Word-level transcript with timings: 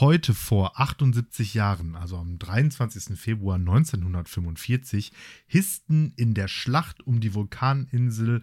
Heute 0.00 0.32
vor 0.32 0.78
78 0.78 1.54
Jahren, 1.54 1.96
also 1.96 2.18
am 2.18 2.38
23. 2.38 3.18
Februar 3.18 3.56
1945, 3.56 5.10
hissten 5.48 6.12
in 6.14 6.34
der 6.34 6.46
Schlacht 6.46 7.04
um 7.04 7.18
die 7.18 7.34
Vulkaninsel 7.34 8.42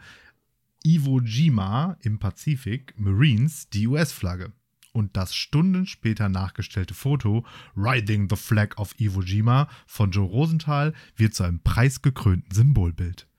Iwo 0.83 1.21
Jima 1.21 1.95
im 2.01 2.19
Pazifik 2.19 2.93
Marines 2.97 3.69
die 3.69 3.87
US-Flagge. 3.87 4.51
Und 4.91 5.15
das 5.15 5.33
Stunden 5.33 5.85
später 5.85 6.27
nachgestellte 6.27 6.93
Foto 6.93 7.45
Riding 7.77 8.27
the 8.29 8.35
Flag 8.35 8.77
of 8.77 8.93
Iwo 8.99 9.21
Jima 9.21 9.69
von 9.87 10.11
Joe 10.11 10.27
Rosenthal 10.27 10.93
wird 11.15 11.35
zu 11.35 11.43
einem 11.43 11.61
preisgekrönten 11.61 12.53
Symbolbild. 12.53 13.29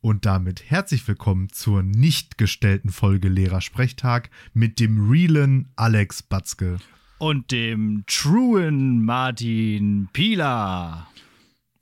Und 0.00 0.24
damit 0.24 0.70
herzlich 0.70 1.08
willkommen 1.08 1.48
zur 1.50 1.82
nicht 1.82 2.38
gestellten 2.38 2.90
Folge 2.90 3.28
Lehrersprechtag 3.28 4.30
mit 4.54 4.78
dem 4.78 5.10
realen 5.10 5.72
Alex 5.74 6.22
Batzke 6.22 6.78
und 7.18 7.50
dem 7.50 8.04
truen 8.06 9.04
Martin 9.04 10.08
Pieler. 10.12 11.08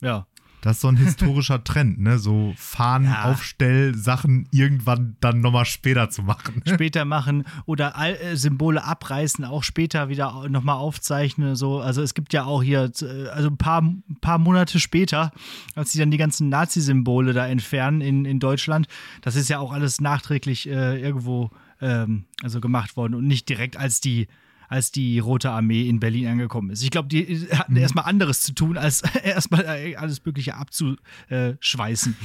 Ja. 0.00 0.26
Das 0.64 0.76
ist 0.76 0.80
so 0.80 0.88
ein 0.88 0.96
historischer 0.96 1.62
Trend, 1.64 2.00
ne? 2.00 2.18
So 2.18 2.54
Fahnen, 2.56 3.08
ja. 3.08 3.24
Aufstellsachen 3.24 4.48
irgendwann 4.50 5.14
dann 5.20 5.42
nochmal 5.42 5.66
später 5.66 6.08
zu 6.08 6.22
machen. 6.22 6.62
Später 6.66 7.04
machen 7.04 7.44
oder 7.66 7.96
All 7.96 8.14
äh, 8.14 8.36
Symbole 8.36 8.82
abreißen, 8.82 9.44
auch 9.44 9.62
später 9.62 10.08
wieder 10.08 10.48
nochmal 10.48 10.76
aufzeichnen. 10.76 11.54
So. 11.54 11.80
Also 11.80 12.00
es 12.00 12.14
gibt 12.14 12.32
ja 12.32 12.44
auch 12.44 12.62
hier, 12.62 12.90
äh, 13.02 13.28
also 13.28 13.50
ein 13.50 13.58
paar, 13.58 13.84
paar 14.22 14.38
Monate 14.38 14.80
später, 14.80 15.32
als 15.74 15.92
sie 15.92 15.98
dann 15.98 16.10
die 16.10 16.16
ganzen 16.16 16.48
Nazi-Symbole 16.48 17.34
da 17.34 17.46
entfernen 17.46 18.00
in, 18.00 18.24
in 18.24 18.40
Deutschland, 18.40 18.88
das 19.20 19.36
ist 19.36 19.50
ja 19.50 19.58
auch 19.58 19.70
alles 19.70 20.00
nachträglich 20.00 20.66
äh, 20.66 20.98
irgendwo 20.98 21.50
ähm, 21.82 22.24
also 22.42 22.62
gemacht 22.62 22.96
worden 22.96 23.14
und 23.14 23.26
nicht 23.26 23.50
direkt 23.50 23.76
als 23.76 24.00
die 24.00 24.28
als 24.68 24.92
die 24.92 25.18
Rote 25.18 25.50
Armee 25.50 25.88
in 25.88 26.00
Berlin 26.00 26.28
angekommen 26.28 26.70
ist. 26.70 26.82
Ich 26.82 26.90
glaube, 26.90 27.08
die 27.08 27.48
hatten 27.52 27.74
mhm. 27.74 27.80
erstmal 27.80 28.04
anderes 28.04 28.40
zu 28.40 28.52
tun, 28.52 28.76
als 28.76 29.02
erstmal 29.24 29.64
alles 29.96 30.24
Mögliche 30.24 30.54
abzuschweißen. 30.56 32.16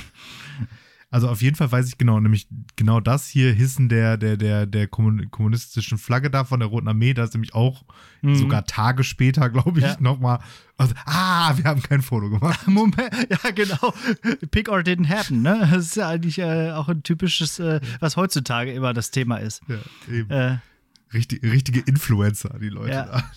Also 1.11 1.27
auf 1.27 1.41
jeden 1.41 1.55
Fall 1.55 1.71
weiß 1.71 1.87
ich 1.87 1.97
genau, 1.97 2.19
nämlich 2.19 2.47
genau 2.75 2.99
das 2.99 3.27
hier, 3.27 3.51
Hissen 3.51 3.89
der, 3.89 4.15
der, 4.15 4.37
der, 4.37 4.67
der 4.67 4.87
kommunistischen 4.87 5.97
Flagge 5.97 6.29
da 6.29 6.43
von 6.43 6.59
der 6.59 6.69
Roten 6.69 6.87
Armee, 6.87 7.15
da 7.15 7.23
ist 7.23 7.33
nämlich 7.33 7.55
auch 7.55 7.83
mhm. 8.21 8.35
sogar 8.35 8.65
Tage 8.65 9.03
später, 9.03 9.49
glaube 9.49 9.79
ich, 9.79 9.85
ja. 9.85 9.97
nochmal. 9.99 10.39
Also, 10.77 10.93
ah, 11.05 11.57
wir 11.57 11.65
haben 11.65 11.81
kein 11.81 12.03
Foto 12.03 12.29
gemacht. 12.29 12.59
Moment, 12.67 13.09
ja, 13.27 13.49
genau. 13.49 13.91
Pick 14.51 14.69
or 14.69 14.79
didn't 14.79 15.09
happen, 15.09 15.41
ne? 15.41 15.67
Das 15.71 15.87
ist 15.87 15.95
ja 15.95 16.09
eigentlich 16.09 16.37
äh, 16.37 16.71
auch 16.71 16.89
ein 16.89 17.01
typisches, 17.01 17.57
äh, 17.57 17.81
was 17.99 18.15
heutzutage 18.15 18.71
immer 18.71 18.93
das 18.93 19.09
Thema 19.09 19.37
ist. 19.37 19.63
Ja, 19.67 20.13
eben. 20.13 20.29
Äh, 20.29 20.57
Richtig, 21.13 21.43
richtige 21.43 21.79
Influencer, 21.81 22.57
die 22.59 22.69
Leute 22.69 22.91
ja. 22.91 23.05
da. 23.05 23.31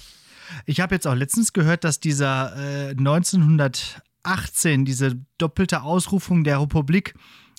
Ich 0.66 0.80
habe 0.80 0.94
jetzt 0.94 1.06
auch 1.06 1.14
letztens 1.14 1.52
gehört, 1.52 1.84
dass 1.84 2.00
dieser 2.00 2.54
äh, 2.56 2.90
1918, 2.90 4.84
diese 4.84 5.18
doppelte 5.38 5.82
Ausrufung 5.82 6.44
der 6.44 6.60
Republik, 6.60 7.14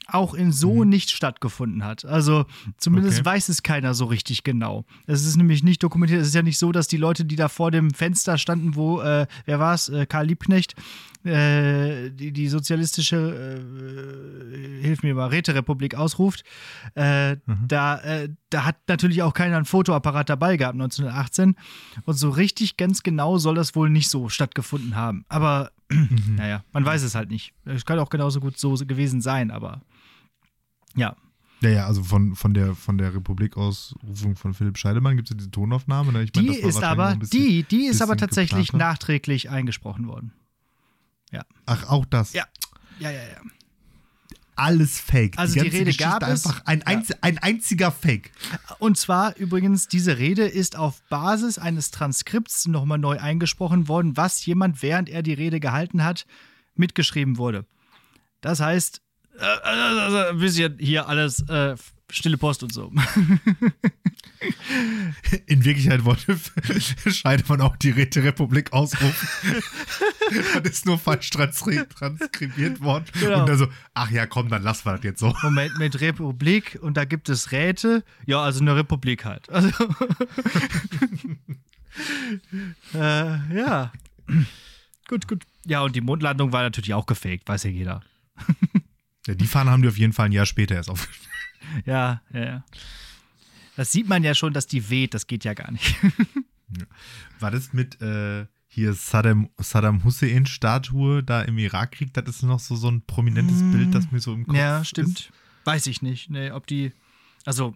auch 0.08 0.34
in 0.34 0.52
so 0.52 0.84
mhm. 0.84 0.90
nicht 0.90 1.12
stattgefunden 1.12 1.84
hat. 1.84 2.06
Also 2.06 2.46
zumindest 2.78 3.20
okay. 3.20 3.26
weiß 3.26 3.50
es 3.50 3.64
keiner 3.64 3.94
so 3.94 4.06
richtig 4.06 4.44
genau. 4.44 4.86
Es 5.08 5.26
ist 5.26 5.38
nämlich 5.38 5.64
nicht 5.64 5.84
dokumentiert. 5.84 6.22
Es 6.22 6.28
ist 6.28 6.36
ja 6.36 6.44
nicht 6.44 6.58
so, 6.58 6.72
dass 6.72 6.88
die 6.88 6.98
Leute, 6.98 7.26
die 7.26 7.36
da 7.36 7.50
vor 7.50 7.72
dem 7.72 7.92
Fenster 7.92 8.38
standen, 8.38 8.76
wo, 8.76 9.02
äh, 9.02 9.28
wer 9.46 9.60
war 9.60 9.74
es, 9.74 9.90
äh, 9.90 10.06
Karl 10.06 10.28
Liebknecht, 10.28 10.76
äh, 11.24 12.10
die, 12.10 12.34
die 12.34 12.48
sozialistische, 12.48 13.62
äh, 13.62 14.82
hilf 14.82 15.04
mir 15.04 15.16
mal, 15.16 15.28
Räterepublik 15.28 15.96
ausruft, 15.96 16.44
äh, 16.96 17.36
mhm. 17.36 17.68
da, 17.68 18.00
äh, 18.00 18.30
da 18.50 18.66
hat 18.66 18.78
natürlich 18.88 19.24
auch 19.24 19.34
keiner 19.34 19.58
ein 19.58 19.66
Fotoapparat 19.66 20.30
dabei 20.30 20.58
gehabt 20.58 20.76
1918. 20.76 21.56
Und 22.06 22.16
so 22.16 22.30
richtig 22.30 22.78
ganz 22.78 23.04
genau 23.04 23.38
soll 23.38 23.56
das 23.56 23.76
wohl 23.76 23.90
nicht 23.90 24.10
so 24.10 24.30
stattgefunden 24.30 24.96
haben. 24.96 25.26
Aber 25.30 25.72
mhm. 25.90 26.36
naja, 26.36 26.64
man 26.74 26.86
weiß 26.86 27.04
es 27.04 27.16
halt 27.16 27.30
nicht. 27.30 27.54
Es 27.66 27.86
kann 27.86 28.00
auch 28.00 28.10
genauso 28.10 28.40
gut 28.40 28.58
so 28.58 28.74
gewesen 28.74 29.22
sein, 29.22 29.52
aber 29.52 29.82
ja. 30.96 31.16
Ja, 31.62 31.70
ja, 31.70 31.86
also 31.86 32.04
von, 32.04 32.36
von, 32.36 32.54
der, 32.54 32.76
von 32.76 32.98
der 32.98 33.16
Republikausrufung 33.16 34.36
von 34.36 34.54
Philipp 34.54 34.78
Scheidemann 34.78 35.16
gibt 35.16 35.30
es 35.30 35.34
ja 35.34 35.38
diese 35.38 35.52
Tonaufnahme. 35.52 36.12
Ne? 36.12 36.24
Ich 36.24 36.32
mein, 36.36 36.48
die 36.48 36.56
ist 36.58 36.84
aber, 36.84 37.16
bisschen, 37.16 37.40
die, 37.40 37.64
die 37.64 37.86
ist 37.86 38.02
aber 38.02 38.18
tatsächlich 38.18 38.68
geplant. 38.68 38.92
nachträglich 38.92 39.50
eingesprochen 39.50 40.08
worden. 40.08 40.34
Ja. 41.32 41.46
Ach, 41.66 41.88
auch 41.88 42.06
das? 42.06 42.34
Ja. 42.34 42.44
Ja, 43.00 43.12
ja, 43.12 43.22
ja. 43.22 43.42
Alles 44.56 45.00
Fake. 45.00 45.40
Also 45.40 45.54
die, 45.54 45.62
die 45.62 45.68
Rede 45.68 45.86
Geschichte 45.86 46.04
gab 46.04 46.24
es. 46.24 46.46
Einfach 46.46 46.66
ein, 46.66 46.84
einz, 46.84 47.12
ein 47.22 47.38
einziger 47.40 47.92
Fake. 47.92 48.32
Und 48.80 48.98
zwar 48.98 49.36
übrigens, 49.38 49.88
diese 49.88 50.18
Rede 50.18 50.46
ist 50.46 50.76
auf 50.78 51.02
Basis 51.10 51.58
eines 51.58 51.92
Transkripts 51.92 52.68
nochmal 52.68 53.00
neu 53.00 53.20
eingesprochen 53.20 53.88
worden, 53.88 54.16
was 54.16 54.46
jemand, 54.46 54.84
während 54.84 55.10
er 55.10 55.24
die 55.24 55.34
Rede 55.34 55.60
gehalten 55.60 56.04
hat, 56.04 56.28
mitgeschrieben 56.76 57.38
wurde. 57.38 57.66
Das 58.42 58.60
heißt, 58.60 59.02
ein 59.40 60.38
bisschen 60.38 60.78
hier 60.80 61.08
alles 61.08 61.42
äh, 61.50 61.76
stille 62.12 62.38
Post 62.38 62.64
und 62.64 62.74
so. 62.74 62.92
In 65.48 65.64
Wirklichkeit 65.64 66.04
wollte 66.04 66.38
Scheidemann 67.12 67.62
auch 67.62 67.78
die 67.78 67.92
Räterepublik 67.92 68.74
ausrufen. 68.74 69.28
das 70.64 70.74
ist 70.74 70.86
nur 70.86 71.00
falsch 71.00 71.30
transkribiert 71.30 72.82
worden. 72.82 73.06
Genau. 73.20 73.40
Und 73.42 73.50
dann 73.50 73.58
so, 73.58 73.68
ach 73.94 74.12
ja, 74.12 74.26
komm, 74.26 74.50
dann 74.50 74.64
lassen 74.64 74.86
wir 74.86 74.94
das 74.94 75.04
jetzt 75.04 75.20
so. 75.20 75.34
Moment, 75.44 75.78
mit 75.78 76.02
Republik 76.02 76.78
und 76.82 76.98
da 76.98 77.06
gibt 77.06 77.30
es 77.30 77.52
Räte. 77.52 78.04
Ja, 78.26 78.42
also 78.42 78.60
eine 78.62 78.76
Republik 78.76 79.24
halt. 79.26 79.50
Also 79.50 79.70
äh, 82.94 83.56
ja. 83.56 83.92
gut, 85.08 85.28
gut. 85.28 85.44
Ja, 85.66 85.82
und 85.82 85.96
die 85.96 86.02
Mondlandung 86.02 86.52
war 86.52 86.64
natürlich 86.64 86.94
auch 86.94 87.06
gefaked, 87.06 87.48
weiß 87.48 87.64
ja 87.64 87.70
jeder. 87.70 88.02
Ja, 89.28 89.36
die 89.36 89.48
Fahne 89.48 89.72
haben 89.72 89.82
die 89.82 89.88
auf 89.88 89.98
jeden 89.98 90.14
Fall 90.14 90.28
ein 90.28 90.32
Jahr 90.32 90.46
später 90.46 90.76
erst 90.76 90.90
aufgestellt. 90.90 91.30
Ja, 91.86 92.22
ja, 92.34 92.44
ja. 92.44 92.66
Das 93.78 93.90
sieht 93.90 94.10
man 94.10 94.22
ja 94.22 94.36
schon, 94.36 94.52
dass 94.52 94.68
die 94.68 94.90
weht, 94.90 95.14
das 95.14 95.28
geht 95.28 95.46
ja 95.46 95.54
gar 95.54 95.72
nicht. 95.72 95.96
War 97.40 97.52
das 97.52 97.72
mit 97.72 98.02
äh, 98.02 98.46
hier 98.68 98.94
Saddam, 98.94 99.50
Saddam 99.58 100.04
Hussein-Statue 100.04 101.24
da 101.24 101.42
im 101.42 101.58
Irakkrieg? 101.58 102.14
Das 102.14 102.28
ist 102.28 102.44
noch 102.44 102.60
so, 102.60 102.76
so 102.76 102.90
ein 102.90 103.02
prominentes 103.06 103.62
mm, 103.62 103.72
Bild, 103.72 103.96
das 103.96 104.12
mir 104.12 104.20
so 104.20 104.34
im 104.34 104.46
Kopf 104.46 104.58
Ja, 104.58 104.84
stimmt. 104.84 105.22
Ist. 105.22 105.32
Weiß 105.64 105.88
ich 105.88 106.02
nicht. 106.02 106.30
Nee, 106.30 106.52
ob 106.52 106.68
die. 106.68 106.92
Also, 107.46 107.76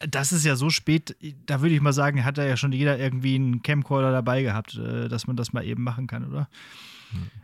das 0.00 0.32
ist 0.32 0.44
ja 0.44 0.56
so 0.56 0.70
spät, 0.70 1.16
da 1.46 1.60
würde 1.60 1.74
ich 1.74 1.80
mal 1.80 1.92
sagen, 1.92 2.24
hat 2.24 2.38
da 2.38 2.44
ja 2.44 2.56
schon 2.56 2.72
jeder 2.72 2.98
irgendwie 2.98 3.34
einen 3.34 3.62
Camcorder 3.62 4.12
dabei 4.12 4.42
gehabt, 4.42 4.74
äh, 4.74 5.08
dass 5.08 5.26
man 5.26 5.36
das 5.36 5.52
mal 5.52 5.64
eben 5.64 5.82
machen 5.82 6.06
kann, 6.06 6.26
oder? 6.26 6.48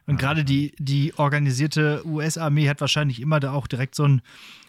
Und 0.07 0.19
gerade 0.19 0.45
die, 0.45 0.73
die 0.79 1.15
organisierte 1.15 2.07
US-Armee 2.07 2.69
hat 2.69 2.81
wahrscheinlich 2.81 3.21
immer 3.21 3.41
da 3.41 3.53
auch 3.53 3.67
direkt 3.67 3.95
so 3.95 4.07
ein, 4.07 4.23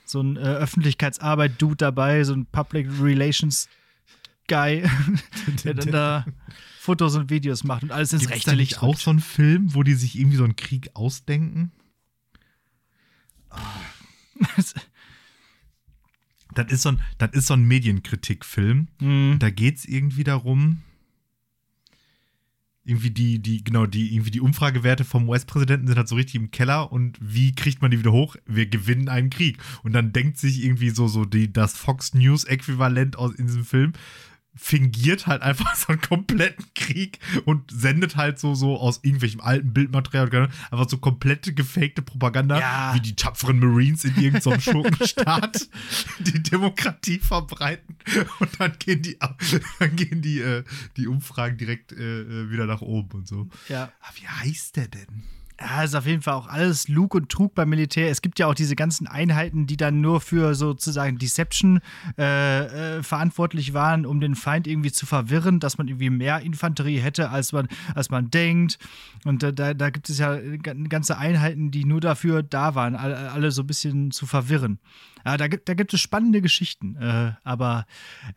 so 0.03 0.21
ein 0.21 0.35
äh, 0.35 0.39
Öffentlichkeitsarbeit-Dude 0.39 1.77
dabei, 1.77 2.23
so 2.23 2.33
ein 2.33 2.45
Public 2.47 2.87
Relations 2.99 3.69
Guy, 4.47 4.83
der 5.63 5.73
dann 5.75 5.91
da 5.91 6.25
Fotos 6.79 7.15
und 7.15 7.29
Videos 7.29 7.63
macht 7.63 7.83
und 7.83 7.91
alles 7.91 8.13
ins 8.13 8.21
Gibt's 8.23 8.35
rechte 8.35 8.55
Licht. 8.55 8.81
auch 8.81 8.97
so 8.97 9.11
ein 9.11 9.19
Film, 9.19 9.75
wo 9.75 9.83
die 9.83 9.93
sich 9.93 10.17
irgendwie 10.17 10.37
so 10.37 10.45
einen 10.45 10.55
Krieg 10.55 10.89
ausdenken? 10.93 11.71
Oh. 13.51 13.57
das 16.55 16.71
ist 16.71 16.81
so 16.81 16.89
ein, 16.89 17.01
das 17.17 17.31
ist 17.33 17.47
so 17.47 17.53
ein 17.53 17.65
Medienkritikfilm. 17.65 18.87
Mhm. 18.99 19.35
Da 19.39 19.49
geht 19.49 19.77
es 19.77 19.85
irgendwie 19.85 20.23
darum, 20.23 20.81
irgendwie 22.87 23.11
die, 23.11 23.39
die, 23.39 23.63
genau, 23.63 23.85
die, 23.85 24.15
irgendwie 24.15 24.31
die 24.31 24.39
Umfragewerte 24.39 25.03
vom 25.03 25.27
US-Präsidenten 25.27 25.87
sind 25.87 25.97
halt 25.97 26.07
so 26.07 26.15
richtig 26.15 26.35
im 26.35 26.51
Keller 26.51 26.91
und 26.91 27.17
wie 27.19 27.53
kriegt 27.53 27.81
man 27.81 27.91
die 27.91 27.99
wieder 27.99 28.13
hoch? 28.13 28.37
Wir 28.45 28.65
gewinnen 28.65 29.09
einen 29.09 29.29
Krieg. 29.29 29.57
Und 29.83 29.91
dann 29.91 30.13
denkt 30.13 30.37
sich 30.37 30.63
irgendwie 30.63 30.91
so, 30.91 31.07
so 31.07 31.25
die, 31.25 31.51
das 31.51 31.73
Fox 31.73 32.13
News-Äquivalent 32.13 33.17
aus 33.17 33.35
in 33.35 33.47
diesem 33.47 33.65
Film, 33.65 33.91
fingiert 34.57 35.27
halt 35.27 35.41
einfach 35.41 35.75
so 35.75 35.87
einen 35.89 36.01
kompletten 36.01 36.65
Krieg 36.75 37.19
und 37.45 37.71
sendet 37.71 38.15
halt 38.15 38.39
so, 38.39 38.55
so 38.55 38.77
aus 38.77 38.99
irgendwelchem 39.03 39.41
alten 39.41 39.73
Bildmaterial 39.73 40.49
einfach 40.71 40.89
so 40.89 40.97
komplette 40.97 41.53
gefakte 41.53 42.01
Propaganda, 42.01 42.59
ja. 42.59 42.95
wie 42.95 42.99
die 42.99 43.15
tapferen 43.15 43.59
Marines 43.59 44.03
in 44.03 44.15
irgendeinem 44.15 44.59
Schurkenstaat 44.59 45.69
die 46.19 46.41
Demokratie 46.41 47.19
verbreiten 47.19 47.95
und 48.39 48.59
dann 48.59 48.73
gehen 48.79 49.01
die, 49.01 49.17
dann 49.79 49.95
gehen 49.95 50.21
die, 50.21 50.39
äh, 50.39 50.63
die 50.97 51.07
Umfragen 51.07 51.57
direkt 51.57 51.91
äh, 51.91 52.21
äh 52.21 52.49
wieder 52.49 52.65
nach 52.65 52.81
oben 52.81 53.19
und 53.19 53.27
so. 53.27 53.47
Ja. 53.69 53.91
Aber 54.01 54.15
wie 54.15 54.27
heißt 54.27 54.75
der 54.75 54.87
denn? 54.87 55.23
Ja, 55.59 55.83
ist 55.83 55.95
auf 55.95 56.05
jeden 56.05 56.21
Fall 56.21 56.35
auch 56.35 56.47
alles 56.47 56.87
Lug 56.87 57.15
und 57.15 57.29
Trug 57.29 57.55
beim 57.55 57.69
Militär. 57.69 58.11
Es 58.11 58.21
gibt 58.21 58.37
ja 58.37 58.45
auch 58.45 58.53
diese 58.53 58.75
ganzen 58.75 59.07
Einheiten, 59.07 59.65
die 59.65 59.75
dann 59.75 60.01
nur 60.01 60.21
für 60.21 60.53
sozusagen 60.53 61.17
Deception 61.17 61.79
äh, 62.17 62.97
äh, 62.97 63.03
verantwortlich 63.03 63.73
waren, 63.73 64.05
um 64.05 64.19
den 64.21 64.35
Feind 64.35 64.67
irgendwie 64.67 64.91
zu 64.91 65.07
verwirren, 65.07 65.59
dass 65.59 65.79
man 65.79 65.87
irgendwie 65.87 66.11
mehr 66.11 66.41
Infanterie 66.41 66.99
hätte, 66.99 67.31
als 67.31 67.53
man, 67.53 67.67
als 67.95 68.11
man 68.11 68.29
denkt. 68.29 68.77
Und 69.25 69.41
äh, 69.41 69.51
da, 69.51 69.73
da 69.73 69.89
gibt 69.89 70.09
es 70.09 70.19
ja 70.19 70.37
ganze 70.89 71.17
Einheiten, 71.17 71.71
die 71.71 71.85
nur 71.85 72.01
dafür 72.01 72.43
da 72.43 72.75
waren, 72.75 72.95
alle, 72.95 73.31
alle 73.31 73.49
so 73.49 73.63
ein 73.63 73.67
bisschen 73.67 74.11
zu 74.11 74.27
verwirren. 74.27 74.77
Ja, 75.25 75.37
da, 75.37 75.47
gibt, 75.47 75.67
da 75.67 75.73
gibt 75.73 75.91
es 75.91 75.99
spannende 76.01 76.41
Geschichten. 76.41 76.97
Äh, 76.97 77.33
aber 77.43 77.87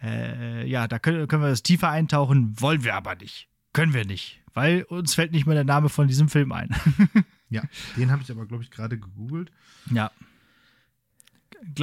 äh, 0.03 0.67
ja, 0.67 0.89
da 0.89 0.99
können, 0.99 1.29
können 1.29 1.43
wir 1.43 1.51
das 1.51 1.63
tiefer 1.63 1.91
eintauchen, 1.91 2.59
wollen 2.59 2.83
wir 2.83 2.95
aber 2.95 3.15
nicht. 3.15 3.49
können 3.73 3.95
wir 3.95 4.05
nicht, 4.05 4.40
weil 4.55 4.83
uns 4.85 5.15
fällt 5.15 5.33
nicht 5.33 5.47
mehr 5.47 5.55
der 5.55 5.65
Name 5.65 5.89
von 5.89 6.09
diesem 6.09 6.29
Film 6.29 6.53
ein. 6.53 6.75
ja, 7.51 7.63
den 7.97 8.11
habe 8.11 8.23
ich 8.23 8.31
aber, 8.31 8.47
glaube 8.47 8.63
ich, 8.63 8.71
gerade 8.71 8.99
gegoogelt. 8.99 9.51
Ja. 9.91 10.11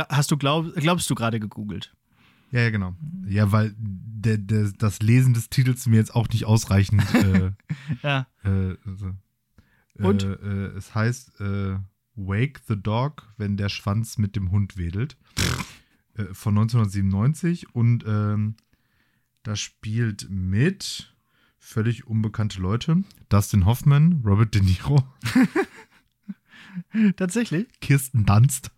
Hast 0.10 0.32
du 0.32 0.38
glaub, 0.38 0.74
glaubst 0.76 1.10
du 1.10 1.16
gerade 1.16 1.40
gegoogelt? 1.40 1.94
Ja, 2.52 2.62
ja, 2.62 2.70
genau. 2.70 2.96
Ja, 3.28 3.52
weil 3.52 3.76
der, 3.78 4.38
der, 4.38 4.72
das 4.78 5.02
Lesen 5.02 5.34
des 5.34 5.50
Titels 5.50 5.86
mir 5.86 5.98
jetzt 5.98 6.16
auch 6.16 6.30
nicht 6.30 6.46
ausreichend. 6.46 7.04
Äh, 7.14 7.52
ja. 8.04 8.28
Äh, 8.44 8.76
also, 8.86 9.12
Und? 9.96 10.24
Äh, 10.24 10.34
äh, 10.34 10.78
es 10.78 10.96
heißt 10.96 11.40
äh, 11.42 11.78
Wake 12.16 12.62
the 12.68 12.76
Dog, 12.82 13.34
wenn 13.38 13.58
der 13.58 13.70
Schwanz 13.70 14.18
mit 14.18 14.36
dem 14.36 14.52
Hund 14.52 14.78
wedelt. 14.78 15.18
Äh, 16.18 16.34
von 16.34 16.58
1997 16.58 17.76
und 17.76 18.04
ähm, 18.08 18.56
da 19.44 19.56
spielt 19.56 20.30
mit 20.30 21.14
völlig 21.68 22.08
unbekannte 22.08 22.60
Leute. 22.62 23.04
Dustin 23.30 23.66
Hoffman, 23.66 24.22
Robert 24.26 24.54
De 24.56 24.62
Niro, 24.62 25.04
Tatsächlich? 27.18 27.68
Kirsten 27.82 28.26
Dunst. 28.26 28.72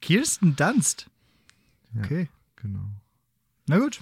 Kirsten 0.00 0.56
Dunst. 0.56 1.10
Ja. 1.94 2.02
Okay. 2.02 2.28
Genau. 2.56 2.84
Na 3.66 3.78
gut. 3.78 4.00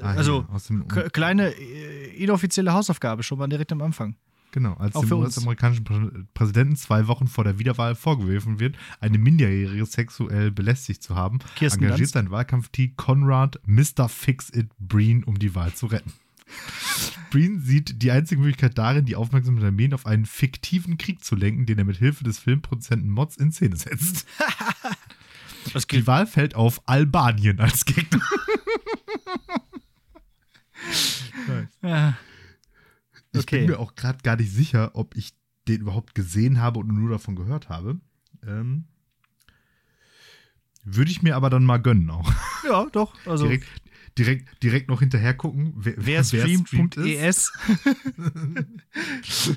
Ah, 0.00 0.12
also, 0.14 0.42
k- 0.88 1.08
kleine 1.10 1.50
äh, 1.54 2.14
inoffizielle 2.16 2.72
Hausaufgabe 2.72 3.22
schon 3.22 3.38
mal 3.38 3.46
direkt 3.48 3.70
am 3.72 3.82
Anfang. 3.82 4.16
Genau, 4.52 4.74
als 4.74 4.96
Auch 4.96 5.04
dem. 5.04 5.12
US-amerikanischen 5.18 5.84
Prä- 5.84 6.26
Präsidenten 6.34 6.74
zwei 6.76 7.06
Wochen 7.06 7.28
vor 7.28 7.44
der 7.44 7.58
Wiederwahl 7.58 7.94
vorgeworfen 7.94 8.58
wird, 8.58 8.76
eine 9.00 9.18
Minderjährige 9.18 9.86
sexuell 9.86 10.50
belästigt 10.50 11.02
zu 11.02 11.14
haben, 11.14 11.38
Kirsten 11.56 11.82
engagiert 11.84 12.00
Dunst. 12.00 12.14
sein 12.14 12.30
Wahlkampfteam 12.30 12.96
Conrad 12.96 13.60
Mr. 13.66 14.08
Fix-It 14.08 14.70
Breen, 14.78 15.22
um 15.22 15.38
die 15.38 15.54
Wahl 15.54 15.72
zu 15.74 15.86
retten. 15.86 16.12
Breen 17.30 17.60
sieht 17.60 18.02
die 18.02 18.10
einzige 18.10 18.40
Möglichkeit 18.40 18.76
darin, 18.76 19.04
die 19.04 19.16
Aufmerksamkeit 19.16 19.62
der 19.64 19.70
Medien 19.72 19.94
auf 19.94 20.06
einen 20.06 20.26
fiktiven 20.26 20.98
Krieg 20.98 21.24
zu 21.24 21.36
lenken, 21.36 21.64
den 21.66 21.78
er 21.78 21.84
mit 21.84 21.96
Hilfe 21.98 22.24
des 22.24 22.38
Filmproduzenten 22.38 23.08
Mods 23.10 23.36
in 23.36 23.52
Szene 23.52 23.76
setzt. 23.76 24.26
Die 25.92 26.06
Wahl 26.06 26.26
fällt 26.26 26.54
auf 26.54 26.80
Albanien 26.88 27.60
als 27.60 27.84
Gegner. 27.84 28.20
Ja. 31.82 32.16
Ich 33.32 33.40
Okay. 33.40 33.60
bin 33.60 33.70
mir 33.70 33.78
auch 33.78 33.94
gerade 33.94 34.18
gar 34.22 34.36
nicht 34.36 34.50
sicher, 34.52 34.90
ob 34.94 35.16
ich 35.16 35.32
den 35.68 35.82
überhaupt 35.82 36.14
gesehen 36.14 36.60
habe 36.60 36.80
und 36.80 36.88
nur 36.88 37.10
davon 37.10 37.36
gehört 37.36 37.68
habe. 37.68 38.00
Ähm, 38.44 38.86
würde 40.82 41.10
ich 41.10 41.22
mir 41.22 41.36
aber 41.36 41.50
dann 41.50 41.64
mal 41.64 41.76
gönnen 41.78 42.10
auch. 42.10 42.32
ja, 42.64 42.86
doch. 42.86 43.14
Also, 43.26 43.44
direkt, 43.44 43.68
direkt, 44.18 44.62
direkt 44.62 44.88
noch 44.88 45.00
hinterher 45.00 45.34
gucken, 45.34 45.74
wer, 45.76 45.94
wer 45.96 46.24
streamt 46.24 46.62
ist. 46.62 46.68
streamt.es. 46.68 47.52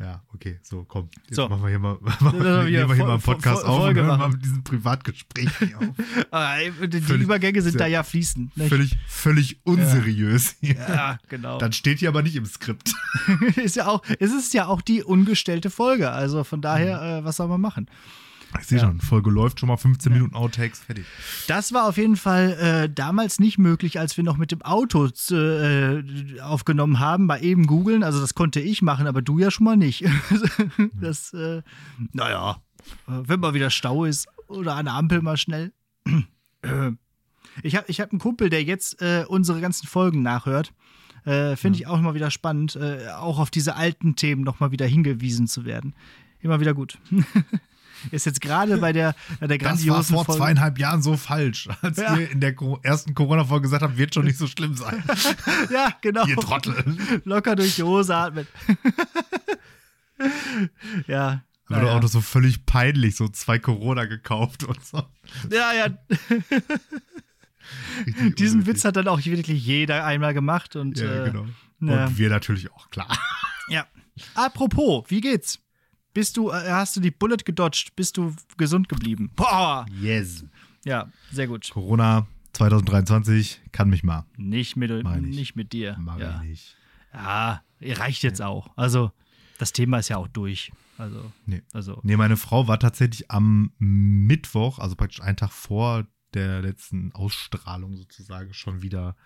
Ja, 0.00 0.20
okay, 0.34 0.58
so, 0.64 0.82
komm. 0.84 1.10
Jetzt 1.26 1.36
So. 1.36 1.48
machen 1.48 1.62
wir 1.62 1.68
hier 1.68 1.78
mal, 1.78 1.96
machen 2.00 2.42
wir, 2.42 2.64
hier 2.64 2.86
Fol- 2.88 2.96
mal 2.96 3.10
einen 3.12 3.20
Podcast 3.22 3.62
Fol- 3.62 3.68
auf 3.68 3.76
und 3.76 3.82
Folge 3.82 4.00
hören 4.00 4.08
mal 4.08 4.16
machen. 4.18 4.32
mit 4.32 4.44
diesem 4.44 4.64
Privatgespräch 4.64 5.48
hier 5.58 5.78
auf. 5.78 5.86
Ah, 6.32 6.56
Die 6.58 7.00
Völlig- 7.00 7.22
Übergänge 7.22 7.62
sind 7.62 7.72
sehr- 7.72 7.78
da 7.78 7.86
ja 7.86 8.02
fließend. 8.02 8.56
Nicht? 8.56 8.68
Völlig, 8.68 8.96
völlig 9.06 9.60
unseriös 9.64 10.56
hier. 10.60 10.74
Ja, 10.74 11.18
genau. 11.28 11.58
Dann 11.58 11.72
steht 11.72 12.00
hier 12.00 12.08
aber 12.08 12.22
nicht 12.22 12.34
im 12.34 12.46
Skript. 12.46 12.92
ist 13.56 13.76
ja 13.76 13.86
auch, 13.86 14.02
es 14.18 14.32
ist 14.32 14.52
ja 14.54 14.66
auch 14.66 14.80
die 14.82 15.04
ungestellte 15.04 15.70
Folge. 15.70 16.10
Also 16.10 16.42
von 16.42 16.60
daher, 16.62 16.96
Mhm. 17.00 17.22
äh, 17.22 17.24
was 17.24 17.36
soll 17.36 17.46
man 17.46 17.60
machen? 17.60 17.88
Ich 18.60 18.66
sehe 18.66 18.78
Ja. 18.78 18.86
schon, 18.86 19.00
Folge 19.00 19.30
läuft 19.30 19.60
schon 19.60 19.68
mal 19.68 19.76
15 19.76 20.12
Minuten 20.12 20.34
Outtakes, 20.34 20.80
fertig. 20.80 21.04
Das 21.48 21.72
war 21.72 21.88
auf 21.88 21.96
jeden 21.96 22.16
Fall 22.16 22.52
äh, 22.52 22.90
damals 22.92 23.40
nicht 23.40 23.58
möglich, 23.58 23.98
als 23.98 24.16
wir 24.16 24.24
noch 24.24 24.36
mit 24.36 24.52
dem 24.52 24.62
Auto 24.62 25.06
äh, 25.30 26.40
aufgenommen 26.40 26.98
haben, 27.00 27.26
bei 27.26 27.40
eben 27.40 27.66
googeln. 27.66 28.02
Also 28.02 28.20
das 28.20 28.34
konnte 28.34 28.60
ich 28.60 28.82
machen, 28.82 29.06
aber 29.06 29.22
du 29.22 29.38
ja 29.38 29.50
schon 29.50 29.64
mal 29.64 29.76
nicht. 29.76 30.04
das, 31.00 31.32
äh, 31.32 31.62
naja, 32.12 32.58
äh, 33.08 33.12
wenn 33.24 33.40
mal 33.40 33.54
wieder 33.54 33.70
Stau 33.70 34.04
ist 34.04 34.28
oder 34.48 34.74
an 34.76 34.84
der 34.86 34.94
Ampel 34.94 35.22
mal 35.22 35.36
schnell. 35.36 35.72
Äh, 36.64 36.92
ich 37.64 37.74
habe 37.74 37.86
ich 37.88 38.00
hab 38.00 38.12
einen 38.12 38.20
Kumpel, 38.20 38.48
der 38.48 38.62
jetzt 38.62 39.02
äh, 39.02 39.24
unsere 39.26 39.60
ganzen 39.60 39.88
Folgen 39.88 40.22
nachhört. 40.22 40.72
Finde 41.24 41.72
ich 41.78 41.86
auch 41.88 41.98
immer 41.98 42.14
wieder 42.14 42.30
spannend, 42.32 42.76
auch 43.18 43.38
auf 43.38 43.50
diese 43.50 43.76
alten 43.76 44.16
Themen 44.16 44.42
nochmal 44.42 44.70
wieder 44.72 44.86
hingewiesen 44.86 45.46
zu 45.48 45.64
werden. 45.64 45.94
Immer 46.40 46.58
wieder 46.60 46.72
gut. 46.74 46.98
Ist 48.10 48.26
jetzt 48.26 48.40
gerade 48.40 48.78
bei 48.78 48.92
der, 48.92 49.14
bei 49.40 49.46
der 49.46 49.58
Das 49.58 49.66
war 49.66 49.72
grandiosen 49.76 50.14
vor 50.16 50.24
Folge. 50.24 50.40
zweieinhalb 50.40 50.78
Jahren 50.78 51.02
so 51.02 51.16
falsch, 51.16 51.68
als 51.82 51.98
Ja. 51.98 52.16
ihr 52.16 52.30
in 52.30 52.40
der 52.40 52.54
ersten 52.82 53.14
Corona-Folge 53.14 53.62
gesagt 53.62 53.82
habt, 53.82 53.96
wird 53.96 54.14
schon 54.14 54.24
nicht 54.24 54.38
so 54.38 54.46
schlimm 54.46 54.74
sein. 54.74 55.02
Ja, 55.70 55.92
genau. 56.00 56.26
ihr 56.26 56.36
Trottel. 56.36 56.74
Locker 57.24 57.56
durch 57.56 57.76
die 57.76 57.82
Hose 57.82 58.14
atmen. 58.14 58.46
ja. 61.06 61.42
Aber 61.68 61.82
naja. 61.82 61.96
auch 61.96 62.02
noch 62.02 62.08
so 62.08 62.20
völlig 62.20 62.66
peinlich, 62.66 63.16
so 63.16 63.28
zwei 63.28 63.58
Corona 63.58 64.04
gekauft 64.04 64.64
und 64.64 64.84
so. 64.84 65.02
Ja, 65.50 65.72
ja. 65.72 65.86
Richtig 68.06 68.36
Diesen 68.36 68.60
unnötig. 68.60 68.74
Witz 68.74 68.84
hat 68.84 68.96
dann 68.96 69.08
auch 69.08 69.24
wirklich 69.24 69.64
jeder 69.64 70.04
einmal 70.04 70.34
gemacht. 70.34 70.76
Und, 70.76 70.98
Ja, 70.98 71.24
äh, 71.24 71.30
genau. 71.30 71.46
ja. 71.80 72.06
Und 72.06 72.18
wir 72.18 72.28
natürlich 72.28 72.70
auch, 72.72 72.90
klar. 72.90 73.08
ja. 73.68 73.86
Apropos, 74.34 75.04
wie 75.08 75.20
geht's? 75.22 75.60
Bist 76.14 76.36
du, 76.36 76.50
äh, 76.50 76.70
hast 76.70 76.96
du 76.96 77.00
die 77.00 77.10
Bullet 77.10 77.38
gedodged? 77.44 77.96
Bist 77.96 78.16
du 78.16 78.34
gesund 78.56 78.88
geblieben? 78.88 79.30
Boah! 79.34 79.86
Yes. 80.00 80.44
Ja, 80.84 81.10
sehr 81.30 81.46
gut. 81.46 81.70
Corona 81.70 82.26
2023 82.54 83.62
kann 83.72 83.88
mich 83.88 84.02
mal. 84.02 84.26
Nicht 84.36 84.76
mit, 84.76 84.90
nicht 85.22 85.56
mit 85.56 85.72
dir. 85.72 85.96
Mag 85.98 86.20
ja. 86.20 86.42
ich 86.42 86.48
nicht. 86.48 86.76
ja, 87.14 87.62
reicht 87.80 88.22
jetzt 88.22 88.42
auch. 88.42 88.70
Also, 88.76 89.12
das 89.58 89.72
Thema 89.72 89.98
ist 89.98 90.08
ja 90.08 90.18
auch 90.18 90.28
durch. 90.28 90.72
Also, 90.98 91.32
Nee. 91.46 91.62
also. 91.72 92.00
Nee, 92.02 92.16
meine 92.16 92.36
Frau 92.36 92.68
war 92.68 92.78
tatsächlich 92.78 93.30
am 93.30 93.72
Mittwoch, 93.78 94.78
also 94.78 94.96
praktisch 94.96 95.22
einen 95.22 95.36
Tag 95.36 95.50
vor 95.50 96.06
der 96.34 96.62
letzten 96.62 97.12
Ausstrahlung 97.12 97.96
sozusagen, 97.96 98.52
schon 98.54 98.82
wieder 98.82 99.16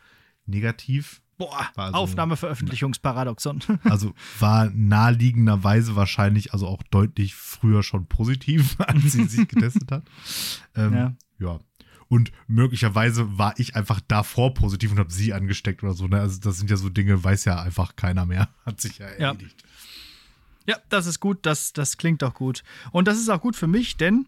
negativ. 0.46 1.22
Boah, 1.38 1.68
War 1.74 1.86
also- 1.86 1.98
Aufnahmeveröffentlichungsparadoxon. 1.98 3.62
Also 3.84 4.14
war 4.40 4.70
naheliegenderweise 4.74 5.96
wahrscheinlich 5.96 6.52
also 6.52 6.66
auch 6.66 6.82
deutlich 6.84 7.34
früher 7.34 7.82
schon 7.82 8.06
positiv, 8.06 8.76
als 8.80 9.12
sie 9.12 9.24
sich 9.26 9.46
getestet 9.48 9.90
hat. 9.92 10.04
Ähm, 10.74 10.94
Ja. 10.94 11.14
ja. 11.38 11.60
Und 12.08 12.30
möglicherweise 12.46 13.36
war 13.36 13.54
ich 13.58 13.74
einfach 13.74 14.00
davor 14.06 14.54
positiv 14.54 14.92
und 14.92 14.98
habe 15.00 15.12
sie 15.12 15.32
angesteckt 15.34 15.82
oder 15.82 15.92
so. 15.92 16.06
Ne? 16.06 16.20
Also 16.20 16.40
das 16.40 16.56
sind 16.58 16.70
ja 16.70 16.76
so 16.76 16.88
Dinge, 16.88 17.22
weiß 17.22 17.44
ja 17.46 17.60
einfach 17.60 17.96
keiner 17.96 18.24
mehr. 18.24 18.48
Hat 18.64 18.80
sich 18.80 18.98
ja 18.98 19.06
Ja. 19.18 19.28
erledigt. 19.32 19.62
Ja, 20.68 20.76
das 20.88 21.06
ist 21.06 21.20
gut, 21.20 21.38
das, 21.42 21.72
das 21.72 21.96
klingt 21.96 22.22
doch 22.22 22.34
gut. 22.34 22.62
Und 22.92 23.06
das 23.08 23.18
ist 23.18 23.28
auch 23.28 23.40
gut 23.40 23.54
für 23.56 23.66
mich, 23.68 23.96
denn 23.96 24.26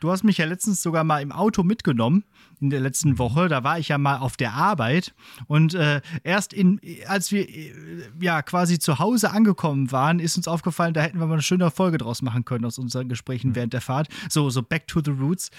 du 0.00 0.10
hast 0.10 0.24
mich 0.24 0.38
ja 0.38 0.44
letztens 0.46 0.82
sogar 0.82 1.04
mal 1.04 1.20
im 1.22 1.30
Auto 1.32 1.62
mitgenommen 1.62 2.24
in 2.60 2.70
der 2.70 2.80
letzten 2.80 3.18
Woche. 3.18 3.48
Da 3.48 3.64
war 3.64 3.78
ich 3.78 3.88
ja 3.88 3.98
mal 3.98 4.18
auf 4.18 4.36
der 4.36 4.54
Arbeit 4.54 5.14
und 5.46 5.74
äh, 5.74 6.00
erst 6.24 6.52
in, 6.52 6.80
als 7.06 7.32
wir 7.32 7.48
äh, 7.48 7.72
ja 8.20 8.42
quasi 8.42 8.78
zu 8.78 8.98
Hause 8.98 9.30
angekommen 9.30 9.92
waren, 9.92 10.18
ist 10.18 10.36
uns 10.36 10.48
aufgefallen, 10.48 10.94
da 10.94 11.02
hätten 11.02 11.18
wir 11.18 11.26
mal 11.26 11.34
eine 11.34 11.42
schöne 11.42 11.70
Folge 11.70 11.98
draus 11.98 12.22
machen 12.22 12.44
können 12.44 12.64
aus 12.64 12.78
unseren 12.78 13.08
Gesprächen 13.08 13.54
während 13.54 13.72
der 13.72 13.80
Fahrt. 13.80 14.08
So, 14.28 14.50
so 14.50 14.62
back 14.62 14.86
to 14.86 15.00
the 15.04 15.10
roots. 15.10 15.50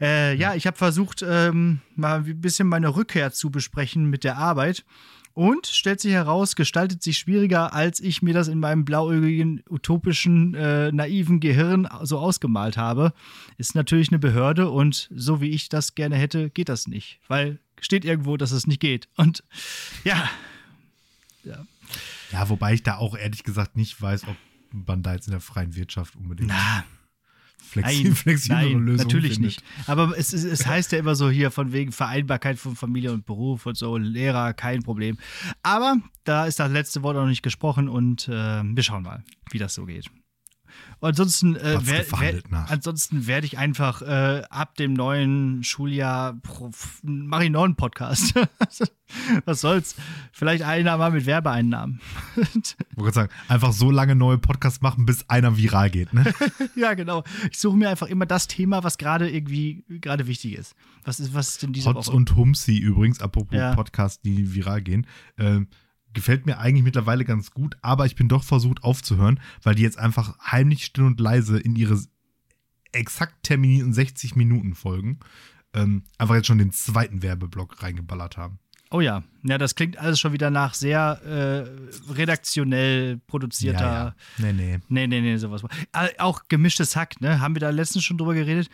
Äh, 0.00 0.34
ja, 0.36 0.54
ich 0.54 0.66
habe 0.66 0.76
versucht, 0.76 1.24
ähm, 1.26 1.80
mal 1.94 2.24
ein 2.24 2.40
bisschen 2.40 2.68
meine 2.68 2.94
Rückkehr 2.96 3.32
zu 3.32 3.50
besprechen 3.50 4.06
mit 4.10 4.24
der 4.24 4.36
Arbeit. 4.36 4.84
Und 5.36 5.66
stellt 5.66 6.00
sich 6.00 6.12
heraus, 6.12 6.56
gestaltet 6.56 7.02
sich 7.02 7.18
schwieriger, 7.18 7.74
als 7.74 8.00
ich 8.00 8.22
mir 8.22 8.32
das 8.32 8.48
in 8.48 8.58
meinem 8.58 8.86
blauäugigen, 8.86 9.62
utopischen, 9.68 10.54
äh, 10.54 10.90
naiven 10.90 11.40
Gehirn 11.40 11.86
so 12.04 12.18
ausgemalt 12.18 12.78
habe. 12.78 13.12
Ist 13.58 13.74
natürlich 13.74 14.08
eine 14.08 14.18
Behörde 14.18 14.70
und 14.70 15.10
so 15.14 15.42
wie 15.42 15.50
ich 15.50 15.68
das 15.68 15.94
gerne 15.94 16.16
hätte, 16.16 16.45
geht 16.48 16.68
das 16.68 16.86
nicht. 16.86 17.20
Weil 17.28 17.58
steht 17.80 18.04
irgendwo, 18.04 18.36
dass 18.36 18.52
es 18.52 18.66
nicht 18.66 18.80
geht. 18.80 19.08
Und 19.16 19.42
ja, 20.04 20.28
Ja, 22.32 22.48
wobei 22.48 22.74
ich 22.74 22.82
da 22.82 22.96
auch 22.96 23.16
ehrlich 23.16 23.44
gesagt 23.44 23.76
nicht 23.76 24.00
weiß, 24.00 24.26
ob 24.26 24.36
man 24.72 25.02
da 25.02 25.14
jetzt 25.14 25.28
in 25.28 25.32
der 25.32 25.40
freien 25.40 25.76
Wirtschaft 25.76 26.16
unbedingt 26.16 26.48
na, 26.48 26.84
flexi 27.58 28.12
flexiblere 28.12 28.62
nein 28.62 28.78
Lösungen 28.78 28.96
natürlich 28.96 29.34
findet. 29.34 29.60
nicht. 29.60 29.64
Aber 29.86 30.16
es, 30.18 30.32
es, 30.32 30.44
es 30.44 30.66
heißt 30.66 30.92
ja 30.92 30.98
immer 30.98 31.14
so 31.14 31.30
hier 31.30 31.50
von 31.50 31.72
wegen 31.72 31.92
Vereinbarkeit 31.92 32.58
von 32.58 32.76
Familie 32.76 33.12
und 33.12 33.26
Beruf 33.26 33.66
und 33.66 33.76
so, 33.76 33.96
Lehrer, 33.96 34.54
kein 34.54 34.82
Problem. 34.82 35.18
Aber 35.62 35.98
da 36.24 36.46
ist 36.46 36.58
das 36.58 36.70
letzte 36.70 37.02
Wort 37.02 37.16
noch 37.16 37.26
nicht 37.26 37.42
gesprochen 37.42 37.88
und 37.88 38.28
äh, 38.28 38.62
wir 38.62 38.82
schauen 38.82 39.02
mal, 39.02 39.22
wie 39.50 39.58
das 39.58 39.74
so 39.74 39.86
geht. 39.86 40.10
Und 41.00 41.10
ansonsten, 41.10 41.56
äh, 41.56 41.78
wer, 41.82 42.04
wer, 42.18 42.42
ansonsten 42.70 43.26
werde 43.26 43.46
ich 43.46 43.58
einfach 43.58 44.00
äh, 44.02 44.42
ab 44.48 44.76
dem 44.76 44.94
neuen 44.94 45.62
Schuljahr 45.62 46.40
mache 47.02 47.42
ich 47.42 47.46
einen 47.46 47.52
neuen 47.52 47.76
Podcast. 47.76 48.34
Was 49.44 49.60
soll's? 49.60 49.94
Vielleicht 50.32 50.62
einer 50.62 50.96
mal 50.96 51.10
mit 51.10 51.26
Werbeeinnahmen. 51.26 52.00
Ich 52.36 52.74
wollte 52.96 53.14
sagen, 53.14 53.32
einfach 53.48 53.72
so 53.72 53.90
lange 53.90 54.16
neue 54.16 54.38
Podcasts 54.38 54.80
machen, 54.80 55.06
bis 55.06 55.28
einer 55.28 55.56
viral 55.56 55.90
geht. 55.90 56.12
Ne? 56.12 56.24
ja, 56.76 56.94
genau. 56.94 57.22
Ich 57.50 57.58
suche 57.58 57.76
mir 57.76 57.90
einfach 57.90 58.08
immer 58.08 58.26
das 58.26 58.48
Thema, 58.48 58.82
was 58.82 58.98
gerade 58.98 59.30
irgendwie 59.30 59.84
gerade 59.88 60.26
wichtig 60.26 60.54
ist. 60.56 60.74
Was 61.04 61.20
ist, 61.20 61.34
was 61.34 61.50
ist 61.50 61.62
denn 61.62 61.72
diese 61.72 61.88
Hotz 61.90 62.08
Woche? 62.08 62.16
und 62.16 62.34
Humsi 62.34 62.78
übrigens, 62.78 63.20
apropos 63.20 63.56
Ja. 63.56 63.74
Podcasts, 63.74 64.22
die 64.22 64.54
viral 64.54 64.82
gehen. 64.82 65.06
Ähm, 65.38 65.68
gefällt 66.16 66.46
mir 66.46 66.58
eigentlich 66.58 66.82
mittlerweile 66.82 67.24
ganz 67.24 67.50
gut, 67.50 67.76
aber 67.82 68.06
ich 68.06 68.16
bin 68.16 68.26
doch 68.26 68.42
versucht 68.42 68.82
aufzuhören, 68.82 69.38
weil 69.62 69.74
die 69.74 69.82
jetzt 69.82 69.98
einfach 69.98 70.38
heimlich 70.40 70.84
still 70.84 71.04
und 71.04 71.20
leise 71.20 71.58
in 71.58 71.76
ihre 71.76 72.00
exakt 72.92 73.42
terminierten 73.42 73.92
60 73.92 74.34
Minuten 74.34 74.74
Folgen 74.74 75.20
ähm, 75.74 76.04
einfach 76.16 76.34
jetzt 76.34 76.46
schon 76.46 76.56
den 76.56 76.72
zweiten 76.72 77.22
Werbeblock 77.22 77.82
reingeballert 77.82 78.38
haben. 78.38 78.58
Oh 78.90 79.00
ja, 79.00 79.24
ja, 79.42 79.58
das 79.58 79.74
klingt 79.74 79.98
alles 79.98 80.18
schon 80.18 80.32
wieder 80.32 80.50
nach 80.50 80.72
sehr 80.72 81.20
äh, 81.22 82.12
redaktionell 82.12 83.18
produzierter. 83.26 83.80
Ja, 83.80 84.04
ja. 84.04 84.14
Nee, 84.38 84.52
nee. 84.52 84.78
Nee, 84.88 85.06
nee, 85.06 85.20
nee, 85.20 85.36
sowas. 85.36 85.62
Auch 86.18 86.44
gemischtes 86.48 86.96
Hack, 86.96 87.20
ne? 87.20 87.40
Haben 87.40 87.54
wir 87.56 87.60
da 87.60 87.70
letztens 87.70 88.04
schon 88.04 88.16
drüber 88.16 88.32
geredet? 88.32 88.70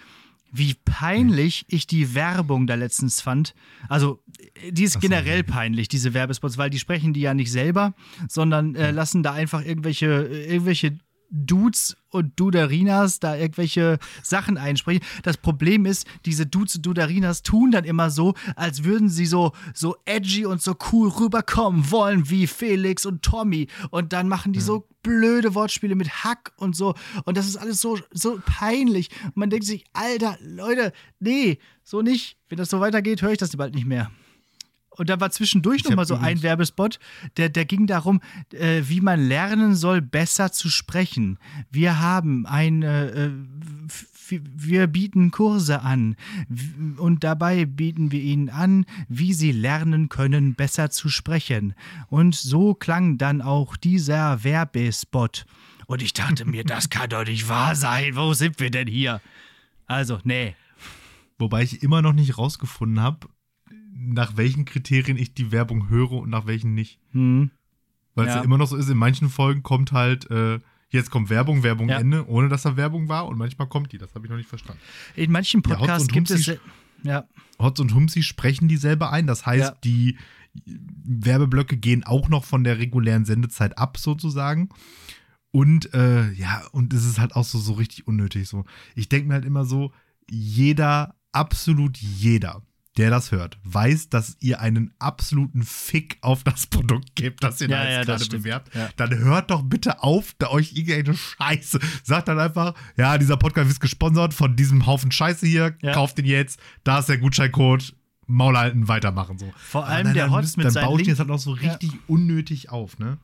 Wie 0.53 0.75
peinlich 0.85 1.65
ich 1.69 1.87
die 1.87 2.15
Werbung 2.15 2.67
da 2.67 2.75
letztens 2.75 3.21
fand. 3.23 3.55
Also, 3.89 4.23
die 4.71 4.85
ist 4.85 5.01
generell 5.01 5.43
peinlich, 5.43 5.89
diese 5.89 6.13
Werbespots, 6.13 6.59
weil 6.59 6.71
die 6.71 6.79
sprechen 6.79 7.15
die 7.15 7.23
ja 7.23 7.33
nicht 7.33 7.51
selber, 7.51 7.95
sondern 8.29 8.75
äh, 8.75 8.91
lassen 8.91 9.23
da 9.23 9.33
einfach 9.33 9.65
irgendwelche, 9.65 10.07
irgendwelche 10.07 10.99
Dudes 11.33 11.97
und 12.11 12.39
Duderinas 12.39 13.19
da 13.19 13.37
irgendwelche 13.37 13.99
Sachen 14.23 14.59
einsprechen. 14.59 15.03
Das 15.23 15.39
Problem 15.39 15.87
ist, 15.87 16.07
diese 16.27 16.47
Dudes 16.47 16.77
und 16.77 16.87
Duderinas 16.87 17.43
tun 17.43 17.71
dann 17.71 17.85
immer 17.85 18.11
so, 18.11 18.35
als 18.55 18.85
würden 18.85 19.09
sie 19.09 19.27
so, 19.27 19.53
so 19.75 19.97
edgy 20.05 20.45
und 20.45 20.61
so 20.61 20.77
cool 20.93 21.09
rüberkommen 21.09 21.91
wollen 21.91 22.29
wie 22.29 22.47
Felix 22.47 23.07
und 23.07 23.23
Tommy. 23.23 23.69
Und 23.91 24.13
dann 24.13 24.29
machen 24.29 24.53
die 24.53 24.61
ja. 24.61 24.67
so 24.67 24.87
blöde 25.03 25.55
Wortspiele 25.55 25.95
mit 25.95 26.25
Hack 26.25 26.53
und 26.57 26.77
so. 26.77 26.95
Und 27.25 27.37
das 27.37 27.47
ist 27.47 27.57
alles 27.57 27.81
so, 27.81 27.99
so 28.13 28.39
peinlich. 28.45 29.09
Und 29.25 29.39
man 29.39 29.51
denkt 29.51 29.67
sich, 29.67 29.85
Alter, 29.95 30.37
Leute, 30.43 30.93
nee, 31.19 31.59
so 31.83 32.03
nicht. 32.03 32.37
Wenn 32.49 32.59
das 32.59 32.71
so 32.71 32.81
weitergeht, 32.81 33.23
höre 33.23 33.33
ich 33.33 33.39
das 33.39 33.57
bald 33.57 33.75
nicht 33.75 33.87
mehr. 33.87 34.11
Und 34.97 35.09
da 35.09 35.21
war 35.21 35.31
zwischendurch 35.31 35.85
noch 35.85 35.97
mal 35.97 36.05
so 36.05 36.17
ein 36.17 36.43
Werbespot, 36.43 36.99
der, 37.37 37.49
der 37.49 37.65
ging 37.65 37.87
darum, 37.87 38.21
äh, 38.53 38.83
wie 38.85 39.01
man 39.01 39.27
lernen 39.27 39.75
soll, 39.75 40.03
besser 40.03 40.53
zu 40.53 40.69
sprechen. 40.69 41.39
Wir 41.71 41.99
haben 41.99 42.47
ein, 42.47 42.83
äh, 42.83 43.31
wir 44.41 44.87
bieten 44.87 45.31
Kurse 45.31 45.81
an 45.81 46.17
und 46.97 47.25
dabei 47.25 47.65
bieten 47.65 48.13
wir 48.13 48.21
ihnen 48.21 48.51
an, 48.51 48.87
wie 49.09 49.33
sie 49.33 49.53
lernen 49.53 50.09
können, 50.09 50.55
besser 50.55 50.91
zu 50.91 51.09
sprechen. 51.09 51.75
Und 52.09 52.35
so 52.35 52.75
klang 52.75 53.19
dann 53.19 53.43
auch 53.43 53.77
dieser 53.77 54.45
Werbespot. 54.45 55.47
Und 55.87 56.03
ich 56.03 56.13
dachte 56.13 56.45
mir, 56.45 56.65
das 56.65 56.91
kann 56.91 57.11
doch 57.11 57.25
nicht 57.25 57.49
wahr 57.49 57.75
sein. 57.75 58.17
Wo 58.17 58.33
sind 58.35 58.61
wir 58.61 58.71
denn 58.71 58.89
hier? 58.89 59.21
Also, 59.87 60.21
nee. 60.25 60.55
Wobei 61.39 61.63
ich 61.63 61.83
immer 61.83 62.03
noch 62.03 62.13
nicht 62.13 62.39
rausgefunden 62.39 63.01
habe, 63.01 63.29
nach 64.05 64.37
welchen 64.37 64.65
Kriterien 64.65 65.17
ich 65.17 65.35
die 65.35 65.53
Werbung 65.53 65.89
höre 65.89 66.13
und 66.13 66.31
nach 66.31 66.47
welchen 66.47 66.75
nicht. 66.75 66.99
Hm. 67.13 67.51
Weil 68.15 68.27
es 68.27 68.35
ja. 68.35 68.41
ja. 68.41 68.45
immer 68.45 68.59
noch 68.59 68.67
so 68.67 68.77
ist, 68.77 68.89
in 68.89 68.99
manchen 68.99 69.29
Folgen 69.29 69.63
kommt 69.63 69.93
halt, 69.93 70.31
äh, 70.31 70.59
jetzt 70.91 71.11
kommt 71.11 71.31
Werbung, 71.31 71.63
Werbung 71.63 71.89
ja. 71.89 71.99
Ende, 71.99 72.29
ohne 72.29 72.49
dass 72.49 72.63
da 72.63 72.77
Werbung 72.77 73.09
war 73.09 73.27
und 73.27 73.39
manchmal 73.39 73.69
kommt 73.69 73.93
die. 73.93 73.99
Das 73.99 74.15
habe 74.15 74.27
ich 74.27 74.31
noch 74.31 74.37
nicht 74.37 74.49
verstanden. 74.49 74.81
In 75.17 75.33
manchen 75.33 75.63
Podcasts 75.63 76.09
ja, 76.09 76.13
gibt 76.13 76.31
es. 76.31 76.59
Ja. 77.03 77.25
Hotz 77.59 77.81
und 77.81 77.95
Humsi 77.95 78.23
sprechen 78.23 78.69
die 78.69 78.77
selber 78.77 79.11
ein. 79.11 79.27
Das 79.27 79.47
heißt, 79.47 79.75
die 79.83 80.17
Werbeblöcke 80.65 81.77
gehen 81.77 82.05
auch 82.05 82.29
noch 82.29 82.45
von 82.45 82.65
der 82.65 82.79
regulären 82.79 83.25
Sendezeit 83.25 83.79
ab, 83.79 83.97
sozusagen. 83.97 84.69
Und 85.51 85.93
äh, 85.95 86.31
ja, 86.33 86.63
und 86.73 86.93
es 86.93 87.05
ist 87.05 87.19
halt 87.19 87.37
auch 87.37 87.45
so, 87.45 87.59
so 87.59 87.75
richtig 87.75 88.07
unnötig. 88.07 88.49
So. 88.49 88.65
Ich 88.95 89.09
denke 89.09 89.29
mir 89.29 89.35
halt 89.35 89.45
immer 89.45 89.65
so, 89.65 89.93
jeder, 90.31 91.15
absolut 91.33 91.99
jeder, 91.99 92.63
der 92.99 93.11
das 93.11 93.33
hört, 93.33 93.59
weiß, 93.65 94.11
dass 94.11 94.37
ihr 94.41 94.61
einen 94.61 94.93
absoluten 94.99 95.63
Fick 95.63 96.19
auf 96.21 96.45
das 96.45 96.67
Produkt 96.67 97.17
gebt, 97.17 97.43
das 97.43 97.61
ihr 97.61 97.69
ja, 97.69 97.77
da 97.77 97.85
jetzt 97.85 98.09
ja, 98.09 98.17
gerade 98.17 98.27
bewerbt, 98.27 98.75
ja. 98.75 98.91
dann 98.97 99.19
hört 99.19 99.51
doch 99.51 99.63
bitte 99.63 100.03
auf, 100.03 100.35
da 100.39 100.51
euch 100.51 100.73
irgendeine 100.75 101.17
Scheiße. 101.17 101.81
Sagt 102.03 102.29
dann 102.29 102.39
einfach, 102.39 102.75
ja, 102.97 103.17
dieser 103.17 103.37
Podcast 103.37 103.71
ist 103.71 103.81
gesponsert 103.81 104.35
von 104.35 104.57
diesem 104.57 104.87
Haufen 104.87 105.11
Scheiße 105.11 105.47
hier, 105.47 105.71
kauft 105.71 106.19
den 106.19 106.27
jetzt, 106.27 106.61
da 106.85 106.99
ist 106.99 107.09
der 107.09 107.19
Gutscheincode, 107.19 107.95
Maul 108.27 108.57
halten, 108.57 108.89
weitermachen 108.89 109.39
so. 109.39 109.53
Vor 109.57 109.87
allem 109.87 110.05
dann, 110.05 110.15
der 110.15 110.31
Hotz 110.31 110.57
mit 110.57 110.67
Dann 110.67 110.85
baut 110.85 111.01
ihr 111.01 111.07
das 111.09 111.19
halt 111.19 111.31
auch 111.31 111.39
so 111.39 111.53
richtig 111.53 111.93
unnötig 112.09 112.71
auf, 112.71 112.99
ne? 112.99 113.19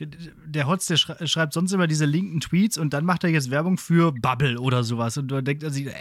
Der, 0.00 0.08
der 0.46 0.66
Hotz, 0.66 0.86
der 0.86 0.96
schreibt 0.96 1.52
sonst 1.52 1.72
immer 1.72 1.86
diese 1.86 2.06
linken 2.06 2.40
Tweets 2.40 2.78
und 2.78 2.94
dann 2.94 3.04
macht 3.04 3.22
er 3.24 3.30
jetzt 3.30 3.50
Werbung 3.50 3.76
für 3.76 4.12
Bubble 4.12 4.58
oder 4.58 4.82
sowas. 4.82 5.18
Und 5.18 5.28
du 5.28 5.42
denkt 5.42 5.62
er 5.62 5.70
sich, 5.70 5.86
äh, 5.86 5.92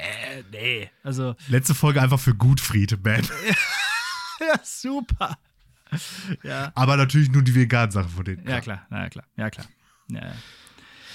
nee. 0.52 0.90
Also. 1.04 1.36
Letzte 1.50 1.76
Folge 1.76 2.02
einfach 2.02 2.20
für 2.20 2.34
Gutfried, 2.34 3.04
man. 3.04 3.22
ja, 4.40 4.60
super. 4.64 5.38
Ja. 6.44 6.72
Aber 6.76 6.98
natürlich 6.98 7.30
nur 7.30 7.42
die 7.42 7.56
veganen 7.56 7.92
Sachen 7.92 8.10
von 8.10 8.24
denen. 8.24 8.44
Klar. 8.44 8.56
Ja, 8.56 8.62
klar, 8.62 8.88
ja, 8.92 9.10
klar, 9.10 9.26
ja, 9.36 9.50
klar. 9.50 9.66
Ja, 10.10 10.34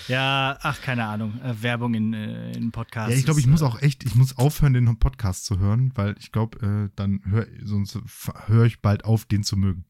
ja. 0.08 0.58
ach, 0.60 0.80
keine 0.82 1.06
Ahnung. 1.06 1.40
Äh, 1.42 1.54
Werbung 1.62 1.94
in, 1.94 2.12
äh, 2.12 2.52
in 2.52 2.70
Podcasts. 2.70 3.12
Ja, 3.12 3.16
ich 3.16 3.24
glaube, 3.24 3.40
ich 3.40 3.46
muss 3.46 3.62
äh, 3.62 3.64
auch 3.64 3.80
echt, 3.80 4.04
ich 4.04 4.14
muss 4.14 4.36
aufhören, 4.36 4.74
den 4.74 4.98
Podcast 4.98 5.46
zu 5.46 5.58
hören, 5.58 5.92
weil 5.94 6.16
ich 6.18 6.32
glaube, 6.32 6.90
äh, 6.90 6.92
dann 6.96 7.22
höre 7.24 7.46
sonst 7.62 7.98
höre 8.46 8.64
ich 8.64 8.80
bald 8.80 9.04
auf, 9.04 9.24
den 9.24 9.42
zu 9.42 9.56
mögen. 9.56 9.84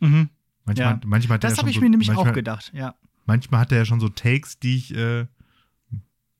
Mhm. 0.00 0.28
Manchmal, 0.68 0.92
ja. 0.92 1.00
manchmal 1.06 1.34
hat 1.36 1.44
das 1.44 1.58
habe 1.58 1.70
ich 1.70 1.76
so, 1.76 1.80
mir 1.80 1.88
nämlich 1.88 2.08
manchmal, 2.08 2.30
auch 2.30 2.34
gedacht, 2.34 2.70
ja. 2.74 2.94
Manchmal 3.24 3.60
hat 3.60 3.72
er 3.72 3.78
ja 3.78 3.84
schon 3.84 4.00
so 4.00 4.08
Takes, 4.08 4.58
die 4.58 4.76
ich 4.76 4.94
äh, 4.94 5.26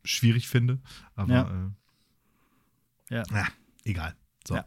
schwierig 0.05 0.49
finde. 0.49 0.79
Aber 1.17 1.33
ja. 1.33 1.43
Äh, 3.11 3.15
ja. 3.17 3.23
ja. 3.31 3.47
egal. 3.85 4.15
So. 4.47 4.57
Ja. 4.57 4.65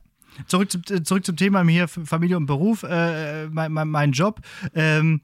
Zurück, 0.47 0.71
zum, 0.71 0.81
äh, 0.89 1.03
zurück 1.03 1.25
zum 1.25 1.35
Thema 1.35 1.63
hier 1.63 1.87
Familie 1.87 2.37
und 2.37 2.47
Beruf, 2.47 2.83
äh, 2.83 3.47
mein, 3.49 3.71
mein, 3.71 3.87
mein, 3.87 4.11
Job. 4.13 4.41
Ähm, 4.73 5.21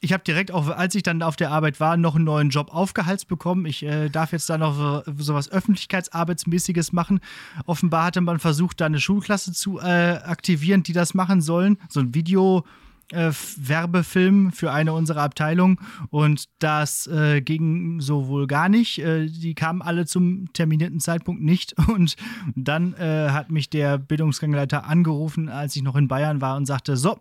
ich 0.00 0.12
habe 0.12 0.24
direkt 0.24 0.50
auch, 0.50 0.68
als 0.68 0.94
ich 0.94 1.02
dann 1.02 1.22
auf 1.22 1.36
der 1.36 1.50
Arbeit 1.50 1.80
war, 1.80 1.96
noch 1.96 2.16
einen 2.16 2.24
neuen 2.24 2.50
Job 2.50 2.72
aufgehalst 2.74 3.28
bekommen. 3.28 3.66
Ich 3.66 3.82
äh, 3.82 4.08
darf 4.08 4.32
jetzt 4.32 4.48
da 4.50 4.58
noch 4.58 4.74
so, 4.74 5.02
so 5.16 5.34
was 5.34 5.50
Öffentlichkeitsarbeitsmäßiges 5.50 6.92
machen. 6.92 7.20
Offenbar 7.66 8.06
hatte 8.06 8.20
man 8.20 8.38
versucht, 8.38 8.80
da 8.80 8.86
eine 8.86 9.00
Schulklasse 9.00 9.52
zu 9.52 9.78
äh, 9.78 10.18
aktivieren, 10.24 10.82
die 10.82 10.92
das 10.92 11.14
machen 11.14 11.40
sollen. 11.40 11.78
So 11.88 12.00
ein 12.00 12.14
Video, 12.14 12.64
äh, 13.12 13.30
Werbefilm 13.56 14.52
für 14.52 14.72
eine 14.72 14.92
unserer 14.92 15.22
Abteilungen 15.22 15.78
und 16.10 16.46
das 16.58 17.06
äh, 17.06 17.40
ging 17.40 18.00
so 18.00 18.28
wohl 18.28 18.46
gar 18.46 18.68
nicht. 18.68 18.98
Äh, 18.98 19.26
die 19.26 19.54
kamen 19.54 19.82
alle 19.82 20.06
zum 20.06 20.52
terminierten 20.52 21.00
Zeitpunkt 21.00 21.42
nicht 21.42 21.74
und 21.88 22.16
dann 22.54 22.94
äh, 22.94 23.30
hat 23.30 23.50
mich 23.50 23.70
der 23.70 23.98
Bildungsgangleiter 23.98 24.84
angerufen, 24.84 25.48
als 25.48 25.76
ich 25.76 25.82
noch 25.82 25.96
in 25.96 26.08
Bayern 26.08 26.40
war 26.40 26.56
und 26.56 26.66
sagte, 26.66 26.96
so, 26.96 27.20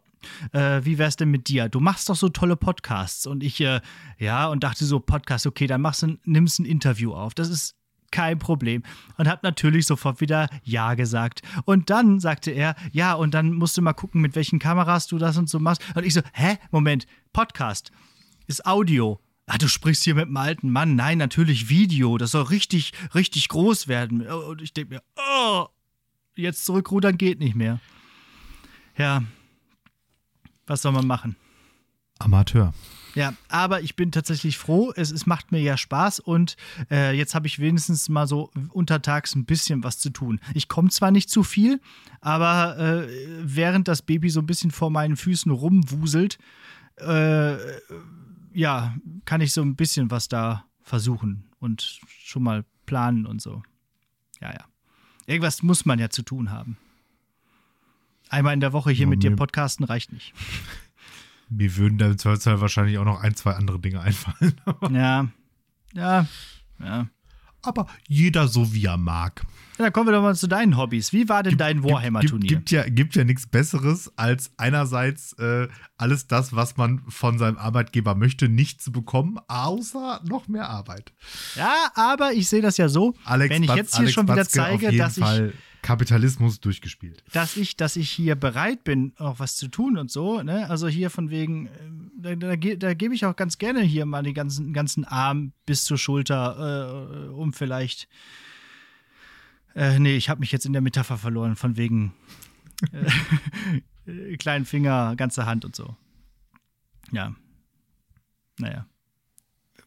äh, 0.52 0.82
wie 0.84 0.98
wär's 0.98 1.16
denn 1.16 1.32
mit 1.32 1.48
dir? 1.48 1.70
Du 1.70 1.80
machst 1.80 2.10
doch 2.10 2.16
so 2.16 2.30
tolle 2.30 2.56
Podcasts. 2.56 3.28
Und 3.28 3.44
ich, 3.44 3.62
äh, 3.62 3.82
ja, 4.18 4.48
und 4.48 4.64
dachte 4.64 4.86
so, 4.86 5.00
Podcast, 5.00 5.46
okay, 5.46 5.68
dann 5.68 5.82
machst 5.82 6.04
du, 6.04 6.18
nimmst 6.26 6.60
ein 6.60 6.66
Interview 6.66 7.14
auf. 7.14 7.34
Das 7.34 7.50
ist 7.50 7.76
kein 8.16 8.40
Problem. 8.40 8.82
Und 9.18 9.28
habe 9.28 9.42
natürlich 9.44 9.86
sofort 9.86 10.22
wieder 10.22 10.48
Ja 10.64 10.94
gesagt. 10.94 11.42
Und 11.66 11.90
dann 11.90 12.22
sagte 12.22 12.52
er, 12.52 12.76
ja, 12.94 13.14
und 13.14 13.34
dann 13.34 13.52
musst 13.52 13.78
du 13.78 13.82
mal 13.82 13.92
gucken, 13.92 14.22
mit 14.22 14.36
welchen 14.36 14.58
Kameras 14.58 15.08
du 15.08 15.18
das 15.18 15.38
und 15.38 15.50
so 15.50 15.60
machst. 15.60 15.84
Und 15.96 16.06
ich 16.06 16.14
so, 16.14 16.22
hä? 16.34 16.58
Moment, 16.72 17.08
Podcast 17.34 17.92
ist 18.48 18.66
Audio. 18.66 19.20
Ah, 19.48 19.58
du 19.58 19.68
sprichst 19.68 20.06
hier 20.06 20.16
mit 20.16 20.28
einem 20.28 20.38
alten 20.38 20.70
Mann. 20.70 20.96
Nein, 20.96 21.18
natürlich 21.18 21.68
Video. 21.68 22.18
Das 22.18 22.32
soll 22.32 22.44
richtig, 22.44 22.94
richtig 23.14 23.50
groß 23.50 23.90
werden. 23.90 24.26
Und 24.26 24.62
ich 24.62 24.72
denke 24.74 24.96
mir, 24.96 25.04
oh, 25.18 25.66
jetzt 26.38 26.66
zurückrudern 26.66 27.18
geht 27.18 27.40
nicht 27.40 27.56
mehr. 27.56 27.82
Ja, 28.98 29.24
was 30.68 30.82
soll 30.82 30.94
man 30.94 31.06
machen? 31.06 31.36
Amateur. 32.18 32.74
Ja, 33.16 33.34
aber 33.48 33.82
ich 33.82 33.96
bin 33.96 34.12
tatsächlich 34.12 34.58
froh. 34.58 34.92
Es, 34.96 35.10
es 35.10 35.26
macht 35.26 35.52
mir 35.52 35.62
ja 35.62 35.78
Spaß 35.78 36.20
und 36.20 36.58
äh, 36.92 37.18
jetzt 37.18 37.34
habe 37.34 37.48
ich 37.48 37.60
wenigstens 37.60 38.10
mal 38.10 38.28
so 38.28 38.52
untertags 38.72 39.36
ein 39.36 39.46
bisschen 39.46 39.84
was 39.84 40.00
zu 40.00 40.10
tun. 40.10 40.40
Ich 40.54 40.68
komme 40.68 40.90
zwar 40.90 41.12
nicht 41.12 41.30
zu 41.30 41.42
viel, 41.44 41.80
aber 42.20 42.78
äh, 42.78 43.08
während 43.42 43.88
das 43.88 44.02
Baby 44.02 44.30
so 44.30 44.42
ein 44.42 44.46
bisschen 44.46 44.70
vor 44.72 44.92
meinen 44.92 45.16
Füßen 45.16 45.52
rumwuselt, 45.52 46.38
äh, 46.98 47.56
ja, 48.54 48.96
kann 49.24 49.42
ich 49.42 49.54
so 49.54 49.62
ein 49.62 49.76
bisschen 49.76 50.12
was 50.12 50.28
da 50.28 50.66
versuchen 50.82 51.46
und 51.60 52.00
schon 52.08 52.44
mal 52.44 52.66
planen 52.86 53.26
und 53.26 53.42
so. 53.42 53.64
Ja, 54.42 54.52
ja. 54.52 54.66
Irgendwas 55.26 55.64
muss 55.64 55.86
man 55.86 56.00
ja 56.00 56.10
zu 56.10 56.22
tun 56.22 56.52
haben. 56.52 56.78
Einmal 58.30 58.54
in 58.54 58.60
der 58.60 58.74
Woche 58.74 58.92
hier 58.92 59.06
ja, 59.06 59.10
mit 59.10 59.24
dir 59.24 59.36
podcasten 59.36 59.86
reicht 59.86 60.12
nicht. 60.12 60.34
Mir 61.50 61.76
würden 61.78 61.98
da 61.98 62.08
im 62.08 62.18
Zweifelsfall 62.18 62.62
wahrscheinlich 62.62 62.98
auch 62.98 63.06
noch 63.06 63.22
ein, 63.22 63.36
zwei 63.36 63.54
andere 63.54 63.80
Dinge 63.80 64.02
einfallen. 64.02 64.60
ja. 64.92 65.28
Ja. 65.94 66.28
Ja. 66.80 67.08
Aber 67.62 67.88
jeder 68.08 68.48
so 68.48 68.74
wie 68.74 68.86
er 68.86 68.98
mag. 68.98 69.44
Ja, 69.78 69.86
dann 69.86 69.94
kommen 69.94 70.08
wir 70.08 70.14
doch 70.14 70.22
mal 70.22 70.36
zu 70.36 70.48
deinen 70.48 70.78
Hobbys. 70.78 71.12
Wie 71.12 71.28
war 71.28 71.44
denn 71.44 71.52
gibt, 71.52 71.62
dein 71.62 71.84
Warhammer-Turnier? 71.84 72.48
Gibt, 72.48 72.70
gibt, 72.70 72.72
ja, 72.72 72.88
gibt 72.88 73.16
ja 73.16 73.24
nichts 73.24 73.48
Besseres, 73.48 74.12
als 74.16 74.52
einerseits 74.58 75.34
äh, 75.34 75.68
alles 75.98 76.28
das, 76.28 76.56
was 76.56 76.78
man 76.78 77.02
von 77.10 77.38
seinem 77.38 77.58
Arbeitgeber 77.58 78.16
möchte, 78.16 78.48
nicht 78.48 78.82
zu 78.82 78.92
bekommen, 78.92 79.38
außer 79.48 80.22
noch 80.24 80.48
mehr 80.48 80.70
Arbeit. 80.70 81.12
Ja, 81.56 81.92
aber 81.96 82.34
ich 82.34 82.48
sehe 82.48 82.62
das 82.62 82.78
ja 82.78 82.88
so. 82.88 83.16
Alex 83.26 83.54
wenn 83.54 83.64
ich 83.64 83.74
jetzt 83.74 83.96
hier 83.96 84.02
Alex 84.02 84.14
schon 84.14 84.28
wieder 84.30 84.48
zeige, 84.48 84.96
dass 84.96 85.18
ich 85.18 85.54
Kapitalismus 85.86 86.60
durchgespielt. 86.60 87.24
Dass 87.32 87.56
ich, 87.58 87.78
dass 87.78 87.96
ich 87.96 88.10
hier 88.10 88.36
bereit 88.36 88.84
bin, 88.84 89.14
auch 89.18 89.38
was 89.38 89.56
zu 89.56 89.68
tun 89.68 90.00
und 90.00 90.10
so, 90.10 90.42
ne? 90.42 90.68
Also 90.68 90.88
hier 90.88 91.12
von 91.12 91.30
wegen, 91.30 91.68
äh, 91.68 92.36
da, 92.36 92.56
da, 92.56 92.56
da 92.56 92.94
gebe 92.96 93.14
ich 93.14 93.24
auch 93.26 93.36
ganz 93.36 93.60
gerne 93.60 93.82
hier 93.82 94.08
mal 94.08 94.24
den 94.24 94.34
ganzen, 94.34 94.74
ganzen 94.74 95.06
Arm 95.06 95.54
bis 95.68 95.86
zur 95.86 96.00
Schulter, 96.00 97.28
äh, 97.28 97.30
um 97.30 97.54
vielleicht. 97.54 98.08
Äh, 99.76 100.00
nee, 100.00 100.16
ich 100.16 100.28
habe 100.28 100.40
mich 100.40 100.52
jetzt 100.52 100.66
in 100.66 100.74
der 100.74 100.82
Metapher 100.82 101.20
verloren, 101.20 101.56
von 101.56 101.78
wegen 101.78 102.14
äh, 104.08 104.38
kleinen 104.38 104.66
Finger, 104.66 105.16
ganze 105.16 105.46
Hand 105.46 105.66
und 105.66 105.76
so. 105.76 105.96
Ja. 107.12 107.36
Naja. 108.58 108.88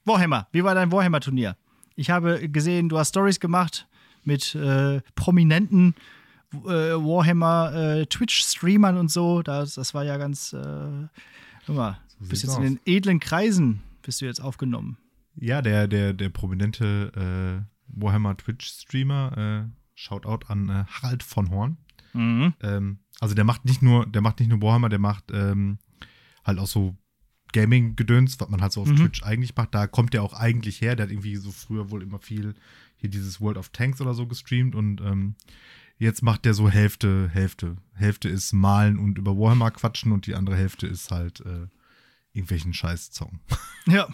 Warhammer, 0.05 0.47
wie 0.53 0.63
war 0.63 0.77
dein 0.77 0.93
Warhammer-Turnier? 0.93 1.57
Ich 1.97 2.11
habe 2.11 2.49
gesehen, 2.49 2.89
du 2.89 2.99
hast 2.99 3.09
Stories 3.09 3.41
gemacht 3.41 3.88
mit 4.29 4.55
äh, 4.55 5.01
prominenten 5.17 5.95
äh, 6.53 6.69
Warhammer 6.69 7.75
äh, 7.75 8.07
Twitch-Streamern 8.07 8.97
und 8.97 9.11
so. 9.11 9.43
Das, 9.43 9.75
das 9.75 9.95
war 9.95 10.05
ja 10.05 10.17
ganz, 10.19 10.53
äh, 10.53 11.09
guck 11.67 11.77
mal, 11.77 11.99
so 12.21 12.29
bist 12.29 12.43
jetzt 12.45 12.53
aus. 12.53 12.59
in 12.59 12.63
den 12.63 12.81
edlen 12.87 13.19
Kreisen 13.19 13.83
bist 14.03 14.21
du 14.21 14.27
jetzt 14.27 14.41
aufgenommen. 14.41 14.99
Ja, 15.35 15.63
der, 15.63 15.89
der, 15.89 16.13
der 16.13 16.29
prominente 16.29 17.13
äh, 17.17 18.01
Warhammer 18.01 18.37
Twitch-Streamer, 18.37 19.67
äh, 19.67 19.71
Shoutout 19.95 20.47
an 20.47 20.69
äh, 20.69 20.85
Harald 20.87 21.23
von 21.23 21.51
Horn. 21.51 21.79
Mhm. 22.13 22.55
Ähm, 22.63 22.99
also 23.21 23.35
der 23.35 23.45
macht 23.45 23.65
nicht 23.65 23.83
nur, 23.83 24.07
der 24.07 24.23
macht 24.23 24.41
nicht 24.41 24.49
nur 24.49 24.63
Warhammer, 24.63 24.89
der 24.89 24.99
macht 24.99 25.31
ähm, 25.33 25.79
halt 26.45 26.59
auch 26.59 26.67
so 26.67 26.97
Gaming-Gedöns, 27.53 28.41
was 28.41 28.49
man 28.49 28.61
halt 28.61 28.73
so 28.73 28.83
auf 28.83 28.89
mhm. 28.89 28.97
Twitch 28.97 29.23
eigentlich 29.23 29.55
macht. 29.57 29.75
Da 29.75 29.87
kommt 29.87 30.15
der 30.15 30.23
auch 30.23 30.35
eigentlich 30.35 30.81
her. 30.81 30.97
Der 30.97 31.05
hat 31.05 31.13
irgendwie 31.13 31.37
so 31.37 31.51
früher 31.51 31.91
wohl 31.91 32.03
immer 32.03 32.19
viel 32.19 32.55
hier 32.97 33.11
dieses 33.11 33.41
World 33.41 33.57
of 33.57 33.71
Tanks 33.71 34.01
oder 34.01 34.15
so 34.15 34.27
gestreamt 34.27 34.75
und 34.75 35.01
ähm, 35.01 35.37
jetzt 35.99 36.23
macht 36.23 36.45
der 36.45 36.55
so 36.55 36.69
Hälfte, 36.69 37.29
Hälfte. 37.33 37.77
Hälfte 37.95 38.29
ist 38.29 38.53
malen 38.53 38.99
und 38.99 39.19
über 39.19 39.37
Warhammer 39.37 39.71
quatschen 39.71 40.13
und 40.13 40.27
die 40.27 40.35
andere 40.35 40.57
Hälfte 40.57 40.87
ist 40.87 41.11
halt 41.11 41.41
äh, 41.41 41.69
irgendwelchen 42.33 42.75
Scheiß-Zocken. 42.75 43.41
Ja. 43.87 44.09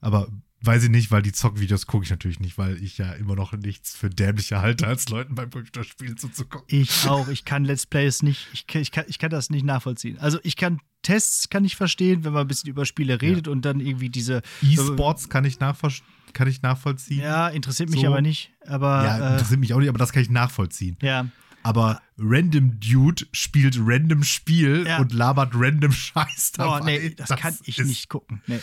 Aber 0.00 0.28
weiß 0.62 0.84
ich 0.84 0.90
nicht, 0.90 1.10
weil 1.10 1.22
die 1.22 1.32
Zockvideos 1.32 1.86
gucke 1.86 2.04
ich 2.04 2.10
natürlich 2.10 2.40
nicht, 2.40 2.58
weil 2.58 2.82
ich 2.82 2.98
ja 2.98 3.12
immer 3.12 3.36
noch 3.36 3.52
nichts 3.52 3.96
für 3.96 4.10
dämlicher 4.10 4.60
halte, 4.60 4.86
als 4.86 5.08
Leuten 5.08 5.34
beim 5.34 5.50
Computerspielen 5.50 6.16
zuzugucken. 6.16 6.66
Ich 6.68 7.06
auch. 7.06 7.28
Ich 7.28 7.44
kann 7.44 7.64
Let's 7.64 7.86
Plays 7.86 8.22
nicht, 8.22 8.48
ich, 8.52 8.66
ich, 8.74 8.90
kann, 8.90 9.04
ich 9.06 9.18
kann 9.18 9.30
das 9.30 9.50
nicht 9.50 9.64
nachvollziehen. 9.64 10.18
Also 10.18 10.38
ich 10.42 10.56
kann 10.56 10.80
Tests 11.02 11.48
kann 11.48 11.64
ich 11.64 11.76
verstehen, 11.76 12.24
wenn 12.24 12.32
man 12.32 12.42
ein 12.42 12.48
bisschen 12.48 12.70
über 12.70 12.84
Spiele 12.84 13.22
redet 13.22 13.46
ja. 13.46 13.52
und 13.52 13.64
dann 13.64 13.80
irgendwie 13.80 14.08
diese 14.08 14.42
E-Sports 14.62 15.28
kann 15.28 15.44
ich 15.44 15.60
nachvollziehen 15.60 16.04
kann 16.32 16.48
ich 16.48 16.62
nachvollziehen. 16.62 17.22
Ja, 17.22 17.48
interessiert 17.48 17.90
mich 17.90 18.02
so. 18.02 18.06
aber 18.06 18.20
nicht. 18.20 18.52
Aber, 18.66 19.04
ja, 19.04 19.18
äh, 19.18 19.32
interessiert 19.32 19.60
mich 19.60 19.72
auch 19.74 19.78
nicht, 19.78 19.88
aber 19.88 19.98
das 19.98 20.12
kann 20.12 20.22
ich 20.22 20.30
nachvollziehen. 20.30 20.96
Ja. 21.02 21.26
Aber 21.62 22.00
Random 22.16 22.78
Dude 22.80 23.26
spielt 23.32 23.76
random 23.80 24.22
Spiel 24.22 24.86
ja. 24.86 24.98
und 24.98 25.12
labert 25.12 25.52
random 25.54 25.92
Scheiß 25.92 26.52
dabei. 26.52 26.80
Oh, 26.80 26.84
nee, 26.84 27.10
das, 27.10 27.28
das 27.28 27.40
kann 27.40 27.58
ich 27.64 27.78
nicht 27.78 28.08
gucken. 28.08 28.42
Nee. 28.46 28.60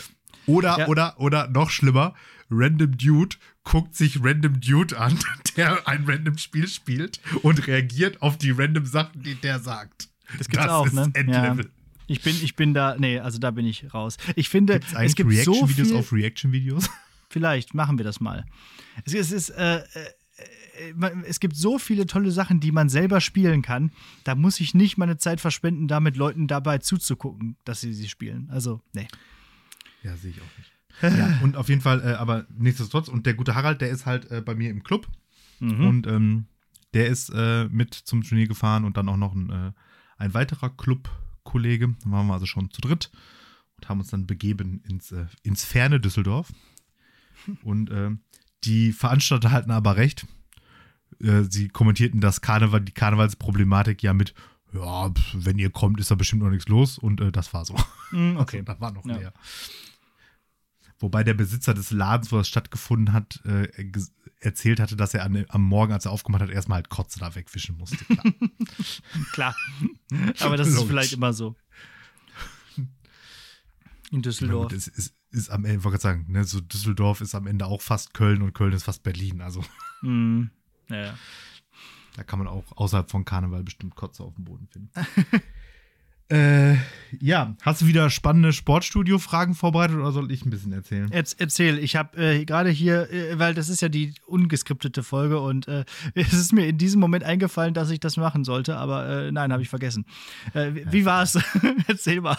Oder, 0.48 0.80
ja. 0.80 0.88
oder, 0.88 1.20
oder 1.20 1.48
noch 1.48 1.70
schlimmer, 1.70 2.14
Random 2.50 2.98
Dude 2.98 3.36
guckt 3.64 3.96
sich 3.96 4.24
Random 4.24 4.60
Dude 4.60 4.98
an, 4.98 5.18
der 5.58 5.88
ein 5.88 6.06
random 6.06 6.38
Spiel 6.38 6.68
spielt 6.68 7.20
und 7.42 7.68
reagiert 7.68 8.22
auf 8.22 8.38
die 8.38 8.52
random 8.52 8.86
Sachen, 8.86 9.24
die 9.24 9.36
der 9.36 9.60
sagt. 9.60 10.10
Das 10.38 10.48
gibt's 10.48 10.66
das 10.66 10.72
auch, 10.72 10.92
ne? 10.92 11.12
Endlevel. 11.14 11.66
Ja. 11.66 11.72
Ich 12.08 12.22
bin, 12.22 12.36
ich 12.44 12.56
bin 12.56 12.74
da, 12.74 12.96
nee, 13.00 13.20
also 13.20 13.40
da 13.40 13.52
bin 13.52 13.66
ich 13.66 13.94
raus. 13.94 14.18
Ich 14.36 14.50
finde, 14.50 14.80
es 15.00 15.16
gibt 15.16 15.32
Reaction-Videos 15.32 15.90
so 15.90 15.98
auf 15.98 16.14
Reaction-Videos? 16.14 16.90
Vielleicht 17.30 17.74
machen 17.74 17.98
wir 17.98 18.06
das 18.06 18.20
mal. 18.20 18.46
Es, 19.06 19.14
es 19.16 19.32
ist, 19.32 19.50
äh, 19.50 19.78
äh, 19.78 19.84
es 21.26 21.40
gibt 21.40 21.56
so 21.56 21.80
viele 21.80 22.06
tolle 22.06 22.32
Sachen, 22.32 22.60
die 22.60 22.72
man 22.72 22.90
selber 22.90 23.22
spielen 23.22 23.64
kann. 23.64 23.92
Da 24.24 24.36
muss 24.36 24.60
ich 24.60 24.76
nicht 24.76 24.98
meine 24.98 25.18
Zeit 25.18 25.42
verschwenden, 25.42 25.88
da 25.88 26.00
mit 26.00 26.16
Leuten 26.16 26.48
dabei 26.48 26.78
zuzugucken, 26.78 27.58
dass 27.66 27.82
sie 27.82 27.94
sie 27.94 28.08
spielen. 28.08 28.50
Also, 28.52 28.82
nee. 28.94 29.08
Ja, 30.06 30.16
sehe 30.18 30.32
ich 30.32 30.40
auch 30.40 30.58
nicht. 30.58 31.18
ja, 31.18 31.40
und 31.42 31.58
auf 31.58 31.68
jeden 31.68 31.82
Fall, 31.82 32.02
äh, 32.02 32.14
aber 32.14 32.46
nichtsdestotrotz, 32.56 33.08
und 33.08 33.26
der 33.26 33.34
gute 33.34 33.56
Harald, 33.56 33.82
der 33.82 33.90
ist 33.90 34.06
halt 34.06 34.30
äh, 34.30 34.42
bei 34.42 34.54
mir 34.54 34.70
im 34.70 34.84
Club. 34.84 35.08
Mhm. 35.60 35.88
Und 35.88 36.08
ähm, 36.08 36.46
der 36.94 37.08
ist 37.08 37.30
äh, 37.30 37.66
mit 37.66 37.94
zum 37.94 38.22
Turnier 38.22 38.48
gefahren 38.48 38.86
und 38.86 38.98
dann 38.98 39.10
auch 39.10 39.18
noch 39.18 39.34
ein, 39.34 39.50
äh, 39.50 39.72
ein 40.18 40.34
weiterer 40.34 40.70
Clubkollege. 40.70 41.96
Da 42.04 42.12
waren 42.12 42.28
wir 42.28 42.34
also 42.34 42.46
schon 42.46 42.70
zu 42.70 42.82
dritt 42.82 43.12
und 43.78 43.90
haben 43.90 44.00
uns 44.00 44.10
dann 44.12 44.28
begeben 44.28 44.82
ins, 44.88 45.12
äh, 45.12 45.26
ins 45.42 45.66
ferne 45.66 46.00
Düsseldorf. 46.00 46.54
Und 47.64 47.90
äh, 47.90 48.12
die 48.64 48.92
Veranstalter 48.92 49.52
halten 49.52 49.72
aber 49.72 49.98
recht. 49.98 50.26
sie 51.20 51.68
kommentierten 51.68 52.20
das 52.20 52.42
Karneval, 52.42 52.82
die 52.82 52.92
Karnevalsproblematik 52.92 54.02
ja 54.02 54.14
mit, 54.14 54.34
ja, 54.74 55.12
wenn 55.34 55.60
ihr 55.60 55.70
kommt, 55.70 56.00
ist 56.00 56.10
da 56.10 56.16
bestimmt 56.16 56.42
noch 56.42 56.50
nichts 56.50 56.68
los. 56.68 56.98
Und 56.98 57.22
das 57.36 57.54
war 57.54 57.66
so. 57.66 57.76
Mhm, 58.12 58.38
okay. 58.38 58.60
Also, 58.60 58.66
da 58.74 58.80
war 58.80 58.92
noch 58.92 59.06
ja. 59.06 59.18
mehr. 59.18 59.34
Wobei 61.00 61.24
der 61.24 61.34
Besitzer 61.34 61.74
des 61.74 61.92
Ladens, 61.92 62.32
wo 62.32 62.38
das 62.38 62.48
stattgefunden 62.48 63.14
hat, 63.14 63.42
äh, 63.46 63.68
erzählt 64.40 64.80
hatte, 64.80 64.96
dass 64.96 65.14
er 65.14 65.24
an, 65.24 65.46
am 65.50 65.62
Morgen, 65.62 65.92
als 65.92 66.06
er 66.06 66.12
aufgemacht 66.12 66.42
hat, 66.42 66.50
erstmal 66.50 66.78
halt 66.78 66.90
Kotze 66.90 67.20
da 67.20 67.36
wegwischen 67.36 67.78
musste. 67.78 67.98
Klar. 68.06 68.34
Klar. 69.34 69.56
Aber 70.40 70.58
das 70.58 70.70
ist 70.70 70.84
vielleicht 70.84 71.14
immer 71.14 71.34
so. 71.34 71.56
In 74.12 74.22
Düsseldorf. 74.22 74.72
Es 74.72 74.88
ist, 74.88 75.16
ist, 75.32 75.50
am 75.50 75.66
Ende, 75.66 75.80
ich 75.80 75.84
wollte 75.84 76.00
sagen, 76.00 76.26
ne, 76.30 76.44
so 76.44 76.62
Düsseldorf 76.62 77.22
ist 77.22 77.36
am 77.36 77.48
Ende 77.48 77.66
auch 77.66 77.82
fast 77.82 78.14
Köln 78.14 78.42
und 78.42 78.54
Köln 78.54 78.72
ist 78.72 78.84
fast 78.84 79.04
Berlin. 79.04 79.42
Also. 79.42 79.64
Mm, 80.02 80.44
ja. 80.90 81.18
Da 82.16 82.24
kann 82.24 82.40
man 82.40 82.48
auch 82.48 82.64
außerhalb 82.78 83.10
von 83.10 83.26
Karneval 83.26 83.64
bestimmt 83.64 83.96
Kotze 83.96 84.24
auf 84.24 84.36
dem 84.36 84.46
Boden 84.46 84.68
finden. 84.68 84.92
Äh, 86.30 86.76
ja, 87.20 87.56
hast 87.62 87.82
du 87.82 87.88
wieder 87.88 88.10
spannende 88.10 88.52
Sportstudio-Fragen 88.52 89.54
vorbereitet 89.54 89.98
oder 89.98 90.12
soll 90.12 90.32
ich 90.32 90.44
ein 90.44 90.50
bisschen 90.50 90.74
erzählen? 90.74 91.12
Erz, 91.12 91.36
erzähl, 91.38 91.78
ich 91.78 91.96
habe 91.96 92.18
äh, 92.18 92.46
gerade 92.46 92.72
hier, 92.72 93.12
äh, 93.12 93.38
weil 93.38 93.54
das 93.54 93.70
ist 93.70 93.82
ja 93.82 93.90
die 93.90 94.16
ungeskriptete 94.26 95.04
Folge 95.04 95.40
und 95.40 95.68
äh, 95.68 95.86
es 96.16 96.34
ist 96.34 96.52
mir 96.52 96.66
in 96.68 96.80
diesem 96.80 97.00
Moment 97.00 97.24
eingefallen, 97.24 97.76
dass 97.76 97.92
ich 97.92 98.00
das 98.00 98.18
machen 98.18 98.44
sollte, 98.44 98.76
aber 98.78 99.08
äh, 99.08 99.32
nein, 99.32 99.52
habe 99.52 99.62
ich 99.62 99.70
vergessen. 99.70 100.06
Äh, 100.54 100.72
wie 100.90 101.06
war 101.06 101.22
es? 101.22 101.38
erzähl 101.88 102.22
mal. 102.22 102.38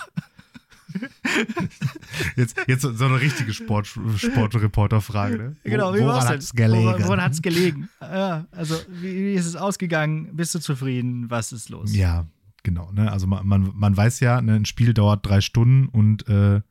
Jetzt, 2.37 2.57
jetzt 2.67 2.83
so 2.83 3.05
eine 3.05 3.21
richtige 3.21 3.53
Sport, 3.53 3.87
Sportreporter-Frage. 3.87 5.37
Ne? 5.37 5.57
Genau, 5.65 5.93
wie 5.93 6.01
woran 6.01 6.27
hat 6.27 6.39
es 6.39 6.55
gelegen? 6.55 7.05
Woran 7.05 7.21
hat 7.21 7.33
es 7.33 7.43
gelegen? 7.43 7.91
Ja, 8.01 8.47
also, 8.53 8.77
wie, 8.89 9.15
wie 9.15 9.35
ist 9.35 9.45
es 9.45 9.57
ausgegangen? 9.57 10.35
Bist 10.35 10.55
du 10.55 10.59
zufrieden? 10.59 11.29
Was 11.29 11.53
ist 11.53 11.69
los? 11.69 11.95
Ja, 11.95 12.25
Genau, 12.67 12.91
ne? 12.91 13.13
Also 13.13 13.29
man, 13.29 13.47
man, 13.47 13.71
man 13.77 13.97
weiß 13.97 14.19
ja, 14.19 14.43
ne, 14.43 14.55
ein 14.55 14.65
Spiel 14.65 14.93
dauert 14.93 15.25
drei 15.25 15.41
Stunden 15.41 15.87
und 15.87 16.29
äh, 16.29 16.63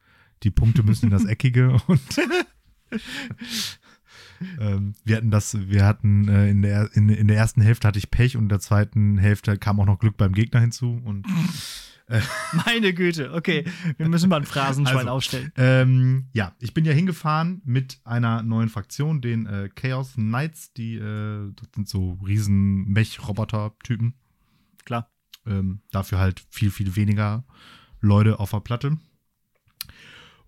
die 0.44 0.52
Punkte 0.52 0.84
müssen 0.84 1.06
in 1.06 1.12
das 1.12 1.24
Eckige 1.24 1.78
und 1.88 2.02
ähm, 4.60 4.94
wir 5.06 5.16
hatten 5.16 5.32
das, 5.32 5.58
wir 5.70 5.86
hatten 5.86 6.28
äh, 6.28 6.50
in, 6.50 6.64
der, 6.64 6.90
in, 6.96 7.08
in 7.08 7.30
der 7.30 7.38
ersten 7.38 7.62
Hälfte 7.62 7.88
hatte 7.88 7.98
ich 7.98 8.12
Pech 8.12 8.36
und 8.36 8.44
in 8.44 8.50
der 8.50 8.60
zweiten 8.60 9.18
Hälfte 9.18 9.58
kam 9.58 9.80
auch 9.80 9.86
noch 9.86 10.00
Glück 10.00 10.18
beim 10.18 10.34
Gegner 10.34 10.60
hinzu 10.60 11.02
und 11.06 11.26
äh, 12.08 12.20
Meine 12.66 12.94
Güte, 12.94 13.34
okay. 13.34 13.64
Wir 13.96 14.10
müssen 14.10 14.28
mal 14.28 14.42
ein 14.42 14.46
Phrasenschwein 14.46 14.98
also, 14.98 15.12
aufstellen. 15.12 15.54
Ähm, 15.56 16.26
ja, 16.34 16.54
ich 16.60 16.74
bin 16.74 16.84
ja 16.84 16.92
hingefahren 16.92 17.62
mit 17.64 18.02
einer 18.04 18.44
neuen 18.44 18.68
Fraktion, 18.68 19.22
den 19.22 19.46
äh, 19.46 19.70
Chaos 19.74 20.16
Knights, 20.16 20.74
die 20.74 20.96
äh, 20.96 21.54
das 21.56 21.70
sind 21.74 21.88
so 21.88 22.20
riesen 22.22 22.84
Mech-Roboter-Typen. 22.92 24.16
Ähm, 25.46 25.82
dafür 25.92 26.20
halt 26.20 26.44
viel, 26.50 26.72
viel 26.72 26.96
weniger 26.96 27.46
Leute 28.02 28.40
auf 28.40 28.52
der 28.52 28.60
Platte. 28.60 28.98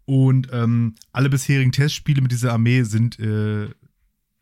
Und 0.06 0.50
ähm, 0.54 0.96
alle 1.12 1.30
bisherigen 1.30 1.72
Testspiele 1.72 2.22
mit 2.22 2.32
dieser 2.32 2.54
Armee 2.54 2.84
sind, 2.84 3.20
äh, 3.20 3.70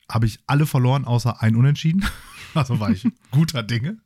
habe 0.08 0.28
ich 0.28 0.40
alle 0.46 0.68
verloren, 0.68 1.06
außer 1.06 1.42
ein 1.42 1.56
Unentschieden. 1.56 2.06
also 2.54 2.80
war 2.80 2.92
ich 2.92 3.08
guter 3.32 3.64
Dinge. 3.64 3.98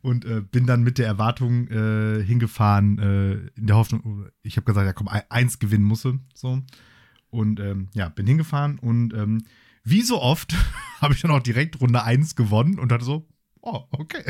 Und 0.00 0.24
äh, 0.24 0.42
bin 0.42 0.64
dann 0.64 0.84
mit 0.84 0.98
der 0.98 1.06
Erwartung 1.06 1.66
äh, 1.66 2.22
hingefahren, 2.22 2.98
äh, 3.00 3.32
in 3.58 3.66
der 3.66 3.74
Hoffnung, 3.74 4.28
ich 4.42 4.56
habe 4.56 4.64
gesagt, 4.64 4.86
ja 4.86 4.92
komm, 4.92 5.08
eins 5.08 5.58
gewinnen 5.58 5.84
musste. 5.84 6.20
So. 6.34 6.62
Und 7.30 7.58
ähm, 7.58 7.88
ja, 7.94 8.08
bin 8.10 8.28
hingefahren 8.28 8.78
und 8.78 9.12
ähm, 9.12 9.42
wie 9.82 10.02
so 10.02 10.22
oft 10.22 10.54
habe 11.00 11.14
ich 11.14 11.20
dann 11.20 11.32
auch 11.32 11.42
direkt 11.42 11.80
Runde 11.80 12.04
1 12.04 12.36
gewonnen 12.36 12.78
und 12.78 12.92
hatte 12.92 13.04
so, 13.04 13.28
oh, 13.60 13.82
okay. 13.90 14.22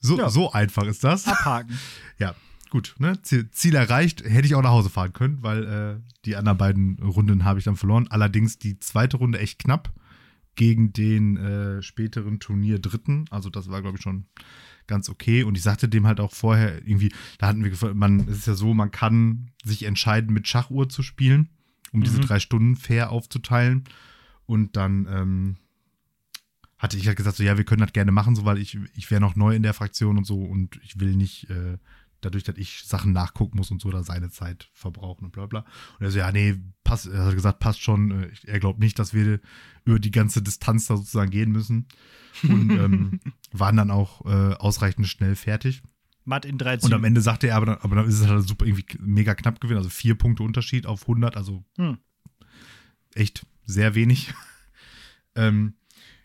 So, 0.00 0.18
ja. 0.18 0.30
so 0.30 0.52
einfach 0.52 0.84
ist 0.84 1.04
das. 1.04 1.26
Abhaken. 1.26 1.78
Ja, 2.18 2.34
gut. 2.70 2.94
Ne? 2.98 3.20
Ziel, 3.22 3.50
Ziel, 3.50 3.74
erreicht. 3.74 4.24
Hätte 4.24 4.46
ich 4.46 4.54
auch 4.54 4.62
nach 4.62 4.70
Hause 4.70 4.90
fahren 4.90 5.12
können, 5.12 5.42
weil 5.42 5.64
äh, 5.64 6.12
die 6.24 6.36
anderen 6.36 6.58
beiden 6.58 6.98
Runden 7.02 7.44
habe 7.44 7.58
ich 7.58 7.64
dann 7.64 7.76
verloren. 7.76 8.08
Allerdings 8.08 8.58
die 8.58 8.78
zweite 8.80 9.18
Runde 9.18 9.38
echt 9.38 9.58
knapp 9.58 9.92
gegen 10.56 10.92
den 10.92 11.36
äh, 11.36 11.82
späteren 11.82 12.40
Turnier 12.40 12.78
Dritten. 12.78 13.24
Also 13.30 13.48
das 13.48 13.70
war, 13.70 13.80
glaube 13.82 13.96
ich, 13.96 14.02
schon 14.02 14.26
ganz 14.86 15.08
okay. 15.08 15.44
Und 15.44 15.56
ich 15.56 15.62
sagte 15.62 15.88
dem 15.88 16.06
halt 16.06 16.20
auch 16.20 16.32
vorher 16.32 16.86
irgendwie, 16.86 17.12
da 17.38 17.46
hatten 17.46 17.64
wir 17.64 17.94
man, 17.94 18.20
es 18.28 18.38
ist 18.38 18.46
ja 18.46 18.54
so, 18.54 18.74
man 18.74 18.90
kann 18.90 19.50
sich 19.64 19.84
entscheiden, 19.84 20.34
mit 20.34 20.48
Schachuhr 20.48 20.88
zu 20.88 21.02
spielen, 21.02 21.48
um 21.92 22.00
mhm. 22.00 22.04
diese 22.04 22.20
drei 22.20 22.40
Stunden 22.40 22.76
fair 22.76 23.10
aufzuteilen. 23.10 23.84
Und 24.46 24.76
dann 24.76 25.06
ähm, 25.10 25.56
hatte 26.80 26.96
ich 26.96 27.06
halt 27.06 27.16
gesagt, 27.16 27.36
so 27.36 27.44
ja, 27.44 27.56
wir 27.56 27.64
können 27.64 27.82
das 27.82 27.92
gerne 27.92 28.10
machen, 28.10 28.34
so 28.34 28.44
weil 28.44 28.58
ich, 28.58 28.76
ich 28.96 29.10
wäre 29.10 29.20
noch 29.20 29.36
neu 29.36 29.54
in 29.54 29.62
der 29.62 29.74
Fraktion 29.74 30.18
und 30.18 30.24
so 30.24 30.42
und 30.42 30.80
ich 30.82 30.98
will 30.98 31.14
nicht, 31.14 31.48
äh, 31.50 31.76
dadurch, 32.20 32.44
dass 32.44 32.56
ich 32.56 32.82
Sachen 32.84 33.12
nachgucken 33.12 33.58
muss 33.58 33.70
und 33.70 33.80
so, 33.80 33.90
da 33.90 34.02
seine 34.02 34.30
Zeit 34.30 34.70
verbrauchen 34.72 35.26
und 35.26 35.32
bla 35.32 35.46
bla. 35.46 35.60
Und 35.98 36.06
er 36.06 36.10
so, 36.10 36.18
ja, 36.18 36.32
nee, 36.32 36.56
passt, 36.84 37.06
er 37.06 37.26
hat 37.26 37.34
gesagt, 37.34 37.60
passt 37.60 37.80
schon. 37.80 38.10
Äh, 38.10 38.30
er 38.46 38.60
glaubt 38.60 38.78
nicht, 38.78 38.98
dass 38.98 39.14
wir 39.14 39.40
über 39.84 39.98
die 39.98 40.10
ganze 40.10 40.42
Distanz 40.42 40.86
da 40.86 40.96
sozusagen 40.96 41.30
gehen 41.30 41.52
müssen. 41.52 41.86
Und 42.42 42.70
ähm, 42.70 43.20
waren 43.52 43.76
dann 43.76 43.90
auch 43.90 44.24
äh, 44.24 44.54
ausreichend 44.54 45.06
schnell 45.08 45.36
fertig. 45.36 45.82
Matt 46.24 46.44
in 46.44 46.58
13. 46.58 46.86
Und 46.86 46.94
am 46.94 47.04
Ende 47.04 47.20
sagte 47.20 47.48
er, 47.48 47.56
aber 47.56 47.66
dann, 47.66 47.78
aber 47.78 47.96
dann 47.96 48.06
ist 48.06 48.20
es 48.20 48.26
halt 48.26 48.46
super 48.46 48.66
irgendwie 48.66 48.86
mega 49.00 49.34
knapp 49.34 49.60
gewesen, 49.60 49.78
also 49.78 49.90
vier 49.90 50.14
Punkte 50.14 50.42
Unterschied 50.42 50.86
auf 50.86 51.02
100, 51.02 51.36
also 51.36 51.64
hm. 51.76 51.98
echt 53.14 53.46
sehr 53.64 53.94
wenig. 53.94 54.32
ähm, 55.34 55.74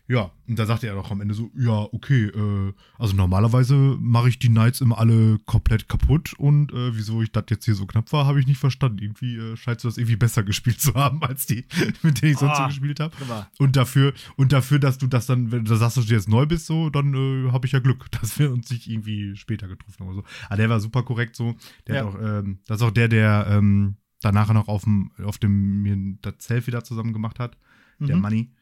ja, 0.08 0.30
und 0.46 0.56
da 0.56 0.66
sagte 0.66 0.86
er 0.86 0.94
doch 0.94 1.10
am 1.10 1.20
Ende 1.20 1.34
so, 1.34 1.50
ja, 1.56 1.88
okay, 1.92 2.26
äh, 2.26 2.72
also 2.96 3.16
normalerweise 3.16 3.74
mache 3.74 4.28
ich 4.28 4.38
die 4.38 4.48
Knights 4.48 4.80
immer 4.80 4.98
alle 4.98 5.38
komplett 5.46 5.88
kaputt 5.88 6.32
und 6.38 6.72
äh, 6.72 6.96
wieso 6.96 7.22
ich 7.22 7.32
das 7.32 7.46
jetzt 7.50 7.64
hier 7.64 7.74
so 7.74 7.86
knapp 7.86 8.12
war, 8.12 8.24
habe 8.24 8.38
ich 8.38 8.46
nicht 8.46 8.58
verstanden. 8.58 8.98
Irgendwie 9.00 9.36
äh, 9.36 9.56
scheinst 9.56 9.82
du 9.82 9.88
das 9.88 9.98
irgendwie 9.98 10.14
besser 10.16 10.44
gespielt 10.44 10.80
zu 10.80 10.94
haben, 10.94 11.22
als 11.22 11.46
die, 11.46 11.64
mit 12.02 12.22
denen 12.22 12.32
ich 12.32 12.38
sonst 12.38 12.52
oh, 12.52 12.56
so 12.56 12.62
ah, 12.62 12.66
gespielt 12.68 13.00
habe. 13.00 13.12
Und 13.58 13.74
dafür, 13.74 14.12
und 14.36 14.52
dafür, 14.52 14.78
dass 14.78 14.98
du 14.98 15.08
das 15.08 15.26
dann, 15.26 15.50
wenn 15.50 15.64
du 15.64 15.74
sagst, 15.74 15.96
dass 15.96 16.06
du 16.06 16.14
jetzt 16.14 16.28
neu 16.28 16.46
bist, 16.46 16.66
so, 16.66 16.88
dann 16.88 17.12
äh, 17.14 17.50
habe 17.50 17.66
ich 17.66 17.72
ja 17.72 17.80
Glück, 17.80 18.08
dass 18.20 18.38
wir 18.38 18.52
uns 18.52 18.70
nicht 18.70 18.86
irgendwie 18.86 19.34
später 19.34 19.66
getroffen 19.66 20.00
haben 20.00 20.08
oder 20.08 20.16
so. 20.16 20.24
Aber 20.44 20.52
ah, 20.52 20.56
der 20.56 20.70
war 20.70 20.78
super 20.78 21.02
korrekt 21.02 21.34
so. 21.34 21.56
Der 21.88 21.96
ja. 21.96 22.04
hat 22.04 22.14
auch, 22.14 22.20
ähm, 22.20 22.60
das 22.66 22.76
ist 22.76 22.86
auch 22.86 22.92
der, 22.92 23.08
der 23.08 23.46
ähm, 23.50 23.96
danach 24.22 24.52
noch 24.52 24.68
auf 24.68 24.84
dem, 24.84 25.10
auf 25.24 25.38
dem 25.38 25.82
mir 25.82 26.16
das 26.22 26.34
Selfie 26.38 26.70
da 26.70 26.84
zusammen 26.84 27.12
gemacht 27.12 27.40
hat. 27.40 27.56
Mhm. 27.98 28.06
Der 28.06 28.16
Money. 28.16 28.52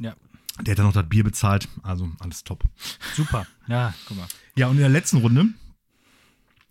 Ja. 0.00 0.14
Der 0.62 0.72
hat 0.72 0.78
dann 0.78 0.86
noch 0.86 0.92
das 0.92 1.08
Bier 1.08 1.24
bezahlt, 1.24 1.68
also 1.82 2.10
alles 2.18 2.44
top. 2.44 2.64
Super. 3.14 3.46
Ja, 3.68 3.94
guck 4.06 4.16
mal. 4.16 4.26
Ja, 4.56 4.66
und 4.66 4.74
in 4.74 4.80
der 4.80 4.88
letzten 4.88 5.18
Runde 5.18 5.46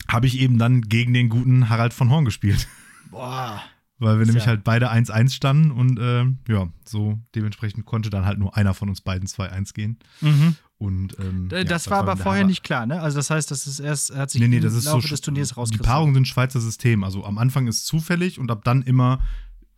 habe 0.08 0.28
ich 0.28 0.40
eben 0.40 0.58
dann 0.58 0.82
gegen 0.82 1.14
den 1.14 1.30
guten 1.30 1.70
Harald 1.70 1.94
von 1.94 2.10
Horn 2.10 2.26
gespielt. 2.26 2.68
Boah. 3.10 3.62
Weil 4.00 4.18
wir 4.18 4.26
nämlich 4.26 4.46
ja. 4.46 4.50
halt 4.50 4.64
beide 4.64 4.92
1-1 4.92 5.34
standen 5.34 5.72
und 5.72 6.00
äh, 6.00 6.26
ja, 6.52 6.70
so 6.86 7.20
dementsprechend 7.36 7.86
konnte 7.86 8.10
dann 8.10 8.26
halt 8.26 8.40
nur 8.40 8.56
einer 8.56 8.74
von 8.74 8.90
uns 8.90 9.02
beiden 9.02 9.28
2-1 9.28 9.74
gehen. 9.74 10.00
Mhm. 10.22 10.56
Und, 10.78 11.20
ähm, 11.20 11.50
das, 11.50 11.58
ja, 11.58 11.64
das 11.66 11.90
war 11.90 12.00
aber 12.00 12.16
vorher 12.16 12.46
nicht 12.46 12.64
klar, 12.64 12.86
ne? 12.86 13.02
Also 13.02 13.18
das 13.18 13.30
heißt, 13.30 13.52
das 13.52 13.68
ist 13.68 13.80
erst, 13.80 14.16
hat 14.16 14.32
sich 14.32 14.40
nee, 14.40 14.48
nee, 14.48 14.62
das 14.62 14.74
im 14.74 14.86
Laufe 14.86 15.02
so, 15.02 15.10
des 15.10 15.20
Turniers 15.20 15.58
rausgefunden. 15.58 15.84
Die 15.84 15.88
Paarungen 15.88 16.14
sind 16.14 16.28
Schweizer 16.30 16.62
System. 16.62 17.04
Also 17.04 17.26
am 17.26 17.38
Anfang 17.38 17.68
ist 17.68 17.86
zufällig 17.86 18.40
und 18.40 18.50
ab 18.50 18.64
dann 18.64 18.84
immer 18.84 19.20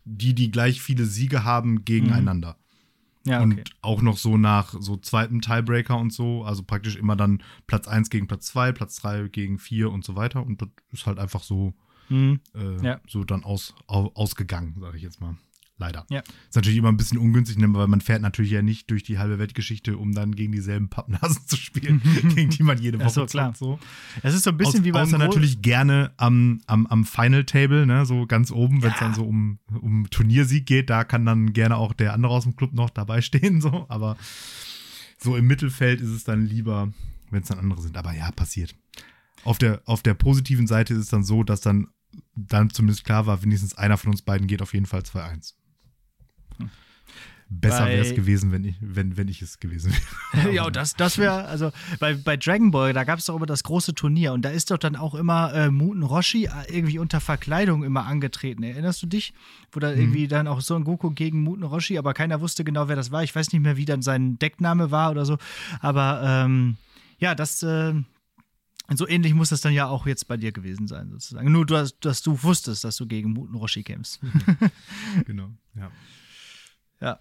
die, 0.04 0.34
die 0.34 0.52
gleich 0.52 0.80
viele 0.80 1.04
Siege 1.06 1.42
haben, 1.42 1.84
gegeneinander. 1.84 2.50
Mhm. 2.50 2.71
Ja, 3.24 3.40
okay. 3.40 3.44
Und 3.44 3.70
auch 3.82 4.02
noch 4.02 4.16
so 4.16 4.36
nach 4.36 4.74
so 4.78 4.96
zweiten 4.96 5.40
Tiebreaker 5.40 5.96
und 5.96 6.12
so. 6.12 6.44
Also 6.44 6.62
praktisch 6.62 6.96
immer 6.96 7.16
dann 7.16 7.42
Platz 7.66 7.86
1 7.86 8.10
gegen 8.10 8.26
Platz 8.26 8.46
2, 8.46 8.72
Platz 8.72 8.96
3 8.96 9.28
gegen 9.28 9.58
4 9.58 9.90
und 9.90 10.04
so 10.04 10.16
weiter. 10.16 10.44
Und 10.44 10.62
das 10.62 10.68
ist 10.90 11.06
halt 11.06 11.18
einfach 11.18 11.42
so, 11.42 11.74
mhm. 12.08 12.40
äh, 12.54 12.84
ja. 12.84 13.00
so 13.08 13.24
dann 13.24 13.44
aus, 13.44 13.74
aus, 13.86 14.30
sage 14.30 14.96
ich 14.96 15.02
jetzt 15.02 15.20
mal. 15.20 15.36
Leider. 15.78 16.06
Ja. 16.10 16.20
Ist 16.20 16.54
natürlich 16.54 16.78
immer 16.78 16.90
ein 16.90 16.96
bisschen 16.96 17.18
ungünstig, 17.18 17.58
ne, 17.58 17.72
weil 17.74 17.88
man 17.88 18.00
fährt 18.00 18.22
natürlich 18.22 18.52
ja 18.52 18.62
nicht 18.62 18.90
durch 18.90 19.02
die 19.02 19.18
halbe 19.18 19.38
Weltgeschichte, 19.38 19.96
um 19.96 20.12
dann 20.12 20.36
gegen 20.36 20.52
dieselben 20.52 20.88
Pappnasen 20.88 21.42
zu 21.46 21.56
spielen, 21.56 22.00
gegen 22.34 22.50
die 22.50 22.62
man 22.62 22.78
jede 22.78 23.00
Woche 23.00 23.10
so, 23.10 23.26
klar. 23.26 23.54
So. 23.56 23.80
Es 24.22 24.34
ist 24.34 24.44
so 24.44 24.50
ein 24.50 24.56
bisschen 24.56 24.80
Aus, 24.80 24.84
wie 24.84 24.92
beim 24.92 25.02
Außer 25.02 25.18
natürlich 25.18 25.60
gerne 25.60 26.12
am, 26.18 26.60
am, 26.66 26.86
am 26.86 27.04
Final 27.04 27.44
Table, 27.44 27.86
ne, 27.86 28.06
so 28.06 28.26
ganz 28.26 28.50
oben, 28.50 28.82
wenn 28.82 28.92
es 28.92 28.98
dann 28.98 29.14
so 29.14 29.24
um, 29.24 29.58
um 29.80 30.08
Turniersieg 30.10 30.66
geht, 30.66 30.90
da 30.90 31.04
kann 31.04 31.26
dann 31.26 31.52
gerne 31.52 31.76
auch 31.76 31.94
der 31.94 32.12
andere 32.12 32.32
aus 32.32 32.44
dem 32.44 32.54
Club 32.54 32.72
noch 32.74 32.90
dabei 32.90 33.20
stehen, 33.22 33.60
so, 33.60 33.86
aber 33.88 34.16
so 35.18 35.36
im 35.36 35.46
Mittelfeld 35.46 36.00
ist 36.00 36.10
es 36.10 36.24
dann 36.24 36.46
lieber, 36.46 36.92
wenn 37.30 37.42
es 37.42 37.48
dann 37.48 37.58
andere 37.58 37.80
sind. 37.80 37.96
Aber 37.96 38.12
ja, 38.12 38.30
passiert. 38.32 38.74
Auf 39.44 39.58
der, 39.58 39.82
auf 39.86 40.02
der 40.02 40.14
positiven 40.14 40.66
Seite 40.66 40.94
ist 40.94 41.00
es 41.00 41.08
dann 41.08 41.24
so, 41.24 41.42
dass 41.42 41.60
dann, 41.60 41.88
dann 42.34 42.70
zumindest 42.70 43.04
klar 43.04 43.26
war, 43.26 43.42
wenigstens 43.42 43.74
einer 43.74 43.96
von 43.96 44.10
uns 44.10 44.22
beiden 44.22 44.46
geht 44.46 44.62
auf 44.62 44.74
jeden 44.74 44.86
Fall 44.86 45.00
2-1. 45.00 45.54
Besser 47.60 47.86
wäre 47.86 48.00
es 48.00 48.14
gewesen, 48.14 48.50
wenn 48.50 48.64
ich, 48.64 48.76
wenn, 48.80 49.16
wenn 49.16 49.28
ich 49.28 49.42
es 49.42 49.60
gewesen 49.60 49.92
wäre. 50.32 50.52
ja, 50.54 50.70
das, 50.70 50.94
das 50.96 51.18
wäre, 51.18 51.44
also 51.44 51.70
bei, 51.98 52.14
bei 52.14 52.36
Dragon 52.36 52.70
Ball, 52.70 52.92
da 52.92 53.04
gab 53.04 53.18
es 53.18 53.26
doch 53.26 53.36
immer 53.36 53.46
das 53.46 53.62
große 53.62 53.94
Turnier 53.94 54.32
und 54.32 54.42
da 54.42 54.50
ist 54.50 54.70
doch 54.70 54.78
dann 54.78 54.96
auch 54.96 55.14
immer 55.14 55.52
äh, 55.52 55.70
Muten 55.70 56.02
Roshi 56.02 56.46
äh, 56.46 56.50
irgendwie 56.68 56.98
unter 56.98 57.20
Verkleidung 57.20 57.84
immer 57.84 58.06
angetreten. 58.06 58.62
Erinnerst 58.62 59.02
du 59.02 59.06
dich? 59.06 59.34
Wo 59.70 59.80
da 59.80 59.92
mhm. 59.92 60.00
irgendwie 60.00 60.28
dann 60.28 60.48
auch 60.48 60.60
Son 60.62 60.84
Goku 60.84 61.10
gegen 61.10 61.42
Muten 61.42 61.64
Roshi, 61.64 61.98
aber 61.98 62.14
keiner 62.14 62.40
wusste 62.40 62.64
genau, 62.64 62.88
wer 62.88 62.96
das 62.96 63.10
war. 63.10 63.22
Ich 63.22 63.34
weiß 63.34 63.52
nicht 63.52 63.62
mehr, 63.62 63.76
wie 63.76 63.84
dann 63.84 64.02
sein 64.02 64.38
Deckname 64.38 64.90
war 64.90 65.10
oder 65.10 65.26
so. 65.26 65.38
Aber 65.80 66.22
ähm, 66.24 66.76
ja, 67.18 67.34
das. 67.34 67.62
Äh, 67.62 67.94
so 68.94 69.08
ähnlich 69.08 69.32
muss 69.32 69.50
das 69.50 69.60
dann 69.60 69.72
ja 69.72 69.86
auch 69.86 70.06
jetzt 70.06 70.26
bei 70.28 70.36
dir 70.36 70.52
gewesen 70.52 70.86
sein, 70.86 71.10
sozusagen. 71.10 71.50
Nur, 71.50 71.64
dass, 71.64 71.98
dass 72.00 72.20
du 72.20 72.42
wusstest, 72.42 72.84
dass 72.84 72.96
du 72.96 73.06
gegen 73.06 73.30
Muten 73.30 73.54
Roshi 73.54 73.82
kämpfst. 73.84 74.20
genau, 75.24 75.50
ja. 75.74 75.90
Ja. 77.00 77.18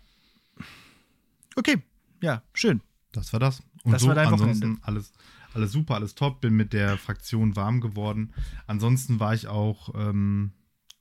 Okay, 1.56 1.82
ja, 2.22 2.44
schön. 2.54 2.82
Das 3.12 3.34
war 3.34 3.40
das. 3.40 3.62
Und 3.84 3.92
das 3.94 4.02
so 4.02 4.08
war 4.08 4.16
dein 4.16 4.28
ansonsten 4.28 4.62
Wochenende. 4.62 4.88
alles, 4.88 5.14
alles 5.54 5.72
super, 5.72 5.96
alles 5.96 6.16
top. 6.16 6.42
Bin 6.42 6.56
mit 6.56 6.74
der 6.74 6.98
Fraktion 6.98 7.56
warm 7.56 7.82
geworden. 7.82 8.34
Ansonsten 8.68 9.20
war 9.20 9.34
ich 9.34 9.48
auch 9.48 9.94
ähm, 9.96 10.54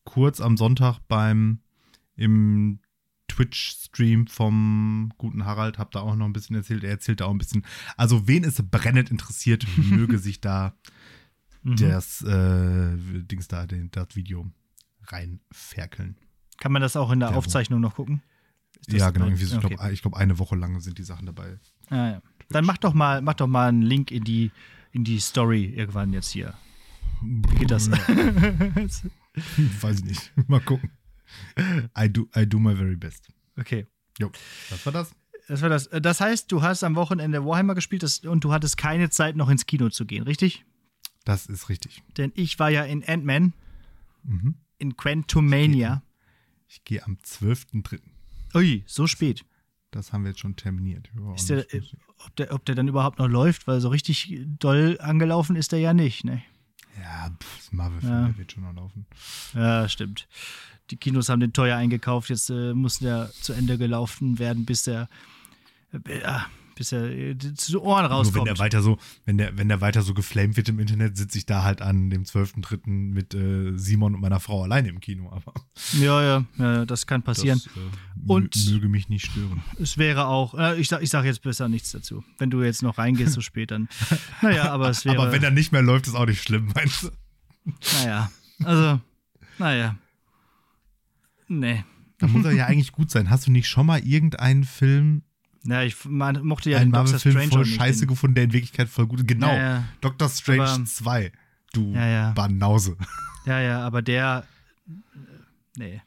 kurz 0.04 0.40
am 0.40 0.56
Sonntag 0.56 0.98
beim 1.08 1.60
im 2.16 2.80
Twitch-Stream 3.28 4.26
vom 4.26 5.12
guten 5.16 5.44
Harald, 5.44 5.78
hab 5.78 5.92
da 5.92 6.00
auch 6.00 6.16
noch 6.16 6.26
ein 6.26 6.32
bisschen 6.32 6.56
erzählt. 6.56 6.84
Er 6.84 6.90
erzählt 6.90 7.20
da 7.20 7.26
auch 7.26 7.30
ein 7.30 7.38
bisschen. 7.38 7.64
Also, 7.96 8.26
wen 8.26 8.44
es 8.44 8.62
brennend 8.62 9.10
interessiert, 9.10 9.66
möge 9.76 10.18
sich 10.18 10.40
da 10.40 10.74
mhm. 11.62 11.76
das 11.76 12.22
äh, 12.22 12.96
Dings 12.98 13.48
da, 13.48 13.66
den, 13.66 13.90
das 13.92 14.08
Video 14.14 14.50
reinferkeln. 15.06 16.16
Kann 16.58 16.72
man 16.72 16.82
das 16.82 16.96
auch 16.96 17.10
in 17.10 17.20
der, 17.20 17.30
der 17.30 17.38
Aufzeichnung 17.38 17.80
noch 17.80 17.94
gucken? 17.94 18.22
Ja, 18.88 19.10
genau. 19.10 19.26
Okay. 19.26 19.34
Ich 19.42 19.50
glaube, 19.50 19.76
glaub, 20.02 20.14
eine 20.14 20.38
Woche 20.38 20.56
lang 20.56 20.80
sind 20.80 20.98
die 20.98 21.04
Sachen 21.04 21.26
dabei. 21.26 21.58
Ah, 21.88 22.10
ja. 22.10 22.22
Dann 22.48 22.64
mach 22.64 22.78
doch 22.78 22.94
mal, 22.94 23.22
mach 23.22 23.34
doch 23.34 23.46
mal 23.46 23.68
einen 23.68 23.82
Link 23.82 24.10
in 24.10 24.24
die, 24.24 24.50
in 24.92 25.04
die 25.04 25.20
Story 25.20 25.66
irgendwann 25.66 26.12
jetzt 26.12 26.30
hier. 26.30 26.54
Wie 27.22 27.56
geht 27.56 27.70
das? 27.70 27.90
Weiß 29.80 29.98
ich 29.98 30.04
nicht. 30.04 30.32
Mal 30.48 30.60
gucken. 30.60 30.90
I 31.96 32.08
do, 32.08 32.28
I 32.36 32.46
do 32.46 32.58
my 32.58 32.74
very 32.74 32.96
best. 32.96 33.28
Okay. 33.56 33.86
Jo, 34.18 34.30
das 34.70 34.84
war 34.84 34.92
das. 34.92 35.14
Das 35.48 35.62
war 35.62 35.68
das. 35.68 35.88
Das 35.90 36.20
heißt, 36.20 36.50
du 36.50 36.62
hast 36.62 36.82
am 36.84 36.94
Wochenende 36.96 37.44
Warhammer 37.44 37.74
gespielt 37.74 38.24
und 38.24 38.44
du 38.44 38.52
hattest 38.52 38.76
keine 38.76 39.10
Zeit, 39.10 39.36
noch 39.36 39.48
ins 39.48 39.66
Kino 39.66 39.88
zu 39.90 40.06
gehen, 40.06 40.22
richtig? 40.24 40.64
Das 41.24 41.46
ist 41.46 41.68
richtig. 41.68 42.02
Denn 42.16 42.32
ich 42.34 42.58
war 42.58 42.70
ja 42.70 42.84
in 42.84 43.04
Ant-Man, 43.04 43.52
mhm. 44.22 44.54
in 44.78 44.96
Quantumania. 44.96 46.02
Ich 46.68 46.84
gehe 46.84 46.98
geh 46.98 47.04
am 47.04 47.18
12.3. 47.24 48.00
Ui, 48.54 48.84
so 48.86 49.06
spät. 49.06 49.44
Das 49.90 50.12
haben 50.12 50.22
wir 50.22 50.30
jetzt 50.30 50.40
schon 50.40 50.56
terminiert. 50.56 51.10
Der, 51.48 51.74
äh, 51.74 51.82
ob, 52.18 52.36
der, 52.36 52.52
ob 52.52 52.64
der 52.64 52.74
dann 52.74 52.88
überhaupt 52.88 53.18
noch 53.18 53.28
läuft, 53.28 53.66
weil 53.66 53.80
so 53.80 53.88
richtig 53.88 54.40
doll 54.58 54.98
angelaufen 55.00 55.56
ist 55.56 55.72
der 55.72 55.80
ja 55.80 55.92
nicht, 55.92 56.24
ne? 56.24 56.42
Ja, 57.00 57.30
pff, 57.40 57.72
Marvel-Film, 57.72 58.12
ja. 58.12 58.26
der 58.28 58.38
wird 58.38 58.52
schon 58.52 58.62
noch 58.62 58.74
laufen. 58.74 59.06
Ja, 59.54 59.88
stimmt. 59.88 60.28
Die 60.90 60.96
Kinos 60.96 61.28
haben 61.28 61.40
den 61.40 61.52
teuer 61.52 61.76
eingekauft, 61.76 62.30
jetzt 62.30 62.50
äh, 62.50 62.74
muss 62.74 62.98
der 62.98 63.30
zu 63.40 63.52
Ende 63.52 63.78
gelaufen 63.78 64.38
werden, 64.38 64.64
bis 64.64 64.84
der. 64.84 65.08
Äh, 65.92 66.38
bis 66.80 66.92
er 66.92 67.10
äh, 67.10 67.36
zu 67.36 67.82
Ohren 67.82 68.06
rauskommt. 68.06 68.36
Nur 68.36 68.46
wenn 68.46 68.54
der 68.54 68.58
weiter 68.58 68.80
so, 68.80 68.96
wenn 69.26 69.36
der, 69.36 69.58
wenn 69.58 69.68
der 69.68 69.82
weiter 69.82 70.00
so 70.00 70.14
geflamed 70.14 70.56
wird 70.56 70.70
im 70.70 70.78
Internet, 70.80 71.14
sitze 71.14 71.36
ich 71.36 71.44
da 71.44 71.62
halt 71.62 71.82
an 71.82 72.08
dem 72.08 72.22
12.3. 72.22 72.88
mit 72.88 73.34
äh, 73.34 73.76
Simon 73.76 74.14
und 74.14 74.22
meiner 74.22 74.40
Frau 74.40 74.62
alleine 74.62 74.88
im 74.88 74.98
Kino. 74.98 75.30
Aber 75.30 75.52
ja, 75.92 76.22
ja, 76.22 76.44
ja, 76.56 76.86
das 76.86 77.06
kann 77.06 77.22
passieren. 77.22 77.60
Das, 77.62 77.76
äh, 77.76 78.32
und 78.32 78.70
möge 78.70 78.88
mich 78.88 79.10
nicht 79.10 79.26
stören. 79.26 79.62
Es 79.78 79.98
wäre 79.98 80.24
auch, 80.24 80.54
äh, 80.54 80.80
ich 80.80 80.90
ich 80.90 81.10
sag 81.10 81.26
jetzt 81.26 81.42
besser 81.42 81.68
nichts 81.68 81.92
dazu. 81.92 82.24
Wenn 82.38 82.48
du 82.48 82.62
jetzt 82.62 82.82
noch 82.82 82.96
reingehst 82.96 83.34
so 83.34 83.42
spät, 83.42 83.72
dann. 83.72 83.90
Naja, 84.40 84.72
aber 84.72 84.88
es 84.88 85.04
wäre. 85.04 85.18
Aber 85.18 85.32
wenn 85.32 85.42
er 85.42 85.50
nicht 85.50 85.72
mehr 85.72 85.82
läuft, 85.82 86.06
ist 86.06 86.14
auch 86.14 86.24
nicht 86.24 86.42
schlimm, 86.42 86.72
meinst 86.74 87.02
du? 87.02 87.10
Naja, 87.98 88.30
also, 88.64 89.00
naja. 89.58 89.96
Nee. 91.46 91.84
Da 92.16 92.26
muss 92.26 92.46
er 92.46 92.52
ja 92.52 92.64
eigentlich 92.64 92.92
gut 92.92 93.10
sein. 93.10 93.28
Hast 93.28 93.46
du 93.46 93.50
nicht 93.50 93.68
schon 93.68 93.84
mal 93.84 94.00
irgendeinen 94.00 94.64
Film 94.64 95.24
ja, 95.64 95.82
ich 95.82 96.04
man, 96.04 96.42
mochte 96.42 96.70
ja 96.70 96.78
einen 96.78 96.92
den 96.92 97.04
Doctor 97.04 97.18
Strange 97.18 97.48
voll 97.48 97.66
scheiße 97.66 98.06
gefunden, 98.06 98.34
der 98.34 98.44
in 98.44 98.52
Wirklichkeit 98.52 98.88
voll 98.88 99.06
gut 99.06 99.20
ist. 99.20 99.28
Genau, 99.28 99.48
ja, 99.48 99.56
ja. 99.56 99.84
Doctor 100.00 100.28
Strange 100.28 100.62
aber, 100.62 100.84
2. 100.84 101.32
Du 101.72 101.92
ja, 101.92 102.06
ja. 102.06 102.30
Banause. 102.32 102.96
Ja, 103.46 103.60
ja, 103.60 103.80
aber 103.80 104.02
der. 104.02 104.44
Nee. 105.76 106.02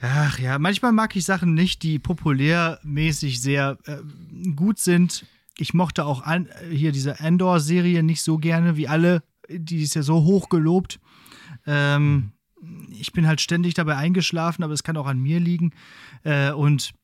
Ach 0.00 0.38
ja, 0.38 0.58
manchmal 0.58 0.92
mag 0.92 1.14
ich 1.16 1.24
Sachen 1.24 1.54
nicht, 1.54 1.82
die 1.82 1.98
populärmäßig 1.98 3.40
sehr 3.40 3.78
äh, 3.86 3.98
gut 4.54 4.78
sind. 4.78 5.26
Ich 5.58 5.74
mochte 5.74 6.04
auch 6.04 6.22
an, 6.22 6.48
hier 6.70 6.92
diese 6.92 7.20
Endor-Serie 7.20 8.02
nicht 8.02 8.22
so 8.22 8.38
gerne 8.38 8.76
wie 8.76 8.88
alle. 8.88 9.22
Die 9.48 9.82
ist 9.82 9.94
ja 9.94 10.02
so 10.02 10.24
hoch 10.24 10.48
gelobt. 10.48 10.98
Ähm, 11.66 12.32
ich 12.90 13.12
bin 13.12 13.26
halt 13.26 13.40
ständig 13.40 13.74
dabei 13.74 13.96
eingeschlafen, 13.96 14.62
aber 14.64 14.72
es 14.72 14.82
kann 14.82 14.96
auch 14.96 15.06
an 15.06 15.20
mir 15.20 15.40
liegen. 15.40 15.72
Äh, 16.24 16.52
und 16.52 16.94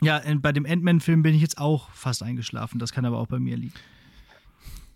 Ja, 0.00 0.22
bei 0.36 0.52
dem 0.52 0.66
Ant-Man-Film 0.66 1.22
bin 1.22 1.34
ich 1.34 1.42
jetzt 1.42 1.58
auch 1.58 1.90
fast 1.90 2.22
eingeschlafen. 2.22 2.78
Das 2.78 2.92
kann 2.92 3.04
aber 3.04 3.18
auch 3.18 3.26
bei 3.26 3.38
mir 3.38 3.56
liegen. 3.56 3.74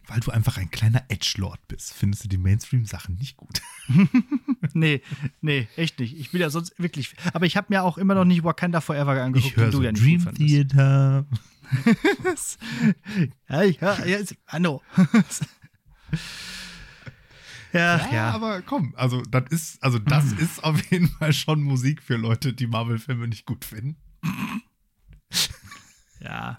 Weil 0.06 0.20
du 0.20 0.30
einfach 0.30 0.58
ein 0.58 0.70
kleiner 0.70 1.02
Edgelord 1.08 1.66
bist, 1.66 1.94
findest 1.94 2.24
du 2.24 2.28
die 2.28 2.36
Mainstream-Sachen 2.36 3.14
nicht 3.14 3.38
gut. 3.38 3.62
nee, 4.74 5.00
nee, 5.40 5.66
echt 5.76 5.98
nicht. 5.98 6.18
Ich 6.18 6.30
bin 6.30 6.42
ja 6.42 6.50
sonst 6.50 6.78
wirklich. 6.78 7.14
Aber 7.32 7.46
ich 7.46 7.56
habe 7.56 7.68
mir 7.70 7.82
auch 7.82 7.96
immer 7.96 8.14
noch 8.14 8.26
nicht 8.26 8.44
Wakanda 8.44 8.82
Forever 8.82 9.22
angeguckt, 9.22 9.52
ich 9.52 9.56
höre 9.56 9.72
so 9.72 9.78
du 9.78 9.84
ja 9.84 9.92
nicht 9.92 10.04
Dream 10.04 10.34
Theater. 10.34 11.24
ja, 13.48 13.62
ich 13.62 13.80
höre 13.80 14.06
ja, 14.06 14.18
Anno. 14.46 14.82
ja, 17.72 17.96
ja, 17.96 18.12
ja, 18.12 18.30
aber 18.32 18.60
komm, 18.60 18.92
also 18.96 19.22
das 19.22 19.44
ist, 19.50 19.82
also 19.82 19.98
das 19.98 20.32
ist 20.38 20.62
auf 20.62 20.84
jeden 20.90 21.08
Fall 21.08 21.32
schon 21.32 21.62
Musik 21.62 22.02
für 22.02 22.16
Leute, 22.16 22.52
die 22.52 22.66
Marvel-Filme 22.66 23.26
nicht 23.26 23.46
gut 23.46 23.64
finden. 23.64 23.96
Ja. 26.20 26.58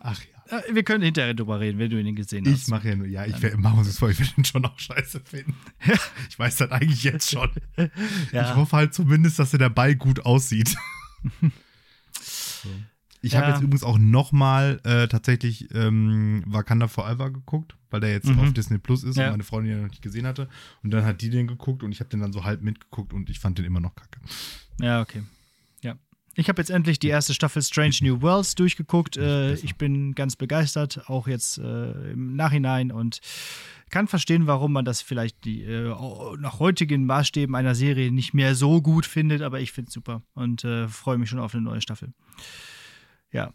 Ach 0.00 0.20
ja. 0.20 0.32
Äh, 0.52 0.74
wir 0.74 0.82
können 0.82 1.02
hinterher 1.02 1.34
drüber 1.34 1.60
reden, 1.60 1.78
wenn 1.78 1.90
du 1.90 2.00
ihn 2.00 2.14
gesehen 2.14 2.44
hast. 2.46 2.62
Ich 2.62 2.68
mache 2.68 2.90
ja 2.90 2.96
nur, 2.96 3.06
ja, 3.06 3.24
ich 3.24 3.56
mache 3.56 3.76
uns 3.76 3.88
das 3.88 3.98
vor, 3.98 4.10
ich 4.10 4.18
werde 4.18 4.32
ihn 4.36 4.44
schon 4.44 4.64
auch 4.64 4.78
scheiße 4.78 5.20
finden. 5.20 5.54
ich 6.28 6.38
weiß 6.38 6.56
das 6.56 6.70
eigentlich 6.70 7.04
jetzt 7.04 7.30
schon. 7.30 7.50
Ja. 8.32 8.50
Ich 8.50 8.56
hoffe 8.56 8.76
halt 8.76 8.94
zumindest, 8.94 9.38
dass 9.38 9.52
er 9.52 9.58
dabei 9.58 9.94
gut 9.94 10.24
aussieht. 10.24 10.76
so. 12.20 12.68
Ich 13.24 13.34
ja. 13.34 13.40
habe 13.40 13.52
jetzt 13.52 13.62
übrigens 13.62 13.84
auch 13.84 13.98
nochmal 13.98 14.80
äh, 14.82 15.06
tatsächlich 15.06 15.72
ähm, 15.72 16.42
Wakanda 16.44 16.88
Forever 16.88 17.30
geguckt, 17.30 17.76
weil 17.88 18.00
der 18.00 18.10
jetzt 18.10 18.26
mhm. 18.26 18.40
auf 18.40 18.52
Disney 18.52 18.78
Plus 18.78 19.04
ist 19.04 19.16
ja. 19.16 19.26
und 19.26 19.30
meine 19.30 19.44
Freundin 19.44 19.76
ja 19.76 19.80
noch 19.80 19.90
nicht 19.90 20.02
gesehen 20.02 20.26
hatte. 20.26 20.48
Und 20.82 20.90
dann 20.90 21.04
hat 21.04 21.20
die 21.20 21.30
den 21.30 21.46
geguckt 21.46 21.84
und 21.84 21.92
ich 21.92 22.00
habe 22.00 22.10
den 22.10 22.18
dann 22.18 22.32
so 22.32 22.42
halb 22.42 22.62
mitgeguckt 22.62 23.12
und 23.12 23.30
ich 23.30 23.38
fand 23.38 23.58
den 23.58 23.64
immer 23.64 23.78
noch 23.78 23.94
kacke. 23.94 24.18
Ja, 24.80 25.00
okay. 25.00 25.22
Ich 26.34 26.48
habe 26.48 26.60
jetzt 26.60 26.70
endlich 26.70 26.98
die 26.98 27.08
erste 27.08 27.34
Staffel 27.34 27.62
Strange 27.62 27.96
New 28.00 28.22
Worlds 28.22 28.54
durchgeguckt. 28.54 29.16
Äh, 29.16 29.54
ich 29.54 29.76
bin 29.76 30.14
ganz 30.14 30.36
begeistert, 30.36 31.08
auch 31.08 31.28
jetzt 31.28 31.58
äh, 31.58 32.12
im 32.12 32.36
Nachhinein 32.36 32.90
und 32.90 33.20
kann 33.90 34.08
verstehen, 34.08 34.46
warum 34.46 34.72
man 34.72 34.86
das 34.86 35.02
vielleicht 35.02 35.44
die, 35.44 35.62
äh, 35.62 35.94
nach 36.38 36.58
heutigen 36.58 37.04
Maßstäben 37.04 37.54
einer 37.54 37.74
Serie 37.74 38.10
nicht 38.10 38.32
mehr 38.32 38.54
so 38.54 38.80
gut 38.80 39.04
findet, 39.04 39.42
aber 39.42 39.60
ich 39.60 39.72
finde 39.72 39.88
es 39.88 39.94
super 39.94 40.22
und 40.34 40.64
äh, 40.64 40.88
freue 40.88 41.18
mich 41.18 41.28
schon 41.28 41.38
auf 41.38 41.54
eine 41.54 41.62
neue 41.62 41.82
Staffel. 41.82 42.14
Ja. 43.30 43.52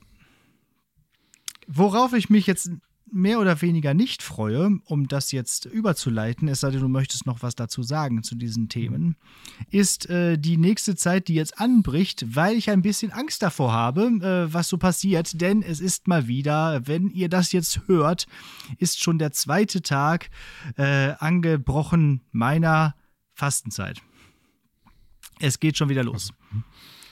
Worauf 1.66 2.14
ich 2.14 2.30
mich 2.30 2.46
jetzt 2.46 2.70
mehr 3.12 3.40
oder 3.40 3.62
weniger 3.62 3.94
nicht 3.94 4.22
freue, 4.22 4.80
um 4.86 5.08
das 5.08 5.32
jetzt 5.32 5.66
überzuleiten, 5.66 6.48
es 6.48 6.62
sei 6.62 6.72
denn, 6.72 6.82
du 6.82 6.88
möchtest 6.88 7.26
noch 7.26 7.42
was 7.42 7.56
dazu 7.56 7.84
sagen 7.84 8.24
zu 8.24 8.36
diesen 8.36 8.70
Themen, 8.70 9.16
ist 9.70 10.10
äh, 10.10 10.38
die 10.38 10.58
nächste 10.58 10.96
Zeit, 10.96 11.28
die 11.28 11.36
jetzt 11.36 11.60
anbricht, 11.60 12.36
weil 12.36 12.56
ich 12.56 12.70
ein 12.70 12.82
bisschen 12.82 13.12
Angst 13.12 13.42
davor 13.42 13.72
habe, 13.72 14.04
äh, 14.04 14.54
was 14.54 14.70
so 14.70 14.78
passiert. 14.78 15.42
Denn 15.42 15.64
es 15.64 15.80
ist 15.80 16.08
mal 16.08 16.28
wieder, 16.28 16.86
wenn 16.88 17.10
ihr 17.10 17.30
das 17.30 17.52
jetzt 17.52 17.82
hört, 17.88 18.28
ist 18.78 19.02
schon 19.02 19.20
der 19.20 19.32
zweite 19.32 19.82
Tag 19.82 20.30
äh, 20.78 21.14
angebrochen 21.20 22.22
meiner 22.32 22.96
Fastenzeit. 23.34 24.02
Es 25.40 25.60
geht 25.60 25.78
schon 25.78 25.90
wieder 25.90 26.04
los. 26.04 26.34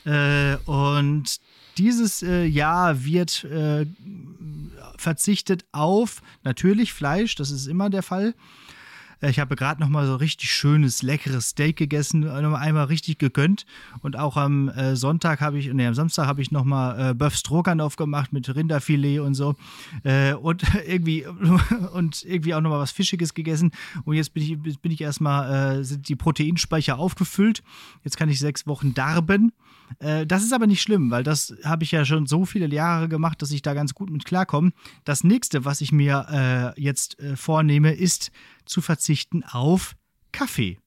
Äh, 0.05 0.57
und 0.65 1.39
dieses 1.77 2.23
äh, 2.23 2.45
Jahr 2.45 3.03
wird 3.03 3.43
äh, 3.45 3.85
verzichtet 4.97 5.65
auf 5.71 6.21
natürlich 6.43 6.93
Fleisch, 6.93 7.35
das 7.35 7.51
ist 7.51 7.67
immer 7.67 7.89
der 7.89 8.03
Fall. 8.03 8.33
Ich 9.29 9.39
habe 9.39 9.55
gerade 9.55 9.81
noch 9.81 9.89
mal 9.89 10.05
so 10.05 10.15
richtig 10.15 10.51
schönes, 10.51 11.01
leckeres 11.01 11.49
Steak 11.49 11.77
gegessen, 11.77 12.23
äh, 12.23 12.41
noch 12.41 12.51
mal 12.51 12.59
einmal 12.59 12.85
richtig 12.85 13.17
gegönnt. 13.17 13.65
Und 14.01 14.17
auch 14.17 14.37
am 14.37 14.69
äh, 14.69 14.95
Sonntag 14.95 15.41
habe 15.41 15.57
ich, 15.57 15.71
nee, 15.73 15.87
am 15.87 15.93
Samstag 15.93 16.27
habe 16.27 16.41
ich 16.41 16.51
noch 16.51 16.63
mal 16.63 17.11
äh, 17.11 17.13
Böff 17.13 17.35
Stroganoff 17.35 17.95
gemacht 17.95 18.33
mit 18.33 18.53
Rinderfilet 18.53 19.19
und 19.19 19.33
so. 19.33 19.55
Äh, 20.03 20.33
und 20.33 20.63
irgendwie, 20.87 21.25
und 21.93 22.23
irgendwie 22.23 22.53
auch 22.53 22.61
noch 22.61 22.69
mal 22.69 22.79
was 22.79 22.91
Fischiges 22.91 23.33
gegessen. 23.33 23.71
Und 24.03 24.15
jetzt 24.15 24.33
bin 24.33 24.43
ich, 24.43 24.79
bin 24.79 24.91
ich 24.91 25.01
erstmal, 25.01 25.79
äh, 25.79 25.83
sind 25.83 26.07
die 26.07 26.15
Proteinspeicher 26.15 26.99
aufgefüllt. 26.99 27.63
Jetzt 28.03 28.17
kann 28.17 28.29
ich 28.29 28.39
sechs 28.39 28.67
Wochen 28.67 28.93
darben. 28.93 29.51
Äh, 29.99 30.25
das 30.25 30.43
ist 30.43 30.53
aber 30.53 30.67
nicht 30.67 30.81
schlimm, 30.81 31.11
weil 31.11 31.23
das 31.23 31.55
habe 31.63 31.83
ich 31.83 31.91
ja 31.91 32.05
schon 32.05 32.25
so 32.25 32.45
viele 32.45 32.67
Jahre 32.67 33.07
gemacht, 33.07 33.41
dass 33.41 33.51
ich 33.51 33.61
da 33.61 33.73
ganz 33.73 33.93
gut 33.93 34.09
mit 34.09 34.25
klarkomme. 34.25 34.71
Das 35.03 35.23
nächste, 35.23 35.65
was 35.65 35.81
ich 35.81 35.91
mir 35.91 36.73
äh, 36.77 36.81
jetzt 36.81 37.19
äh, 37.19 37.35
vornehme, 37.35 37.93
ist 37.93 38.31
zu 38.65 38.81
verzichten 38.81 39.43
auf 39.43 39.95
Kaffee. 40.31 40.79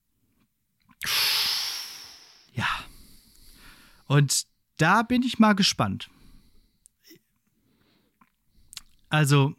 Ja. 2.52 2.66
Und 4.06 4.46
da 4.78 5.02
bin 5.02 5.22
ich 5.22 5.38
mal 5.38 5.54
gespannt. 5.54 6.10
Also, 9.08 9.54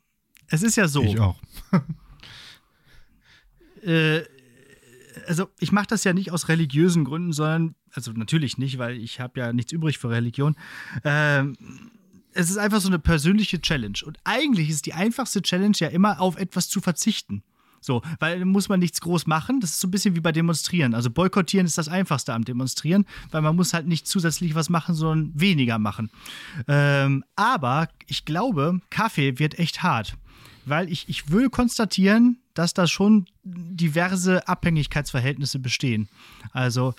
es 0.48 0.64
ist 0.64 0.76
ja 0.76 0.88
so. 0.88 1.04
Ich 1.04 1.20
auch. 1.20 1.40
äh, 3.84 4.24
also 5.28 5.50
ich 5.60 5.72
mache 5.72 5.88
das 5.88 6.04
ja 6.04 6.14
nicht 6.14 6.32
aus 6.32 6.48
religiösen 6.48 7.04
Gründen, 7.04 7.34
sondern, 7.34 7.76
also 7.92 8.12
natürlich 8.12 8.58
nicht, 8.58 8.78
weil 8.78 8.98
ich 8.98 9.20
habe 9.20 9.40
ja 9.40 9.54
nichts 9.54 9.72
übrig 9.72 9.98
für 9.98 10.10
Religion. 10.10 10.56
Ähm, 11.04 11.56
es 12.34 12.50
ist 12.50 12.58
einfach 12.58 12.80
so 12.82 12.88
eine 12.88 13.00
persönliche 13.00 13.62
Challenge. 13.62 14.00
Und 14.06 14.20
eigentlich 14.24 14.70
ist 14.70 14.86
die 14.86 14.94
einfachste 14.94 15.42
Challenge 15.42 15.76
ja 15.78 15.88
immer 15.90 16.20
auf 16.22 16.38
etwas 16.38 16.70
zu 16.70 16.82
verzichten. 16.82 17.44
So, 17.82 18.02
weil 18.20 18.46
muss 18.46 18.70
man 18.70 18.80
nichts 18.80 19.02
groß 19.02 19.28
machen. 19.28 19.60
Das 19.60 19.72
ist 19.72 19.80
so 19.80 19.88
ein 19.88 19.92
bisschen 19.92 20.16
wie 20.16 20.22
bei 20.22 20.32
Demonstrieren. 20.32 20.94
Also 20.94 21.10
boykottieren 21.10 21.66
ist 21.66 21.78
das 21.78 21.88
einfachste 21.88 22.34
am 22.34 22.44
Demonstrieren, 22.44 23.06
weil 23.32 23.42
man 23.42 23.56
muss 23.56 23.74
halt 23.74 23.88
nicht 23.88 24.08
zusätzlich 24.08 24.56
was 24.56 24.70
machen, 24.70 24.96
sondern 24.96 25.32
weniger 25.40 25.80
machen. 25.80 26.10
Ähm, 26.68 27.24
aber 27.36 27.90
ich 28.08 28.26
glaube, 28.26 28.82
Kaffee 28.90 29.40
wird 29.40 29.60
echt 29.60 29.84
hart. 29.84 30.16
Weil 30.66 30.92
ich, 30.92 31.10
ich 31.10 31.32
will 31.32 31.50
konstatieren, 31.50 32.40
dass 32.54 32.74
da 32.74 32.86
schon 32.86 33.26
diverse 33.44 34.48
Abhängigkeitsverhältnisse 34.48 35.58
bestehen. 35.60 36.10
Also, 36.52 36.94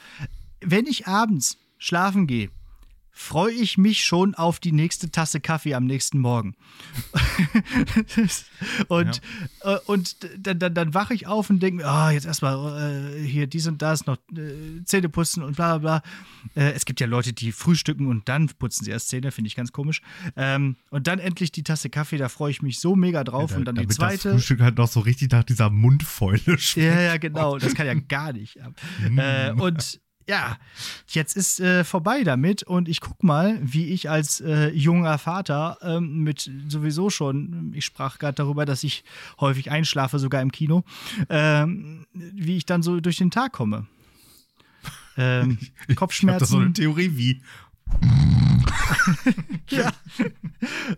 wenn 0.60 0.86
ich 0.86 1.06
abends 1.06 1.58
schlafen 1.78 2.26
gehe, 2.26 2.50
freue 3.12 3.52
ich 3.52 3.76
mich 3.76 4.04
schon 4.04 4.34
auf 4.34 4.60
die 4.60 4.72
nächste 4.72 5.10
Tasse 5.10 5.40
Kaffee 5.40 5.74
am 5.74 5.86
nächsten 5.86 6.18
Morgen. 6.18 6.54
und 8.88 9.20
ja. 9.64 9.74
äh, 9.74 9.78
und 9.86 10.16
dann, 10.38 10.58
dann, 10.58 10.74
dann 10.74 10.94
wache 10.94 11.14
ich 11.14 11.26
auf 11.26 11.50
und 11.50 11.60
denke 11.60 11.82
mir, 11.82 11.88
oh, 11.88 12.10
jetzt 12.10 12.26
erstmal 12.26 13.14
äh, 13.14 13.22
hier 13.22 13.46
dies 13.46 13.66
und 13.66 13.82
das, 13.82 14.06
noch 14.06 14.16
äh, 14.36 14.84
Zähne 14.84 15.08
putzen 15.08 15.42
und 15.42 15.56
bla 15.56 15.78
bla 15.78 16.00
bla. 16.54 16.62
Äh, 16.62 16.72
es 16.72 16.84
gibt 16.84 17.00
ja 17.00 17.06
Leute, 17.06 17.32
die 17.32 17.52
frühstücken 17.52 18.06
und 18.06 18.28
dann 18.28 18.48
putzen 18.48 18.84
sie 18.84 18.90
erst 18.90 19.08
Zähne, 19.08 19.32
finde 19.32 19.48
ich 19.48 19.56
ganz 19.56 19.72
komisch. 19.72 20.02
Ähm, 20.36 20.76
und 20.90 21.06
dann 21.06 21.18
endlich 21.18 21.52
die 21.52 21.62
Tasse 21.62 21.90
Kaffee, 21.90 22.16
da 22.16 22.28
freue 22.28 22.50
ich 22.50 22.62
mich 22.62 22.80
so 22.80 22.96
mega 22.96 23.24
drauf. 23.24 23.50
Ja, 23.50 23.56
da, 23.56 23.58
und 23.58 23.64
dann 23.66 23.74
die 23.74 23.88
zweite. 23.88 24.30
Das 24.30 24.32
Frühstück 24.32 24.60
halt 24.60 24.78
noch 24.78 24.88
so 24.88 25.00
richtig 25.00 25.30
nach 25.32 25.44
dieser 25.44 25.70
Mundfäule 25.70 26.58
schmeckt. 26.58 26.76
Ja, 26.76 27.00
ja, 27.00 27.16
genau. 27.16 27.58
Das 27.58 27.74
kann 27.74 27.86
ja 27.86 27.94
gar 27.94 28.32
nicht. 28.32 28.58
Mm. 29.00 29.18
Äh, 29.18 29.52
und 29.52 30.00
ja, 30.30 30.58
jetzt 31.08 31.36
ist 31.36 31.58
äh, 31.58 31.82
vorbei 31.82 32.22
damit 32.22 32.62
und 32.62 32.88
ich 32.88 33.00
guck 33.00 33.24
mal, 33.24 33.58
wie 33.62 33.86
ich 33.86 34.08
als 34.08 34.40
äh, 34.40 34.68
junger 34.68 35.18
Vater 35.18 35.78
ähm, 35.82 36.22
mit 36.22 36.48
sowieso 36.68 37.10
schon, 37.10 37.72
ich 37.74 37.84
sprach 37.84 38.18
gerade 38.18 38.36
darüber, 38.36 38.64
dass 38.64 38.84
ich 38.84 39.02
häufig 39.40 39.72
einschlafe, 39.72 40.20
sogar 40.20 40.40
im 40.40 40.52
Kino, 40.52 40.84
ähm, 41.28 42.06
wie 42.12 42.56
ich 42.56 42.64
dann 42.64 42.84
so 42.84 43.00
durch 43.00 43.16
den 43.16 43.32
Tag 43.32 43.52
komme. 43.52 43.86
Ähm, 45.16 45.58
Kopfschmerzen. 45.96 46.36
Ich 46.36 46.40
das 46.40 46.48
so 46.50 46.58
eine 46.58 46.72
Theorie 46.72 47.10
wie 47.14 47.42
ja. 49.68 49.92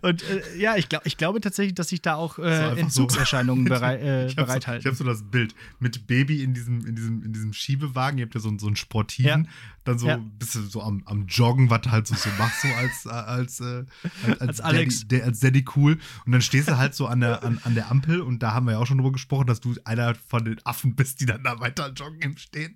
Und 0.01 0.23
äh, 0.23 0.57
ja, 0.57 0.75
ich, 0.75 0.89
glaub, 0.89 1.05
ich 1.05 1.17
glaube 1.17 1.41
tatsächlich, 1.41 1.75
dass 1.75 1.89
sich 1.89 2.01
da 2.01 2.15
auch 2.15 2.39
äh, 2.39 2.79
Entzugserscheinungen 2.79 3.65
so. 3.65 3.69
berei 3.69 3.95
äh, 4.01 4.27
ich 4.27 4.35
bereithalten. 4.35 4.81
So, 4.81 4.89
ich 4.89 4.93
habe 4.93 4.95
so 4.95 5.03
das 5.03 5.23
Bild 5.29 5.55
mit 5.79 6.07
Baby 6.07 6.43
in 6.43 6.53
diesem, 6.53 6.85
in 6.85 6.95
diesem, 6.95 7.23
in 7.23 7.33
diesem 7.33 7.53
Schiebewagen. 7.53 8.17
Ihr 8.17 8.25
habt 8.25 8.35
ja 8.35 8.41
so, 8.41 8.55
so 8.57 8.67
einen 8.67 8.75
Sportiven. 8.75 9.45
Ja. 9.45 9.49
Dann 9.83 9.99
so 9.99 10.07
ja. 10.07 10.17
bist 10.39 10.55
du 10.55 10.61
so 10.61 10.81
am, 10.81 11.03
am 11.05 11.27
Joggen, 11.27 11.69
was 11.69 11.81
du 11.81 11.91
halt 11.91 12.07
so, 12.07 12.15
so 12.15 12.29
machst, 12.37 12.61
so 12.61 12.67
als, 12.69 13.07
als, 13.07 13.59
äh, 13.59 13.83
als, 14.27 14.41
als, 14.41 14.61
Alex. 14.61 14.99
Daddy, 15.01 15.07
der, 15.07 15.25
als 15.25 15.39
Daddy 15.39 15.65
cool. 15.75 15.97
Und 16.25 16.31
dann 16.31 16.41
stehst 16.41 16.69
du 16.69 16.77
halt 16.77 16.95
so 16.95 17.07
an 17.07 17.19
der, 17.19 17.43
an, 17.43 17.59
an 17.63 17.75
der 17.75 17.91
Ampel 17.91 18.21
und 18.21 18.39
da 18.43 18.53
haben 18.53 18.65
wir 18.65 18.73
ja 18.73 18.79
auch 18.79 18.87
schon 18.87 18.97
drüber 18.97 19.11
gesprochen, 19.11 19.47
dass 19.47 19.59
du 19.59 19.75
einer 19.83 20.15
von 20.15 20.45
den 20.45 20.65
Affen 20.65 20.95
bist, 20.95 21.19
die 21.21 21.25
dann 21.25 21.43
da 21.43 21.59
weiter 21.59 21.91
joggen 21.91 22.19
im 22.21 22.37
Stehen. 22.37 22.75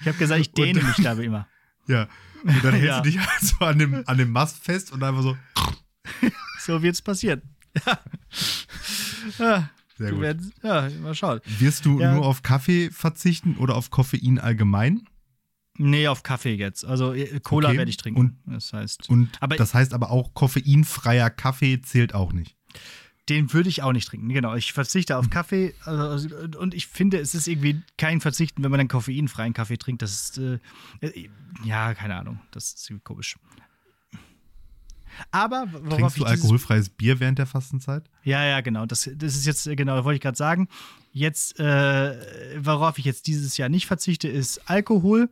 Ich 0.00 0.06
habe 0.06 0.18
gesagt, 0.18 0.40
ich 0.40 0.52
dehne 0.52 0.80
und, 0.80 0.86
mich 0.86 0.96
da 0.96 1.12
immer. 1.14 1.46
Ja. 1.86 2.08
Und 2.44 2.64
dann 2.64 2.74
hältst 2.74 2.86
ja. 2.86 3.00
du 3.00 3.10
dich 3.10 3.18
halt 3.18 3.40
so 3.40 3.64
an 3.64 3.78
dem, 3.78 4.02
an 4.06 4.18
dem 4.18 4.30
Mast 4.30 4.62
fest 4.62 4.92
und 4.92 5.02
einfach 5.02 5.22
so. 5.22 5.36
so 6.60 6.82
wird 6.82 6.94
es 6.94 7.02
passieren. 7.02 7.42
ja. 9.38 9.70
Sehr 9.96 10.10
gut. 10.10 10.20
Werden, 10.22 10.52
ja, 10.62 10.88
mal 11.02 11.14
schauen. 11.14 11.40
Wirst 11.58 11.84
du 11.84 12.00
ja. 12.00 12.14
nur 12.14 12.26
auf 12.26 12.42
Kaffee 12.42 12.90
verzichten 12.90 13.56
oder 13.56 13.76
auf 13.76 13.90
Koffein 13.90 14.40
allgemein? 14.40 15.06
Nee, 15.78 16.08
auf 16.08 16.22
Kaffee 16.22 16.54
jetzt. 16.54 16.84
Also 16.84 17.14
äh, 17.14 17.40
Cola 17.40 17.68
okay. 17.68 17.78
werde 17.78 17.90
ich 17.90 17.96
trinken. 17.96 18.20
Und, 18.20 18.38
das 18.46 18.72
heißt, 18.72 19.08
und 19.08 19.30
aber 19.40 19.56
das 19.56 19.72
heißt 19.72 19.94
aber 19.94 20.10
auch, 20.10 20.34
koffeinfreier 20.34 21.30
Kaffee 21.30 21.80
zählt 21.80 22.14
auch 22.14 22.32
nicht. 22.32 22.56
Den 23.28 23.52
würde 23.52 23.70
ich 23.70 23.82
auch 23.82 23.92
nicht 23.92 24.06
trinken. 24.06 24.28
Genau, 24.28 24.54
ich 24.54 24.72
verzichte 24.72 25.16
auf 25.16 25.30
Kaffee 25.30 25.74
also, 25.84 26.28
und 26.58 26.74
ich 26.74 26.88
finde, 26.88 27.18
es 27.18 27.34
ist 27.34 27.48
irgendwie 27.48 27.80
kein 27.96 28.20
Verzichten, 28.20 28.62
wenn 28.62 28.70
man 28.70 28.80
einen 28.80 28.88
koffeinfreien 28.88 29.54
Kaffee 29.54 29.78
trinkt. 29.78 30.02
Das 30.02 30.12
ist, 30.12 30.38
äh, 30.38 30.58
äh 31.00 31.28
ja, 31.64 31.94
keine 31.94 32.16
Ahnung, 32.16 32.40
das 32.50 32.74
ist 32.74 32.90
irgendwie 32.90 33.04
komisch. 33.04 33.36
Aber 35.30 35.66
Trinkst 35.90 36.18
du 36.18 36.24
alkoholfreies 36.24 36.88
Bier 36.90 37.20
während 37.20 37.38
der 37.38 37.46
Fastenzeit? 37.46 38.04
Ja, 38.24 38.44
ja, 38.44 38.60
genau. 38.60 38.86
Das, 38.86 39.08
das 39.14 39.36
ist 39.36 39.46
jetzt, 39.46 39.64
genau, 39.64 39.96
das 39.96 40.04
wollte 40.04 40.16
ich 40.16 40.22
gerade 40.22 40.36
sagen. 40.36 40.68
Jetzt, 41.12 41.58
äh, 41.60 42.16
worauf 42.58 42.98
ich 42.98 43.04
jetzt 43.04 43.26
dieses 43.26 43.56
Jahr 43.56 43.68
nicht 43.68 43.86
verzichte, 43.86 44.28
ist 44.28 44.68
Alkohol, 44.68 45.30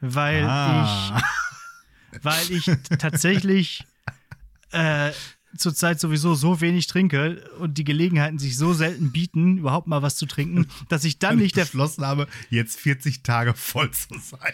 weil 0.00 0.44
ah. 0.44 1.22
ich, 2.12 2.24
weil 2.24 2.50
ich 2.50 2.64
tatsächlich 2.98 3.86
äh, 4.72 5.12
zurzeit 5.56 6.00
sowieso 6.00 6.34
so 6.34 6.60
wenig 6.60 6.86
trinke 6.86 7.50
und 7.58 7.78
die 7.78 7.84
Gelegenheiten 7.84 8.38
sich 8.38 8.56
so 8.56 8.72
selten 8.72 9.12
bieten, 9.12 9.58
überhaupt 9.58 9.86
mal 9.86 10.02
was 10.02 10.16
zu 10.16 10.26
trinken, 10.26 10.66
dass 10.88 11.04
ich 11.04 11.18
dann 11.18 11.38
nicht 11.38 11.56
der 11.56 11.64
beschlossen 11.64 12.04
habe, 12.04 12.26
jetzt 12.50 12.80
40 12.80 13.22
Tage 13.22 13.54
voll 13.54 13.90
zu 13.90 14.18
sein 14.18 14.52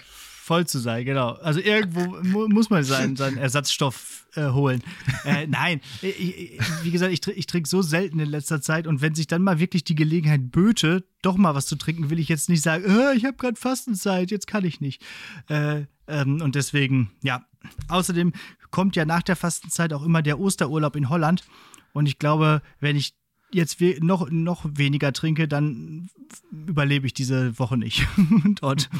voll 0.49 0.67
zu 0.67 0.79
sein, 0.79 1.05
genau. 1.05 1.33
Also 1.33 1.61
irgendwo 1.61 2.17
mu 2.23 2.49
muss 2.49 2.71
man 2.71 2.83
seinen, 2.83 3.17
seinen 3.17 3.37
Ersatzstoff 3.37 4.27
äh, 4.35 4.49
holen. 4.49 4.83
Äh, 5.27 5.47
nein, 5.47 5.83
ich, 6.01 6.59
wie 6.83 6.91
gesagt, 6.91 7.13
ich, 7.13 7.27
ich 7.27 7.47
trinke 7.47 7.69
so 7.69 7.83
selten 7.83 8.19
in 8.19 8.31
letzter 8.31 8.63
Zeit 8.63 8.87
und 8.87 9.03
wenn 9.03 9.15
sich 9.15 9.27
dann 9.27 9.43
mal 9.43 9.59
wirklich 9.59 9.85
die 9.85 9.95
Gelegenheit 9.95 10.51
böte, 10.51 11.05
doch 11.21 11.37
mal 11.37 11.55
was 11.55 11.67
zu 11.67 11.77
trinken, 11.77 12.09
will 12.09 12.19
ich 12.19 12.31
jetzt 12.31 12.49
nicht 12.49 12.63
sagen, 12.63 12.85
äh, 12.85 13.15
ich 13.15 13.27
habe 13.27 13.37
gerade 13.37 13.61
Fastenzeit, 13.61 14.31
jetzt 14.31 14.47
kann 14.47 14.65
ich 14.65 14.81
nicht. 14.81 15.03
Äh, 15.49 15.83
ähm, 16.09 16.41
und 16.43 16.55
deswegen, 16.55 17.11
ja. 17.23 17.45
Außerdem 17.89 18.33
kommt 18.71 18.97
ja 18.97 19.05
nach 19.05 19.23
der 19.23 19.37
Fastenzeit 19.37 19.93
auch 19.93 20.03
immer 20.03 20.23
der 20.23 20.39
Osterurlaub 20.39 20.97
in 20.97 21.09
Holland 21.09 21.45
und 21.93 22.07
ich 22.07 22.19
glaube, 22.19 22.63
wenn 22.81 22.97
ich 22.97 23.15
jetzt 23.53 23.81
noch, 24.01 24.31
noch 24.31 24.65
weniger 24.65 25.13
trinke, 25.13 25.49
dann 25.49 26.09
überlebe 26.51 27.07
ich 27.07 27.15
diese 27.15 27.59
Woche 27.59 27.77
nicht 27.77 28.07
dort. 28.61 28.91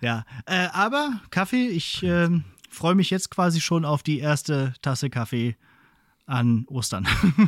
Ja, 0.00 0.24
äh, 0.46 0.68
aber 0.72 1.20
Kaffee, 1.30 1.68
ich 1.68 2.02
äh, 2.02 2.28
freue 2.70 2.94
mich 2.94 3.10
jetzt 3.10 3.30
quasi 3.30 3.60
schon 3.60 3.84
auf 3.84 4.02
die 4.02 4.18
erste 4.18 4.74
Tasse 4.82 5.10
Kaffee 5.10 5.56
an 6.26 6.64
Ostern. 6.68 7.06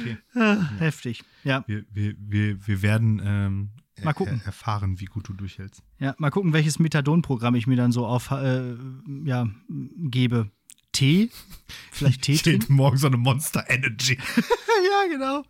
okay. 0.00 0.18
äh, 0.34 0.56
heftig, 0.78 1.24
ja. 1.44 1.64
Wir, 1.66 1.84
wir, 1.92 2.14
wir, 2.18 2.66
wir 2.66 2.82
werden 2.82 3.20
ähm, 3.24 3.70
mal 4.04 4.12
gucken. 4.12 4.40
Er 4.40 4.46
erfahren, 4.46 5.00
wie 5.00 5.06
gut 5.06 5.28
du 5.28 5.32
durchhältst. 5.32 5.82
Ja, 5.98 6.14
mal 6.18 6.30
gucken, 6.30 6.52
welches 6.52 6.78
Methadon-Programm 6.78 7.54
ich 7.54 7.66
mir 7.66 7.76
dann 7.76 7.92
so 7.92 8.06
auf 8.06 8.30
äh, 8.30 8.74
ja, 9.24 9.48
gebe. 9.68 10.50
Tee? 10.92 11.30
Vielleicht 11.92 12.22
Tee? 12.22 12.36
Steht 12.36 12.68
morgen 12.68 12.96
so 12.96 13.06
eine 13.06 13.16
Monster 13.16 13.64
Energy. 13.68 14.18
ja, 14.36 15.08
genau. 15.10 15.44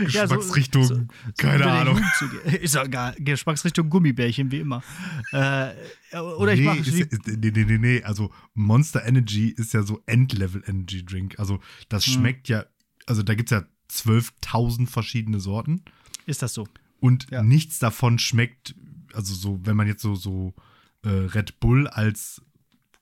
Geschmacksrichtung, 0.00 0.82
ja, 0.82 0.88
so, 0.88 0.94
so, 0.94 1.06
keine 1.36 1.70
Ahnung. 1.70 2.02
Ist 2.62 2.74
ja 2.74 2.84
egal. 2.84 3.14
Geschmacksrichtung 3.18 3.90
Gummibärchen, 3.90 4.50
wie 4.50 4.60
immer. 4.60 4.82
Äh, 5.32 5.72
oder 6.16 6.54
ich 6.54 6.60
nee, 6.60 6.66
mache. 6.66 6.78
Ist, 6.78 7.26
nee, 7.26 7.50
nee, 7.50 7.64
nee, 7.64 7.78
nee. 7.78 8.02
Also 8.02 8.32
Monster 8.54 9.04
Energy 9.04 9.48
ist 9.48 9.74
ja 9.74 9.82
so 9.82 10.02
Endlevel 10.06 10.62
Energy 10.66 11.04
Drink. 11.04 11.38
Also 11.38 11.60
das 11.90 12.06
hm. 12.06 12.12
schmeckt 12.14 12.48
hm. 12.48 12.54
ja, 12.54 12.64
also 13.06 13.22
da 13.22 13.34
gibt 13.34 13.52
es 13.52 13.58
ja 13.58 13.66
12.000 13.90 14.86
verschiedene 14.86 15.38
Sorten. 15.38 15.82
Ist 16.26 16.42
das 16.42 16.54
so? 16.54 16.66
Und 17.02 17.32
ja. 17.32 17.42
nichts 17.42 17.80
davon 17.80 18.20
schmeckt, 18.20 18.76
also 19.12 19.34
so, 19.34 19.58
wenn 19.64 19.76
man 19.76 19.88
jetzt 19.88 20.02
so, 20.02 20.14
so 20.14 20.54
äh, 21.02 21.08
Red 21.08 21.58
Bull 21.58 21.88
als 21.88 22.40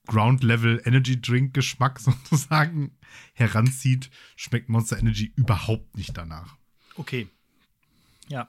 Ground 0.07 0.43
Level 0.43 0.81
Energy 0.87 1.21
Drink 1.21 1.53
Geschmack 1.53 2.01
sozusagen 2.01 2.93
heranzieht, 3.35 4.11
schmeckt 4.37 4.71
Monster 4.71 4.99
Energy 4.99 5.35
überhaupt 5.37 5.99
nicht 5.99 6.17
danach. 6.17 6.57
Okay. 6.97 7.29
Ja. 8.29 8.49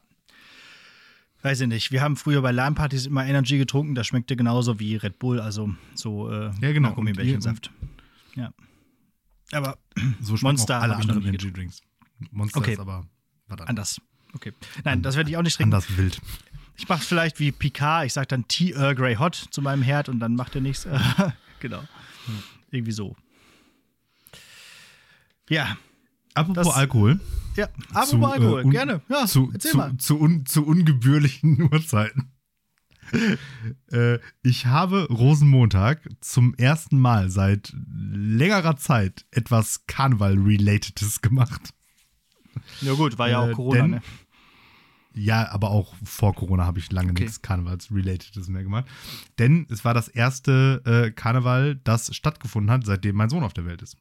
Weiß 1.41 1.59
ich 1.59 1.67
nicht. 1.67 1.91
Wir 1.91 2.01
haben 2.01 2.15
früher 2.15 2.41
bei 2.41 2.53
LAN-Partys 2.53 3.07
immer 3.07 3.25
Energy 3.25 3.57
getrunken. 3.57 3.93
Das 3.93 4.07
schmeckte 4.07 4.37
genauso 4.37 4.79
wie 4.79 4.95
Red 4.95 5.19
Bull, 5.19 5.41
also 5.41 5.75
so 5.95 6.31
äh, 6.31 6.53
ja, 6.61 6.71
genau. 6.71 6.93
Gummibärchensaft. 6.93 7.71
Ja. 8.35 8.53
Aber 9.51 9.77
so 10.21 10.37
Monster 10.43 10.81
alle 10.81 10.95
anderen 10.95 11.25
Energy 11.25 11.51
Drinks. 11.51 11.81
Monster 12.31 12.59
okay. 12.59 12.71
ist 12.71 12.79
aber 12.79 13.05
anders. 13.65 13.99
Okay. 14.33 14.53
Nein, 14.83 15.01
das 15.01 15.15
werde 15.15 15.29
ich 15.29 15.37
auch 15.37 15.41
nicht 15.41 15.57
trinken. 15.57 15.73
Anders 15.73 15.97
wild. 15.97 16.21
Ich 16.77 16.87
mache 16.87 17.01
es 17.01 17.07
vielleicht 17.07 17.39
wie 17.39 17.51
Picard. 17.51 18.05
Ich 18.05 18.13
sage 18.13 18.27
dann 18.27 18.47
Tea 18.47 18.73
Earl 18.73 18.95
Grey 18.95 19.15
Hot 19.15 19.35
zu 19.35 19.61
meinem 19.61 19.83
Herd 19.83 20.09
und 20.09 20.19
dann 20.19 20.35
macht 20.35 20.55
er 20.55 20.61
nichts. 20.61 20.87
genau. 21.59 21.79
Hm. 21.79 22.43
Irgendwie 22.71 22.91
so. 22.91 23.15
Ja. 25.49 25.77
Apropos 26.33 26.67
das, 26.67 26.75
Alkohol. 26.75 27.19
Ja, 27.57 27.67
apropos 27.93 28.09
zu, 28.09 28.25
Alkohol, 28.25 28.61
äh, 28.61 28.63
un, 28.63 28.71
gerne. 28.71 29.01
Ja, 29.09 29.25
zu, 29.25 29.51
erzähl 29.53 29.71
zu, 29.71 29.77
mal. 29.77 29.97
Zu, 29.97 30.19
un, 30.19 30.45
zu 30.45 30.65
ungebührlichen 30.65 31.61
Uhrzeiten. 31.71 32.31
äh, 33.91 34.19
ich 34.41 34.65
habe 34.65 35.07
Rosenmontag 35.09 36.07
zum 36.21 36.53
ersten 36.55 36.99
Mal 36.99 37.29
seit 37.29 37.73
längerer 37.93 38.77
Zeit 38.77 39.25
etwas 39.31 39.85
Karneval-Relatedes 39.87 41.21
gemacht. 41.21 41.73
Ja 42.81 42.93
gut, 42.93 43.17
war 43.17 43.29
ja 43.29 43.39
auch 43.39 43.49
äh, 43.49 43.53
Corona, 43.53 43.81
denn, 43.81 43.91
ne? 43.91 44.01
Ja, 45.13 45.51
aber 45.51 45.71
auch 45.71 45.93
vor 46.03 46.33
Corona 46.33 46.65
habe 46.65 46.79
ich 46.79 46.91
lange 46.91 47.11
okay. 47.11 47.23
nichts 47.23 47.41
Karnevals-Relatedes 47.41 48.47
mehr 48.47 48.63
gemacht. 48.63 48.85
Denn 49.39 49.67
es 49.69 49.83
war 49.83 49.93
das 49.93 50.07
erste 50.07 50.81
äh, 50.85 51.11
Karneval, 51.11 51.75
das 51.83 52.15
stattgefunden 52.15 52.71
hat, 52.71 52.85
seitdem 52.85 53.15
mein 53.15 53.29
Sohn 53.29 53.43
auf 53.43 53.53
der 53.53 53.65
Welt 53.65 53.81
ist. 53.81 53.97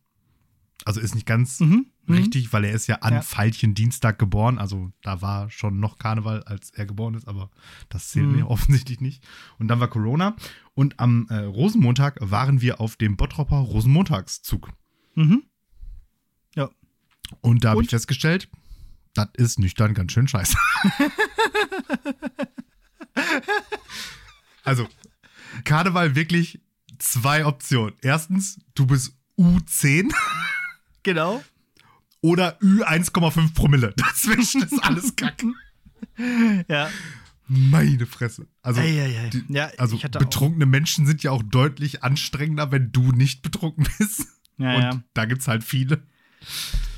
Also 0.85 1.01
ist 1.01 1.15
nicht 1.15 1.27
ganz 1.27 1.61
mhm. 1.61 1.87
mhm. 2.07 2.15
richtig, 2.15 2.53
weil 2.53 2.65
er 2.65 2.73
ist 2.73 2.87
ja 2.87 2.97
an 2.97 3.15
ja. 3.15 3.23
Veilchen 3.23 3.75
Dienstag 3.75 4.19
geboren. 4.19 4.59
Also 4.59 4.93
da 5.03 5.21
war 5.21 5.51
schon 5.51 5.81
noch 5.81 5.99
Karneval, 5.99 6.43
als 6.45 6.71
er 6.71 6.87
geboren 6.87 7.15
ist, 7.15 7.29
aber 7.29 7.51
das 7.89 8.09
zählt 8.11 8.27
mhm. 8.27 8.37
mir 8.37 8.47
offensichtlich 8.51 9.01
nicht. 9.01 9.27
Und 9.59 9.69
dann 9.69 9.81
war 9.81 9.89
Corona. 9.89 10.37
Und 10.75 11.01
am 11.01 11.27
äh, 11.29 11.39
Rosenmontag 11.39 12.19
waren 12.21 12.61
wir 12.61 12.81
auf 12.81 12.97
dem 12.97 13.17
Bottropper 13.17 13.59
Rosenmontagszug. 13.59 14.71
Mhm. 15.17 15.43
Und 17.41 17.65
da 17.65 17.71
habe 17.71 17.83
ich 17.83 17.91
festgestellt, 17.91 18.49
das 19.15 19.29
ist 19.35 19.59
nüchtern 19.59 19.95
ganz 19.95 20.13
schön 20.13 20.29
scheiße. 20.29 20.57
also, 24.65 24.89
Karneval 25.65 26.15
wirklich 26.15 26.61
zwei 26.99 27.45
Optionen. 27.45 27.95
Erstens, 28.03 28.59
du 28.75 28.87
bist 28.87 29.15
U10. 29.39 30.13
Genau. 31.03 31.43
Oder 32.21 32.59
Ü1,5 32.61 33.55
Promille. 33.55 33.95
Dazwischen 33.97 34.63
ist 34.63 34.79
alles 34.85 35.17
Kacken. 35.17 35.57
ja. 36.69 36.91
Meine 37.49 38.07
Fresse. 38.07 38.47
Also, 38.63 38.81
ei, 38.81 39.03
ei, 39.03 39.19
ei. 39.25 39.31
Die, 39.31 39.45
ja, 39.49 39.71
also 39.77 39.97
betrunkene 39.97 40.67
Menschen 40.67 41.05
sind 41.05 41.25
ja 41.25 41.33
auch 41.33 41.43
deutlich 41.43 42.05
anstrengender, 42.05 42.71
wenn 42.71 42.93
du 42.93 43.11
nicht 43.11 43.43
betrunken 43.43 43.89
bist. 43.99 44.27
Ja, 44.57 44.77
Und 44.77 44.83
ja. 44.83 45.03
da 45.15 45.25
gibt 45.25 45.41
es 45.41 45.49
halt 45.49 45.65
viele. 45.65 46.03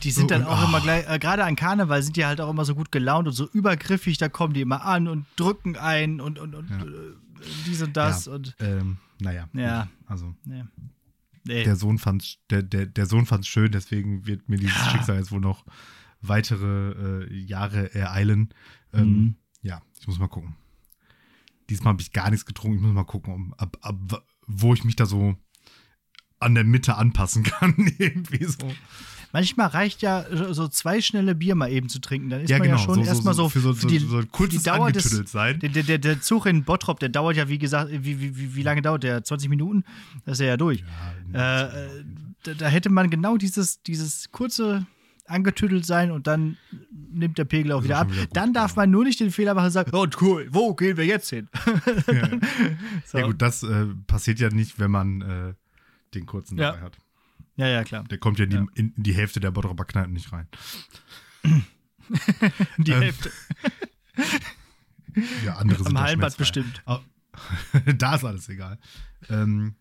Die 0.02 0.10
sind 0.10 0.30
dann 0.30 0.44
auch 0.44 0.62
oh. 0.62 0.66
immer 0.66 0.80
gleich, 0.80 1.08
äh, 1.08 1.18
gerade 1.18 1.44
an 1.44 1.56
Karneval 1.56 2.02
sind 2.02 2.16
die 2.16 2.24
halt 2.24 2.40
auch 2.40 2.50
immer 2.50 2.64
so 2.64 2.74
gut 2.74 2.90
gelaunt 2.90 3.28
und 3.28 3.34
so 3.34 3.48
übergriffig, 3.48 4.18
da 4.18 4.28
kommen 4.28 4.52
die 4.52 4.60
immer 4.60 4.84
an 4.84 5.08
und 5.08 5.26
drücken 5.36 5.76
ein 5.76 6.20
und, 6.20 6.38
und, 6.38 6.54
und 6.54 6.70
ja. 6.70 6.82
äh, 6.82 7.14
dies 7.66 7.82
und 7.82 7.96
das 7.96 8.26
ja, 8.26 8.32
und. 8.32 8.56
Ähm, 8.60 8.98
naja. 9.20 9.48
Ja. 9.52 9.88
Also. 10.06 10.34
Ja. 10.46 10.66
Nee. 11.44 11.64
Der 11.64 11.76
Sohn 11.76 11.98
fand's, 11.98 12.38
der, 12.50 12.62
der, 12.62 12.86
der 12.86 13.06
Sohn 13.06 13.26
fand's 13.26 13.48
schön, 13.48 13.72
deswegen 13.72 14.26
wird 14.26 14.48
mir 14.48 14.58
dieses. 14.58 14.76
Schicksal 14.90 15.16
jetzt 15.18 15.32
wohl 15.32 15.40
noch 15.40 15.64
weitere 16.20 17.24
äh, 17.24 17.34
Jahre 17.34 17.94
ereilen. 17.94 18.54
Ähm, 18.92 19.08
mhm. 19.08 19.34
Ja, 19.62 19.82
ich 20.00 20.06
muss 20.06 20.18
mal 20.18 20.28
gucken. 20.28 20.54
Diesmal 21.68 21.92
habe 21.92 22.02
ich 22.02 22.12
gar 22.12 22.30
nichts 22.30 22.46
getrunken. 22.46 22.76
Ich 22.78 22.82
muss 22.82 22.92
mal 22.92 23.04
gucken, 23.04 23.34
um, 23.34 23.54
ab, 23.54 23.76
ab, 23.80 24.24
wo 24.46 24.74
ich 24.74 24.84
mich 24.84 24.96
da 24.96 25.06
so 25.06 25.36
an 26.38 26.54
der 26.54 26.64
Mitte 26.64 26.96
anpassen 26.96 27.42
kann. 27.44 27.74
Irgendwie 27.98 28.44
so. 28.44 28.72
Manchmal 29.32 29.68
reicht 29.68 30.02
ja 30.02 30.24
so 30.30 30.68
zwei 30.68 31.00
schnelle 31.00 31.34
Bier 31.34 31.54
mal 31.54 31.70
eben 31.70 31.88
zu 31.88 32.00
trinken. 32.00 32.28
Dann 32.28 32.42
ist 32.42 32.50
ja, 32.50 32.58
man 32.58 32.68
genau. 32.68 32.78
ja 32.78 32.84
schon 32.84 32.94
so, 32.96 33.10
erstmal 33.10 33.34
so, 33.34 33.48
für 33.48 33.60
so, 33.60 33.72
für 33.72 33.86
die, 33.86 33.98
so, 33.98 34.20
so 34.20 34.26
für 34.30 34.48
die 34.48 34.62
Dauer 34.62 34.92
des, 34.92 35.04
sein. 35.26 35.58
Der, 35.60 35.70
der, 35.82 35.98
der 35.98 36.20
Zug 36.20 36.44
in 36.44 36.64
Bottrop, 36.64 37.00
der 37.00 37.08
dauert 37.08 37.36
ja, 37.36 37.48
wie 37.48 37.58
gesagt, 37.58 37.90
wie, 37.90 38.20
wie, 38.20 38.54
wie 38.54 38.62
lange 38.62 38.82
dauert 38.82 39.04
der? 39.04 39.24
20 39.24 39.48
Minuten? 39.48 39.84
Das 40.26 40.34
ist 40.34 40.40
ja, 40.40 40.48
ja 40.48 40.56
durch. 40.58 40.84
Ja, 41.32 41.68
äh, 41.68 42.04
da, 42.42 42.54
da, 42.54 42.66
hätte 42.68 42.90
man 42.90 43.08
genau 43.08 43.38
dieses, 43.38 43.82
dieses 43.82 44.30
kurze 44.32 44.86
angetüdelt 45.26 45.86
sein 45.86 46.10
und 46.10 46.26
dann 46.26 46.58
nimmt 46.90 47.38
der 47.38 47.44
Pegel 47.44 47.72
auch 47.72 47.84
wieder 47.84 47.98
ab. 47.98 48.10
Wieder 48.10 48.26
gut, 48.26 48.36
dann 48.36 48.52
darf 48.52 48.76
man 48.76 48.90
nur 48.90 49.04
nicht 49.04 49.18
den 49.18 49.30
Fehler 49.30 49.54
machen 49.54 49.66
und 49.66 49.72
sagen, 49.72 49.90
oh 49.94 50.06
cool, 50.20 50.46
wo 50.50 50.74
gehen 50.74 50.96
wir 50.96 51.06
jetzt 51.06 51.30
hin? 51.30 51.48
ja. 52.06 52.28
so. 53.06 53.18
ja 53.18 53.26
gut, 53.26 53.40
das 53.40 53.62
äh, 53.62 53.86
passiert 54.06 54.40
ja 54.40 54.50
nicht, 54.50 54.78
wenn 54.78 54.90
man 54.90 55.22
äh, 55.22 55.54
den 56.14 56.26
kurzen 56.26 56.58
ja. 56.58 56.72
dabei 56.72 56.82
hat. 56.82 56.98
Ja, 57.56 57.66
ja, 57.66 57.84
klar. 57.84 58.04
Der 58.04 58.18
kommt 58.18 58.38
ja, 58.38 58.46
ja. 58.46 58.60
Die, 58.60 58.80
in, 58.80 58.94
die 58.96 59.14
Hälfte 59.14 59.40
der 59.40 59.50
Bottroper 59.50 59.84
Kneipen 59.84 60.12
nicht 60.12 60.32
rein. 60.32 60.48
die 62.78 62.92
ähm, 62.92 63.02
Hälfte. 63.02 63.30
ja, 65.44 65.56
andere 65.56 65.84
sind 65.84 65.96
Am 65.96 66.02
Hallenbad 66.02 66.36
bestimmt. 66.36 66.82
da 67.96 68.14
ist 68.14 68.24
alles 68.24 68.48
egal. 68.48 68.78
Ähm, 69.28 69.76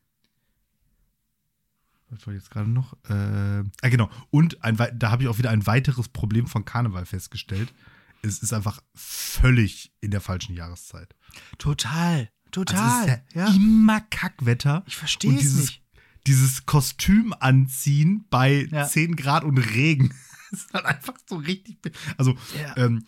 was 2.09 2.27
war 2.27 2.33
jetzt 2.33 2.51
gerade 2.51 2.69
noch? 2.69 2.93
Äh, 3.09 3.63
ah, 3.81 3.89
genau. 3.89 4.09
Und 4.31 4.63
ein, 4.63 4.77
da 4.93 5.11
habe 5.11 5.23
ich 5.23 5.29
auch 5.29 5.37
wieder 5.37 5.49
ein 5.49 5.65
weiteres 5.65 6.09
Problem 6.09 6.47
von 6.47 6.65
Karneval 6.65 7.05
festgestellt. 7.05 7.73
Es 8.21 8.39
ist 8.39 8.53
einfach 8.53 8.81
völlig 8.93 9.93
in 10.01 10.11
der 10.11 10.21
falschen 10.21 10.53
Jahreszeit. 10.53 11.15
Total, 11.57 12.29
total. 12.51 12.77
Also 12.77 13.07
es 13.07 13.17
ist 13.17 13.35
ja, 13.35 13.45
ja. 13.45 13.55
immer 13.55 14.01
Kackwetter. 14.01 14.83
Ich 14.85 14.97
verstehe 14.97 15.33
es 15.37 15.55
nicht 15.55 15.80
dieses 16.27 16.65
Kostüm 16.65 17.33
anziehen 17.39 18.25
bei 18.29 18.67
Ja. 18.71 18.85
10 18.87 19.15
Grad 19.15 19.43
und 19.43 19.57
Regen. 19.57 20.13
Das 20.51 20.59
ist 20.65 20.73
halt 20.73 20.83
einfach 20.85 21.13
so 21.25 21.37
richtig. 21.37 21.79
Also, 22.17 22.35
Ja. 22.61 22.75
ähm, 22.75 23.05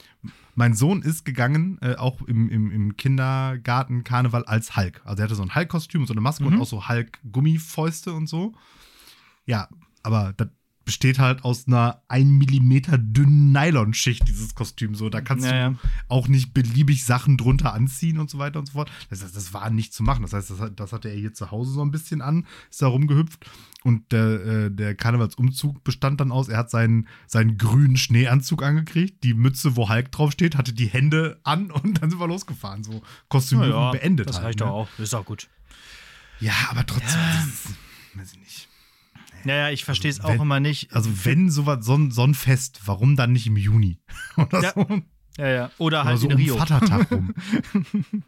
mein 0.56 0.74
Sohn 0.76 1.02
ist 1.02 1.26
gegangen, 1.26 1.78
äh, 1.82 1.96
auch 1.96 2.22
im, 2.22 2.50
im, 2.50 2.72
im 2.72 2.96
Kindergarten 2.96 4.06
Karneval 4.06 4.46
als 4.46 4.78
Hulk. 4.78 5.02
Also 5.04 5.22
er 5.22 5.26
hatte 5.26 5.36
so 5.36 5.44
ein 5.44 5.54
Hulk-Kostüm 5.54 6.00
und 6.02 6.08
so 6.08 6.14
eine 6.14 6.22
Maske 6.22 6.46
Mhm. 6.46 6.54
und 6.54 6.62
auch 6.62 6.66
so 6.68 6.88
Hulk-Gummifäuste 6.88 8.14
und 8.14 8.28
so. 8.28 8.54
Ja, 9.46 9.68
aber 10.04 10.32
das 10.38 10.48
besteht 10.86 11.20
halt 11.20 11.44
aus 11.44 11.68
einer 11.68 12.02
1 12.08 12.26
Millimeter 12.30 12.98
dünnen 12.98 13.52
Nylonschicht, 13.52 14.28
dieses 14.28 14.56
Kostüm. 14.56 14.96
So, 14.96 15.10
da 15.10 15.22
kannst 15.22 15.46
Ja, 15.46 15.52
du 15.70 15.74
ja. 15.76 15.80
auch 16.08 16.28
nicht 16.28 16.54
beliebig 16.54 17.06
Sachen 17.06 17.38
drunter 17.38 17.74
anziehen 17.74 18.20
und 18.20 18.30
so 18.30 18.38
weiter 18.38 18.60
und 18.60 18.68
so 18.68 18.74
fort. 18.74 18.92
Das 19.10 19.24
heißt, 19.24 19.36
das 19.36 19.54
war 19.54 19.70
nicht 19.70 19.94
zu 19.94 20.04
machen. 20.04 20.22
Das 20.22 20.34
heißt, 20.34 20.50
das, 20.52 20.72
das 20.76 20.92
hatte 20.94 21.10
er 21.10 21.16
hier 21.16 21.34
zu 21.34 21.52
Hause 21.52 21.72
so 21.72 21.82
ein 21.84 21.92
bisschen 21.92 22.22
an, 22.22 22.46
ist 22.70 22.82
da 22.82 22.88
rumgehüpft. 22.88 23.50
Und 23.84 24.12
der, 24.14 24.46
äh, 24.46 24.72
der 24.72 24.96
Karnevalsumzug 24.96 25.84
bestand 25.84 26.22
dann 26.22 26.32
aus, 26.32 26.48
er 26.48 26.58
hat 26.60 26.70
seinen, 26.70 27.08
seinen 27.28 27.58
grünen 27.58 27.98
Schneeanzug 27.98 28.64
angekriegt, 28.64 29.24
die 29.24 29.34
Mütze, 29.34 29.76
wo 29.76 29.90
Hulk 29.90 30.12
draufsteht, 30.12 30.56
hatte 30.56 30.72
die 30.72 30.88
Hände 30.88 31.40
an 31.44 31.70
und 31.72 32.02
dann 32.02 32.10
sind 32.10 32.20
wir 32.20 32.28
losgefahren. 32.28 32.84
So 32.84 33.02
Kostümierung 33.28 33.92
beendet. 33.92 34.30
Das 34.30 34.38
halt, 34.38 34.46
reicht 34.46 34.60
ne? 34.60 34.66
doch 34.66 34.72
auch. 34.72 34.90
Ist 35.00 35.14
auch 35.14 35.26
gut. 35.26 35.50
Ja, 36.40 36.54
aber 36.70 36.86
trotzdem, 36.86 37.20
das 37.36 37.48
ist, 37.48 37.68
weiß 38.16 38.34
ich 38.34 38.40
nicht. 38.40 38.68
Naja, 39.46 39.70
ich 39.72 39.84
verstehe 39.86 40.12
es 40.12 40.22
auch 40.22 40.30
wenn- 40.30 40.42
immer 40.42 40.60
nicht. 40.60 40.94
Also 40.94 41.10
wenn 41.26 41.50
sowas, 41.50 41.86
so, 41.86 42.10
so 42.10 42.24
ein 42.24 42.34
Fest, 42.34 42.82
warum 42.86 43.16
dann 43.16 43.34
nicht 43.34 43.48
im 43.48 43.58
Juni? 43.58 44.00
Oder 44.38 44.62
Ja. 44.64 44.74
so. 44.74 45.02
ja, 45.38 45.48
ja. 45.48 45.66
Oder 45.78 46.02
Oder 46.02 46.04
halt 46.06 46.20
so 46.20 46.28
in 46.28 46.34
um 46.34 46.38
Rio. 46.40 46.58
Vatertag 46.58 47.12
rum. 47.12 47.34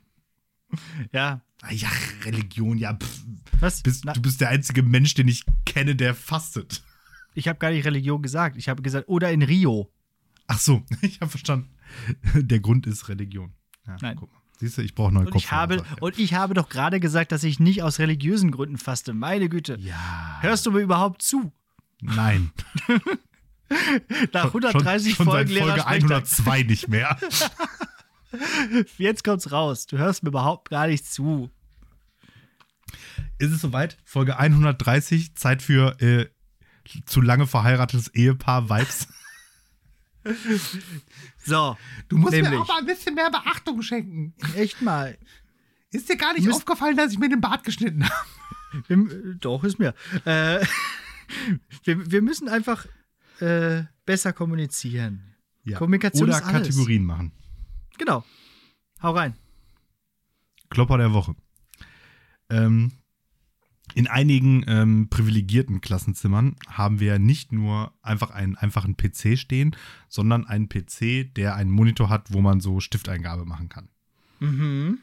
Ja. 1.12 1.42
Ah 1.62 1.72
Ja, 1.72 1.90
Religion, 2.26 2.78
ja. 2.78 2.94
Pff, 2.96 3.22
Was? 3.60 3.82
bist, 3.82 4.06
du 4.06 4.22
bist 4.22 4.42
der 4.42 4.50
einzige 4.50 4.84
Mensch, 4.84 5.14
den 5.14 5.28
ich 5.28 5.44
kenne, 5.66 5.96
der 5.96 6.14
fastet. 6.16 6.84
ich 7.34 7.48
habe 7.48 7.60
gar 7.60 7.72
nicht 7.72 7.86
Religion 7.86 8.22
gesagt. 8.22 8.58
Ich 8.58 8.68
habe 8.68 8.82
gesagt, 8.82 9.08
oder 9.08 9.32
in 9.32 9.42
Rio. 9.42 9.92
Ach 10.48 10.60
so, 10.60 10.84
ich 11.02 11.22
habe 11.22 11.30
verstanden. 11.32 11.70
Der 12.36 12.60
Grund 12.60 12.88
ist 12.88 13.08
Religion. 13.10 13.54
Ja, 13.88 13.96
Nein. 14.02 14.18
Guck 14.20 14.32
mal. 14.34 14.42
Siehst 14.58 14.78
du, 14.78 14.82
ich 14.82 14.96
brauche 14.96 15.14
neue 15.14 15.28
Und 15.28 15.36
ich, 15.36 15.52
habe, 15.52 15.80
sagt 15.80 15.92
er. 15.98 16.04
und 16.04 16.18
ich 16.20 16.34
habe 16.34 16.54
doch 16.54 16.70
gerade 16.70 17.00
gesagt, 17.00 17.32
dass 17.32 17.44
ich 17.44 17.60
nicht 17.60 17.84
aus 17.84 18.00
religiösen 18.00 18.52
Gründen 18.52 18.78
faste. 18.78 19.14
Meine 19.14 19.50
Güte. 19.50 19.78
Ja. 19.80 20.38
Hörst 20.42 20.66
du 20.66 20.72
mir 20.72 20.80
überhaupt 20.80 21.22
zu? 21.22 21.52
Nein. 22.02 22.52
Nach 24.32 24.46
130 24.46 25.16
schon, 25.16 25.26
schon 25.26 25.34
Folgen 25.34 25.50
seit 25.50 25.58
Folge 25.58 25.76
Lehrer 25.76 25.88
102 25.88 26.64
nicht 26.64 26.88
mehr. 26.88 27.18
Jetzt 28.98 29.24
kommt's 29.24 29.52
raus. 29.52 29.88
Du 29.88 29.98
hörst 29.98 30.24
mir 30.24 30.30
überhaupt 30.30 30.70
gar 30.70 30.88
nicht 30.88 31.06
zu. 31.06 31.50
ist 33.40 33.52
es 33.52 33.62
soweit? 33.62 33.98
Folge 34.06 34.38
130, 34.38 35.36
Zeit 35.36 35.62
für 35.62 36.00
äh, 36.02 36.28
zu 37.06 37.22
lange 37.22 37.48
verheiratetes 37.48 38.10
Ehepaar 38.10 38.70
Vibes. 38.70 39.08
So, 41.46 41.78
Du 42.10 42.18
musst 42.18 42.34
Nämlich. 42.34 42.52
mir 42.52 42.62
auch 42.62 42.68
mal 42.68 42.80
ein 42.80 42.86
bisschen 42.86 43.14
mehr 43.16 43.30
Beachtung 43.30 43.82
schenken. 43.82 44.34
echt 44.56 44.82
mal. 44.82 45.18
Ist 45.92 46.10
dir 46.10 46.18
gar 46.18 46.34
nicht 46.34 46.46
Müsst- 46.46 46.58
aufgefallen, 46.58 46.98
dass 46.98 47.12
ich 47.14 47.20
mir 47.20 47.30
den 47.30 47.40
Bart 47.42 47.64
geschnitten 47.64 48.04
habe? 48.10 49.38
Doch, 49.40 49.64
ist 49.64 49.80
mir. 49.80 49.94
Äh, 50.26 50.66
wir, 51.84 52.12
wir 52.12 52.22
müssen 52.22 52.50
einfach 52.50 52.86
äh, 53.40 53.84
besser 54.06 54.34
kommunizieren. 54.34 55.36
Kommunikation 55.78 56.30
Oder. 56.30 56.42
Kategorien 56.42 57.06
machen. 57.06 57.32
Genau. 57.98 58.24
Hau 59.02 59.12
rein. 59.12 59.36
Klopper 60.70 60.98
der 60.98 61.14
Woche. 61.14 61.36
Ähm, 62.50 62.92
in 63.96 64.08
einigen 64.08 64.64
ähm, 64.68 65.08
privilegierten 65.10 65.80
Klassenzimmern 65.82 66.58
haben 66.68 67.00
wir 67.00 67.18
nicht 67.18 67.52
nur 67.54 67.94
einfach 68.02 68.30
einen 68.30 68.56
einfachen 68.58 68.98
PC 68.98 69.38
stehen, 69.40 69.76
sondern 70.10 70.46
einen 70.46 70.68
PC, 70.70 71.34
der 71.34 71.56
einen 71.56 71.72
Monitor 71.72 72.10
hat, 72.10 72.32
wo 72.34 72.42
man 72.42 72.60
so 72.60 72.82
Stifteingabe 72.82 73.46
machen 73.46 73.70
kann. 73.70 73.88
Mhm. 74.42 75.00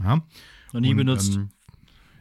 Ja? 0.00 0.22
Noch 0.72 0.80
nie 0.80 0.90
Und, 0.92 0.96
benutzt. 0.96 1.36
Ähm, 1.36 1.50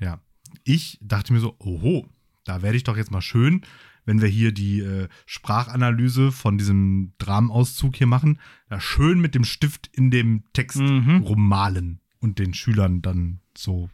ja. 0.01 0.19
Ich 0.65 0.99
dachte 1.01 1.31
mir 1.31 1.39
so, 1.39 1.55
oho, 1.59 2.07
da 2.43 2.61
werde 2.61 2.75
ich 2.77 2.83
doch 2.83 2.97
jetzt 2.97 3.11
mal 3.11 3.21
schön, 3.21 3.61
wenn 4.03 4.21
wir 4.21 4.27
hier 4.27 4.51
die 4.51 4.81
äh, 4.81 5.07
Sprachanalyse 5.25 6.31
von 6.31 6.57
diesem 6.57 7.13
Dramenauszug 7.19 7.95
hier 7.95 8.07
machen, 8.07 8.39
da 8.67 8.79
schön 8.81 9.19
mit 9.19 9.33
dem 9.33 9.45
Stift 9.45 9.87
in 9.93 10.11
dem 10.11 10.43
Text 10.53 10.77
Mhm. 10.79 11.21
rummalen 11.23 12.01
und 12.19 12.37
den 12.37 12.53
Schülern 12.53 13.01
dann 13.01 13.39
so 13.57 13.89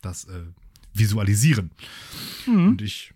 das 0.00 0.24
äh, 0.24 0.42
visualisieren. 0.98 1.70
Mhm. 2.46 2.68
Und 2.68 2.82
ich 2.82 3.12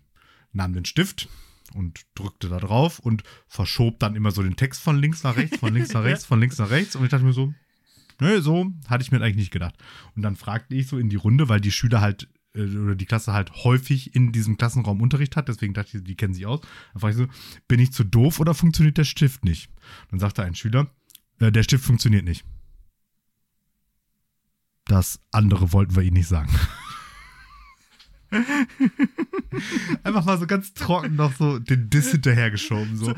nahm 0.51 0.73
den 0.73 0.85
Stift 0.85 1.27
und 1.73 2.01
drückte 2.15 2.49
da 2.49 2.59
drauf 2.59 2.99
und 2.99 3.23
verschob 3.47 3.99
dann 3.99 4.15
immer 4.15 4.31
so 4.31 4.43
den 4.43 4.55
Text 4.55 4.81
von 4.81 4.97
links 4.97 5.23
nach 5.23 5.35
rechts, 5.35 5.57
von 5.57 5.73
links 5.73 5.93
nach 5.93 6.03
rechts, 6.03 6.25
von 6.25 6.39
links 6.39 6.57
nach 6.57 6.69
rechts. 6.69 6.95
Und 6.95 7.03
ich 7.03 7.09
dachte 7.09 7.25
mir 7.25 7.33
so, 7.33 7.53
nö, 8.19 8.41
so 8.41 8.71
hatte 8.87 9.03
ich 9.03 9.11
mir 9.11 9.21
eigentlich 9.21 9.37
nicht 9.37 9.51
gedacht. 9.51 9.75
Und 10.15 10.21
dann 10.21 10.35
fragte 10.35 10.75
ich 10.75 10.87
so 10.87 10.97
in 10.97 11.09
die 11.09 11.15
Runde, 11.15 11.49
weil 11.49 11.61
die 11.61 11.71
Schüler 11.71 12.01
halt 12.01 12.29
äh, 12.55 12.63
oder 12.63 12.95
die 12.95 13.05
Klasse 13.05 13.33
halt 13.33 13.63
häufig 13.63 14.15
in 14.15 14.31
diesem 14.31 14.57
Klassenraum 14.57 15.01
Unterricht 15.01 15.35
hat, 15.35 15.47
deswegen 15.47 15.73
dachte 15.73 15.97
ich, 15.97 16.03
die 16.03 16.15
kennen 16.15 16.33
sich 16.33 16.45
aus. 16.45 16.61
Dann 16.93 17.01
fragte 17.01 17.23
ich 17.23 17.27
so, 17.27 17.61
bin 17.67 17.79
ich 17.79 17.91
zu 17.91 18.03
doof 18.03 18.39
oder 18.39 18.53
funktioniert 18.53 18.97
der 18.97 19.05
Stift 19.05 19.43
nicht? 19.43 19.69
Dann 20.09 20.19
sagte 20.19 20.43
ein 20.43 20.55
Schüler, 20.55 20.91
äh, 21.39 21.51
der 21.51 21.63
Stift 21.63 21.85
funktioniert 21.85 22.25
nicht. 22.25 22.45
Das 24.85 25.19
andere 25.31 25.71
wollten 25.71 25.95
wir 25.95 26.03
ihnen 26.03 26.17
nicht 26.17 26.27
sagen. 26.27 26.51
Einfach 30.03 30.25
mal 30.25 30.37
so 30.37 30.47
ganz 30.47 30.73
trocken 30.73 31.15
noch 31.15 31.33
so 31.35 31.59
den 31.59 31.89
Diss 31.89 32.11
hinterhergeschoben. 32.11 32.97
So. 32.97 33.13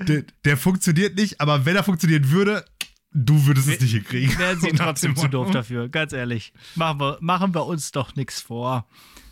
Der, 0.00 0.24
der 0.44 0.56
funktioniert 0.56 1.16
nicht, 1.16 1.40
aber 1.40 1.64
wenn 1.64 1.76
er 1.76 1.84
funktionieren 1.84 2.30
würde, 2.30 2.64
du 3.12 3.46
würdest 3.46 3.68
es 3.68 3.80
nicht 3.80 3.92
hinkriegen. 3.92 4.38
Wären 4.38 4.60
sie 4.60 4.68
trotzdem 4.76 5.14
dem 5.14 5.20
zu 5.20 5.28
doof 5.28 5.50
dafür, 5.50 5.88
ganz 5.88 6.12
ehrlich. 6.12 6.52
Machen 6.74 7.00
wir, 7.00 7.18
machen 7.20 7.54
wir 7.54 7.66
uns 7.66 7.90
doch 7.92 8.14
nichts 8.14 8.40
vor. 8.40 8.86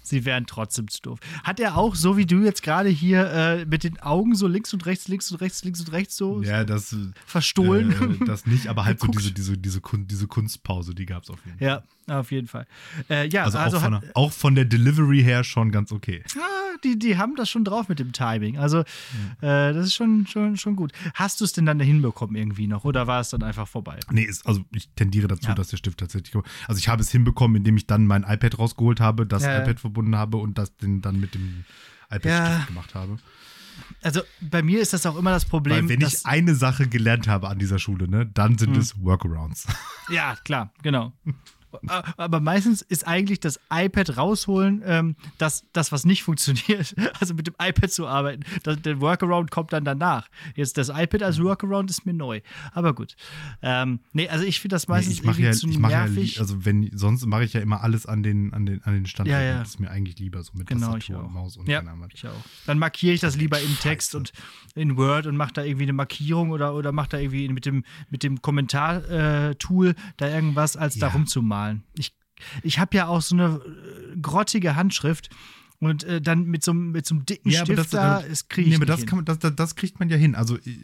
Sie 0.06 0.24
wären 0.24 0.46
trotzdem 0.46 0.88
zu 0.88 1.00
doof. 1.02 1.18
Hat 1.42 1.58
er 1.60 1.76
auch, 1.76 1.94
so 1.94 2.16
wie 2.16 2.26
du 2.26 2.42
jetzt 2.44 2.62
gerade 2.62 2.88
hier 2.90 3.30
äh, 3.32 3.64
mit 3.66 3.84
den 3.84 3.98
Augen 4.00 4.34
so 4.34 4.46
links 4.46 4.72
und 4.74 4.86
rechts, 4.86 5.08
links 5.08 5.30
und 5.32 5.40
rechts, 5.40 5.64
links 5.64 5.80
und 5.80 5.90
rechts 5.92 6.16
so 6.16 6.42
Ja, 6.42 6.62
das, 6.64 6.94
verstohlen? 7.26 8.18
äh, 8.20 8.24
das 8.26 8.46
nicht, 8.46 8.68
aber 8.68 8.84
halt 8.84 9.00
so 9.00 9.06
diese, 9.08 9.32
diese, 9.32 9.58
diese, 9.58 9.80
Kun 9.80 10.06
diese 10.06 10.26
Kunstpause, 10.26 10.94
die 10.94 11.06
gab 11.06 11.22
es 11.24 11.30
auf 11.30 11.38
jeden 11.44 11.58
Fall. 11.58 11.82
ja, 12.06 12.18
auf 12.20 12.30
jeden 12.30 12.46
Fall. 12.48 12.66
Äh, 13.08 13.28
ja, 13.28 13.44
Also, 13.44 13.58
also, 13.58 13.78
auch, 13.78 13.82
von, 13.82 13.94
hat, 13.94 14.02
der- 14.02 14.16
auch 14.16 14.32
von 14.32 14.54
der 14.54 14.64
Delivery 14.66 15.22
her 15.22 15.42
schon 15.42 15.72
ganz 15.72 15.90
okay. 15.90 16.22
ja, 16.34 16.42
die, 16.84 16.98
die 16.98 17.16
haben 17.16 17.34
das 17.36 17.48
schon 17.48 17.64
drauf 17.64 17.88
mit 17.88 17.98
dem 17.98 18.12
Timing. 18.12 18.58
Also, 18.58 18.80
äh, 18.80 18.84
das 19.40 19.86
ist 19.86 19.94
schon, 19.94 20.26
schon, 20.26 20.56
schon 20.56 20.76
gut. 20.76 20.92
Hast 21.14 21.40
du 21.40 21.44
es 21.44 21.52
denn 21.52 21.64
dann 21.66 21.80
hinbekommen 21.80 22.36
irgendwie 22.36 22.66
noch 22.66 22.84
oder 22.84 23.06
war 23.06 23.20
es 23.20 23.30
dann 23.30 23.42
einfach 23.42 23.66
vorbei? 23.66 23.98
Nee, 24.10 24.22
ist, 24.24 24.46
also 24.46 24.62
ich 24.72 24.88
tendiere 24.96 25.28
dazu, 25.28 25.48
Ja. 25.48 25.54
dass 25.54 25.68
der 25.68 25.76
Stift 25.78 25.98
tatsächlich. 25.98 26.34
Also 26.68 26.78
ich 26.78 26.88
habe 26.88 27.00
es 27.02 27.10
hinbekommen, 27.10 27.56
indem 27.56 27.76
ich 27.76 27.86
dann 27.86 28.06
mein 28.06 28.22
iPad 28.24 28.58
rausgeholt 28.58 29.00
habe, 29.00 29.26
das 29.26 29.42
Ja, 29.44 29.52
ja. 29.52 29.62
iPad 29.62 29.80
verbunden 29.94 30.16
habe 30.16 30.36
und 30.38 30.58
das 30.58 30.76
den 30.76 31.00
dann 31.00 31.18
mit 31.20 31.34
dem 31.34 31.64
iPad-Stift 32.10 32.28
Ja. 32.28 32.64
gemacht 32.66 32.94
habe. 32.94 33.18
Also, 34.02 34.20
bei 34.40 34.62
mir 34.62 34.80
ist 34.80 34.92
das 34.92 35.04
auch 35.06 35.16
immer 35.16 35.30
das 35.30 35.44
Problem. 35.46 35.88
Weil 35.88 35.98
wenn 36.00 36.06
ich 36.06 36.24
eine 36.26 36.54
Sache 36.54 36.86
gelernt 36.88 37.26
habe 37.26 37.48
an 37.48 37.58
dieser 37.58 37.78
Schule, 37.78 38.06
ne, 38.08 38.26
dann 38.26 38.56
sind 38.58 38.72
Mhm. 38.72 38.78
es 38.78 39.00
Workarounds. 39.02 39.66
Ja, 40.10 40.36
klar, 40.44 40.72
genau. 40.82 41.12
Aber 42.16 42.40
meistens 42.40 42.82
ist 42.82 43.06
eigentlich 43.06 43.40
das 43.40 43.58
iPad 43.72 44.16
rausholen, 44.16 44.82
ähm, 44.84 45.16
das, 45.38 45.64
das, 45.72 45.92
was 45.92 46.04
nicht 46.04 46.22
funktioniert. 46.22 46.94
Also 47.20 47.34
mit 47.34 47.46
dem 47.46 47.54
iPad 47.62 47.90
zu 47.90 48.06
arbeiten. 48.06 48.42
Das, 48.64 48.80
der 48.82 49.00
Workaround 49.00 49.50
kommt 49.50 49.72
dann 49.72 49.84
danach. 49.84 50.28
Jetzt 50.56 50.76
das 50.78 50.88
iPad 50.88 51.22
als 51.22 51.40
Workaround 51.40 51.88
ist 51.90 52.04
mir 52.06 52.12
neu. 52.12 52.40
Aber 52.72 52.94
gut. 52.94 53.14
Ähm, 53.62 54.00
nee, 54.12 54.28
also 54.28 54.44
ich 54.44 54.60
finde 54.60 54.74
das 54.74 54.88
Nee, 54.88 54.94
meistens 54.94 55.14
ich 55.14 55.22
mache 55.22 55.40
irgendwie 55.40 55.44
ja, 55.46 55.52
zu 55.52 55.68
ich 55.68 55.74
ja, 55.74 55.88
nervig. 56.06 56.34
li- 56.34 56.40
also 56.40 56.64
wenn, 56.64 56.90
sonst 56.96 57.24
mache 57.26 57.44
ich 57.44 57.52
ja 57.52 57.60
immer 57.60 57.82
alles 57.82 58.06
an 58.06 58.22
den, 58.22 58.52
an 58.52 58.66
den, 58.66 58.82
an 58.84 58.94
den 58.94 59.06
Standorten. 59.06 59.40
Ja, 59.40 59.46
ja. 59.52 59.58
Das 59.60 59.68
ist 59.70 59.80
mir 59.80 59.90
eigentlich 59.90 60.18
lieber 60.18 60.42
so 60.42 60.52
mit 60.54 60.66
Genau, 60.66 60.92
Tastatur 60.94 61.24
und 61.24 61.32
Maus 61.32 61.56
und 61.56 61.68
ja, 61.68 61.82
ich 62.12 62.26
auch. 62.26 62.32
Dann 62.66 62.78
markiere 62.78 63.14
ich 63.14 63.20
das 63.20 63.36
lieber 63.36 63.60
im 63.60 63.78
Text 63.80 64.14
und 64.14 64.32
in 64.74 64.96
Word 64.96 65.26
und 65.26 65.36
mache 65.36 65.52
da 65.54 65.62
irgendwie 65.62 65.84
eine 65.84 65.92
Markierung 65.92 66.50
oder, 66.50 66.74
oder 66.74 66.92
mache 66.92 67.10
da 67.10 67.18
irgendwie 67.18 67.48
mit 67.48 67.64
dem, 67.66 67.84
mit 68.10 68.22
dem 68.22 68.42
Kommentar-Tool 68.42 69.94
da 70.16 70.28
irgendwas, 70.28 70.76
als 70.76 70.98
da 70.98 71.06
Ja. 71.06 71.12
Rumzumalen. 71.70 71.84
Ich, 71.98 72.14
ich 72.62 72.78
habe 72.78 72.96
ja 72.96 73.06
auch 73.06 73.22
so 73.22 73.34
eine 73.36 73.60
äh, 74.14 74.16
grottige 74.20 74.76
Handschrift 74.76 75.30
und 75.80 76.04
äh, 76.04 76.20
dann 76.22 76.44
mit 76.44 76.62
so, 76.64 76.70
einem- 76.70 76.92
mit 76.92 77.04
so 77.04 77.14
einem 77.14 77.26
dicken 77.26 77.50
Ja, 77.50 77.64
Stift 77.64 77.78
das, 77.78 77.90
da, 77.90 78.20
äh, 78.20 78.28
das 78.28 78.48
kriege 78.48 78.68
ich 78.68 78.70
nee, 78.70 78.76
aber 78.76 78.86
das, 78.86 79.04
man, 79.10 79.24
das, 79.24 79.38
das, 79.38 79.54
das 79.54 79.74
kriegt 79.76 79.98
man 80.00 80.08
ja 80.08 80.16
hin. 80.16 80.34
Also 80.34 80.56
ich, 80.64 80.78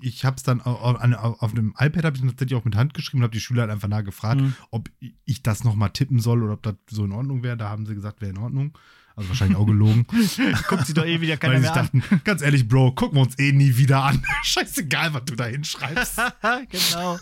ich 0.00 0.24
habe 0.24 0.36
es 0.36 0.42
dann 0.42 0.60
auf, 0.60 0.80
auf, 1.00 1.42
auf 1.42 1.54
dem 1.54 1.74
iPad 1.78 2.04
habe 2.04 2.16
ich 2.16 2.22
tatsächlich 2.22 2.54
auch 2.58 2.64
mit 2.64 2.74
Hand 2.74 2.94
geschrieben 2.94 3.18
und 3.20 3.24
habe 3.24 3.32
die 3.32 3.40
Schüler 3.40 3.62
halt 3.62 3.70
einfach 3.70 3.88
nachgefragt, 3.88 4.40
Mhm. 4.40 4.54
ob 4.70 4.90
ich 5.24 5.42
das 5.42 5.62
nochmal 5.64 5.90
tippen 5.90 6.18
soll 6.20 6.42
oder 6.42 6.54
ob 6.54 6.62
das 6.62 6.74
so 6.90 7.04
in 7.04 7.12
Ordnung 7.12 7.42
wäre. 7.42 7.56
Da 7.56 7.68
haben 7.68 7.86
sie 7.86 7.94
gesagt, 7.94 8.20
wäre 8.20 8.30
in 8.32 8.38
Ordnung. 8.38 8.76
Also 9.20 9.28
wahrscheinlich 9.28 9.58
auch 9.58 9.66
gelogen. 9.66 10.06
Guckt 10.68 10.86
sie 10.86 10.94
doch 10.94 11.04
eh 11.04 11.20
wieder 11.20 11.36
keiner 11.36 11.54
weil 11.54 11.60
sie 11.60 11.66
mehr 11.66 11.74
sich 11.84 11.92
an. 11.92 12.00
dachten, 12.00 12.20
ganz 12.24 12.40
ehrlich, 12.40 12.66
Bro, 12.66 12.92
gucken 12.92 13.18
wir 13.18 13.22
uns 13.22 13.38
eh 13.38 13.52
nie 13.52 13.76
wieder 13.76 14.02
an. 14.02 14.24
Scheißegal, 14.44 15.12
was 15.12 15.24
du 15.26 15.36
da 15.36 15.44
hinschreibst. 15.44 16.16
genau. 16.70 17.18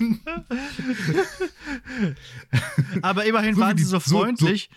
Aber 3.03 3.24
immerhin 3.24 3.55
So 3.57 3.61
waren 3.61 3.76
die- 3.76 3.82
sie 3.82 3.88
so 3.88 3.99
so- 3.99 4.18
freundlich 4.20 4.70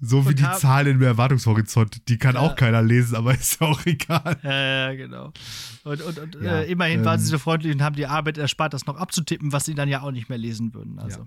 So 0.00 0.28
wie 0.28 0.34
die 0.34 0.42
Zahlen 0.58 0.96
im 0.96 1.02
Erwartungshorizont. 1.02 2.06
Die 2.08 2.18
kann 2.18 2.34
ja. 2.34 2.42
auch 2.42 2.54
keiner 2.56 2.82
lesen, 2.82 3.16
aber 3.16 3.32
ist 3.32 3.58
ja 3.58 3.68
auch 3.68 3.86
egal. 3.86 4.36
Ja, 4.42 4.88
ja 4.90 4.94
genau. 4.94 5.32
Und, 5.84 6.02
und, 6.02 6.18
und 6.18 6.34
ja, 6.42 6.60
äh, 6.60 6.70
immerhin 6.70 6.98
ähm, 6.98 7.04
waren 7.06 7.18
sie 7.18 7.26
so 7.28 7.38
freundlich 7.38 7.72
und 7.72 7.80
haben 7.82 7.96
die 7.96 8.06
Arbeit 8.06 8.36
erspart, 8.36 8.74
das 8.74 8.84
noch 8.84 8.96
abzutippen, 8.98 9.52
was 9.52 9.64
sie 9.64 9.74
dann 9.74 9.88
ja 9.88 10.02
auch 10.02 10.10
nicht 10.10 10.28
mehr 10.28 10.36
lesen 10.36 10.74
würden. 10.74 10.98
Also. 10.98 11.20
Ja, 11.20 11.26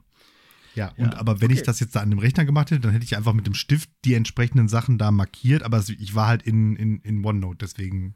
und 0.97 1.15
aber 1.15 1.41
wenn 1.41 1.51
okay. 1.51 1.59
ich 1.59 1.63
das 1.63 1.79
jetzt 1.79 1.95
da 1.95 2.01
an 2.01 2.09
dem 2.09 2.19
Rechner 2.19 2.45
gemacht 2.45 2.71
hätte, 2.71 2.81
dann 2.81 2.91
hätte 2.91 3.05
ich 3.05 3.17
einfach 3.17 3.33
mit 3.33 3.47
dem 3.47 3.53
Stift 3.53 3.89
die 4.05 4.13
entsprechenden 4.13 4.67
Sachen 4.67 4.97
da 4.97 5.11
markiert, 5.11 5.63
aber 5.63 5.83
ich 5.87 6.15
war 6.15 6.27
halt 6.27 6.43
in, 6.43 6.75
in, 6.75 6.99
in 7.01 7.23
OneNote, 7.25 7.57
deswegen. 7.57 8.15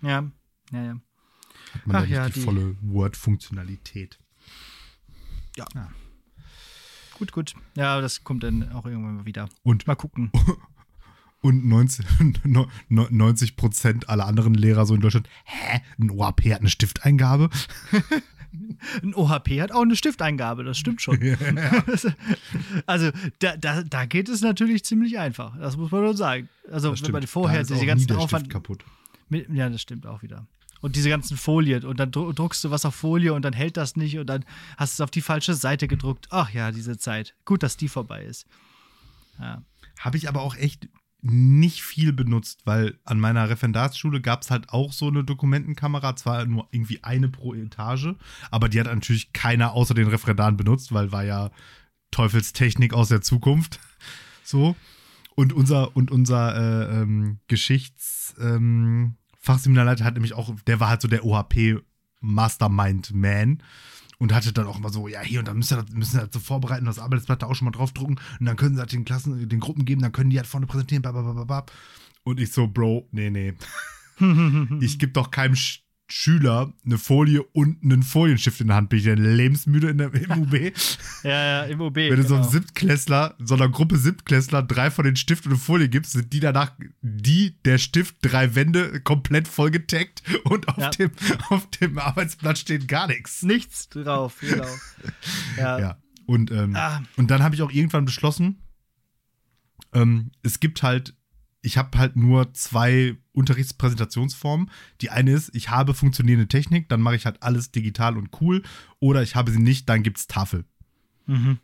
Ja, 0.00 0.30
ja, 0.72 0.84
ja. 0.84 1.00
Hat 1.74 1.86
man 1.86 1.96
Ach, 1.96 2.00
da 2.00 2.06
nicht 2.06 2.10
ja, 2.10 2.26
die, 2.26 2.32
die 2.32 2.40
volle 2.40 2.76
Word-Funktionalität. 2.80 4.18
Ja. 5.56 5.66
ja. 5.74 5.88
Gut, 7.18 7.32
gut. 7.32 7.54
Ja, 7.74 8.00
das 8.00 8.22
kommt 8.22 8.44
dann 8.44 8.72
auch 8.72 8.86
irgendwann 8.86 9.16
mal 9.16 9.26
wieder. 9.26 9.48
Und 9.64 9.86
mal 9.86 9.96
gucken. 9.96 10.30
Und 11.40 11.66
90, 11.66 12.06
Prozent 13.56 14.08
aller 14.08 14.26
anderen 14.26 14.54
Lehrer 14.54 14.86
so 14.86 14.94
in 14.94 15.00
Deutschland, 15.00 15.28
hä, 15.44 15.80
ein 15.98 16.10
OHP 16.10 16.52
hat 16.52 16.60
eine 16.60 16.68
Stifteingabe? 16.68 17.48
ein 19.02 19.14
OHP 19.14 19.60
hat 19.60 19.72
auch 19.72 19.82
eine 19.82 19.94
Stifteingabe, 19.94 20.64
das 20.64 20.78
stimmt 20.78 21.00
schon. 21.00 21.18
also 22.86 23.10
da, 23.38 23.56
da, 23.56 23.82
da 23.82 24.04
geht 24.06 24.28
es 24.28 24.40
natürlich 24.40 24.84
ziemlich 24.84 25.18
einfach, 25.18 25.56
das 25.58 25.76
muss 25.76 25.90
man 25.90 26.02
nur 26.02 26.16
sagen. 26.16 26.48
Also 26.70 26.92
wenn 26.92 27.12
man 27.12 27.26
vorher 27.26 27.62
diese 27.62 27.86
ganzen 27.86 28.12
Aufwand 28.16 28.50
kaputt. 28.50 28.84
Mit, 29.28 29.48
ja, 29.50 29.68
das 29.68 29.82
stimmt 29.82 30.06
auch 30.06 30.22
wieder. 30.22 30.46
Und 30.80 30.94
diese 30.96 31.08
ganzen 31.08 31.36
Folien 31.36 31.84
und 31.84 31.98
dann 31.98 32.12
druckst 32.12 32.62
du 32.62 32.70
was 32.70 32.84
auf 32.84 32.94
Folie 32.94 33.34
und 33.34 33.42
dann 33.42 33.52
hält 33.52 33.76
das 33.76 33.96
nicht 33.96 34.18
und 34.18 34.28
dann 34.28 34.44
hast 34.76 34.98
du 34.98 35.02
es 35.02 35.04
auf 35.04 35.10
die 35.10 35.20
falsche 35.20 35.54
Seite 35.54 35.88
gedruckt. 35.88 36.28
Ach 36.30 36.50
ja, 36.50 36.70
diese 36.70 36.98
Zeit. 36.98 37.34
Gut, 37.44 37.64
dass 37.64 37.76
die 37.76 37.88
vorbei 37.88 38.22
ist. 38.22 38.46
Ja. 39.40 39.62
Habe 39.98 40.16
ich 40.16 40.28
aber 40.28 40.42
auch 40.42 40.54
echt 40.54 40.88
nicht 41.20 41.82
viel 41.82 42.12
benutzt, 42.12 42.60
weil 42.64 42.98
an 43.04 43.18
meiner 43.18 43.48
Referendarsschule 43.48 44.20
gab 44.20 44.42
es 44.42 44.50
halt 44.50 44.68
auch 44.70 44.92
so 44.92 45.08
eine 45.08 45.24
Dokumentenkamera, 45.24 46.14
zwar 46.16 46.44
nur 46.44 46.68
irgendwie 46.70 47.02
eine 47.02 47.28
pro 47.28 47.54
Etage, 47.54 48.14
aber 48.50 48.68
die 48.68 48.78
hat 48.78 48.86
natürlich 48.86 49.32
keiner 49.32 49.72
außer 49.72 49.94
den 49.94 50.08
Referendaren 50.08 50.56
benutzt, 50.56 50.92
weil 50.92 51.10
war 51.10 51.24
ja 51.24 51.50
Teufelstechnik 52.10 52.94
aus 52.94 53.08
der 53.08 53.22
Zukunft. 53.22 53.80
So. 54.44 54.76
Und 55.34 55.52
unser, 55.52 55.94
und 55.94 56.10
unser 56.10 56.56
äh, 56.56 57.02
ähm, 57.02 57.38
Geschichts, 57.48 58.34
ähm, 58.40 59.16
hat 59.46 60.14
nämlich 60.14 60.32
auch, 60.32 60.54
der 60.66 60.80
war 60.80 60.88
halt 60.88 61.02
so 61.02 61.08
der 61.08 61.22
OHP 61.22 61.82
Mastermind 62.20 63.12
Man 63.14 63.62
und 64.18 64.34
hatte 64.34 64.52
dann 64.52 64.66
auch 64.66 64.78
immer 64.78 64.90
so, 64.90 65.08
ja, 65.08 65.20
hier 65.20 65.38
und 65.38 65.48
da 65.48 65.54
müssen 65.54 65.76
wir 65.76 65.82
das, 65.82 65.94
müssen 65.94 66.18
das 66.18 66.28
so 66.32 66.40
vorbereiten, 66.40 66.84
das 66.86 66.98
Arbeitsblatt 66.98 67.42
da 67.42 67.46
auch 67.46 67.54
schon 67.54 67.66
mal 67.66 67.72
draufdrucken 67.72 68.20
und 68.40 68.46
dann 68.46 68.56
können 68.56 68.74
sie 68.74 68.80
halt 68.80 68.92
den 68.92 69.04
Klassen, 69.04 69.48
den 69.48 69.60
Gruppen 69.60 69.84
geben, 69.84 70.02
dann 70.02 70.12
können 70.12 70.30
die 70.30 70.38
halt 70.38 70.46
vorne 70.46 70.66
präsentieren, 70.66 71.02
blablabla. 71.02 71.66
Und 72.24 72.40
ich 72.40 72.52
so, 72.52 72.66
Bro, 72.66 73.08
nee, 73.12 73.30
nee. 73.30 73.54
ich 74.80 74.98
gebe 74.98 75.12
doch 75.12 75.30
keinem 75.30 75.54
Schüler 76.10 76.72
eine 76.84 76.96
Folie 76.96 77.42
und 77.42 77.82
einen 77.84 78.02
Folienstift 78.02 78.60
in 78.60 78.68
der 78.68 78.76
Hand. 78.76 78.88
Bin 78.88 78.98
ich 78.98 79.04
denn 79.04 79.18
lebensmüde 79.18 79.90
in 79.90 79.98
der, 79.98 80.12
im 80.14 80.30
UB? 80.42 80.54
ja, 81.22 81.30
ja, 81.30 81.62
im 81.64 81.80
UB. 81.80 81.96
Wenn 81.96 82.10
du 82.10 82.16
genau. 82.16 82.28
so 82.28 82.34
einem. 82.36 82.48
Siebtklässler, 82.48 83.34
so 83.38 83.54
einer 83.54 83.68
Gruppe 83.68 83.98
Siebtklässler 83.98 84.62
drei 84.62 84.90
von 84.90 85.04
den 85.04 85.16
Stift 85.16 85.44
und 85.44 85.52
eine 85.52 85.60
Folie 85.60 85.88
gibst, 85.88 86.12
sind 86.12 86.32
die 86.32 86.40
danach, 86.40 86.72
die, 87.02 87.58
der 87.64 87.76
Stift, 87.78 88.16
drei 88.22 88.54
Wände 88.54 89.00
komplett 89.00 89.48
vollgetaggt 89.48 90.22
und 90.44 90.68
auf, 90.68 90.78
ja. 90.78 90.90
dem, 90.90 91.10
auf 91.50 91.68
dem 91.70 91.98
Arbeitsblatt 91.98 92.56
steht 92.56 92.88
gar 92.88 93.06
nichts. 93.06 93.42
Nichts 93.42 93.90
drauf, 93.90 94.36
genau. 94.40 94.66
ja. 95.58 95.78
ja. 95.78 95.98
Und, 96.24 96.50
ähm, 96.50 96.74
ah. 96.74 97.02
und 97.16 97.30
dann 97.30 97.42
habe 97.42 97.54
ich 97.54 97.62
auch 97.62 97.70
irgendwann 97.70 98.06
beschlossen, 98.06 98.62
ähm, 99.92 100.30
es 100.42 100.60
gibt 100.60 100.82
halt 100.82 101.14
ich 101.60 101.76
habe 101.76 101.98
halt 101.98 102.16
nur 102.16 102.52
zwei 102.54 103.16
Unterrichtspräsentationsformen. 103.32 104.70
Die 105.00 105.10
eine 105.10 105.32
ist, 105.32 105.54
ich 105.54 105.70
habe 105.70 105.94
funktionierende 105.94 106.48
Technik, 106.48 106.88
dann 106.88 107.00
mache 107.00 107.16
ich 107.16 107.26
halt 107.26 107.42
alles 107.42 107.72
digital 107.72 108.16
und 108.16 108.30
cool. 108.40 108.62
Oder 109.00 109.22
ich 109.22 109.34
habe 109.34 109.50
sie 109.50 109.58
nicht, 109.58 109.88
dann 109.88 110.02
gibt 110.02 110.18
es 110.18 110.26
Tafel. 110.26 110.64
Mhm. 111.26 111.58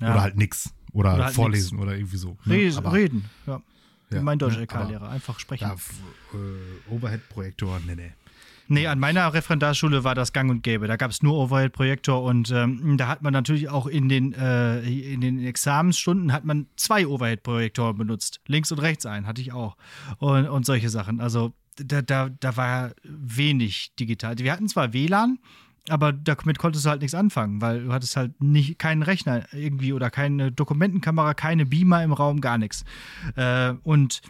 Ja. 0.00 0.12
Oder 0.12 0.22
halt 0.22 0.36
nix. 0.36 0.72
Oder, 0.92 1.14
oder 1.14 1.24
halt 1.26 1.34
vorlesen 1.34 1.76
nix. 1.76 1.82
oder 1.82 1.96
irgendwie 1.96 2.16
so. 2.16 2.38
Ne? 2.44 2.54
Reden, 2.54 2.78
Aber, 2.78 2.92
reden, 2.92 3.24
ja. 3.46 3.62
ja. 4.10 4.22
Mein 4.22 4.38
deutscher 4.38 4.60
LK-Lehrer, 4.60 5.10
einfach 5.10 5.38
sprechen. 5.40 5.64
Ja, 5.64 5.74
äh, 5.74 6.94
Overhead-Projektor, 6.94 7.80
nee, 7.86 7.96
nee. 7.96 8.12
Nee, 8.70 8.86
an 8.86 8.98
meiner 8.98 9.32
Referendarschule 9.32 10.04
war 10.04 10.14
das 10.14 10.34
gang 10.34 10.50
und 10.50 10.62
gäbe. 10.62 10.86
Da 10.86 10.96
gab 10.96 11.10
es 11.10 11.22
nur 11.22 11.34
Overhead-Projektor 11.34 12.22
und 12.22 12.50
ähm, 12.50 12.98
da 12.98 13.08
hat 13.08 13.22
man 13.22 13.32
natürlich 13.32 13.70
auch 13.70 13.86
in 13.86 14.10
den, 14.10 14.34
äh, 14.34 14.80
in 14.80 15.22
den 15.22 15.42
Examensstunden 15.42 16.34
hat 16.34 16.44
man 16.44 16.66
zwei 16.76 17.06
Overhead-Projektoren 17.06 17.96
benutzt. 17.96 18.40
Links 18.46 18.70
und 18.70 18.80
rechts 18.80 19.06
einen, 19.06 19.26
hatte 19.26 19.40
ich 19.40 19.52
auch. 19.52 19.78
Und, 20.18 20.46
und 20.48 20.66
solche 20.66 20.90
Sachen. 20.90 21.18
Also 21.20 21.54
da, 21.76 22.02
da, 22.02 22.28
da 22.28 22.56
war 22.58 22.92
wenig 23.04 23.94
digital. 23.98 24.36
Wir 24.36 24.52
hatten 24.52 24.68
zwar 24.68 24.92
WLAN, 24.92 25.38
aber 25.88 26.12
damit 26.12 26.58
konntest 26.58 26.84
du 26.84 26.90
halt 26.90 27.00
nichts 27.00 27.14
anfangen, 27.14 27.62
weil 27.62 27.84
du 27.84 27.92
hattest 27.92 28.16
halt 28.18 28.38
nicht 28.42 28.78
keinen 28.78 29.02
Rechner 29.02 29.46
irgendwie 29.54 29.94
oder 29.94 30.10
keine 30.10 30.52
Dokumentenkamera, 30.52 31.32
keine 31.32 31.64
Beamer 31.64 32.02
im 32.02 32.12
Raum, 32.12 32.42
gar 32.42 32.58
nichts. 32.58 32.84
Äh, 33.34 33.72
und 33.82 34.20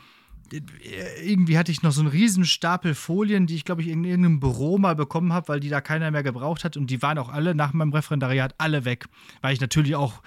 irgendwie 1.22 1.58
hatte 1.58 1.72
ich 1.72 1.82
noch 1.82 1.92
so 1.92 2.00
einen 2.00 2.10
riesen 2.10 2.44
Stapel 2.44 2.94
Folien, 2.94 3.46
die 3.46 3.54
ich, 3.54 3.64
glaube 3.64 3.82
ich, 3.82 3.88
in 3.88 4.04
irgendeinem 4.04 4.40
Büro 4.40 4.78
mal 4.78 4.94
bekommen 4.94 5.32
habe, 5.32 5.48
weil 5.48 5.60
die 5.60 5.68
da 5.68 5.80
keiner 5.80 6.10
mehr 6.10 6.22
gebraucht 6.22 6.64
hat. 6.64 6.76
Und 6.76 6.90
die 6.90 7.02
waren 7.02 7.18
auch 7.18 7.28
alle 7.28 7.54
nach 7.54 7.72
meinem 7.72 7.92
Referendariat 7.92 8.54
alle 8.58 8.84
weg, 8.84 9.06
weil 9.40 9.52
ich 9.52 9.60
natürlich 9.60 9.96
auch 9.96 10.22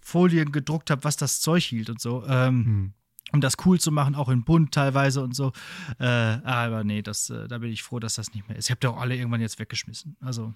Folien 0.00 0.52
gedruckt 0.52 0.90
habe, 0.90 1.04
was 1.04 1.16
das 1.16 1.40
Zeug 1.40 1.64
hielt 1.64 1.90
und 1.90 2.00
so. 2.00 2.24
Ähm, 2.26 2.64
hm. 2.64 2.92
Um 3.32 3.40
das 3.40 3.56
cool 3.64 3.80
zu 3.80 3.90
machen, 3.90 4.14
auch 4.14 4.28
in 4.28 4.44
bunt 4.44 4.72
teilweise 4.72 5.20
und 5.20 5.34
so. 5.34 5.52
Äh, 5.98 6.04
aber 6.04 6.84
nee, 6.84 7.02
das, 7.02 7.28
äh, 7.28 7.48
da 7.48 7.58
bin 7.58 7.72
ich 7.72 7.82
froh, 7.82 7.98
dass 7.98 8.14
das 8.14 8.32
nicht 8.32 8.48
mehr 8.48 8.56
ist. 8.56 8.66
Ich 8.66 8.70
habe 8.70 8.78
die 8.78 8.86
auch 8.86 9.00
alle 9.00 9.16
irgendwann 9.16 9.40
jetzt 9.40 9.58
weggeschmissen. 9.58 10.16
Also 10.20 10.54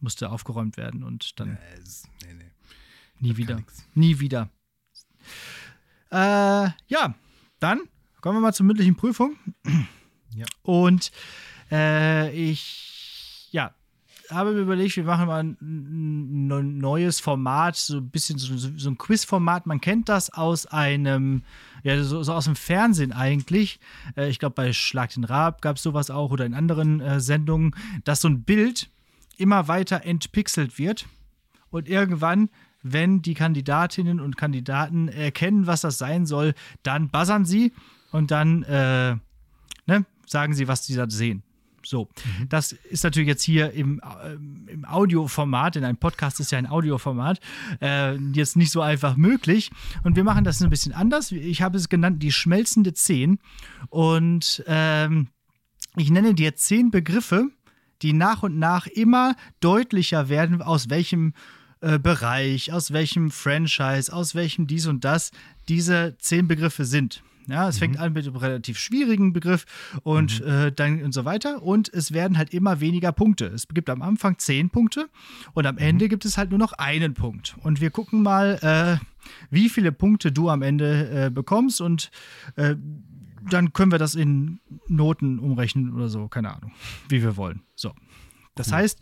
musste 0.00 0.30
aufgeräumt 0.30 0.76
werden 0.76 1.02
und 1.02 1.40
dann. 1.40 1.48
Ja, 1.48 1.58
nee, 2.26 2.34
nee. 2.34 2.50
Nie 3.20 3.36
wieder. 3.36 3.62
Nie 3.94 4.20
wieder. 4.20 4.50
Äh, 6.10 6.70
ja, 6.88 7.14
dann 7.58 7.88
Kommen 8.20 8.36
wir 8.36 8.40
mal 8.40 8.54
zur 8.54 8.66
mündlichen 8.66 8.96
Prüfung. 8.96 9.36
Ja. 10.32 10.46
Und 10.62 11.10
äh, 11.72 12.30
ich, 12.30 13.48
ja, 13.50 13.74
habe 14.30 14.52
mir 14.52 14.60
überlegt, 14.60 14.96
wir 14.96 15.02
machen 15.02 15.26
mal 15.26 15.42
ein, 15.42 15.56
ein 15.60 16.78
neues 16.78 17.18
Format, 17.18 17.74
so 17.74 17.96
ein 17.96 18.10
bisschen 18.10 18.38
so, 18.38 18.56
so 18.56 18.90
ein 18.90 18.96
Quizformat. 18.96 19.66
Man 19.66 19.80
kennt 19.80 20.08
das 20.08 20.30
aus 20.30 20.66
einem, 20.66 21.42
ja, 21.82 22.00
so, 22.04 22.22
so 22.22 22.32
aus 22.32 22.44
dem 22.44 22.54
Fernsehen 22.54 23.12
eigentlich. 23.12 23.80
Äh, 24.16 24.28
ich 24.28 24.38
glaube, 24.38 24.54
bei 24.54 24.72
Schlag 24.72 25.12
den 25.14 25.24
Rab 25.24 25.62
gab 25.62 25.76
es 25.76 25.82
sowas 25.82 26.10
auch 26.10 26.30
oder 26.30 26.46
in 26.46 26.54
anderen 26.54 27.00
äh, 27.00 27.20
Sendungen, 27.20 27.74
dass 28.04 28.20
so 28.20 28.28
ein 28.28 28.44
Bild 28.44 28.88
immer 29.36 29.68
weiter 29.68 30.04
entpixelt 30.04 30.78
wird 30.78 31.06
und 31.70 31.88
irgendwann 31.88 32.50
wenn 32.82 33.20
die 33.20 33.34
Kandidatinnen 33.34 34.20
und 34.20 34.38
Kandidaten 34.38 35.08
erkennen, 35.08 35.66
was 35.66 35.82
das 35.82 35.98
sein 35.98 36.24
soll, 36.24 36.54
dann 36.82 37.10
buzzern 37.10 37.44
sie 37.44 37.72
und 38.12 38.30
dann 38.30 38.62
äh, 38.64 39.16
ne, 39.86 40.06
sagen 40.26 40.54
sie, 40.54 40.68
was 40.68 40.86
sie 40.86 40.94
da 40.94 41.08
sehen. 41.08 41.42
So, 41.82 42.08
mhm. 42.38 42.48
das 42.48 42.72
ist 42.72 43.04
natürlich 43.04 43.28
jetzt 43.28 43.42
hier 43.42 43.72
im, 43.72 44.00
äh, 44.00 44.34
im 44.72 44.84
Audioformat, 44.84 45.76
in 45.76 45.84
einem 45.84 45.96
Podcast 45.96 46.38
ist 46.40 46.52
ja 46.52 46.58
ein 46.58 46.66
Audioformat, 46.66 47.40
äh, 47.80 48.16
jetzt 48.16 48.56
nicht 48.56 48.70
so 48.70 48.82
einfach 48.82 49.16
möglich. 49.16 49.70
Und 50.04 50.16
wir 50.16 50.24
machen 50.24 50.44
das 50.44 50.60
ein 50.60 50.70
bisschen 50.70 50.92
anders. 50.92 51.32
Ich 51.32 51.62
habe 51.62 51.78
es 51.78 51.88
genannt, 51.88 52.22
die 52.22 52.32
schmelzende 52.32 52.92
Zehn. 52.92 53.38
Und 53.88 54.62
ähm, 54.66 55.28
ich 55.96 56.10
nenne 56.10 56.34
dir 56.34 56.54
zehn 56.54 56.90
Begriffe, 56.90 57.48
die 58.02 58.12
nach 58.12 58.42
und 58.42 58.58
nach 58.58 58.86
immer 58.86 59.34
deutlicher 59.60 60.28
werden, 60.28 60.62
aus 60.62 60.90
welchem 60.90 61.34
äh, 61.80 61.98
Bereich, 61.98 62.72
aus 62.72 62.92
welchem 62.92 63.30
Franchise, 63.30 64.12
aus 64.12 64.34
welchem 64.34 64.66
dies 64.66 64.86
und 64.86 65.04
das 65.04 65.32
diese 65.68 66.16
zehn 66.18 66.46
Begriffe 66.46 66.84
sind. 66.84 67.22
Ja, 67.46 67.68
es 67.68 67.76
mhm. 67.76 67.80
fängt 67.80 67.98
an 67.98 68.12
mit 68.12 68.26
einem 68.26 68.36
relativ 68.36 68.78
schwierigen 68.78 69.32
Begriff 69.32 69.64
und 70.02 70.40
mhm. 70.40 70.50
äh, 70.50 70.72
dann 70.72 71.02
und 71.02 71.12
so 71.12 71.24
weiter. 71.24 71.62
Und 71.62 71.92
es 71.92 72.12
werden 72.12 72.38
halt 72.38 72.52
immer 72.54 72.80
weniger 72.80 73.12
Punkte. 73.12 73.46
Es 73.46 73.68
gibt 73.68 73.90
am 73.90 74.02
Anfang 74.02 74.38
zehn 74.38 74.70
Punkte 74.70 75.08
und 75.54 75.66
am 75.66 75.76
mhm. 75.76 75.82
Ende 75.82 76.08
gibt 76.08 76.24
es 76.24 76.38
halt 76.38 76.50
nur 76.50 76.58
noch 76.58 76.72
einen 76.72 77.14
Punkt. 77.14 77.56
Und 77.62 77.80
wir 77.80 77.90
gucken 77.90 78.22
mal, 78.22 78.58
äh, 79.00 79.04
wie 79.50 79.68
viele 79.68 79.92
Punkte 79.92 80.32
du 80.32 80.48
am 80.48 80.62
Ende 80.62 81.26
äh, 81.26 81.30
bekommst 81.30 81.80
und 81.80 82.10
äh, 82.56 82.76
dann 83.48 83.72
können 83.72 83.90
wir 83.90 83.98
das 83.98 84.14
in 84.14 84.60
Noten 84.88 85.38
umrechnen 85.38 85.94
oder 85.94 86.08
so, 86.08 86.28
keine 86.28 86.54
Ahnung, 86.54 86.72
wie 87.08 87.22
wir 87.22 87.36
wollen. 87.36 87.62
So. 87.74 87.92
Das 88.54 88.68
cool. 88.68 88.74
heißt, 88.74 89.00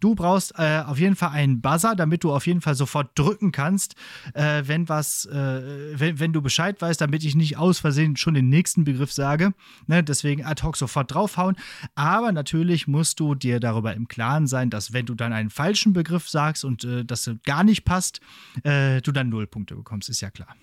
Du 0.00 0.14
brauchst 0.14 0.54
äh, 0.58 0.82
auf 0.86 0.98
jeden 0.98 1.14
Fall 1.14 1.30
einen 1.30 1.60
Buzzer, 1.60 1.94
damit 1.94 2.24
du 2.24 2.32
auf 2.32 2.46
jeden 2.46 2.60
Fall 2.60 2.74
sofort 2.74 3.18
drücken 3.18 3.52
kannst, 3.52 3.94
äh, 4.34 4.62
wenn 4.66 4.88
was, 4.88 5.26
äh, 5.26 5.98
wenn, 5.98 6.18
wenn 6.18 6.32
du 6.32 6.42
Bescheid 6.42 6.80
weißt, 6.80 7.00
damit 7.00 7.22
ich 7.24 7.34
nicht 7.34 7.58
aus 7.58 7.78
Versehen 7.78 8.16
schon 8.16 8.34
den 8.34 8.48
nächsten 8.48 8.84
Begriff 8.84 9.12
sage. 9.12 9.52
Ne? 9.86 10.02
Deswegen 10.02 10.44
ad 10.44 10.62
hoc 10.62 10.76
sofort 10.76 11.12
draufhauen. 11.14 11.56
Aber 11.94 12.32
natürlich 12.32 12.88
musst 12.88 13.20
du 13.20 13.34
dir 13.34 13.60
darüber 13.60 13.94
im 13.94 14.08
Klaren 14.08 14.46
sein, 14.46 14.70
dass 14.70 14.92
wenn 14.92 15.06
du 15.06 15.14
dann 15.14 15.32
einen 15.32 15.50
falschen 15.50 15.92
Begriff 15.92 16.28
sagst 16.28 16.64
und 16.64 16.84
äh, 16.84 17.04
das 17.04 17.30
gar 17.44 17.62
nicht 17.62 17.84
passt, 17.84 18.20
äh, 18.64 19.02
du 19.02 19.12
dann 19.12 19.28
null 19.28 19.46
Punkte 19.46 19.76
bekommst, 19.76 20.08
ist 20.08 20.22
ja 20.22 20.30
klar. 20.30 20.56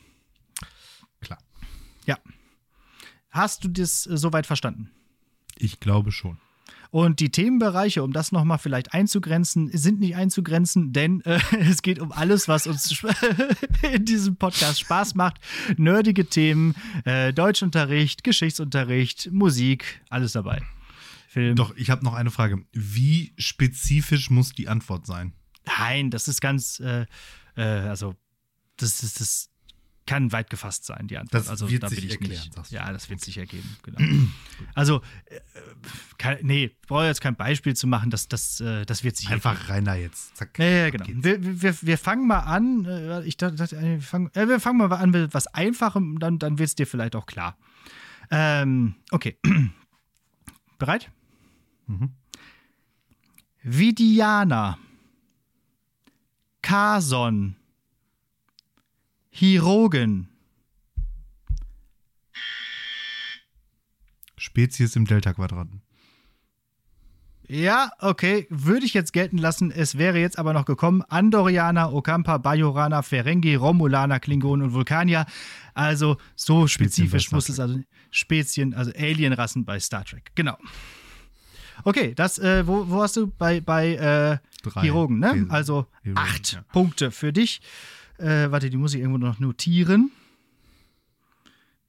Klar. 1.21 1.39
Ja. 2.05 2.17
Hast 3.29 3.63
du 3.63 3.67
das 3.67 4.07
äh, 4.07 4.17
soweit 4.17 4.47
verstanden? 4.47 4.89
Ich 5.57 5.79
glaube 5.79 6.11
schon. 6.11 6.39
Und 6.91 7.19
die 7.19 7.29
Themenbereiche, 7.29 8.03
um 8.03 8.13
das 8.13 8.31
nochmal 8.31 8.57
vielleicht 8.57 8.93
einzugrenzen, 8.93 9.69
sind 9.71 9.99
nicht 9.99 10.15
einzugrenzen, 10.15 10.93
denn 10.93 11.21
äh, 11.21 11.39
es 11.59 11.81
geht 11.81 11.99
um 11.99 12.11
alles, 12.11 12.47
was 12.47 12.67
uns 12.67 13.03
in 13.93 14.05
diesem 14.05 14.37
Podcast 14.37 14.79
Spaß 14.79 15.15
macht. 15.15 15.37
Nerdige 15.77 16.25
Themen, 16.25 16.75
äh, 17.05 17.33
Deutschunterricht, 17.33 18.23
Geschichtsunterricht, 18.23 19.31
Musik, 19.31 20.01
alles 20.09 20.33
dabei. 20.33 20.61
Film. 21.27 21.55
Doch, 21.55 21.75
ich 21.75 21.89
habe 21.89 22.03
noch 22.03 22.13
eine 22.13 22.31
Frage. 22.31 22.65
Wie 22.71 23.33
spezifisch 23.37 24.29
muss 24.29 24.53
die 24.53 24.67
Antwort 24.69 25.05
sein? 25.05 25.33
Nein, 25.65 26.09
das 26.09 26.27
ist 26.27 26.41
ganz, 26.41 26.79
äh, 26.79 27.05
äh 27.55 27.61
also, 27.61 28.15
das 28.77 29.03
ist 29.03 29.19
das 29.19 29.49
kann 30.07 30.31
weit 30.31 30.49
gefasst 30.49 30.85
sein, 30.85 31.07
die 31.07 31.17
Antwort. 31.17 31.41
Das 31.41 31.49
also 31.49 31.69
wird 31.69 31.83
da 31.83 31.89
sich 31.89 31.99
bin 31.99 32.07
ich 32.07 32.13
erklären, 32.13 32.49
nicht. 32.57 32.71
Ja, 32.71 32.91
das 32.91 33.09
wird 33.09 33.21
sich 33.21 33.37
ergeben, 33.37 33.77
genau. 33.83 33.99
also, 34.73 35.01
äh, 35.25 35.39
kann, 36.17 36.37
nee, 36.41 36.71
brauche 36.87 37.05
jetzt 37.05 37.21
kein 37.21 37.35
Beispiel 37.35 37.75
zu 37.75 37.85
machen, 37.85 38.09
das, 38.09 38.27
das, 38.27 38.59
äh, 38.59 38.85
das 38.85 39.03
wird 39.03 39.17
sich 39.17 39.29
Einfach 39.29 39.51
ergeben. 39.51 39.71
rein 39.71 39.85
da 39.85 39.95
jetzt. 39.95 40.35
Zack. 40.35 40.57
Ja, 40.57 40.65
ja 40.65 40.89
genau. 40.89 41.05
Wir, 41.07 41.61
wir, 41.61 41.75
wir 41.81 41.97
fangen 41.97 42.25
mal 42.25 42.39
an, 42.39 42.85
äh, 42.85 43.23
ich 43.23 43.37
dachte, 43.37 43.63
äh, 43.75 43.97
wir 43.97 44.01
fangen, 44.01 44.31
äh, 44.33 44.47
wir 44.47 44.59
fangen 44.59 44.77
mal 44.77 44.91
an 44.91 45.11
mit 45.11 45.33
was 45.33 45.47
Einfachem, 45.47 46.17
dann, 46.19 46.39
dann 46.39 46.57
wird 46.57 46.69
es 46.69 46.75
dir 46.75 46.87
vielleicht 46.87 47.15
auch 47.15 47.27
klar. 47.27 47.57
Ähm, 48.31 48.95
okay. 49.11 49.37
Bereit? 50.79 51.11
Mhm. 51.87 52.13
Vidiana. 53.61 54.77
Kason. 56.61 57.55
Hirogen. 59.39 60.29
Spezies 64.35 64.95
im 64.95 65.05
Delta-Quadranten. 65.05 65.83
Ja, 67.47 67.91
okay, 67.99 68.47
würde 68.49 68.87
ich 68.87 68.95
jetzt 68.95 69.13
gelten 69.13 69.37
lassen. 69.37 69.69
Es 69.69 69.99
wäre 69.99 70.17
jetzt 70.17 70.39
aber 70.39 70.53
noch 70.53 70.65
gekommen: 70.65 71.03
Andorianer, 71.03 71.93
Okampa, 71.93 72.39
Bajoraner, 72.39 73.03
Ferengi, 73.03 73.53
Romulaner, 73.53 74.19
Klingonen 74.19 74.69
und 74.69 74.73
Vulkanier. 74.73 75.27
Also 75.75 76.17
so 76.35 76.65
spezifisch 76.65 77.31
muss 77.31 77.47
es 77.47 77.59
also 77.59 77.79
Spezien, 78.09 78.73
also 78.73 78.91
Alienrassen 78.97 79.65
bei 79.65 79.79
Star 79.79 80.03
Trek. 80.03 80.31
Genau. 80.33 80.57
Okay, 81.83 82.15
das, 82.15 82.39
äh, 82.39 82.65
wo, 82.65 82.89
wo 82.89 83.03
hast 83.03 83.17
du 83.17 83.27
bei, 83.27 83.61
bei 83.61 83.93
äh, 83.93 84.81
Hirogen, 84.81 85.19
ne? 85.19 85.45
Also 85.49 85.85
acht 86.15 86.53
ja. 86.53 86.63
Punkte 86.73 87.11
für 87.11 87.31
dich. 87.31 87.61
Äh, 88.17 88.51
warte, 88.51 88.69
die 88.69 88.77
muss 88.77 88.93
ich 88.93 89.01
irgendwo 89.01 89.19
noch 89.19 89.39
notieren. 89.39 90.11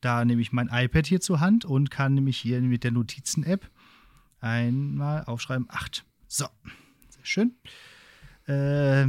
Da 0.00 0.24
nehme 0.24 0.42
ich 0.42 0.52
mein 0.52 0.68
iPad 0.68 1.06
hier 1.06 1.20
zur 1.20 1.40
Hand 1.40 1.64
und 1.64 1.90
kann 1.90 2.14
nämlich 2.14 2.38
hier 2.38 2.60
mit 2.60 2.84
der 2.84 2.92
Notizen-App 2.92 3.68
einmal 4.40 5.24
aufschreiben. 5.24 5.66
Acht. 5.70 6.04
So, 6.28 6.46
sehr 7.08 7.24
schön. 7.24 7.54
Äh, 8.46 9.08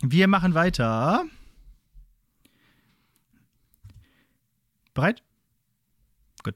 wir 0.00 0.28
machen 0.28 0.54
weiter. 0.54 1.26
Bereit? 4.94 5.22
Gut. 6.42 6.54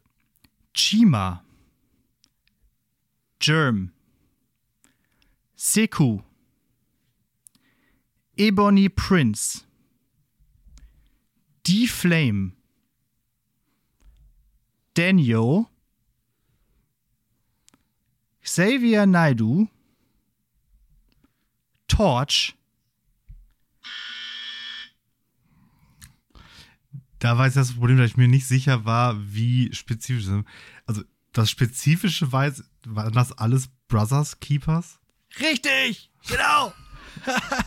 Chima. 0.75 1.45
Germ. 3.39 3.93
Seku. 5.55 6.23
Ebony 8.37 8.89
Prince, 8.89 9.65
D-Flame, 11.67 12.53
Daniel, 14.95 15.67
Xavier 18.43 19.07
Naidu, 19.07 19.69
Torch. 21.89 22.55
Da 27.19 27.39
war 27.39 27.47
jetzt 27.47 27.57
das 27.57 27.73
Problem, 27.73 27.97
dass 27.97 28.11
ich 28.11 28.17
mir 28.17 28.29
nicht 28.29 28.47
sicher 28.47 28.85
war, 28.85 29.17
wie 29.33 29.73
spezifisch. 29.73 30.27
Also, 30.85 31.03
das 31.33 31.51
Spezifische 31.51 32.33
war, 32.33 32.47
jetzt, 32.47 32.65
waren 32.87 33.13
das 33.13 33.33
alles 33.33 33.69
Brothers 33.89 34.41
Keepers? 34.41 35.01
Richtig! 35.41 36.11
Genau! 36.29 36.73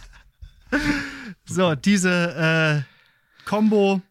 so, 1.45 1.75
diese 1.75 2.85
äh, 2.85 3.45
Combo 3.45 4.01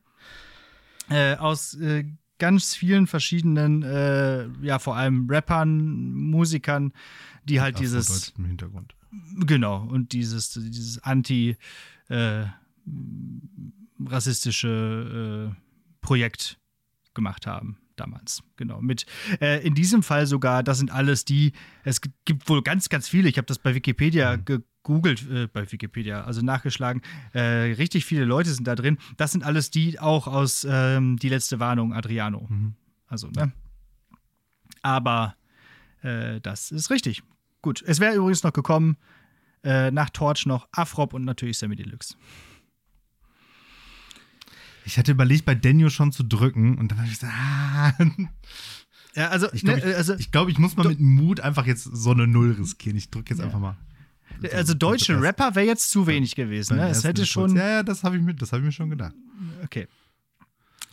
äh, 1.09 1.37
aus 1.37 1.75
äh, 1.75 2.05
ganz 2.39 2.75
vielen 2.75 3.07
verschiedenen, 3.07 3.83
äh, 3.83 4.47
ja, 4.63 4.79
vor 4.79 4.97
allem 4.97 5.29
Rappern, 5.29 6.13
Musikern, 6.13 6.93
die 7.45 7.61
halt 7.61 7.79
dieses. 7.79 8.35
Im 8.37 8.45
Hintergrund. 8.45 8.95
Genau, 9.47 9.85
und 9.85 10.13
dieses, 10.13 10.51
dieses 10.51 11.03
anti- 11.03 11.57
äh, 12.09 12.45
rassistische 14.07 15.53
äh, 15.53 15.57
Projekt 16.01 16.59
gemacht 17.15 17.47
haben 17.47 17.79
damals. 17.97 18.43
Genau. 18.57 18.81
Mit 18.81 19.07
äh, 19.41 19.67
in 19.67 19.75
diesem 19.75 20.03
Fall 20.03 20.27
sogar, 20.27 20.63
das 20.63 20.79
sind 20.79 20.91
alles 20.91 21.25
die, 21.25 21.53
es 21.85 22.01
gibt 22.25 22.49
wohl 22.49 22.63
ganz, 22.63 22.89
ganz 22.89 23.09
viele, 23.09 23.29
ich 23.29 23.39
habe 23.39 23.47
das 23.47 23.59
bei 23.59 23.75
Wikipedia 23.75 24.37
mhm. 24.37 24.65
Gegoogelt, 24.89 25.29
äh, 25.31 25.47
bei 25.47 25.71
Wikipedia, 25.71 26.25
also 26.25 26.41
nachgeschlagen, 26.41 27.03
äh, 27.33 27.41
richtig 27.77 28.07
viele 28.07 28.25
Leute 28.25 28.51
sind 28.51 28.67
da 28.67 28.75
drin. 28.75 28.99
Das 29.17 29.33
sind 29.33 29.45
alles 29.45 29.71
die 29.71 30.01
auch 30.01 30.27
aus 30.27 30.67
ähm, 30.69 31.17
Die 31.19 31.29
letzte 31.29 31.61
Warnung, 31.61 31.93
Adriano. 31.93 32.47
Mhm. 32.49 32.75
Also, 33.07 33.29
ne? 33.29 33.53
Aber 34.83 35.37
äh, 36.03 36.41
das 36.41 36.71
ist 36.71 36.91
richtig. 36.91 37.23
Gut. 37.61 37.83
Es 37.87 38.01
wäre 38.01 38.15
übrigens 38.15 38.43
noch 38.43 38.53
gekommen, 38.53 38.97
äh, 39.63 39.91
nach 39.91 40.11
Torch 40.11 40.47
noch 40.47 40.69
Afrop 40.73 41.13
und 41.13 41.25
natürlich 41.25 41.59
Sammy 41.59 41.77
Deluxe. 41.77 42.17
Ich 44.85 44.97
hatte 44.97 45.13
überlegt, 45.13 45.45
bei 45.45 45.55
Daniel 45.55 45.91
schon 45.91 46.13
zu 46.13 46.23
drücken 46.23 46.79
und 46.79 46.91
dann 46.91 46.99
habe 46.99 47.09
ich 47.09 47.15
gesagt, 47.15 47.35
ah. 47.37 47.93
Ja, 49.15 49.29
also 49.29 49.53
ich 49.53 49.63
glaube, 49.63 49.81
ne, 49.81 49.91
ich, 49.91 49.97
also, 49.97 50.15
ich, 50.15 50.31
glaub, 50.31 50.49
ich 50.49 50.59
muss 50.59 50.77
mal 50.77 50.87
mit 50.87 51.01
Mut 51.01 51.41
einfach 51.41 51.67
jetzt 51.67 51.85
so 51.85 52.13
eine 52.13 52.27
Null 52.27 52.53
riskieren. 52.53 52.97
Ich 52.97 53.11
drücke 53.11 53.31
jetzt 53.31 53.41
ja. 53.41 53.47
einfach 53.47 53.59
mal. 53.59 53.77
So, 54.41 54.49
also 54.57 54.75
deutsche 54.75 55.21
Rapper 55.21 55.55
wäre 55.55 55.67
jetzt 55.67 55.91
zu 55.91 56.07
wenig 56.07 56.35
gewesen. 56.35 56.77
Ne? 56.77 56.89
Es 56.89 57.05
hätte 57.05 57.27
schon. 57.27 57.57
Ja, 57.57 57.69
ja, 57.69 57.83
das 57.83 58.05
habe 58.05 58.17
ich, 58.17 58.23
mir, 58.23 58.35
hab 58.35 58.59
ich 58.59 58.65
mir 58.65 58.73
schon 58.73 58.91
gedacht. 58.91 59.15
Okay. 59.65 59.89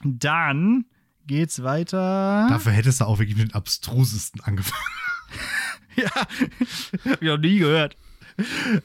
Dann 0.03 0.85
geht's 1.27 1.63
weiter. 1.63 2.47
Dafür 2.49 2.71
hättest 2.71 3.01
du 3.01 3.05
auch 3.05 3.19
wirklich 3.19 3.37
mit 3.37 3.49
den 3.49 3.55
abstrusesten 3.55 4.41
angefangen. 4.41 4.83
ja, 5.95 6.09
hab 6.09 7.21
ich 7.21 7.27
noch 7.27 7.37
nie 7.37 7.59
gehört. 7.59 7.97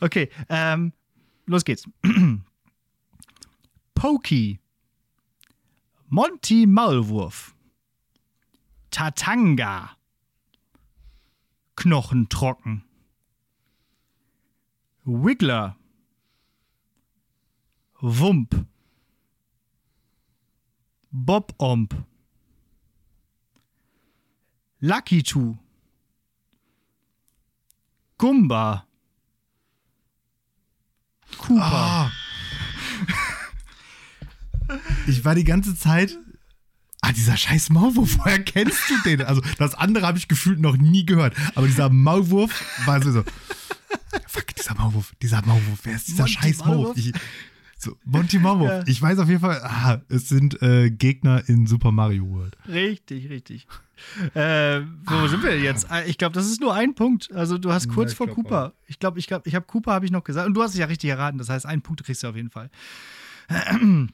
Okay, 0.01 0.31
ähm, 0.49 0.93
los 1.47 1.65
geht's. 1.65 1.85
Pokey. 3.95 4.61
Monty 6.13 6.67
Maulwurf, 6.67 7.55
Tatanga, 8.91 9.91
Knochentrocken, 11.77 12.83
Wiggler, 15.13 15.77
Wump, 18.01 18.65
Bob-Omp, 21.11 21.95
Lucky 24.79 25.23
Two, 25.25 25.59
Gumba, 28.19 28.87
Cooper. 31.39 32.13
Oh. 34.69 34.77
Ich 35.09 35.25
war 35.25 35.35
die 35.35 35.43
ganze 35.43 35.75
Zeit. 35.75 36.17
Ah, 37.01 37.13
dieser 37.13 37.37
scheiß 37.37 37.71
Maulwurf, 37.71 38.19
woher 38.19 38.45
kennst 38.45 38.89
du 38.89 38.95
den? 39.05 39.23
Also, 39.23 39.43
das 39.59 39.75
andere 39.75 40.07
habe 40.07 40.19
ich 40.19 40.29
gefühlt 40.29 40.61
noch 40.61 40.77
nie 40.77 41.05
gehört. 41.05 41.35
Aber 41.57 41.67
dieser 41.67 41.89
Maulwurf 41.89 42.65
war 42.87 43.03
so 43.03 43.25
fuck, 44.31 44.55
dieser 44.55 44.75
Maulwurf, 44.75 45.13
dieser 45.21 45.45
Maulwurf, 45.45 45.81
wer 45.83 45.97
ist 45.97 46.09
dieser 46.09 46.23
Monty 46.23 46.35
scheiß 46.35 46.65
Maulwurf? 46.65 46.97
Ich, 46.97 47.13
so, 47.79 47.97
Monty 48.05 48.39
Maulwurf. 48.41 48.71
Ja. 48.71 48.83
Ich 48.87 49.01
weiß 49.01 49.19
auf 49.19 49.29
jeden 49.29 49.41
Fall, 49.41 49.61
ah, 49.63 50.01
es 50.09 50.29
sind 50.29 50.61
äh, 50.63 50.91
Gegner 50.91 51.49
in 51.49 51.67
Super 51.67 51.93
Mario 51.93 52.29
World. 52.29 52.57
Richtig, 52.69 53.29
richtig. 53.29 53.67
Äh, 54.35 54.81
wo 55.05 55.15
ah. 55.15 55.29
sind 55.29 55.43
wir 55.43 55.59
jetzt? 55.59 55.91
Ah, 55.91 56.03
ich 56.05 56.17
glaube, 56.17 56.35
das 56.35 56.47
ist 56.47 56.61
nur 56.61 56.75
ein 56.75 56.95
Punkt. 56.95 57.33
Also 57.33 57.59
du 57.59 57.73
hast 57.73 57.89
kurz 57.89 58.13
ja, 58.13 58.17
vor 58.17 58.29
Cooper. 58.29 58.69
Auch. 58.69 58.73
Ich 58.87 58.99
glaube, 58.99 59.19
ich 59.19 59.27
glaube, 59.27 59.49
ich 59.49 59.55
habe 59.55 59.67
Cooper 59.67 59.93
habe 59.93 60.05
ich 60.05 60.11
noch 60.11 60.25
gesagt 60.25 60.47
und 60.47 60.55
du 60.55 60.63
hast 60.63 60.73
es 60.73 60.79
ja 60.79 60.87
richtig 60.87 61.11
erraten. 61.11 61.39
Das 61.39 61.49
heißt, 61.49 61.67
einen 61.67 61.83
Punkt 61.83 62.05
kriegst 62.05 62.23
du 62.23 62.29
auf 62.29 62.37
jeden 62.37 62.51
Fall. 62.51 62.71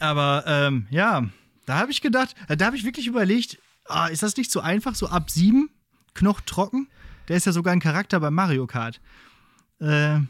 Aber 0.00 0.44
ähm, 0.46 0.86
ja, 0.90 1.28
da 1.66 1.78
habe 1.78 1.92
ich 1.92 2.00
gedacht, 2.00 2.34
äh, 2.48 2.56
da 2.56 2.66
habe 2.66 2.76
ich 2.76 2.84
wirklich 2.84 3.06
überlegt, 3.06 3.58
ah, 3.86 4.08
ist 4.08 4.22
das 4.22 4.36
nicht 4.36 4.50
so 4.50 4.60
einfach, 4.60 4.94
so 4.94 5.08
ab 5.08 5.30
sieben, 5.30 5.70
Knoch 6.14 6.40
trocken? 6.40 6.88
Der 7.28 7.36
ist 7.36 7.46
ja 7.46 7.52
sogar 7.52 7.72
ein 7.72 7.80
Charakter 7.80 8.20
bei 8.20 8.30
Mario 8.30 8.66
Kart. 8.66 9.00
Äh, 9.80 10.20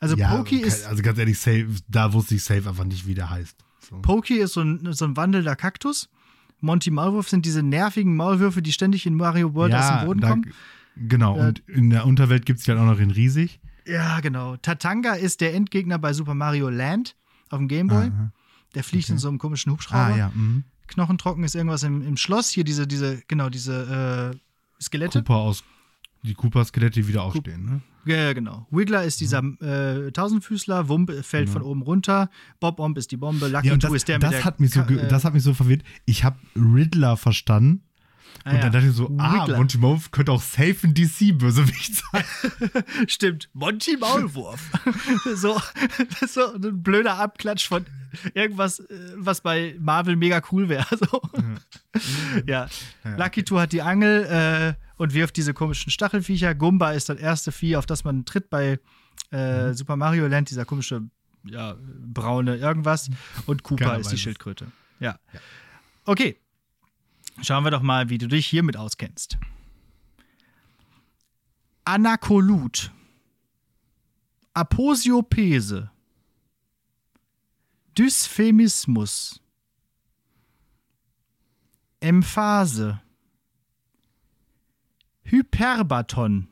also 0.00 0.16
ja, 0.16 0.36
Poki 0.36 0.58
ist. 0.58 0.86
Also 0.86 1.02
ganz 1.02 1.18
ehrlich, 1.18 1.38
safe, 1.38 1.68
da 1.88 2.12
wusste 2.12 2.34
ich 2.34 2.44
safe 2.44 2.68
einfach 2.68 2.84
nicht, 2.84 3.06
wie 3.06 3.14
der 3.14 3.30
heißt. 3.30 3.56
So. 3.88 3.96
Pokey 4.00 4.38
ist 4.38 4.54
so 4.54 4.62
ein, 4.62 4.92
so 4.92 5.04
ein 5.04 5.16
wandelnder 5.16 5.56
Kaktus. 5.56 6.08
Monty 6.60 6.90
Maulwurf 6.90 7.28
sind 7.28 7.46
diese 7.46 7.62
nervigen 7.62 8.16
Maulwürfe, 8.16 8.62
die 8.62 8.72
ständig 8.72 9.06
in 9.06 9.14
Mario 9.14 9.54
World 9.54 9.74
aus 9.74 9.88
dem 9.88 10.06
Boden 10.06 10.20
da, 10.20 10.30
kommen. 10.30 10.52
Genau, 10.96 11.36
Ja. 11.36 11.48
und 11.48 11.62
in 11.68 11.90
der 11.90 12.06
Unterwelt 12.06 12.46
gibt 12.46 12.60
es 12.60 12.66
ja 12.66 12.76
auch 12.76 12.86
noch 12.86 12.98
in 12.98 13.10
riesig. 13.10 13.60
Ja, 13.86 14.20
genau. 14.20 14.56
Tatanga 14.56 15.12
ist 15.12 15.40
der 15.40 15.54
Endgegner 15.54 15.98
bei 15.98 16.12
Super 16.12 16.34
Mario 16.34 16.68
Land 16.70 17.14
auf 17.50 17.58
dem 17.58 17.68
Gameboy. 17.68 18.06
Aha. 18.08 18.32
Der 18.74 18.82
fliegt 18.82 19.08
in 19.10 19.18
so 19.18 19.28
einem 19.28 19.38
komischen 19.38 19.70
Hubschrauber. 19.72 20.14
Ah, 20.14 20.16
ja. 20.16 20.32
Mhm. 20.34 20.64
Knochentrocken 20.88 21.44
ist 21.44 21.54
irgendwas 21.54 21.82
im, 21.82 22.02
im 22.06 22.16
Schloss. 22.16 22.48
Hier 22.50 22.64
diese, 22.64 22.86
diese, 22.86 23.22
genau, 23.28 23.48
diese 23.50 24.32
äh, 24.34 24.82
Skelette. 24.82 25.20
Cooper 25.20 25.36
aus. 25.36 25.62
Die 26.22 26.34
Cooper-Skelette, 26.34 27.00
die 27.00 27.08
wieder 27.08 27.22
aufstehen, 27.22 27.64
ne? 27.64 27.80
Ja, 28.06 28.32
genau. 28.32 28.66
Wiggler 28.70 29.04
ist 29.04 29.20
dieser 29.20 29.42
Mhm. 29.42 29.58
äh, 29.60 30.12
Tausendfüßler, 30.12 30.88
Wump 30.88 31.12
fällt 31.22 31.48
von 31.50 31.62
oben 31.62 31.82
runter, 31.82 32.30
Bob 32.60 32.78
Omb 32.78 32.96
ist 32.98 33.10
die 33.10 33.16
Bombe, 33.16 33.48
Lucky 33.48 33.68
Ja, 33.68 33.72
und 33.74 33.80
Two 33.80 33.88
das, 33.88 33.96
ist 33.96 34.08
der 34.08 34.18
das, 34.18 34.30
mit 34.30 34.38
der 34.38 34.44
hat 34.44 34.60
mich 34.60 34.70
so, 34.72 34.80
äh, 34.80 35.08
das 35.08 35.24
hat 35.24 35.34
mich 35.34 35.42
so 35.42 35.54
verwirrt. 35.54 35.82
Ich 36.04 36.24
habe 36.24 36.36
Riddler 36.54 37.16
verstanden. 37.16 37.82
ah, 38.44 38.50
und 38.50 38.56
ja. 38.56 38.62
dann 38.62 38.72
dachte 38.72 38.86
ich 38.86 38.92
so, 38.94 39.10
ah, 39.18 39.42
Wiggler. 39.42 39.56
Monty 39.58 39.78
Maulwurf 39.78 40.10
könnte 40.12 40.32
auch 40.32 40.42
safe 40.42 40.76
ein 40.84 40.94
DC-Bösewicht 40.94 41.94
sein. 41.96 42.24
Stimmt, 43.08 43.48
Monty 43.54 43.96
Maulwurf. 43.96 44.70
so, 45.34 45.60
das 46.10 46.22
ist 46.22 46.34
so 46.34 46.54
ein 46.54 46.82
blöder 46.82 47.18
Abklatsch 47.18 47.66
von 47.66 47.84
irgendwas, 48.34 48.78
äh, 48.80 48.84
was 49.16 49.40
bei 49.40 49.74
Marvel 49.80 50.16
mega 50.16 50.40
cool 50.52 50.68
wäre. 50.68 50.86
So. 50.96 51.20
Ja. 52.46 52.68
Lucky 53.16 53.42
Two 53.42 53.58
hat 53.58 53.72
die 53.72 53.82
Angel 53.82 54.24
äh, 54.24 54.85
und 54.96 55.14
wirft 55.14 55.36
diese 55.36 55.54
komischen 55.54 55.90
Stachelviecher. 55.90 56.54
Gumba 56.54 56.92
ist 56.92 57.08
das 57.08 57.18
erste 57.18 57.52
Vieh, 57.52 57.76
auf 57.76 57.86
das 57.86 58.04
man 58.04 58.24
tritt 58.24 58.50
bei 58.50 58.80
äh, 59.30 59.72
Super 59.74 59.96
Mario 59.96 60.26
Land, 60.26 60.50
dieser 60.50 60.64
komische, 60.64 61.08
ja, 61.44 61.76
braune 61.80 62.56
irgendwas. 62.56 63.10
Und 63.46 63.62
Koopa 63.62 63.96
ist 63.96 64.12
die. 64.12 64.18
Schildkröte. 64.18 64.66
Ja. 65.00 65.18
Okay. 66.04 66.40
Schauen 67.42 67.64
wir 67.64 67.70
doch 67.70 67.82
mal, 67.82 68.08
wie 68.08 68.18
du 68.18 68.28
dich 68.28 68.46
hiermit 68.46 68.76
auskennst. 68.76 69.36
Anakolut. 71.84 72.90
Aposiopese. 74.54 75.90
Dysphemismus. 77.96 79.40
Emphase. 82.00 83.00
Hyperbaton. 85.26 86.48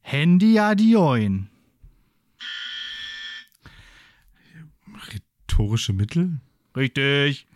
Hendiadioin. 0.00 1.48
Rhetorische 5.12 5.92
Mittel? 5.92 6.40
Richtig. 6.74 7.46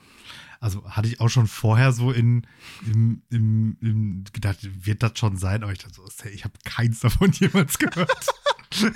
Also 0.61 0.88
hatte 0.88 1.09
ich 1.09 1.20
auch 1.20 1.28
schon 1.28 1.47
vorher 1.47 1.93
so 1.93 2.12
in, 2.12 2.47
im, 2.86 3.22
im, 3.30 3.76
im 3.80 4.24
gedacht, 4.32 4.59
wird 4.62 5.03
das 5.03 5.18
schon 5.18 5.36
sein? 5.36 5.62
Aber 5.62 5.72
ich 5.72 5.78
dachte 5.78 5.95
so, 5.95 6.28
ich 6.28 6.45
habe 6.45 6.55
keins 6.64 7.01
davon 7.01 7.32
jemals 7.40 7.78
gehört. 7.78 8.26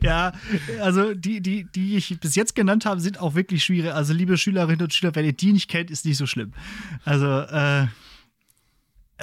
Ja, 0.00 0.32
also 0.80 1.12
die, 1.12 1.40
die, 1.40 1.64
die 1.64 1.96
ich 1.96 2.20
bis 2.20 2.36
jetzt 2.36 2.54
genannt 2.54 2.86
habe, 2.86 3.00
sind 3.00 3.18
auch 3.18 3.34
wirklich 3.34 3.64
schwierig. 3.64 3.92
Also, 3.92 4.12
liebe 4.12 4.36
Schülerinnen 4.38 4.82
und 4.82 4.94
Schüler, 4.94 5.14
wenn 5.16 5.24
ihr 5.24 5.32
die 5.32 5.52
nicht 5.52 5.68
kennt, 5.68 5.90
ist 5.90 6.04
nicht 6.04 6.18
so 6.18 6.26
schlimm. 6.26 6.52
Also, 7.04 7.40
äh, 7.40 7.88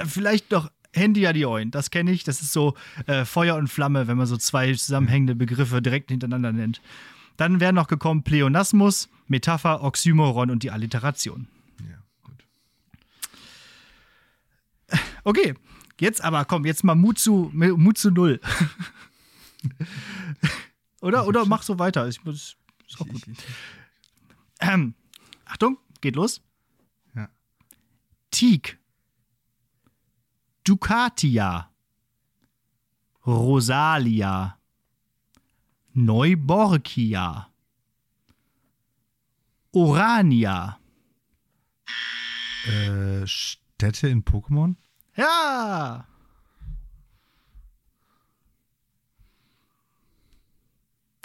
vielleicht 0.04 0.50
noch 0.50 0.70
Handy 0.96 1.26
Adioin, 1.26 1.70
das 1.70 1.90
kenne 1.90 2.10
ich. 2.10 2.24
Das 2.24 2.40
ist 2.40 2.52
so 2.52 2.74
äh, 3.06 3.24
Feuer 3.24 3.56
und 3.56 3.68
Flamme, 3.68 4.08
wenn 4.08 4.16
man 4.16 4.26
so 4.26 4.36
zwei 4.36 4.72
zusammenhängende 4.72 5.34
Begriffe 5.34 5.82
direkt 5.82 6.10
hintereinander 6.10 6.52
nennt. 6.52 6.80
Dann 7.36 7.60
wären 7.60 7.74
noch 7.74 7.86
gekommen 7.86 8.22
Pleonasmus, 8.22 9.08
Metapher, 9.28 9.82
Oxymoron 9.82 10.50
und 10.50 10.62
die 10.62 10.70
Alliteration. 10.70 11.48
ja, 11.80 12.02
gut. 12.22 12.44
Okay, 15.24 15.54
jetzt 16.00 16.22
aber 16.22 16.44
komm, 16.44 16.64
jetzt 16.64 16.84
mal 16.84 16.94
Mut 16.94 17.18
zu, 17.18 17.50
Mut 17.52 17.98
zu 17.98 18.10
null. 18.10 18.40
oder, 21.00 21.26
oder 21.26 21.44
mach 21.44 21.62
so 21.62 21.78
weiter. 21.78 22.08
Ich, 22.08 22.24
ist 22.24 22.56
auch 22.98 23.08
gut. 23.08 23.22
Ähm, 24.60 24.94
Achtung, 25.44 25.78
geht 26.00 26.16
los. 26.16 26.40
ja. 27.14 27.28
Teak. 28.30 28.78
Ducatia. 30.66 31.70
Rosalia. 33.24 34.58
Neuborgia. 35.94 37.46
Orania. 39.72 40.78
Äh, 42.66 43.26
Städte 43.26 44.08
in 44.08 44.24
Pokémon? 44.24 44.74
Ja. 45.14 46.06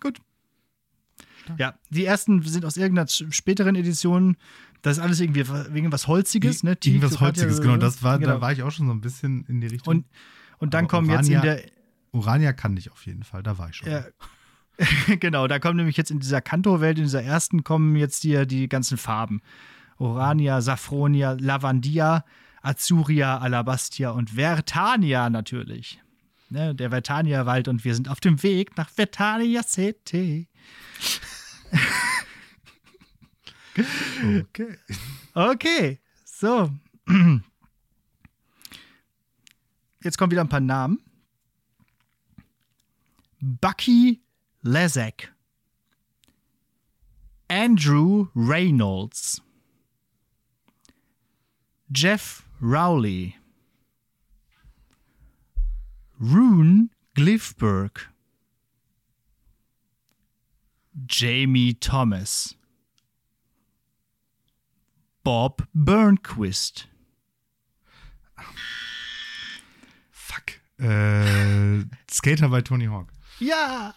Gut. 0.02 0.22
Ja, 1.58 1.80
die 1.90 2.06
ersten 2.06 2.42
sind 2.44 2.66
aus 2.66 2.78
irgendeiner 2.78 3.08
späteren 3.08 3.76
Edition. 3.76 4.38
Das 4.82 4.98
ist 4.98 5.04
alles 5.04 5.20
irgendwie 5.20 5.48
wegen 5.70 5.92
was 5.92 6.08
Holziges, 6.08 6.64
ne? 6.64 6.78
Irgendwas 6.84 7.12
Ducatia, 7.12 7.44
Holziges, 7.44 7.62
genau. 7.62 7.78
Das 7.78 8.02
war, 8.02 8.18
genau. 8.18 8.34
Da 8.34 8.42
war 8.42 8.52
ich 8.52 8.64
auch 8.64 8.72
schon 8.72 8.88
so 8.88 8.94
ein 8.94 9.02
bisschen 9.02 9.46
in 9.48 9.62
die 9.62 9.68
Richtung. 9.68 9.98
Und, 9.98 10.06
und 10.58 10.74
dann 10.74 10.86
Aber 10.86 10.98
kommen 10.98 11.10
jetzt 11.10 11.30
in 11.30 11.42
der, 11.42 11.62
Urania 12.12 12.54
kannte 12.54 12.80
ich 12.80 12.92
auf 12.92 13.06
jeden 13.06 13.24
Fall, 13.24 13.44
da 13.44 13.58
war 13.58 13.70
ich 13.70 13.78
schon. 13.78 13.90
Ja, 13.90 14.06
genau, 15.20 15.48
da 15.48 15.60
kommen 15.60 15.78
nämlich 15.78 15.98
jetzt 15.98 16.12
in 16.12 16.20
dieser 16.20 16.42
Kanto-Welt, 16.42 16.98
in 16.98 17.06
dieser 17.06 17.24
ersten, 17.24 17.64
kommen 17.64 17.96
jetzt 17.96 18.24
hier 18.24 18.46
die 18.46 18.68
ganzen 18.68 18.98
Farben. 18.98 19.42
Orania, 19.98 20.62
Saffronia, 20.62 21.34
Lavandia, 21.40 22.26
Azuria, 22.62 23.38
Alabastia 23.38 24.12
und 24.12 24.32
Vertania 24.32 25.30
natürlich. 25.30 26.02
Ne, 26.50 26.76
der 26.76 26.90
Vertania-Wald 26.90 27.70
und 27.70 27.86
wir 27.86 27.96
sind 27.96 28.10
auf 28.10 28.20
dem 28.20 28.44
Weg 28.44 28.76
nach 28.76 28.90
Vertania 28.90 29.64
City. 29.64 30.50
Okay. 33.78 34.78
Okay, 35.34 36.00
so. 36.26 36.72
Jetzt 40.04 40.18
kommen 40.18 40.32
wieder 40.32 40.42
ein 40.42 40.50
paar 40.50 40.60
Namen. 40.60 41.00
Bucky 43.40 44.22
Lezak. 44.62 45.34
Andrew 47.48 48.28
Reynolds. 48.36 49.42
Jeff 51.94 52.44
Rowley. 52.62 53.36
Rune 56.20 56.90
Glifberg. 57.16 58.10
Jamie 61.08 61.74
Thomas. 61.74 62.56
Bob 65.24 65.68
Burnquist. 65.74 66.88
Fuck. 70.12 70.60
Äh, 70.80 71.84
Skater 72.12 72.50
bei 72.50 72.62
Tony 72.62 72.86
Hawk. 72.86 73.12
Ja! 73.40 73.94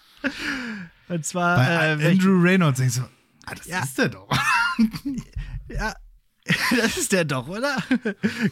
Und 1.09 1.25
zwar 1.25 1.57
Bei 1.57 1.97
äh, 2.01 2.11
Andrew 2.13 2.41
Reynolds 2.41 2.79
denkst 2.79 2.97
du, 2.97 3.03
ah, 3.47 3.55
das 3.55 3.67
Ja. 3.67 3.83
ist 3.83 3.99
der 3.99 4.09
doch. 4.09 4.29
Ja, 5.69 5.95
das 6.77 6.99
ist 6.99 7.13
der 7.13 7.25
doch, 7.25 7.49
oder? 7.49 7.79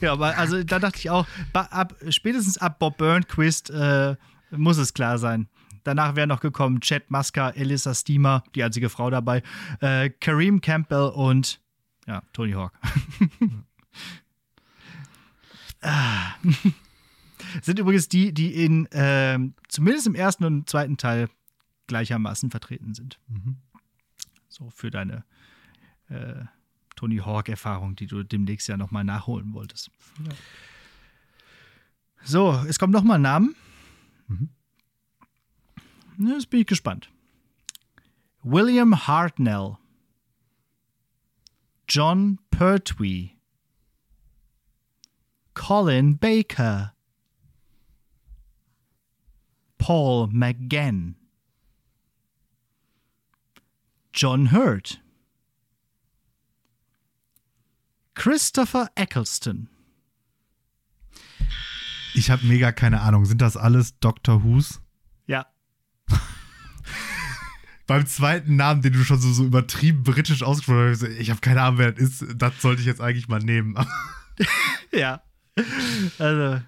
ja, 0.01 0.13
aber 0.13 0.39
also 0.39 0.63
da 0.65 0.79
dachte 0.79 0.99
ich 0.99 1.11
auch, 1.11 1.27
ab, 1.53 1.95
spätestens 2.09 2.57
ab 2.57 2.79
Bob 2.79 2.97
Burnquist 2.97 3.69
äh, 3.69 4.17
muss 4.51 4.79
es 4.79 4.95
klar 4.95 5.19
sein. 5.19 5.47
Danach 5.85 6.17
wäre 6.17 6.27
noch 6.27 6.41
gekommen 6.41 6.81
Chad 6.81 7.11
Muska, 7.11 7.51
Elissa 7.51 7.93
Steamer, 7.95 8.45
die 8.55 8.63
einzige 8.65 8.89
Frau 8.89 9.11
dabei, 9.11 9.43
äh, 9.81 10.09
Kareem 10.09 10.63
Campbell 10.63 11.11
und 11.15 11.61
ja, 12.07 12.23
Tony 12.33 12.53
Hawk. 12.53 12.73
ah. 15.83 16.35
Sind 17.63 17.79
übrigens 17.79 18.09
die, 18.09 18.33
die 18.33 18.65
in 18.65 18.89
ähm, 18.93 19.55
zumindest 19.69 20.07
im 20.07 20.15
ersten 20.15 20.45
und 20.45 20.71
zweiten 20.71 20.97
Teil 20.97 21.29
gleichermaßen 21.87 22.51
vertreten 22.51 22.95
sind. 22.95 23.19
So 24.49 24.71
für 24.71 24.91
deine 24.91 25.25
äh, 26.09 26.45
Tony 26.97 27.19
Hawk-Erfahrung, 27.19 27.97
die 27.97 28.07
du 28.07 28.23
demnächst 28.23 28.69
ja 28.69 28.77
nochmal 28.77 29.05
nachholen 29.05 29.53
wolltest. 29.53 29.91
So, 32.23 32.53
es 32.69 32.79
kommt 32.79 32.93
nochmal 32.93 33.19
ein 33.19 33.23
Namen. 33.23 33.57
Na, 36.17 36.35
Jetzt 36.35 36.49
bin 36.51 36.61
ich 36.61 36.67
gespannt. 36.67 37.11
William 38.43 39.07
Hartnell. 39.07 39.77
John 41.95 42.39
Pertwee. 42.51 43.37
Colin 45.53 46.15
Baker. 46.15 46.95
Paul 49.77 50.29
McGann. 50.29 51.17
John 54.15 54.47
Hurt. 54.53 55.03
Christopher 58.15 58.89
Eccleston. 58.95 59.69
Ich 62.15 62.31
habe 62.31 62.47
mega 62.47 62.73
keine 62.73 63.03
Ahnung. 63.03 63.27
Sind 63.27 63.43
das 63.43 63.59
alles 63.59 63.99
Dr. 63.99 64.43
Who's? 64.43 64.81
Ja. 65.27 65.45
Beim 67.87 68.07
zweiten 68.07 68.57
Namen, 68.57 68.83
den 68.83 68.93
du 68.93 69.05
schon 69.05 69.21
so, 69.21 69.33
so 69.33 69.45
übertrieben 69.45 70.03
britisch 70.05 70.43
ausgesprochen 70.43 70.91
hast, 70.91 71.03
ich 71.03 71.31
habe 71.31 71.41
keine 71.41 71.63
Ahnung, 71.63 71.79
wer 71.79 71.93
das 71.93 72.03
ist. 72.03 72.25
Das 72.37 72.61
sollte 72.61 72.81
ich 72.81 72.87
jetzt 72.87 73.01
eigentlich 73.01 73.29
mal 73.29 73.41
nehmen. 73.41 73.77
ja. 74.93 75.23
Also, 76.19 76.63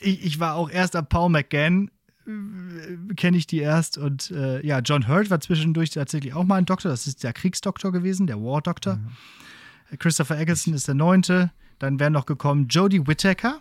ich, 0.00 0.24
ich 0.24 0.40
war 0.40 0.54
auch 0.54 0.70
erst 0.70 0.96
ab 0.96 1.08
Paul 1.10 1.30
McGann, 1.30 1.90
äh, 2.26 3.14
kenne 3.14 3.36
ich 3.36 3.46
die 3.46 3.58
erst. 3.58 3.98
Und 3.98 4.30
äh, 4.30 4.64
ja, 4.66 4.80
John 4.80 5.08
Hurt 5.08 5.30
war 5.30 5.40
zwischendurch 5.40 5.90
tatsächlich 5.90 6.34
auch 6.34 6.44
mal 6.44 6.56
ein 6.56 6.66
Doktor. 6.66 6.90
Das 6.90 7.06
ist 7.06 7.22
der 7.22 7.32
Kriegsdoktor 7.32 7.92
gewesen, 7.92 8.26
der 8.26 8.40
War 8.40 8.62
Doctor. 8.62 8.96
Mhm. 8.96 9.98
Christopher 9.98 10.38
Eggleston 10.38 10.74
ist 10.74 10.88
der 10.88 10.94
neunte. 10.94 11.52
Dann 11.78 12.00
wären 12.00 12.12
noch 12.12 12.26
gekommen 12.26 12.68
Jodie 12.68 13.06
Whittaker. 13.06 13.60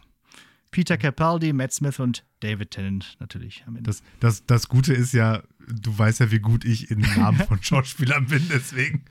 Peter 0.73 0.97
Capaldi, 0.97 1.53
Matt 1.53 1.71
Smith 1.71 1.99
und 1.99 2.23
David 2.39 2.71
Tennant 2.71 3.15
natürlich 3.19 3.63
am 3.67 3.75
Ende. 3.75 3.87
Das, 3.87 4.01
das, 4.19 4.45
das 4.47 4.67
Gute 4.67 4.91
ist 4.91 5.13
ja, 5.13 5.43
du 5.67 5.95
weißt 5.95 6.19
ja, 6.19 6.31
wie 6.31 6.39
gut 6.39 6.65
ich 6.65 6.89
in 6.89 6.99
den 6.99 7.15
Namen 7.15 7.37
von 7.47 7.57
Schauspielern 7.61 8.25
bin, 8.25 8.49
deswegen. 8.51 9.05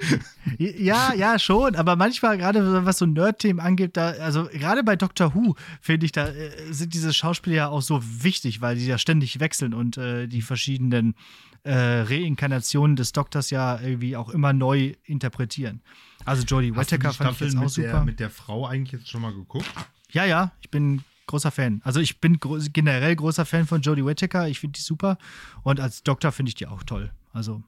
Ja, 0.59 1.15
ja, 1.15 1.39
schon, 1.39 1.77
aber 1.77 1.95
manchmal, 1.95 2.37
gerade 2.37 2.85
was 2.85 2.99
so 2.99 3.07
Nerd-Themen 3.07 3.61
angeht, 3.61 3.97
da, 3.97 4.09
also 4.11 4.49
gerade 4.53 4.83
bei 4.83 4.97
Doctor 4.97 5.37
Who, 5.37 5.55
finde 5.81 6.05
ich, 6.05 6.11
da 6.11 6.27
äh, 6.27 6.51
sind 6.73 6.95
diese 6.95 7.15
Schauspieler 7.15 7.57
ja 7.57 7.69
auch 7.69 7.81
so 7.81 8.03
wichtig, 8.03 8.61
weil 8.61 8.75
die 8.75 8.87
ja 8.87 8.99
ständig 8.99 9.39
wechseln 9.39 9.73
und 9.73 9.97
äh, 9.97 10.27
die 10.27 10.43
verschiedenen 10.43 11.15
äh, 11.63 11.73
Reinkarnationen 11.73 12.97
des 12.97 13.13
Doktors 13.13 13.51
ja 13.51 13.81
irgendwie 13.81 14.17
auch 14.17 14.31
immer 14.31 14.53
neu 14.53 14.95
interpretieren. 15.05 15.81
Also 16.25 16.43
Jodie 16.43 16.75
Whittaker 16.75 17.13
fand 17.13 17.33
ich 17.35 17.41
jetzt 17.41 17.57
auch 17.57 17.69
super. 17.69 17.89
Der, 17.89 18.05
mit 18.05 18.19
der 18.19 18.31
Frau 18.31 18.67
eigentlich 18.67 19.01
jetzt 19.01 19.09
schon 19.09 19.23
mal 19.23 19.33
geguckt? 19.33 19.71
Ja, 20.11 20.25
ja, 20.25 20.51
ich 20.61 20.69
bin 20.69 21.05
großer 21.27 21.51
Fan. 21.51 21.81
Also 21.85 22.01
ich 22.01 22.21
bin 22.21 22.39
gro 22.39 22.59
generell 22.73 23.17
großer 23.17 23.45
Fan 23.45 23.67
von 23.67 23.81
Jodie 23.81 24.05
Whittaker. 24.05 24.49
Ich 24.49 24.61
finde 24.61 24.79
die 24.79 24.83
super. 24.83 25.19
Und 25.63 25.81
als 25.81 26.03
Doktor 26.03 26.33
finde 26.33 26.51
ich 26.51 26.55
die 26.55 26.67
auch 26.67 26.83
toll. 26.83 27.11
Also 27.33 27.63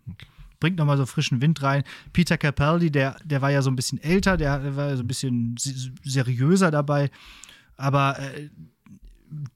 bringt 0.60 0.78
nochmal 0.78 0.96
so 0.96 1.06
frischen 1.06 1.40
Wind 1.40 1.62
rein. 1.62 1.84
Peter 2.12 2.38
Capaldi, 2.38 2.90
der, 2.90 3.16
der 3.24 3.42
war 3.42 3.50
ja 3.50 3.62
so 3.62 3.70
ein 3.70 3.76
bisschen 3.76 4.02
älter, 4.02 4.36
der 4.36 4.76
war 4.76 4.96
so 4.96 5.02
ein 5.02 5.06
bisschen 5.06 5.56
seriöser 6.02 6.70
dabei. 6.70 7.10
Aber 7.76 8.18
äh, 8.18 8.48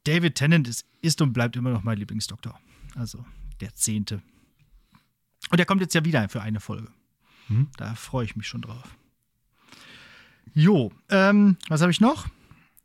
David 0.05 0.35
Tennant 0.35 0.69
ist, 0.69 0.87
ist 1.01 1.21
und 1.23 1.33
bleibt 1.33 1.57
immer 1.57 1.71
noch 1.71 1.83
mein 1.83 1.99
Lieblingsdoktor. 1.99 2.59
Also 2.95 3.25
der 3.61 3.75
zehnte. 3.75 4.23
Und 5.51 5.59
der 5.59 5.67
kommt 5.67 5.81
jetzt 5.81 5.95
ja 5.95 6.05
wieder 6.05 6.29
für 6.29 6.43
eine 6.43 6.61
Folge. 6.61 6.89
Hm? 7.47 7.69
Da 7.77 7.95
freue 7.95 8.25
ich 8.25 8.37
mich 8.37 8.47
schon 8.47 8.63
drauf. 8.63 8.97
Jo, 10.55 10.93
ähm, 11.09 11.57
was 11.69 11.81
habe 11.81 11.93
ich 11.93 12.01
noch? 12.01 12.27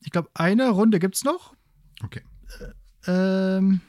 Ich 0.05 0.11
glaube, 0.11 0.29
eine 0.33 0.69
Runde 0.69 0.99
gibt 0.99 1.15
es 1.15 1.23
noch. 1.23 1.55
Okay. 2.03 2.21
Äh, 3.05 3.57
ähm, 3.57 3.81